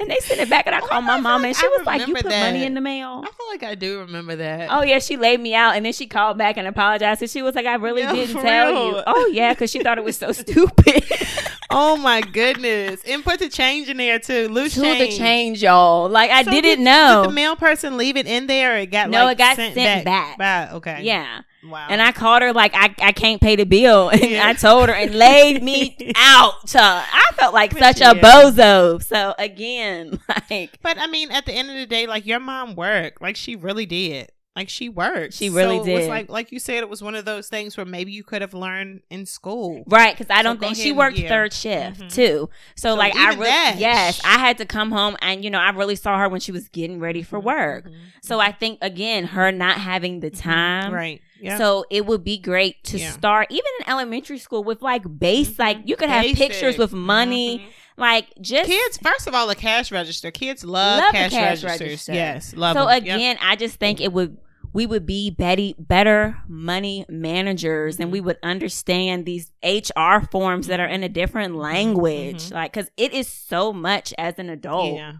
And 0.00 0.08
they 0.10 0.16
sent 0.20 0.40
it 0.40 0.48
back, 0.50 0.66
and 0.66 0.74
I 0.74 0.80
Oh, 0.80 0.86
called 0.86 1.04
my 1.04 1.18
mom, 1.18 1.44
and 1.44 1.54
she 1.56 1.66
I 1.66 1.68
was 1.76 1.86
like, 1.86 2.06
"You 2.06 2.14
put 2.14 2.24
that. 2.24 2.52
money 2.52 2.64
in 2.64 2.74
the 2.74 2.80
mail." 2.80 3.22
I 3.24 3.30
feel 3.30 3.46
like 3.50 3.62
I 3.62 3.74
do 3.74 4.00
remember 4.00 4.36
that. 4.36 4.68
Oh 4.70 4.82
yeah, 4.82 4.98
she 5.00 5.16
laid 5.16 5.40
me 5.40 5.54
out, 5.54 5.74
and 5.76 5.84
then 5.84 5.92
she 5.92 6.06
called 6.06 6.38
back 6.38 6.56
and 6.56 6.66
apologized, 6.66 7.20
and 7.22 7.30
she 7.30 7.42
was 7.42 7.54
like, 7.54 7.66
"I 7.66 7.74
really 7.74 8.02
Yeah, 8.02 8.12
didn't 8.12 8.40
tell 8.40 8.72
real. 8.72 8.96
you." 8.98 9.02
Oh 9.06 9.30
yeah, 9.32 9.52
because 9.54 9.70
she 9.70 9.82
thought 9.82 9.98
it 9.98 10.04
was 10.04 10.16
so 10.16 10.32
stupid. 10.32 11.04
Oh 11.70 11.98
my 11.98 12.22
goodness! 12.22 13.02
And 13.06 13.22
put 13.22 13.40
the 13.40 13.50
change 13.50 13.90
in 13.90 13.98
there 13.98 14.18
too. 14.18 14.48
Loose 14.48 14.72
to 14.74 14.80
change. 14.80 15.12
the 15.12 15.18
change, 15.18 15.62
y'all. 15.62 16.08
Like 16.08 16.30
I 16.30 16.42
So 16.42 16.50
didn't 16.50 16.62
did- 16.64 16.80
know. 16.80 17.20
Did 17.24 17.30
the 17.30 17.34
mail 17.34 17.56
person 17.56 17.98
leave 17.98 18.16
it 18.16 18.26
in 18.26 18.46
there, 18.46 18.74
or 18.74 18.78
it 18.78 18.86
got 18.90 19.10
No, 19.10 19.24
like, 19.24 19.36
it 19.36 19.38
got 19.38 19.56
sent, 19.56 19.74
sent 19.74 20.04
back? 20.06 20.38
back. 20.38 20.70
Wow, 20.70 20.76
Okay. 20.78 21.00
yeah. 21.02 21.42
Wow. 21.70 21.86
And 21.90 22.00
I 22.02 22.12
called 22.12 22.42
her 22.42 22.52
like 22.52 22.72
I, 22.74 22.94
I 23.00 23.12
can't 23.12 23.40
pay 23.40 23.56
the 23.56 23.64
bill, 23.66 24.08
and 24.12 24.20
Yeah. 24.22 24.46
I 24.48 24.54
told 24.54 24.88
her 24.88 24.94
and 24.94 25.14
laid 25.14 25.62
me 25.62 25.96
out. 26.16 26.54
I 26.74 27.30
felt 27.36 27.54
like 27.54 27.76
such 27.76 28.00
a 28.00 28.14
bozo. 28.14 29.02
So 29.02 29.34
again, 29.38 30.18
like 30.50 30.78
But 30.82 30.98
I 30.98 31.06
mean, 31.06 31.30
at 31.30 31.46
the 31.46 31.52
end 31.52 31.70
of 31.70 31.76
the 31.76 31.86
day, 31.86 32.06
like 32.06 32.26
your 32.26 32.40
mom 32.40 32.74
worked. 32.74 33.20
Like 33.22 33.36
she 33.36 33.56
really 33.56 33.86
did. 33.86 34.30
Like 34.56 34.68
she 34.68 34.88
worked. 34.88 35.34
She 35.34 35.50
really 35.50 35.76
so 35.78 35.84
It 35.84 35.92
was 35.94 36.00
did. 36.04 36.08
like 36.08 36.28
like 36.28 36.50
you 36.50 36.58
said, 36.58 36.78
it 36.78 36.88
was 36.88 37.00
one 37.00 37.14
of 37.14 37.24
those 37.24 37.46
things 37.48 37.76
where 37.76 37.86
maybe 37.86 38.10
you 38.10 38.24
could 38.24 38.42
have 38.42 38.54
learned 38.54 39.02
in 39.08 39.24
school. 39.24 39.84
right 39.86 40.16
because 40.18 40.34
I 40.36 40.42
don't 40.42 40.58
go 40.58 40.66
think 40.66 40.76
she 40.78 40.90
worked 40.90 41.16
yeah. 41.16 41.28
third 41.28 41.52
shift 41.52 42.00
Mhm. 42.00 42.12
too. 42.12 42.50
So, 42.74 42.90
So 42.90 42.94
like 42.96 43.14
I 43.14 43.34
really 43.34 43.80
yes, 43.80 44.20
I 44.24 44.38
had 44.38 44.58
to 44.58 44.66
come 44.66 44.90
home 44.90 45.16
and 45.22 45.44
you 45.44 45.50
know 45.50 45.60
I 45.60 45.70
really 45.70 45.94
saw 45.94 46.18
her 46.18 46.28
when 46.28 46.40
she 46.40 46.50
was 46.50 46.68
getting 46.70 46.98
ready 46.98 47.22
for 47.22 47.38
work. 47.38 47.86
Mhm. 47.86 47.94
So 48.20 48.40
I 48.40 48.50
think 48.50 48.78
again, 48.82 49.26
her 49.26 49.52
not 49.52 49.78
having 49.78 50.18
the 50.20 50.30
time 50.30 50.92
Right. 50.92 51.20
Yeah. 51.40 51.58
So 51.58 51.84
it 51.90 52.06
would 52.06 52.24
be 52.24 52.38
great 52.38 52.82
to 52.84 52.98
Yeah. 52.98 53.10
start 53.12 53.48
even 53.50 53.70
in 53.80 53.88
elementary 53.90 54.38
school 54.38 54.64
with 54.64 54.82
like 54.82 55.02
base, 55.18 55.50
Mhm. 55.50 55.58
like 55.58 55.78
you 55.84 55.96
could 55.96 56.08
have 56.08 56.24
pictures 56.34 56.76
with 56.78 56.92
money, 56.92 57.58
Mhm. 57.58 57.64
like 57.96 58.26
just 58.40 58.68
Kids, 58.70 58.98
first 59.02 59.26
of 59.26 59.34
all, 59.34 59.48
a 59.50 59.54
cash 59.54 59.90
register. 59.92 60.30
Kids 60.30 60.64
love, 60.64 61.00
Love 61.00 61.12
cash, 61.12 61.30
cash 61.30 61.62
registers. 61.62 61.80
register. 61.80 62.12
Yes, 62.14 62.54
love 62.56 62.76
so 62.76 62.86
them. 62.86 63.04
Yep. 63.04 63.16
again, 63.16 63.38
I 63.42 63.56
just 63.56 63.76
think 63.78 64.00
it 64.00 64.12
would 64.12 64.36
we 64.74 64.84
would 64.84 65.06
be 65.06 65.30
better 65.30 65.70
better 65.78 66.36
money 66.46 67.04
managers 67.08 67.98
and 67.98 68.08
Mhm. 68.10 68.12
we 68.12 68.20
would 68.20 68.36
understand 68.42 69.24
these 69.24 69.50
HR 69.62 70.20
forms 70.30 70.66
that 70.66 70.78
are 70.78 70.86
in 70.86 71.02
a 71.02 71.08
different 71.08 71.56
language. 71.56 72.44
Mhm. 72.50 72.52
Like 72.54 72.72
cuz 72.74 72.90
it 72.98 73.12
is 73.14 73.28
so 73.28 73.72
much 73.72 74.12
as 74.18 74.38
an 74.38 74.50
adult 74.50 74.94
yeah. 74.96 75.12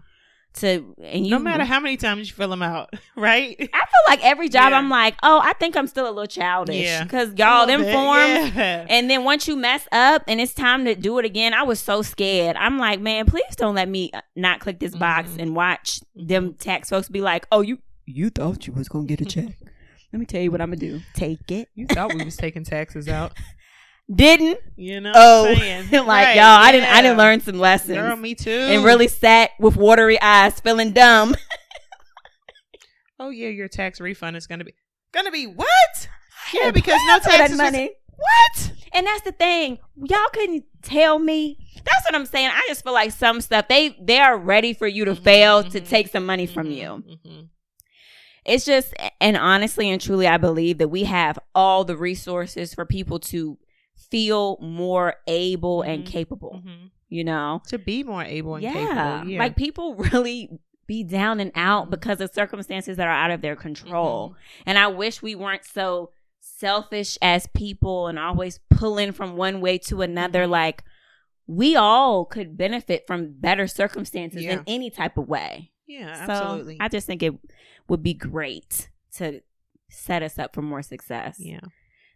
To 0.55 0.95
and 1.03 1.25
you 1.25 1.31
no 1.31 1.39
matter 1.39 1.63
how 1.63 1.79
many 1.79 1.95
times 1.95 2.27
you 2.27 2.33
fill 2.35 2.49
them 2.49 2.61
out, 2.61 2.89
right? 3.15 3.55
I 3.59 3.63
feel 3.65 4.03
like 4.07 4.23
every 4.25 4.49
job 4.49 4.71
Yeah. 4.71 4.77
I'm 4.79 4.89
like, 4.89 5.15
"Oh, 5.23 5.39
I 5.43 5.53
think 5.53 5.77
I'm 5.77 5.87
still 5.87 6.05
a 6.07 6.11
little 6.11 6.25
childish." 6.25 6.83
Yeah. 6.83 7.05
Cuz 7.05 7.33
y'all 7.37 7.67
them 7.67 7.81
bit, 7.81 7.93
forms 7.93 8.55
yeah. 8.55 8.85
and 8.89 9.09
then 9.09 9.23
once 9.23 9.47
you 9.47 9.55
mess 9.55 9.87
up 9.91 10.23
and 10.27 10.41
it's 10.41 10.53
time 10.53 10.85
to 10.85 10.95
do 10.95 11.19
it 11.19 11.25
again, 11.25 11.53
I 11.53 11.63
was 11.63 11.79
so 11.79 12.01
scared. 12.01 12.55
I'm 12.57 12.77
like, 12.79 12.99
man, 12.99 13.25
please 13.25 13.55
don't 13.55 13.75
let 13.75 13.87
me 13.87 14.09
uh, 14.13 14.21
not 14.35 14.59
click 14.59 14.79
this 14.79 14.95
box 14.95 15.29
Mhm. 15.31 15.41
and 15.41 15.55
watch 15.55 15.99
them 16.15 16.55
tax 16.55 16.89
folks 16.89 17.09
be 17.09 17.21
like, 17.21 17.45
oh, 17.51 17.61
you 17.61 17.77
you 18.05 18.29
thought 18.31 18.65
you 18.65 18.73
was 18.73 18.89
gonna 18.89 19.05
get 19.05 19.21
a 19.21 19.25
check. 19.25 19.49
Let 20.11 20.19
me 20.19 20.25
tell 20.25 20.41
you 20.41 20.49
what 20.49 20.59
I'm 20.59 20.69
gonna 20.69 20.77
do. 20.77 21.01
Take 21.13 21.51
it. 21.51 21.67
You 21.75 21.85
thought 21.85 22.15
we 22.15 22.25
was 22.25 22.35
taking 22.35 22.63
taxes 22.63 23.07
out. 23.07 23.33
Didn't. 24.13 24.59
You 24.75 25.01
know 25.01 25.11
Oh, 25.15 25.41
what 25.43 25.51
I'm 25.51 25.57
saying? 25.57 25.91
like 26.07 26.25
Right, 26.27 26.35
y'all, 26.37 26.45
I 26.45 26.71
didn't. 26.71 26.89
I 26.89 27.01
didn't 27.01 27.17
learn 27.17 27.41
some 27.41 27.59
lessons 27.59 27.97
Girl, 27.97 28.15
me 28.15 28.33
too. 28.35 28.49
and 28.49 28.83
really 28.83 29.07
sat 29.07 29.51
with 29.59 29.75
watery 29.75 30.19
eyes, 30.21 30.59
feeling 30.59 30.91
dumb. 30.91 31.35
Oh 33.19 33.29
yeah, 33.29 33.49
your 33.49 33.67
tax 33.67 33.99
refund 33.99 34.37
is 34.37 34.47
gonna 34.47 34.63
be 34.63 34.73
gonna 35.13 35.31
be 35.31 35.45
what? 35.45 36.07
Yeah, 36.53 36.71
because 36.71 36.99
no 37.07 37.19
taxes. 37.19 37.51
was- 37.51 37.57
money. 37.57 37.91
What? 38.15 38.71
And 38.93 39.05
that's 39.05 39.21
the 39.23 39.31
thing. 39.31 39.79
Y'all 39.95 40.19
couldn't 40.33 40.63
tell 40.81 41.19
me. 41.19 41.57
That's 41.85 42.05
what 42.05 42.15
I'm 42.15 42.25
saying. 42.25 42.49
I 42.53 42.61
just 42.67 42.83
feel 42.83 42.93
like 42.93 43.11
some 43.11 43.41
stuff 43.41 43.67
they 43.67 43.97
they 44.01 44.19
are 44.19 44.37
ready 44.37 44.73
for 44.73 44.87
you 44.87 45.05
to 45.05 45.11
Mhm, 45.15 45.23
fail 45.23 45.63
to 45.63 45.81
mhm, 45.81 45.87
take 45.87 46.07
some 46.07 46.25
money 46.25 46.45
from 46.45 46.67
Mhm, 46.67 46.75
you. 46.75 47.03
mhm. 47.25 47.47
It's 48.45 48.65
just 48.65 48.93
and 49.21 49.35
honestly 49.37 49.89
and 49.89 50.01
truly 50.01 50.27
I 50.27 50.37
believe 50.37 50.77
that 50.79 50.87
we 50.89 51.03
have 51.03 51.37
all 51.53 51.83
the 51.85 51.97
resources 51.97 52.73
for 52.73 52.85
people 52.85 53.19
to 53.19 53.57
feel 54.09 54.57
more 54.61 55.15
able 55.27 55.81
and 55.81 56.03
Mhm, 56.03 56.07
capable, 56.07 56.61
mhm. 56.65 56.89
you 57.09 57.23
know. 57.23 57.61
To 57.67 57.77
be 57.77 58.03
more 58.03 58.23
able 58.23 58.55
and 58.55 58.63
Yeah. 58.63 58.73
capable. 58.73 59.29
Yeah. 59.31 59.39
Like 59.39 59.55
people 59.55 59.95
really 60.13 60.49
be 60.87 61.03
down 61.03 61.39
and 61.39 61.51
out 61.53 61.87
Mhm. 61.87 61.91
because 61.91 62.21
of 62.21 62.31
circumstances 62.33 62.97
that 62.97 63.07
are 63.07 63.13
out 63.13 63.29
of 63.31 63.41
their 63.41 63.55
control. 63.55 64.29
Mhm. 64.31 64.35
And 64.65 64.77
I 64.79 64.87
wish 64.87 65.21
we 65.21 65.35
weren't 65.35 65.65
so 65.65 66.11
selfish 66.39 67.17
as 67.21 67.47
people 67.47 68.07
and 68.07 68.17
always 68.17 68.59
pulling 68.69 69.11
from 69.11 69.35
one 69.37 69.61
way 69.61 69.77
to 69.77 70.01
another. 70.01 70.45
Mhm. 70.45 70.49
Like 70.49 70.83
we 71.45 71.75
all 71.75 72.25
could 72.25 72.57
benefit 72.57 73.05
from 73.07 73.33
better 73.33 73.67
circumstances 73.67 74.43
Yeah. 74.43 74.53
in 74.53 74.63
any 74.67 74.89
type 74.89 75.17
of 75.17 75.27
way. 75.27 75.71
Yeah, 75.87 76.25
So 76.25 76.31
absolutely. 76.31 76.77
I 76.79 76.87
just 76.87 77.07
think 77.07 77.23
it 77.23 77.33
would 77.87 78.03
be 78.03 78.13
great 78.13 78.89
to 79.15 79.41
set 79.89 80.21
us 80.21 80.37
up 80.37 80.53
for 80.53 80.61
more 80.61 80.81
success. 80.83 81.37
yeah. 81.39 81.59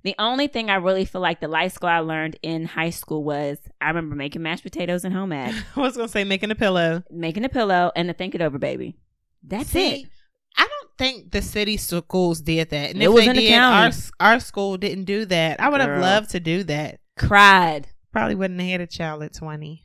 The 0.03 0.15
only 0.19 0.47
thing 0.47 0.69
I 0.69 0.75
really 0.75 1.05
feel 1.05 1.21
like 1.21 1.39
the 1.39 1.47
life 1.47 1.73
skill 1.73 1.87
I 1.89 1.99
learned 1.99 2.37
in 2.43 2.65
high 2.65 2.89
school 2.89 3.23
was 3.23 3.57
I 3.79 3.87
remember 3.87 4.15
making 4.15 4.41
mashed 4.41 4.63
potatoes 4.63 5.05
and 5.05 5.13
home 5.13 5.31
ec, 5.31 5.53
I 5.75 5.79
was 5.79 5.95
gonna 5.95 6.09
say 6.09 6.23
making 6.25 6.51
a 6.51 6.55
pillow. 6.55 7.03
making 7.09 7.45
a 7.45 7.49
pillow, 7.49 7.91
and 7.95 8.09
the 8.09 8.13
think 8.13 8.35
it 8.35 8.41
over 8.41 8.57
baby. 8.59 8.97
That's 9.43 9.69
See, 9.69 10.01
it. 10.03 10.09
I 10.57 10.67
don't 10.67 10.89
think 10.97 11.31
the 11.31 11.41
city 11.41 11.77
schools 11.77 12.41
did 12.41 12.69
that. 12.69 12.91
And 12.91 13.01
It 13.01 13.05
if 13.05 13.11
was 13.13 13.23
they 13.23 13.29
in 13.29 13.35
the 13.37 13.41
did, 13.43 13.51
county. 13.53 13.95
our 14.19 14.33
our 14.33 14.39
school 14.39 14.77
didn't 14.77 15.05
do 15.05 15.25
that. 15.25 15.59
I 15.61 15.69
would 15.69 15.81
have 15.81 15.99
loved 15.99 16.31
to 16.31 16.39
do 16.39 16.63
that. 16.65 16.99
Cried. 17.17 17.87
Probably 18.11 18.35
wouldn't 18.35 18.59
have 18.59 18.69
had 18.69 18.81
a 18.81 18.87
child 18.87 19.23
at 19.23 19.33
twenty. 19.33 19.83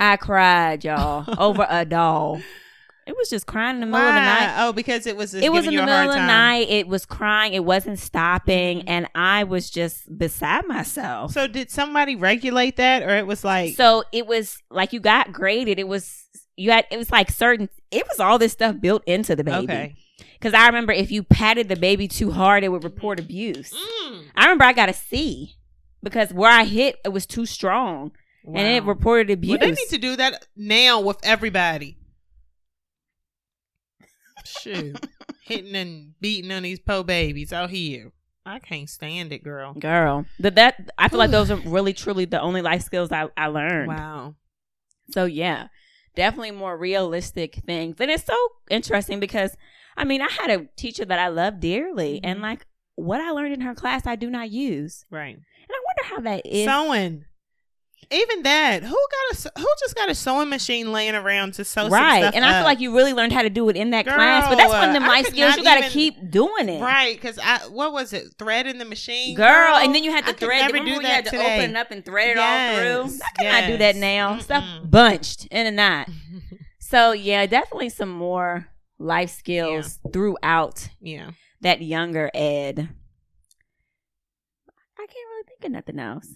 I 0.00 0.16
cried, 0.16 0.84
y'all, 0.84 1.24
over 1.40 1.66
a 1.68 1.84
doll. 1.84 2.40
It 3.08 3.16
was 3.16 3.30
just 3.30 3.46
crying 3.46 3.76
in 3.76 3.80
the 3.80 3.86
middle 3.86 4.06
of 4.06 4.14
the 4.14 4.20
night. 4.20 4.54
Oh, 4.58 4.72
because 4.74 5.06
it 5.06 5.16
was. 5.16 5.32
It 5.34 5.50
was 5.50 5.66
in 5.66 5.74
the 5.74 5.80
middle 5.82 6.10
of 6.10 6.14
the 6.14 6.26
night. 6.26 6.68
It 6.68 6.86
was 6.86 7.06
crying. 7.06 7.54
It 7.54 7.64
wasn't 7.64 7.98
stopping, 7.98 8.80
Mhm. 8.80 8.84
and 8.86 9.08
I 9.14 9.44
was 9.44 9.70
just 9.70 10.16
beside 10.18 10.66
myself. 10.66 11.32
So 11.32 11.46
did 11.46 11.70
somebody 11.70 12.16
regulate 12.16 12.76
that, 12.76 13.02
or 13.02 13.16
it 13.16 13.26
was 13.26 13.44
like? 13.44 13.76
So 13.76 14.04
it 14.12 14.26
was 14.26 14.58
like 14.70 14.92
you 14.92 15.00
got 15.00 15.32
graded. 15.32 15.78
It 15.78 15.88
was 15.88 16.24
you 16.56 16.70
had. 16.70 16.84
It 16.90 16.98
was 16.98 17.10
like 17.10 17.30
certain. 17.30 17.70
It 17.90 18.06
was 18.08 18.20
all 18.20 18.38
this 18.38 18.52
stuff 18.52 18.76
built 18.80 19.02
into 19.06 19.34
the 19.34 19.42
baby. 19.44 19.64
okay. 19.64 19.94
Because 20.38 20.52
I 20.54 20.66
remember 20.66 20.92
if 20.92 21.10
you 21.10 21.22
patted 21.22 21.68
the 21.68 21.76
baby 21.76 22.06
too 22.08 22.30
hard, 22.30 22.62
it 22.62 22.68
would 22.68 22.84
report 22.84 23.18
abuse. 23.18 23.72
Mm. 23.72 24.22
I 24.36 24.44
remember 24.44 24.64
I 24.64 24.72
got 24.72 24.88
a 24.88 24.92
C 24.92 25.56
because 26.02 26.32
where 26.32 26.50
I 26.52 26.64
hit 26.64 26.96
it 27.04 27.08
was 27.08 27.26
too 27.26 27.46
strong, 27.46 28.12
and 28.46 28.58
it 28.68 28.84
reported 28.84 29.30
abuse. 29.30 29.50
Well, 29.58 29.58
they 29.60 29.70
need 29.74 29.88
to 29.90 29.98
do 29.98 30.14
that 30.16 30.46
now 30.56 31.00
with 31.00 31.18
everybody. 31.22 31.96
Shoot, 34.48 35.06
hitting 35.42 35.74
and 35.76 36.14
beating 36.20 36.50
on 36.52 36.62
these 36.62 36.80
po 36.80 37.02
babies 37.02 37.52
out 37.52 37.70
here. 37.70 38.12
I 38.46 38.58
can't 38.58 38.88
stand 38.88 39.32
it, 39.32 39.44
girl. 39.44 39.74
Girl, 39.74 40.24
that 40.40 40.54
that 40.54 40.90
I 40.96 41.08
feel 41.08 41.18
like 41.18 41.30
those 41.30 41.50
are 41.52 41.56
really 41.56 41.92
truly 41.92 42.24
the 42.24 42.40
only 42.40 42.62
life 42.62 42.82
skills 42.82 43.12
I, 43.12 43.28
I 43.36 43.46
learned. 43.48 43.88
Wow. 43.88 44.34
So 45.10 45.24
yeah, 45.26 45.68
definitely 46.14 46.52
more 46.52 46.76
realistic 46.76 47.56
things. 47.66 47.96
And 48.00 48.10
it's 48.10 48.24
so 48.24 48.36
interesting 48.70 49.20
because 49.20 49.56
I 49.96 50.04
mean 50.04 50.22
I 50.22 50.28
had 50.30 50.50
a 50.50 50.66
teacher 50.76 51.04
that 51.04 51.18
I 51.18 51.28
love 51.28 51.60
dearly, 51.60 52.20
and 52.24 52.38
Mhm. 52.38 52.42
like 52.42 52.66
what 52.94 53.20
I 53.20 53.30
learned 53.30 53.54
in 53.54 53.60
her 53.60 53.74
class 53.74 54.06
I 54.06 54.16
do 54.16 54.28
not 54.30 54.50
use, 54.50 55.04
Right. 55.10 55.34
and 55.36 55.70
I 55.70 55.80
wonder 55.86 56.14
how 56.14 56.20
that 56.30 56.46
is. 56.46 56.64
Sewing. 56.66 57.24
Even 58.10 58.42
that. 58.42 58.82
Who 58.82 58.88
got 58.88 59.46
a 59.54 59.60
who 59.60 59.66
just 59.80 59.94
got 59.94 60.08
a 60.08 60.14
sewing 60.14 60.48
machine 60.48 60.92
laying 60.92 61.14
around 61.14 61.54
to 61.54 61.64
sew 61.64 61.88
right, 61.88 62.22
stuff 62.22 62.34
and 62.34 62.44
I 62.44 62.54
feel 62.54 62.64
like 62.64 62.80
you 62.80 62.96
really 62.96 63.12
learned 63.12 63.32
how 63.32 63.42
to 63.42 63.50
do 63.50 63.68
it 63.68 63.76
in 63.76 63.90
that 63.90 64.06
class. 64.06 64.48
But 64.48 64.56
that's 64.56 64.72
one 64.72 64.96
of 64.96 65.02
Girl, 65.02 65.08
life 65.08 65.26
skills 65.26 65.56
you 65.58 65.64
got 65.64 65.82
to 65.82 65.90
keep 65.90 66.30
doing 66.30 66.70
it. 66.70 66.80
Right, 66.80 67.14
because 67.14 67.38
I 67.38 67.58
what 67.68 67.92
was 67.92 68.14
it? 68.14 68.34
Thread 68.38 68.66
in 68.66 68.78
the 68.78 68.86
machine, 68.86 69.36
Girl, 69.36 69.76
and 69.76 69.94
then 69.94 70.04
you 70.04 70.10
had 70.10 70.24
to 70.24 70.30
I 70.30 70.34
thread. 70.34 70.72
never 70.72 70.78
do 70.78 70.84
when 70.84 70.94
you 70.94 71.02
that 71.02 71.08
had 71.08 71.24
to 71.26 71.30
today. 71.32 71.56
open 71.56 71.70
it 71.70 71.76
up 71.76 71.90
and 71.90 72.02
thread 72.04 72.30
it 72.30 72.38
all 72.38 73.04
through? 73.04 73.18
I 73.22 73.42
cannot 73.42 73.66
do 73.68 73.76
that 73.76 73.96
now. 73.96 74.38
Stuff 74.38 74.64
Mm-mm. 74.64 74.90
bunched 74.90 75.46
in 75.50 75.66
a 75.66 75.70
knot. 75.70 76.08
So 76.78 77.12
yeah, 77.12 77.44
definitely 77.44 77.90
some 77.90 78.08
more 78.08 78.68
life 78.98 79.30
skills 79.30 79.98
throughout 80.12 80.88
yeah. 81.00 81.32
that 81.60 81.82
younger 81.82 82.30
ed. 82.32 82.88
I 84.98 85.06
can't 85.06 85.28
really 85.28 85.44
think 85.46 85.64
of 85.64 85.72
nothing 85.72 85.98
else. 85.98 86.34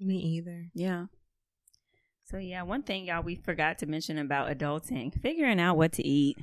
Me 0.00 0.16
either. 0.16 0.66
Yeah. 0.74 1.06
So 2.24 2.38
yeah, 2.38 2.62
one 2.62 2.82
thing 2.82 3.06
y'all 3.06 3.22
we 3.22 3.36
forgot 3.36 3.78
to 3.78 3.86
mention 3.86 4.18
about 4.18 4.48
adulting, 4.56 5.20
figuring 5.20 5.60
out 5.60 5.76
what 5.76 5.92
to 5.94 6.06
eat. 6.06 6.38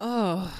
Oh, 0.00 0.52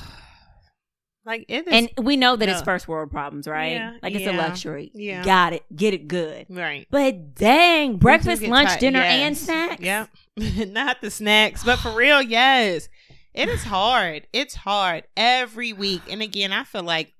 like 1.25 1.45
it 1.49 1.69
is. 1.69 1.73
And 1.97 2.07
we 2.07 2.17
know 2.17 2.37
that 2.37 2.49
it's 2.49 2.63
first 2.63 2.89
world 2.89 3.11
problems, 3.11 3.47
right? 3.47 3.73
Yeah, 3.73 3.97
like 4.03 4.15
it's 4.15 4.27
a 4.27 4.33
luxury. 4.33 4.91
yeah. 4.95 5.25
Got 5.25 5.53
it. 5.55 5.65
Get 5.75 5.95
it 5.95 6.09
good. 6.09 6.47
right. 6.49 6.87
But 6.91 7.35
dang, 7.35 7.97
breakfast, 7.97 8.41
We 8.41 8.47
do 8.47 8.53
get 8.53 8.65
lunch, 8.65 8.81
dinner, 8.81 9.01
yes. 9.01 9.21
and 9.21 9.37
snacks. 9.37 9.83
Yep. 9.83 10.11
Not 10.73 11.01
the 11.01 11.11
snacks, 11.11 11.65
but 11.65 11.79
for 11.79 11.95
real, 11.95 12.23
yes. 12.23 12.89
It 13.35 13.49
is 13.49 13.63
hard. 13.63 14.27
It's 14.33 14.55
hard 14.55 15.05
every 15.17 15.73
week. 15.73 16.03
And 16.11 16.23
again, 16.23 16.53
I 16.53 16.65
feel 16.65 16.83
like 16.83 17.13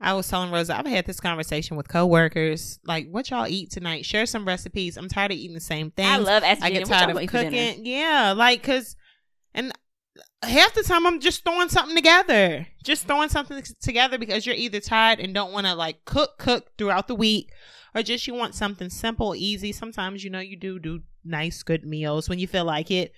I 0.00 0.14
was 0.14 0.26
telling 0.28 0.50
Rosa, 0.50 0.78
I've 0.78 0.86
had 0.86 1.04
this 1.04 1.20
conversation 1.20 1.76
with 1.76 1.88
coworkers. 1.88 2.78
Like, 2.86 3.08
what 3.10 3.28
y'all 3.30 3.46
eat 3.46 3.70
tonight? 3.70 4.06
Share 4.06 4.24
some 4.24 4.46
recipes. 4.46 4.96
I'm 4.96 5.08
tired 5.08 5.32
of 5.32 5.36
eating 5.36 5.54
the 5.54 5.60
same 5.60 5.90
thing. 5.90 6.06
I 6.06 6.16
love 6.16 6.42
asking 6.42 6.64
I 6.64 6.70
get 6.70 6.86
tired 6.86 7.10
of 7.10 7.16
gonna 7.16 7.24
eat 7.24 7.30
for 7.30 7.38
dinner? 7.38 7.72
cooking. 7.72 7.86
Yeah, 7.86 8.32
like 8.36 8.62
cause, 8.62 8.96
and 9.52 9.72
half 10.42 10.72
the 10.74 10.82
time 10.82 11.06
I'm 11.06 11.20
just 11.20 11.44
throwing 11.44 11.68
something 11.68 11.94
together, 11.94 12.66
just 12.82 13.06
throwing 13.06 13.28
something 13.28 13.62
together 13.82 14.16
because 14.16 14.46
you're 14.46 14.54
either 14.54 14.80
tired 14.80 15.20
and 15.20 15.34
don't 15.34 15.52
want 15.52 15.66
to 15.66 15.74
like 15.74 16.04
cook, 16.06 16.38
cook 16.38 16.70
throughout 16.78 17.06
the 17.06 17.14
week, 17.14 17.52
or 17.94 18.02
just 18.02 18.26
you 18.26 18.34
want 18.34 18.54
something 18.54 18.88
simple, 18.88 19.34
easy. 19.36 19.70
Sometimes 19.70 20.24
you 20.24 20.30
know 20.30 20.40
you 20.40 20.56
do 20.56 20.78
do 20.78 21.00
nice, 21.24 21.62
good 21.62 21.84
meals 21.84 22.28
when 22.28 22.38
you 22.38 22.46
feel 22.46 22.64
like 22.64 22.90
it. 22.90 23.12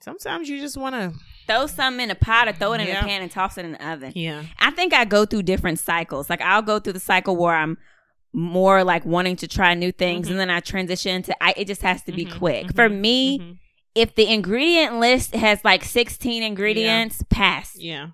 Sometimes 0.00 0.48
you 0.48 0.60
just 0.60 0.76
want 0.76 0.94
to, 0.94 1.12
Throw 1.46 1.66
something 1.66 2.04
in 2.04 2.10
a 2.10 2.14
pot 2.14 2.48
or 2.48 2.52
throw 2.52 2.72
it 2.72 2.80
in 2.80 2.86
Yeah. 2.88 3.04
a 3.04 3.06
pan 3.06 3.22
and 3.22 3.30
toss 3.30 3.58
it 3.58 3.64
in 3.64 3.72
the 3.72 3.88
oven. 3.88 4.12
yeah, 4.14 4.42
I 4.58 4.70
think 4.70 4.92
I 4.94 5.04
go 5.04 5.24
through 5.26 5.42
different 5.42 5.78
cycles. 5.78 6.30
Like 6.30 6.40
I'll 6.40 6.62
go 6.62 6.78
through 6.78 6.94
the 6.94 7.00
cycle 7.00 7.36
where 7.36 7.54
I'm 7.54 7.76
more 8.32 8.82
like 8.82 9.04
wanting 9.04 9.36
to 9.36 9.46
try 9.48 9.74
new 9.74 9.92
things 9.92 10.26
Mhm. 10.26 10.32
and 10.32 10.40
then 10.40 10.50
I 10.50 10.60
transition 10.60 11.22
to 11.24 11.42
I 11.44 11.54
it 11.56 11.66
just 11.66 11.82
has 11.82 12.02
to 12.04 12.12
be 12.12 12.24
Mhm, 12.26 12.38
quick. 12.38 12.66
mhm, 12.68 12.74
For 12.74 12.88
me, 12.88 13.38
mhm. 13.38 13.56
if 13.94 14.14
the 14.16 14.26
ingredient 14.32 14.98
list 14.98 15.34
has 15.36 15.60
like 15.64 15.84
16 15.84 16.42
ingredients, 16.42 17.22
pass. 17.30 17.76
yeah, 17.78 18.08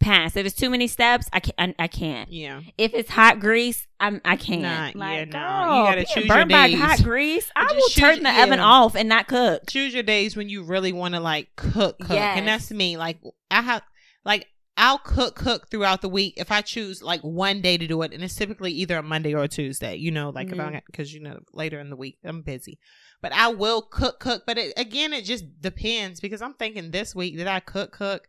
Pass. 0.00 0.34
If 0.34 0.46
it's 0.46 0.54
too 0.56 0.70
many 0.70 0.86
steps, 0.86 1.28
I 1.32 1.40
can't 1.40 1.76
I, 1.78 1.84
I 1.84 1.86
can't. 1.88 2.32
yeah. 2.32 2.62
If 2.78 2.94
it's 2.94 3.10
hot 3.10 3.38
grease, 3.38 3.86
I'm 4.00 4.20
I 4.24 4.36
can't. 4.36 4.62
Nah, 4.62 4.98
like, 4.98 5.16
yeah, 5.18 5.24
no. 5.26 5.76
You 5.78 5.84
gotta 5.90 6.04
choose 6.04 6.24
your 6.24 6.34
burnt 6.36 6.50
by 6.50 6.70
hot 6.72 7.02
grease. 7.02 7.50
I 7.54 7.72
will 7.72 7.88
turn 7.90 8.22
the 8.22 8.42
oven 8.42 8.60
off 8.60 8.96
and 8.96 9.08
not 9.08 9.28
cook. 9.28 9.62
choose 9.68 9.92
your 9.94 10.02
days 10.02 10.34
when 10.36 10.48
you 10.48 10.62
really 10.64 10.92
want 10.92 11.14
to 11.14 11.20
like 11.20 11.48
cook 11.56 11.98
cook 12.00 12.10
Yes. 12.10 12.38
and 12.38 12.48
that's 12.48 12.70
me 12.70 12.96
like 12.96 13.18
i 13.50 13.60
have 13.60 13.82
like 14.24 14.46
I'll 14.76 14.98
cook 14.98 15.34
cook 15.34 15.68
throughout 15.70 16.00
the 16.00 16.08
week 16.08 16.34
if 16.38 16.50
I 16.50 16.62
choose 16.62 17.02
like 17.02 17.20
one 17.20 17.60
day 17.60 17.76
to 17.76 17.86
do 17.86 18.00
it, 18.00 18.14
and 18.14 18.22
it's 18.24 18.34
typically 18.34 18.72
either 18.72 18.96
a 18.96 19.02
Monday 19.02 19.34
or 19.34 19.42
a 19.42 19.48
Tuesday. 19.48 19.96
You 19.96 20.10
know, 20.10 20.30
like 20.30 20.48
if 20.50 20.56
Mhm. 20.56 20.74
I 20.76 20.82
because 20.86 21.12
you 21.12 21.20
know 21.20 21.40
later 21.52 21.78
in 21.80 21.90
the 21.90 21.96
week 21.96 22.16
I'm 22.24 22.40
busy, 22.40 22.78
but 23.20 23.30
I 23.34 23.48
will 23.48 23.82
cook 23.82 24.20
cook. 24.20 24.44
But 24.46 24.56
it, 24.56 24.72
again, 24.78 25.12
it 25.12 25.26
just 25.26 25.44
depends 25.60 26.20
because 26.20 26.40
I'm 26.40 26.54
thinking 26.54 26.92
this 26.92 27.14
week 27.14 27.36
did 27.36 27.46
I 27.46 27.60
cook 27.60 27.92
cook? 27.92 28.28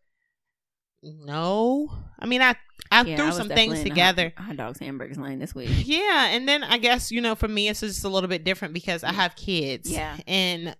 No, 1.03 1.91
I 2.19 2.25
mean 2.25 2.41
I 2.41 2.55
I 2.91 3.03
Yeah, 3.03 3.15
threw 3.15 3.25
was 3.27 3.37
some 3.37 3.47
things 3.49 3.81
together. 3.81 4.33
Hot, 4.37 4.45
hot 4.45 4.57
dogs, 4.57 4.79
hamburgers 4.79 5.17
lane 5.17 5.39
this 5.39 5.55
week. 5.55 5.69
Yeah, 5.85 6.27
and 6.27 6.47
then 6.47 6.63
I 6.63 6.77
guess 6.77 7.11
you 7.11 7.21
know 7.21 7.35
for 7.35 7.47
me 7.47 7.69
it's 7.69 7.79
just 7.79 8.03
a 8.03 8.09
little 8.09 8.29
bit 8.29 8.43
different 8.43 8.73
because 8.73 9.03
I 9.03 9.11
mm. 9.11 9.15
have 9.15 9.35
kids. 9.35 9.89
Yeah. 9.91 10.17
and 10.27 10.75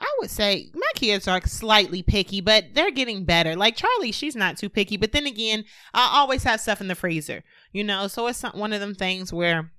I 0.00 0.16
would 0.20 0.30
say 0.30 0.70
my 0.74 0.90
kids 0.94 1.26
are 1.26 1.40
slightly 1.44 2.02
picky, 2.02 2.40
but 2.40 2.66
they're 2.74 2.92
getting 2.92 3.24
better. 3.24 3.56
Like 3.56 3.76
Charlie, 3.76 4.12
she's 4.12 4.36
not 4.36 4.56
too 4.56 4.68
picky, 4.68 4.96
but 4.96 5.12
then 5.12 5.26
again, 5.26 5.64
I 5.92 6.18
always 6.18 6.44
have 6.44 6.60
stuff 6.60 6.80
in 6.80 6.88
the 6.88 6.94
freezer, 6.94 7.42
you 7.72 7.82
know. 7.82 8.06
So 8.06 8.26
it's 8.28 8.42
not 8.42 8.56
one 8.56 8.72
of 8.72 8.80
them 8.80 8.94
things 8.94 9.32
where 9.32 9.72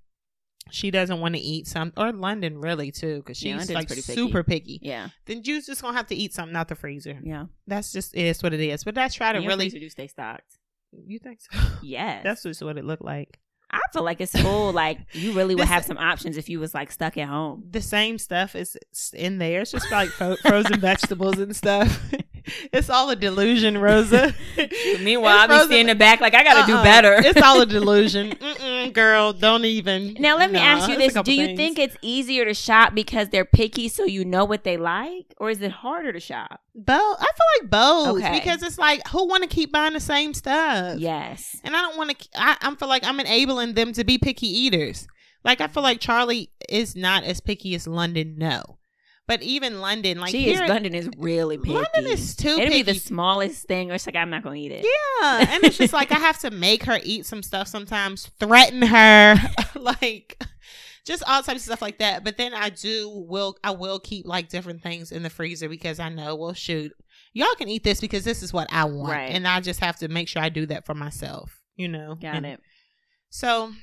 she 0.71 0.91
doesn't 0.91 1.19
want 1.19 1.35
to 1.35 1.41
eat 1.41 1.67
some, 1.67 1.93
or 1.97 2.11
London 2.11 2.59
really 2.59 2.91
too, 2.91 3.17
because 3.17 3.37
she's 3.37 3.51
London's 3.51 3.71
like 3.71 3.87
picky. 3.89 4.01
super 4.01 4.43
picky. 4.43 4.79
Yeah, 4.81 5.09
Then 5.25 5.41
you're 5.43 5.61
just 5.61 5.81
gonna 5.81 5.97
have 5.97 6.07
to 6.07 6.15
eat 6.15 6.33
something 6.33 6.55
out 6.55 6.67
the 6.67 6.75
freezer. 6.75 7.19
yeah. 7.23 7.45
That's 7.67 7.91
just 7.91 8.15
it 8.15 8.23
is 8.23 8.41
what 8.43 8.53
it 8.53 8.59
is. 8.59 8.83
But 8.83 8.97
I 8.97 9.07
try 9.07 9.33
to 9.33 9.39
Your 9.41 9.47
really. 9.49 9.69
do 9.69 9.89
stay 9.89 10.07
stocked. 10.07 10.57
You 10.91 11.19
think 11.19 11.39
so? 11.41 11.59
Yes, 11.83 12.23
That's 12.23 12.43
just 12.43 12.61
what 12.63 12.77
it 12.77 12.85
looked 12.85 13.03
like. 13.05 13.39
I 13.71 13.79
feel 13.93 14.03
like 14.03 14.19
it's 14.19 14.39
full. 14.41 14.71
Like 14.73 14.97
you 15.13 15.33
really 15.33 15.53
would 15.53 15.67
have 15.67 15.85
some 15.85 15.99
options 15.99 16.37
if 16.37 16.49
you 16.49 16.59
was 16.59 16.73
like 16.73 16.91
stuck 16.91 17.17
at 17.17 17.27
home. 17.27 17.65
the 17.69 17.81
same 17.83 18.17
stuff 18.17 18.55
is 18.55 18.75
in 19.13 19.37
there. 19.37 19.61
It's 19.61 19.71
just 19.71 19.91
like 19.91 20.09
frozen 20.09 20.79
vegetables 20.79 21.37
and 21.37 21.55
stuff. 21.55 22.03
it's 22.73 22.89
all 22.89 23.09
a 23.09 23.15
delusion, 23.15 23.77
Rosa. 23.77 24.33
Meanwhile, 25.01 25.37
I'll 25.37 25.47
be 25.47 25.53
frozen- 25.53 25.67
standing 25.69 25.97
back 25.97 26.21
like 26.21 26.33
I 26.33 26.43
gotta 26.43 26.65
do 26.67 26.75
Uh-uh. 26.77 26.83
better. 26.83 27.15
it's 27.19 27.41
all 27.41 27.61
a 27.61 27.65
delusion. 27.77 28.31
Mm-mm, 28.31 28.93
girl, 28.93 29.33
don't 29.33 29.65
even. 29.65 30.15
Now 30.19 30.37
let 30.37 30.51
me 30.51 30.59
Nah, 30.59 30.65
ask 30.65 30.89
you 30.89 30.97
this: 30.97 31.13
Do 31.13 31.33
you 31.33 31.47
things. 31.47 31.57
think 31.57 31.79
it's 31.79 31.97
easier 32.01 32.45
to 32.45 32.53
shop 32.53 32.93
because 32.95 33.29
they're 33.29 33.45
picky, 33.45 33.89
so 33.89 34.03
you 34.05 34.25
know 34.25 34.45
what 34.45 34.63
they 34.63 34.77
like, 34.77 35.33
or 35.37 35.49
is 35.49 35.61
it 35.61 35.71
harder 35.71 36.11
to 36.13 36.19
shop? 36.19 36.61
both? 36.75 37.17
I 37.19 37.25
feel 37.25 37.61
like 37.61 37.69
both 37.69 38.23
Okay. 38.23 38.39
because 38.39 38.63
it's 38.63 38.77
like 38.77 39.05
who 39.09 39.27
want 39.27 39.43
to 39.43 39.49
keep 39.49 39.71
buying 39.71 39.93
the 39.93 39.99
same 39.99 40.33
stuff? 40.33 40.97
Yes. 40.99 41.59
and 41.63 41.75
I 41.75 41.81
don't 41.81 41.97
want 41.97 42.17
to. 42.17 42.29
I, 42.35 42.55
I 42.61 42.75
feel 42.75 42.87
like 42.87 43.03
I'm 43.05 43.19
enabling 43.19 43.73
them 43.73 43.91
to 43.93 44.03
be 44.03 44.17
picky 44.17 44.47
eaters. 44.47 45.07
Like 45.43 45.61
I 45.61 45.67
feel 45.67 45.83
like 45.83 45.99
Charlie 45.99 46.51
is 46.67 46.95
not 46.95 47.23
as 47.23 47.39
picky 47.41 47.73
as 47.75 47.85
London. 47.87 48.35
No, 48.37 48.77
but 49.29 49.41
even 49.43 49.79
London, 49.79 50.19
like 50.19 50.31
she 50.31 50.49
is. 50.51 50.59
London 50.59 50.93
is 50.95 51.07
really 51.17 51.57
picky. 51.59 51.69
London 51.75 52.07
is 52.07 52.35
too 52.35 52.47
It'll 52.49 52.61
picky. 52.65 52.83
be 52.83 52.91
the 52.93 52.95
smallest 52.99 53.67
thing, 53.67 53.91
or 53.91 53.93
it's 53.93 54.05
like 54.07 54.15
I'm 54.15 54.31
not 54.31 54.41
gonna 54.43 54.55
eat 54.55 54.71
it. 54.71 54.83
Yeah, 55.21 55.45
and 55.53 55.63
it's 55.63 55.77
just 55.77 55.93
like 55.93 56.11
I 56.11 56.17
have 56.27 56.39
to 56.39 56.49
make 56.49 56.83
her 56.85 56.99
eat 57.03 57.25
some 57.27 57.43
stuff 57.43 57.67
sometimes, 57.67 58.25
threaten 58.39 58.81
her, 58.81 59.35
like 59.79 60.43
just 61.05 61.23
all 61.27 61.43
types 61.43 61.59
of 61.61 61.65
stuff 61.65 61.81
like 61.81 61.99
that. 61.99 62.23
But 62.23 62.37
then 62.37 62.53
I 62.55 62.69
do 62.69 63.07
will 63.29 63.55
I 63.63 63.69
will 63.71 63.99
keep 63.99 64.25
like 64.25 64.49
different 64.49 64.81
things 64.81 65.11
in 65.11 65.21
the 65.23 65.29
freezer 65.29 65.69
because 65.69 65.99
I 65.99 66.09
know, 66.09 66.35
well, 66.35 66.53
shoot, 66.53 66.91
y'all 67.33 67.47
can 67.57 67.69
eat 67.69 67.83
this 67.83 68.01
because 68.01 68.23
this 68.23 68.41
is 68.41 68.51
what 68.51 68.67
I 68.73 68.85
want, 68.85 69.11
Right. 69.13 69.31
and 69.31 69.47
I 69.47 69.59
just 69.61 69.79
have 69.79 69.97
to 69.97 70.07
make 70.07 70.27
sure 70.27 70.41
I 70.41 70.49
do 70.49 70.65
that 70.65 70.87
for 70.87 70.95
myself. 70.95 71.61
You 71.75 71.87
know, 71.87 72.15
Got 72.19 72.35
And 72.35 72.45
it. 72.47 72.59
So 73.29 73.73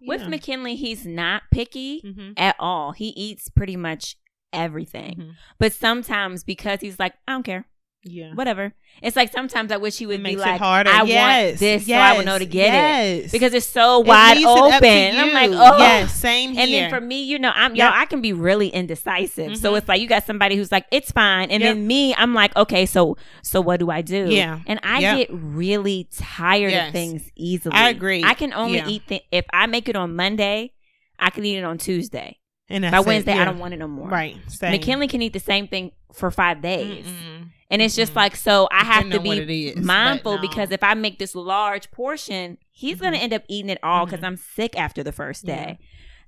With 0.00 0.22
yeah. 0.22 0.28
McKinley, 0.28 0.74
he's 0.76 1.06
not 1.06 1.42
picky 1.52 2.02
Mhm. 2.04 2.34
at 2.36 2.56
all. 2.58 2.92
He 2.92 3.08
eats 3.10 3.48
pretty 3.48 3.76
much 3.76 4.16
everything. 4.54 5.16
Mhm. 5.18 5.30
But 5.58 5.72
sometimes 5.72 6.44
because 6.44 6.80
he's 6.80 6.98
like, 6.98 7.14
I 7.28 7.32
don't 7.32 7.42
care, 7.42 7.66
yeah. 8.04 8.32
whatever. 8.34 8.72
It's 9.02 9.16
like 9.16 9.32
sometimes 9.32 9.72
I 9.72 9.76
wish 9.78 9.98
he 9.98 10.06
would 10.06 10.22
be 10.22 10.36
like, 10.36 10.60
harder. 10.60 10.90
I 10.90 11.02
yes. 11.02 11.50
want 11.50 11.58
this, 11.58 11.86
yes. 11.88 11.98
so 11.98 12.14
I 12.14 12.16
would 12.16 12.26
know 12.26 12.38
to 12.38 12.46
get 12.46 12.72
it 12.72 13.32
because 13.32 13.52
it's 13.54 13.66
so 13.66 13.98
wide 14.00 14.36
it 14.36 14.44
open. 14.46 14.84
And 14.84 15.18
I'm 15.18 15.32
like, 15.32 15.50
oh, 15.50 15.78
yes, 15.78 16.14
same 16.14 16.52
here. 16.52 16.62
And 16.62 16.72
then 16.72 16.90
for 16.90 17.00
me, 17.00 17.24
you 17.24 17.38
know, 17.38 17.50
I'm 17.54 17.74
Yep. 17.74 17.90
y'all. 17.90 18.00
I 18.00 18.04
can 18.06 18.20
be 18.20 18.32
really 18.32 18.68
indecisive. 18.68 19.56
So 19.56 19.72
Mhm. 19.72 19.78
it's 19.78 19.88
like 19.88 20.00
you 20.00 20.06
got 20.06 20.24
somebody 20.26 20.54
who's 20.56 20.70
like, 20.70 20.86
it's 20.92 21.10
fine, 21.10 21.50
and 21.50 21.60
Yep. 21.62 21.74
then 21.74 21.86
me, 21.86 22.14
I'm 22.14 22.34
like, 22.34 22.54
okay, 22.56 22.86
so 22.86 23.16
so 23.42 23.60
what 23.60 23.80
do 23.80 23.90
I 23.90 24.00
do? 24.02 24.28
Yeah. 24.30 24.60
and 24.66 24.78
I 24.84 25.00
Yep. 25.00 25.16
get 25.18 25.28
really 25.32 26.08
tired 26.16 26.70
Yes. 26.70 26.88
of 26.88 26.92
things 26.92 27.30
easily. 27.36 27.74
I 27.74 27.88
agree. 27.90 28.22
I 28.22 28.34
can 28.34 28.52
only 28.52 28.76
Yeah. 28.78 28.88
eat 28.88 29.08
th- 29.08 29.22
if 29.32 29.44
I 29.52 29.66
make 29.66 29.88
it 29.88 29.96
on 29.96 30.14
Monday, 30.14 30.72
I 31.18 31.30
can 31.30 31.44
eat 31.44 31.56
it 31.58 31.64
on 31.64 31.78
Tuesday. 31.78 32.38
And 32.68 32.82
By 32.82 32.90
that's 32.90 33.04
it. 33.04 33.08
Wednesday, 33.08 33.32
I 33.32 33.44
don't 33.44 33.58
want 33.58 33.74
it 33.74 33.78
no 33.78 33.88
more. 33.88 34.08
Right. 34.08 34.36
Same. 34.48 34.72
McKinley 34.72 35.08
can 35.08 35.22
eat 35.22 35.32
the 35.32 35.40
same 35.40 35.68
thing 35.68 35.92
for 36.12 36.30
five 36.30 36.62
days. 36.62 37.06
Mm-mm. 37.06 37.48
And 37.70 37.82
it's 37.82 37.96
just 37.96 38.12
Mm-mm. 38.12 38.16
like, 38.16 38.36
so 38.36 38.68
I 38.70 38.84
have 38.84 39.10
to 39.10 39.18
on 39.18 39.24
what 39.24 39.38
it 39.38 39.46
be 39.48 39.68
is, 39.68 39.84
mindful 39.84 40.36
no. 40.36 40.40
because 40.40 40.70
if 40.70 40.82
I 40.82 40.94
make 40.94 41.18
this 41.18 41.34
large 41.34 41.90
portion, 41.90 42.58
he's 42.70 43.00
going 43.00 43.12
to 43.14 43.18
end 43.18 43.32
up 43.32 43.42
eating 43.48 43.70
it 43.70 43.78
all 43.82 44.04
because 44.06 44.20
Mhm. 44.20 44.26
I'm 44.26 44.36
sick 44.36 44.78
after 44.78 45.02
the 45.02 45.12
first 45.12 45.44
Yeah. 45.44 45.56
day. 45.64 45.78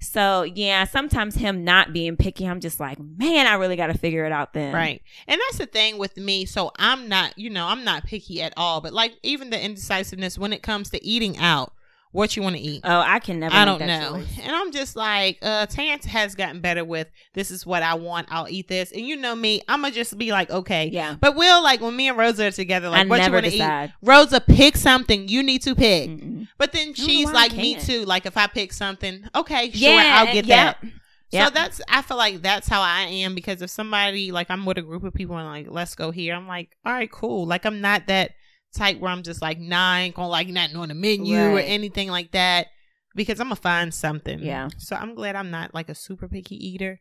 So, 0.00 0.42
yeah, 0.42 0.84
sometimes 0.84 1.36
him 1.36 1.64
not 1.64 1.92
being 1.94 2.16
picky, 2.16 2.46
I'm 2.46 2.60
just 2.60 2.78
like, 2.78 2.98
man, 3.00 3.46
I 3.46 3.54
really 3.54 3.76
got 3.76 3.86
to 3.86 3.94
figure 3.96 4.26
it 4.26 4.32
out 4.32 4.52
then. 4.52 4.74
Right. 4.74 5.00
And 5.26 5.40
that's 5.48 5.58
the 5.58 5.64
thing 5.66 5.96
with 5.96 6.18
me. 6.18 6.44
So 6.44 6.70
I'm 6.78 7.08
not, 7.08 7.38
you 7.38 7.48
know, 7.48 7.66
I'm 7.66 7.82
not 7.82 8.04
picky 8.04 8.42
at 8.42 8.52
all. 8.58 8.80
But 8.82 8.92
like 8.92 9.14
even 9.22 9.48
the 9.50 9.62
indecisiveness 9.62 10.36
when 10.38 10.52
it 10.52 10.62
comes 10.62 10.90
to 10.90 11.02
eating 11.04 11.38
out, 11.38 11.72
what 12.12 12.36
you 12.36 12.42
want 12.42 12.56
to 12.56 12.62
eat. 12.62 12.80
Oh, 12.84 13.00
I 13.00 13.18
can 13.18 13.40
never 13.40 13.54
I 13.54 13.64
don't 13.64 13.78
that 13.78 13.86
know. 13.86 14.16
choice. 14.16 14.38
And 14.42 14.54
I'm 14.54 14.72
just 14.72 14.96
like, 14.96 15.38
uh, 15.42 15.66
Tance 15.66 16.06
has 16.06 16.34
gotten 16.34 16.60
better 16.60 16.84
with 16.84 17.08
this 17.34 17.50
is 17.50 17.66
what 17.66 17.82
I 17.82 17.94
want. 17.94 18.28
I'll 18.30 18.48
eat 18.48 18.68
this. 18.68 18.90
And 18.92 19.02
you 19.02 19.16
know 19.16 19.34
me, 19.34 19.60
I'm 19.68 19.80
going 19.82 19.92
to 19.92 19.98
just 19.98 20.16
be 20.16 20.32
like, 20.32 20.50
okay. 20.50 20.88
Yeah. 20.92 21.16
But 21.20 21.36
we'll, 21.36 21.62
like, 21.62 21.80
when 21.80 21.94
me 21.94 22.08
and 22.08 22.16
Rosa 22.16 22.46
are 22.46 22.50
together, 22.50 22.88
like, 22.88 23.06
I 23.06 23.08
what 23.08 23.26
you 23.26 23.32
want 23.32 23.46
to 23.46 23.52
eat? 23.52 23.92
Rosa, 24.02 24.40
pick 24.40 24.76
something 24.76 25.28
you 25.28 25.42
need 25.42 25.62
to 25.62 25.74
pick. 25.74 26.08
Mm-mm. 26.08 26.48
But 26.58 26.72
then 26.72 26.94
she's 26.94 27.30
like 27.30 27.54
me 27.54 27.74
too. 27.76 28.04
Like, 28.04 28.24
if 28.24 28.36
I 28.36 28.46
pick 28.46 28.72
something, 28.72 29.28
okay, 29.34 29.70
sure, 29.70 29.90
Yeah, 29.90 30.16
I'll 30.18 30.32
get 30.32 30.46
yep. 30.46 30.80
that. 30.80 30.90
Yep. 31.30 31.48
So 31.48 31.54
that's 31.54 31.80
I 31.88 32.02
feel 32.02 32.16
like 32.16 32.40
that's 32.40 32.68
how 32.68 32.80
I 32.80 33.02
am 33.02 33.34
because 33.34 33.60
if 33.60 33.68
somebody 33.68 34.30
like 34.30 34.48
I'm 34.48 34.64
with 34.64 34.78
a 34.78 34.82
group 34.82 35.02
of 35.02 35.12
people 35.12 35.36
and 35.36 35.46
like 35.46 35.66
let's 35.68 35.96
go 35.96 36.12
here, 36.12 36.34
I'm 36.34 36.46
like, 36.46 36.70
all 36.84 36.92
right, 36.92 37.10
cool. 37.10 37.46
Like 37.46 37.66
I'm 37.66 37.80
not 37.80 38.06
that 38.06 38.30
type 38.74 38.98
where 38.98 39.10
I'm 39.10 39.22
just 39.22 39.40
like 39.42 39.58
nah, 39.58 39.92
I 39.92 40.00
ain't 40.02 40.14
gonna 40.14 40.28
like 40.28 40.48
nothing 40.48 40.76
on 40.76 40.88
the 40.88 40.94
menu 40.94 41.36
or 41.54 41.58
anything 41.60 42.08
like 42.10 42.32
that 42.32 42.68
because 43.14 43.40
I'm 43.40 43.46
gonna 43.46 43.56
find 43.56 43.92
something. 43.94 44.40
Yeah. 44.40 44.68
So 44.78 44.96
I'm 44.96 45.14
glad 45.14 45.36
I'm 45.36 45.50
not 45.50 45.74
like 45.74 45.88
a 45.88 45.94
super 45.94 46.28
picky 46.28 46.56
eater. 46.56 47.00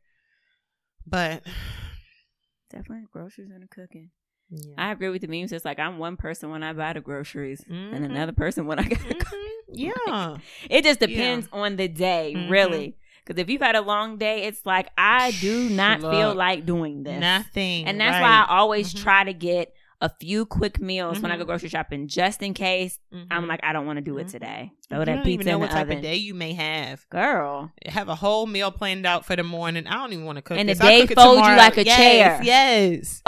But 1.05 1.43
Definitely 2.71 3.05
groceries 3.11 3.51
and 3.51 3.69
cooking. 3.69 4.09
yeah. 4.49 4.73
I 4.77 4.91
agree 4.91 5.09
with 5.09 5.21
the 5.21 5.27
memes. 5.27 5.51
It's 5.51 5.65
like 5.65 5.79
I'm 5.79 5.97
one 5.97 6.17
person 6.17 6.49
when 6.49 6.63
I 6.63 6.73
buy 6.73 6.93
the 6.93 7.01
groceries 7.01 7.63
and 7.67 7.93
Mhm. 7.93 8.05
another 8.05 8.31
person 8.31 8.65
when 8.65 8.79
I 8.79 8.83
got 8.83 8.99
Mhm. 8.99 9.25
yeah. 9.69 10.37
It 10.69 10.83
just 10.83 10.99
depends 10.99 11.47
on 11.51 11.75
the 11.75 11.87
day, 11.87 12.33
Mhm. 12.35 12.49
really. 12.49 12.95
Because 13.25 13.41
if 13.41 13.49
you've 13.49 13.61
had 13.61 13.75
a 13.75 13.81
long 13.81 14.17
day, 14.17 14.43
it's 14.43 14.65
like 14.65 14.89
I 14.97 15.31
do 15.31 15.69
not 15.69 16.01
feel 16.01 16.33
like 16.35 16.65
doing 16.65 17.03
this. 17.03 17.19
Nothing. 17.19 17.85
and 17.87 17.99
that's 17.99 18.13
right. 18.15 18.21
why 18.21 18.45
I 18.47 18.57
always 18.59 18.93
Mhm. 18.93 19.01
try 19.03 19.23
to 19.23 19.33
get 19.33 19.73
a 20.01 20.09
few 20.19 20.45
quick 20.45 20.79
meals 20.81 21.19
when 21.21 21.31
I 21.31 21.37
go 21.37 21.45
grocery 21.45 21.69
shopping, 21.69 22.07
just 22.07 22.41
in 22.43 22.53
case 22.53 22.99
Mhm. 23.13 23.27
I'm 23.31 23.47
like 23.47 23.61
I 23.63 23.71
don't 23.73 23.85
want 23.85 23.97
to 23.97 24.01
do 24.03 24.17
it 24.17 24.27
Mhm. 24.27 24.31
today. 24.31 24.71
Throw 24.89 24.99
you 24.99 25.05
that 25.05 25.23
pizza 25.23 25.29
even 25.29 25.45
know 25.47 25.53
in 25.53 25.59
what 25.61 25.69
the 25.69 25.75
type 25.75 25.89
of 25.89 26.01
day 26.01 26.15
you 26.17 26.33
may 26.33 26.53
have. 26.53 27.05
girl. 27.09 27.71
have 27.87 28.09
a 28.09 28.15
whole 28.15 28.45
meal 28.45 28.71
planned 28.71 29.05
out 29.05 29.25
for 29.25 29.35
the 29.35 29.43
morning. 29.43 29.87
I 29.87 29.93
don't 29.93 30.11
even 30.13 30.25
want 30.25 30.37
to 30.37 30.41
cook. 30.41 30.57
And 30.57 30.67
this. 30.69 30.79
the 30.79 30.83
day 30.85 31.05
folds 31.07 31.47
you 31.47 31.55
like 31.55 31.77
a 31.77 31.85
Yes, 31.85 31.97
chair. 31.97 32.39
Yes. 32.43 33.21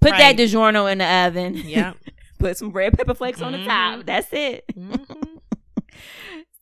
Put 0.00 0.12
Right. 0.12 0.36
that 0.36 0.36
DiGiorno 0.36 0.90
in 0.92 0.98
the 0.98 1.06
oven. 1.06 1.54
yeah. 1.66 1.94
Put 2.38 2.56
some 2.56 2.70
red 2.70 2.96
pepper 2.96 3.14
flakes 3.14 3.42
on 3.42 3.50
the 3.52 3.58
Mhm. 3.58 3.66
top. 3.66 4.06
That's 4.06 4.28
it. 4.32 4.64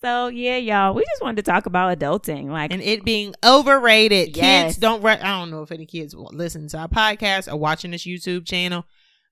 So 0.02 0.28
yeah, 0.28 0.56
y'all. 0.58 0.94
We 0.94 1.02
just 1.04 1.22
wanted 1.22 1.36
to 1.44 1.50
talk 1.50 1.66
about 1.66 1.98
adulting. 1.98 2.48
Like 2.50 2.70
And 2.72 2.82
it 2.82 3.02
being 3.04 3.34
overrated. 3.44 4.36
Yes. 4.36 4.64
Kids 4.66 4.76
don't. 4.76 5.02
Re- 5.02 5.12
I 5.20 5.38
don't 5.40 5.50
know 5.50 5.62
if 5.62 5.72
any 5.72 5.86
kids 5.86 6.14
listen 6.14 6.68
to 6.68 6.78
our 6.78 6.88
podcast 6.88 7.50
or 7.50 7.56
watching 7.56 7.90
this 7.90 8.04
YouTube 8.04 8.46
channel 8.46 8.84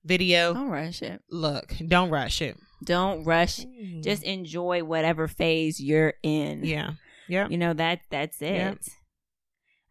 video. 0.05 0.53
don't 0.53 0.69
rush 0.69 1.01
it. 1.01 1.21
Look, 1.29 1.73
don't 1.87 2.09
rush 2.09 2.41
it. 2.41 2.57
Don't 2.83 3.23
rush. 3.23 3.65
Just 4.01 4.23
enjoy 4.23 4.83
whatever 4.83 5.27
phase 5.27 5.79
you're 5.79 6.13
in. 6.23 6.63
yeah, 6.63 6.91
yeah. 7.27 7.47
You 7.49 7.57
know 7.57 7.73
that 7.73 8.01
that's 8.09 8.41
it. 8.41 8.55
Yeah. 8.55 8.73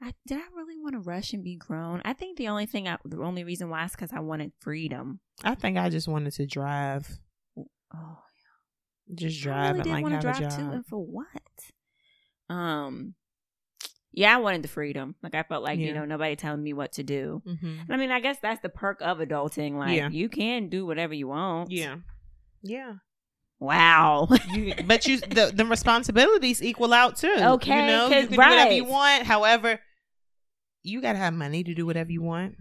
I, 0.02 0.12
did 0.26 0.38
I 0.38 0.42
really 0.54 0.78
want 0.78 0.92
to 0.94 1.00
rush 1.00 1.32
and 1.32 1.42
be 1.42 1.56
grown? 1.56 2.02
I 2.04 2.12
think 2.12 2.36
the 2.36 2.48
only 2.48 2.66
thing, 2.66 2.86
I, 2.86 2.98
the 3.06 3.22
only 3.22 3.42
reason 3.42 3.70
why 3.70 3.86
is 3.86 3.92
because 3.92 4.12
I 4.12 4.20
wanted 4.20 4.52
freedom. 4.60 5.20
I 5.42 5.54
think 5.54 5.78
I 5.78 5.88
just 5.88 6.08
wanted 6.08 6.34
to 6.34 6.46
drive. 6.46 7.08
Oh, 7.56 7.64
yeah. 9.08 9.14
Just 9.14 9.40
drive 9.42 9.56
I 9.56 9.72
drive 9.72 9.76
really 9.76 9.82
did 9.82 9.86
and 9.86 9.94
like 9.94 10.02
want 10.02 10.22
to 10.22 10.28
have 10.28 10.36
a 10.36 10.40
drive 10.40 10.50
job. 10.52 10.60
too, 10.60 10.74
and 10.76 10.86
for 10.86 10.98
what? 10.98 12.54
Um, 12.54 13.14
yeah, 14.16 14.34
I 14.34 14.38
wanted 14.40 14.62
the 14.62 14.68
freedom. 14.68 15.14
Like 15.22 15.34
I 15.34 15.42
felt 15.42 15.62
like 15.64 15.78
you 15.78 15.92
know 15.92 16.04
nobody 16.04 16.36
telling 16.36 16.62
me 16.62 16.72
what 16.72 16.92
to 16.92 17.02
do. 17.02 17.42
hmm 17.44 17.80
I 17.90 17.96
mean, 17.96 18.10
I 18.10 18.20
guess 18.20 18.38
that's 18.40 18.60
the 18.62 18.68
perk 18.68 19.00
of 19.02 19.18
adulting. 19.18 19.74
Like 19.76 19.96
Yeah. 19.96 20.08
you 20.10 20.28
can 20.28 20.68
do 20.68 20.86
whatever 20.86 21.14
you 21.14 21.28
want. 21.28 21.70
Yeah, 21.70 21.96
yeah. 22.62 22.94
Wow. 23.60 24.28
You, 24.52 24.74
but 24.86 25.06
you 25.06 25.18
the 25.20 25.52
the 25.54 25.64
responsibilities 25.64 26.62
equal 26.62 26.92
out 26.92 27.16
too. 27.16 27.34
Okay, 27.38 27.80
you 27.80 27.86
know, 27.86 28.04
you 28.08 28.10
can 28.12 28.26
do 28.30 28.36
whatever 28.36 28.72
you 28.72 28.84
want. 28.84 29.24
However, 29.24 29.80
you 30.82 31.00
gotta 31.00 31.18
have 31.18 31.34
money 31.34 31.64
to 31.64 31.74
do 31.74 31.86
whatever 31.86 32.12
you 32.12 32.22
want. 32.22 32.56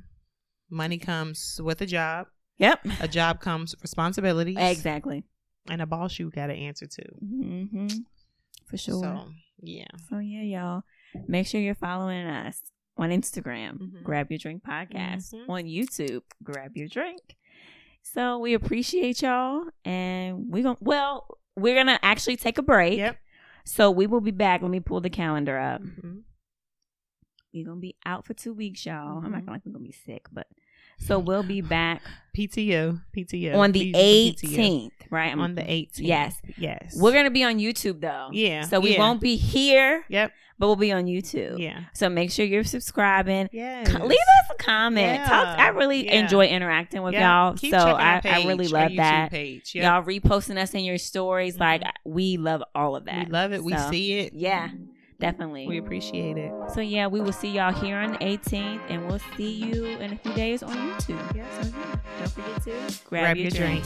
Money 0.70 0.98
comes 0.98 1.60
with 1.64 1.82
a 1.82 1.86
job. 1.86 2.28
Yep. 2.58 2.86
A 3.02 3.08
job 3.08 3.42
comes 3.42 3.76
responsibilities. 3.82 4.58
Exactly. 4.60 5.24
And 5.70 5.82
a 5.82 5.86
boss 5.86 6.18
you 6.20 6.30
got 6.30 6.48
to 6.48 6.54
answer 6.54 6.88
to. 6.88 7.04
hmm 7.20 7.88
For 8.66 8.78
sure. 8.78 9.02
So, 9.02 9.26
yeah. 9.62 9.86
So, 10.10 10.20
yeah. 10.20 10.42
yeah, 10.42 10.60
y'all. 10.60 10.84
Make 11.28 11.48
sure 11.48 11.60
you're 11.62 11.76
following 11.76 12.26
us 12.26 12.62
on 12.98 13.10
Instagram, 13.10 13.78
Mhm. 13.80 14.04
Grab 14.04 14.32
Your 14.32 14.38
Drink 14.38 14.64
Podcast, 14.64 15.34
Mhm. 15.34 15.50
on 15.50 15.64
YouTube, 15.64 16.22
Grab 16.44 16.76
Your 16.78 16.88
Drink. 16.88 17.36
So 18.02 18.38
we 18.40 18.54
appreciate 18.54 19.22
y'all, 19.22 19.66
and 19.86 20.50
we're 20.50 20.64
gonna 20.64 20.78
well, 20.82 21.40
we're 21.56 21.76
gonna 21.76 22.00
actually 22.04 22.36
take 22.38 22.58
a 22.58 22.62
break. 22.62 22.98
Yep. 22.98 23.18
So 23.66 23.90
we 23.90 24.08
will 24.08 24.22
be 24.22 24.32
back. 24.32 24.62
Let 24.62 24.72
me 24.72 24.80
pull 24.82 25.00
the 25.02 25.10
calendar 25.10 25.58
up. 25.58 25.82
Mhm. 25.82 26.24
We're 27.54 27.66
gonna 27.66 27.80
be 27.80 27.96
out 28.06 28.26
for 28.26 28.34
two 28.34 28.54
weeks, 28.54 28.86
y'all. 28.86 29.20
I'm 29.24 29.32
not 29.32 29.42
Mhm. 29.42 29.46
gonna 29.46 29.52
like 29.52 29.66
we're 29.66 29.72
gonna 29.74 29.86
be 29.86 29.92
sick, 29.92 30.26
but 30.32 30.48
so 31.00 31.20
we'll 31.20 31.44
be 31.44 31.62
back 31.62 32.02
PTO. 32.36 33.00
PTO. 33.16 33.56
on 33.58 33.72
the 33.72 33.92
Please 33.92 34.36
do 34.42 34.48
some 34.48 34.56
PTO. 34.56 34.60
18th, 34.64 35.12
right? 35.12 35.30
I'm- 35.30 35.40
On 35.40 35.56
the 35.56 35.62
18th. 35.72 36.00
Yes. 36.08 36.42
Yes. 36.58 36.98
We're 37.00 37.14
gonna 37.14 37.32
be 37.32 37.44
on 37.44 37.60
YouTube 37.60 38.02
though. 38.02 38.30
Yeah, 38.32 38.62
So 38.64 38.80
we 38.80 38.94
yeah. 38.94 39.00
won't 39.00 39.22
be 39.22 39.36
here, 39.36 40.04
Yep 40.10 40.32
but 40.64 40.68
we'll 40.68 40.76
be 40.78 40.94
on 40.94 41.08
YouTube. 41.08 41.60
Yeah. 41.60 41.82
So 41.92 42.08
make 42.08 42.32
sure 42.32 42.46
you're 42.46 42.64
subscribing. 42.64 43.50
Yeah. 43.52 43.84
leave 44.02 44.18
us 44.18 44.52
a 44.52 44.56
comment. 44.56 45.20
Yeah. 45.20 45.28
Talk, 45.28 45.60
I 45.60 45.68
really 45.68 46.06
yeah. 46.06 46.22
enjoy 46.22 46.46
interacting 46.46 47.04
with 47.04 47.16
yeah. 47.16 47.48
y'all. 47.48 47.54
Keep 47.56 47.72
so 47.72 47.98
I, 47.98 48.22
page, 48.22 48.34
I 48.34 48.48
really 48.48 48.70
love 48.70 48.96
that. 48.96 49.30
Page. 49.30 49.76
Yep. 49.76 49.84
Y'all 49.84 50.04
reposting 50.04 50.58
us 50.58 50.74
in 50.74 50.86
your 50.86 50.98
stories. 50.98 51.56
Mm-hmm. 51.56 51.84
Like 51.84 51.84
we 52.06 52.38
love 52.38 52.64
all 52.74 52.96
of 52.96 53.04
that. 53.04 53.26
We 53.26 53.34
love 53.34 53.52
it. 53.52 53.58
So, 53.58 53.66
we 53.66 53.78
see 53.90 54.20
it. 54.20 54.32
Yeah. 54.36 54.70
Definitely. 55.20 55.68
We 55.68 55.80
appreciate 55.80 56.38
it. 56.38 56.54
So 56.74 56.80
yeah, 56.80 57.08
we 57.08 57.20
will 57.20 57.34
see 57.34 57.50
y'all 57.50 57.74
here 57.74 57.98
on 57.98 58.14
the 58.14 58.20
18th 58.20 58.84
and 58.88 59.06
we'll 59.06 59.20
see 59.36 59.52
you 59.52 59.84
in 59.86 60.14
a 60.14 60.18
few 60.18 60.34
days 60.34 60.64
on 60.64 60.78
YouTube. 60.78 61.36
Yes. 61.36 61.74
Don't 62.20 62.32
forget 62.32 62.64
to 62.64 62.72
grab, 63.04 63.36
grab 63.36 63.36
your, 63.36 63.50
your, 63.50 63.52
drink. 63.52 63.84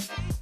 drink. 0.00 0.33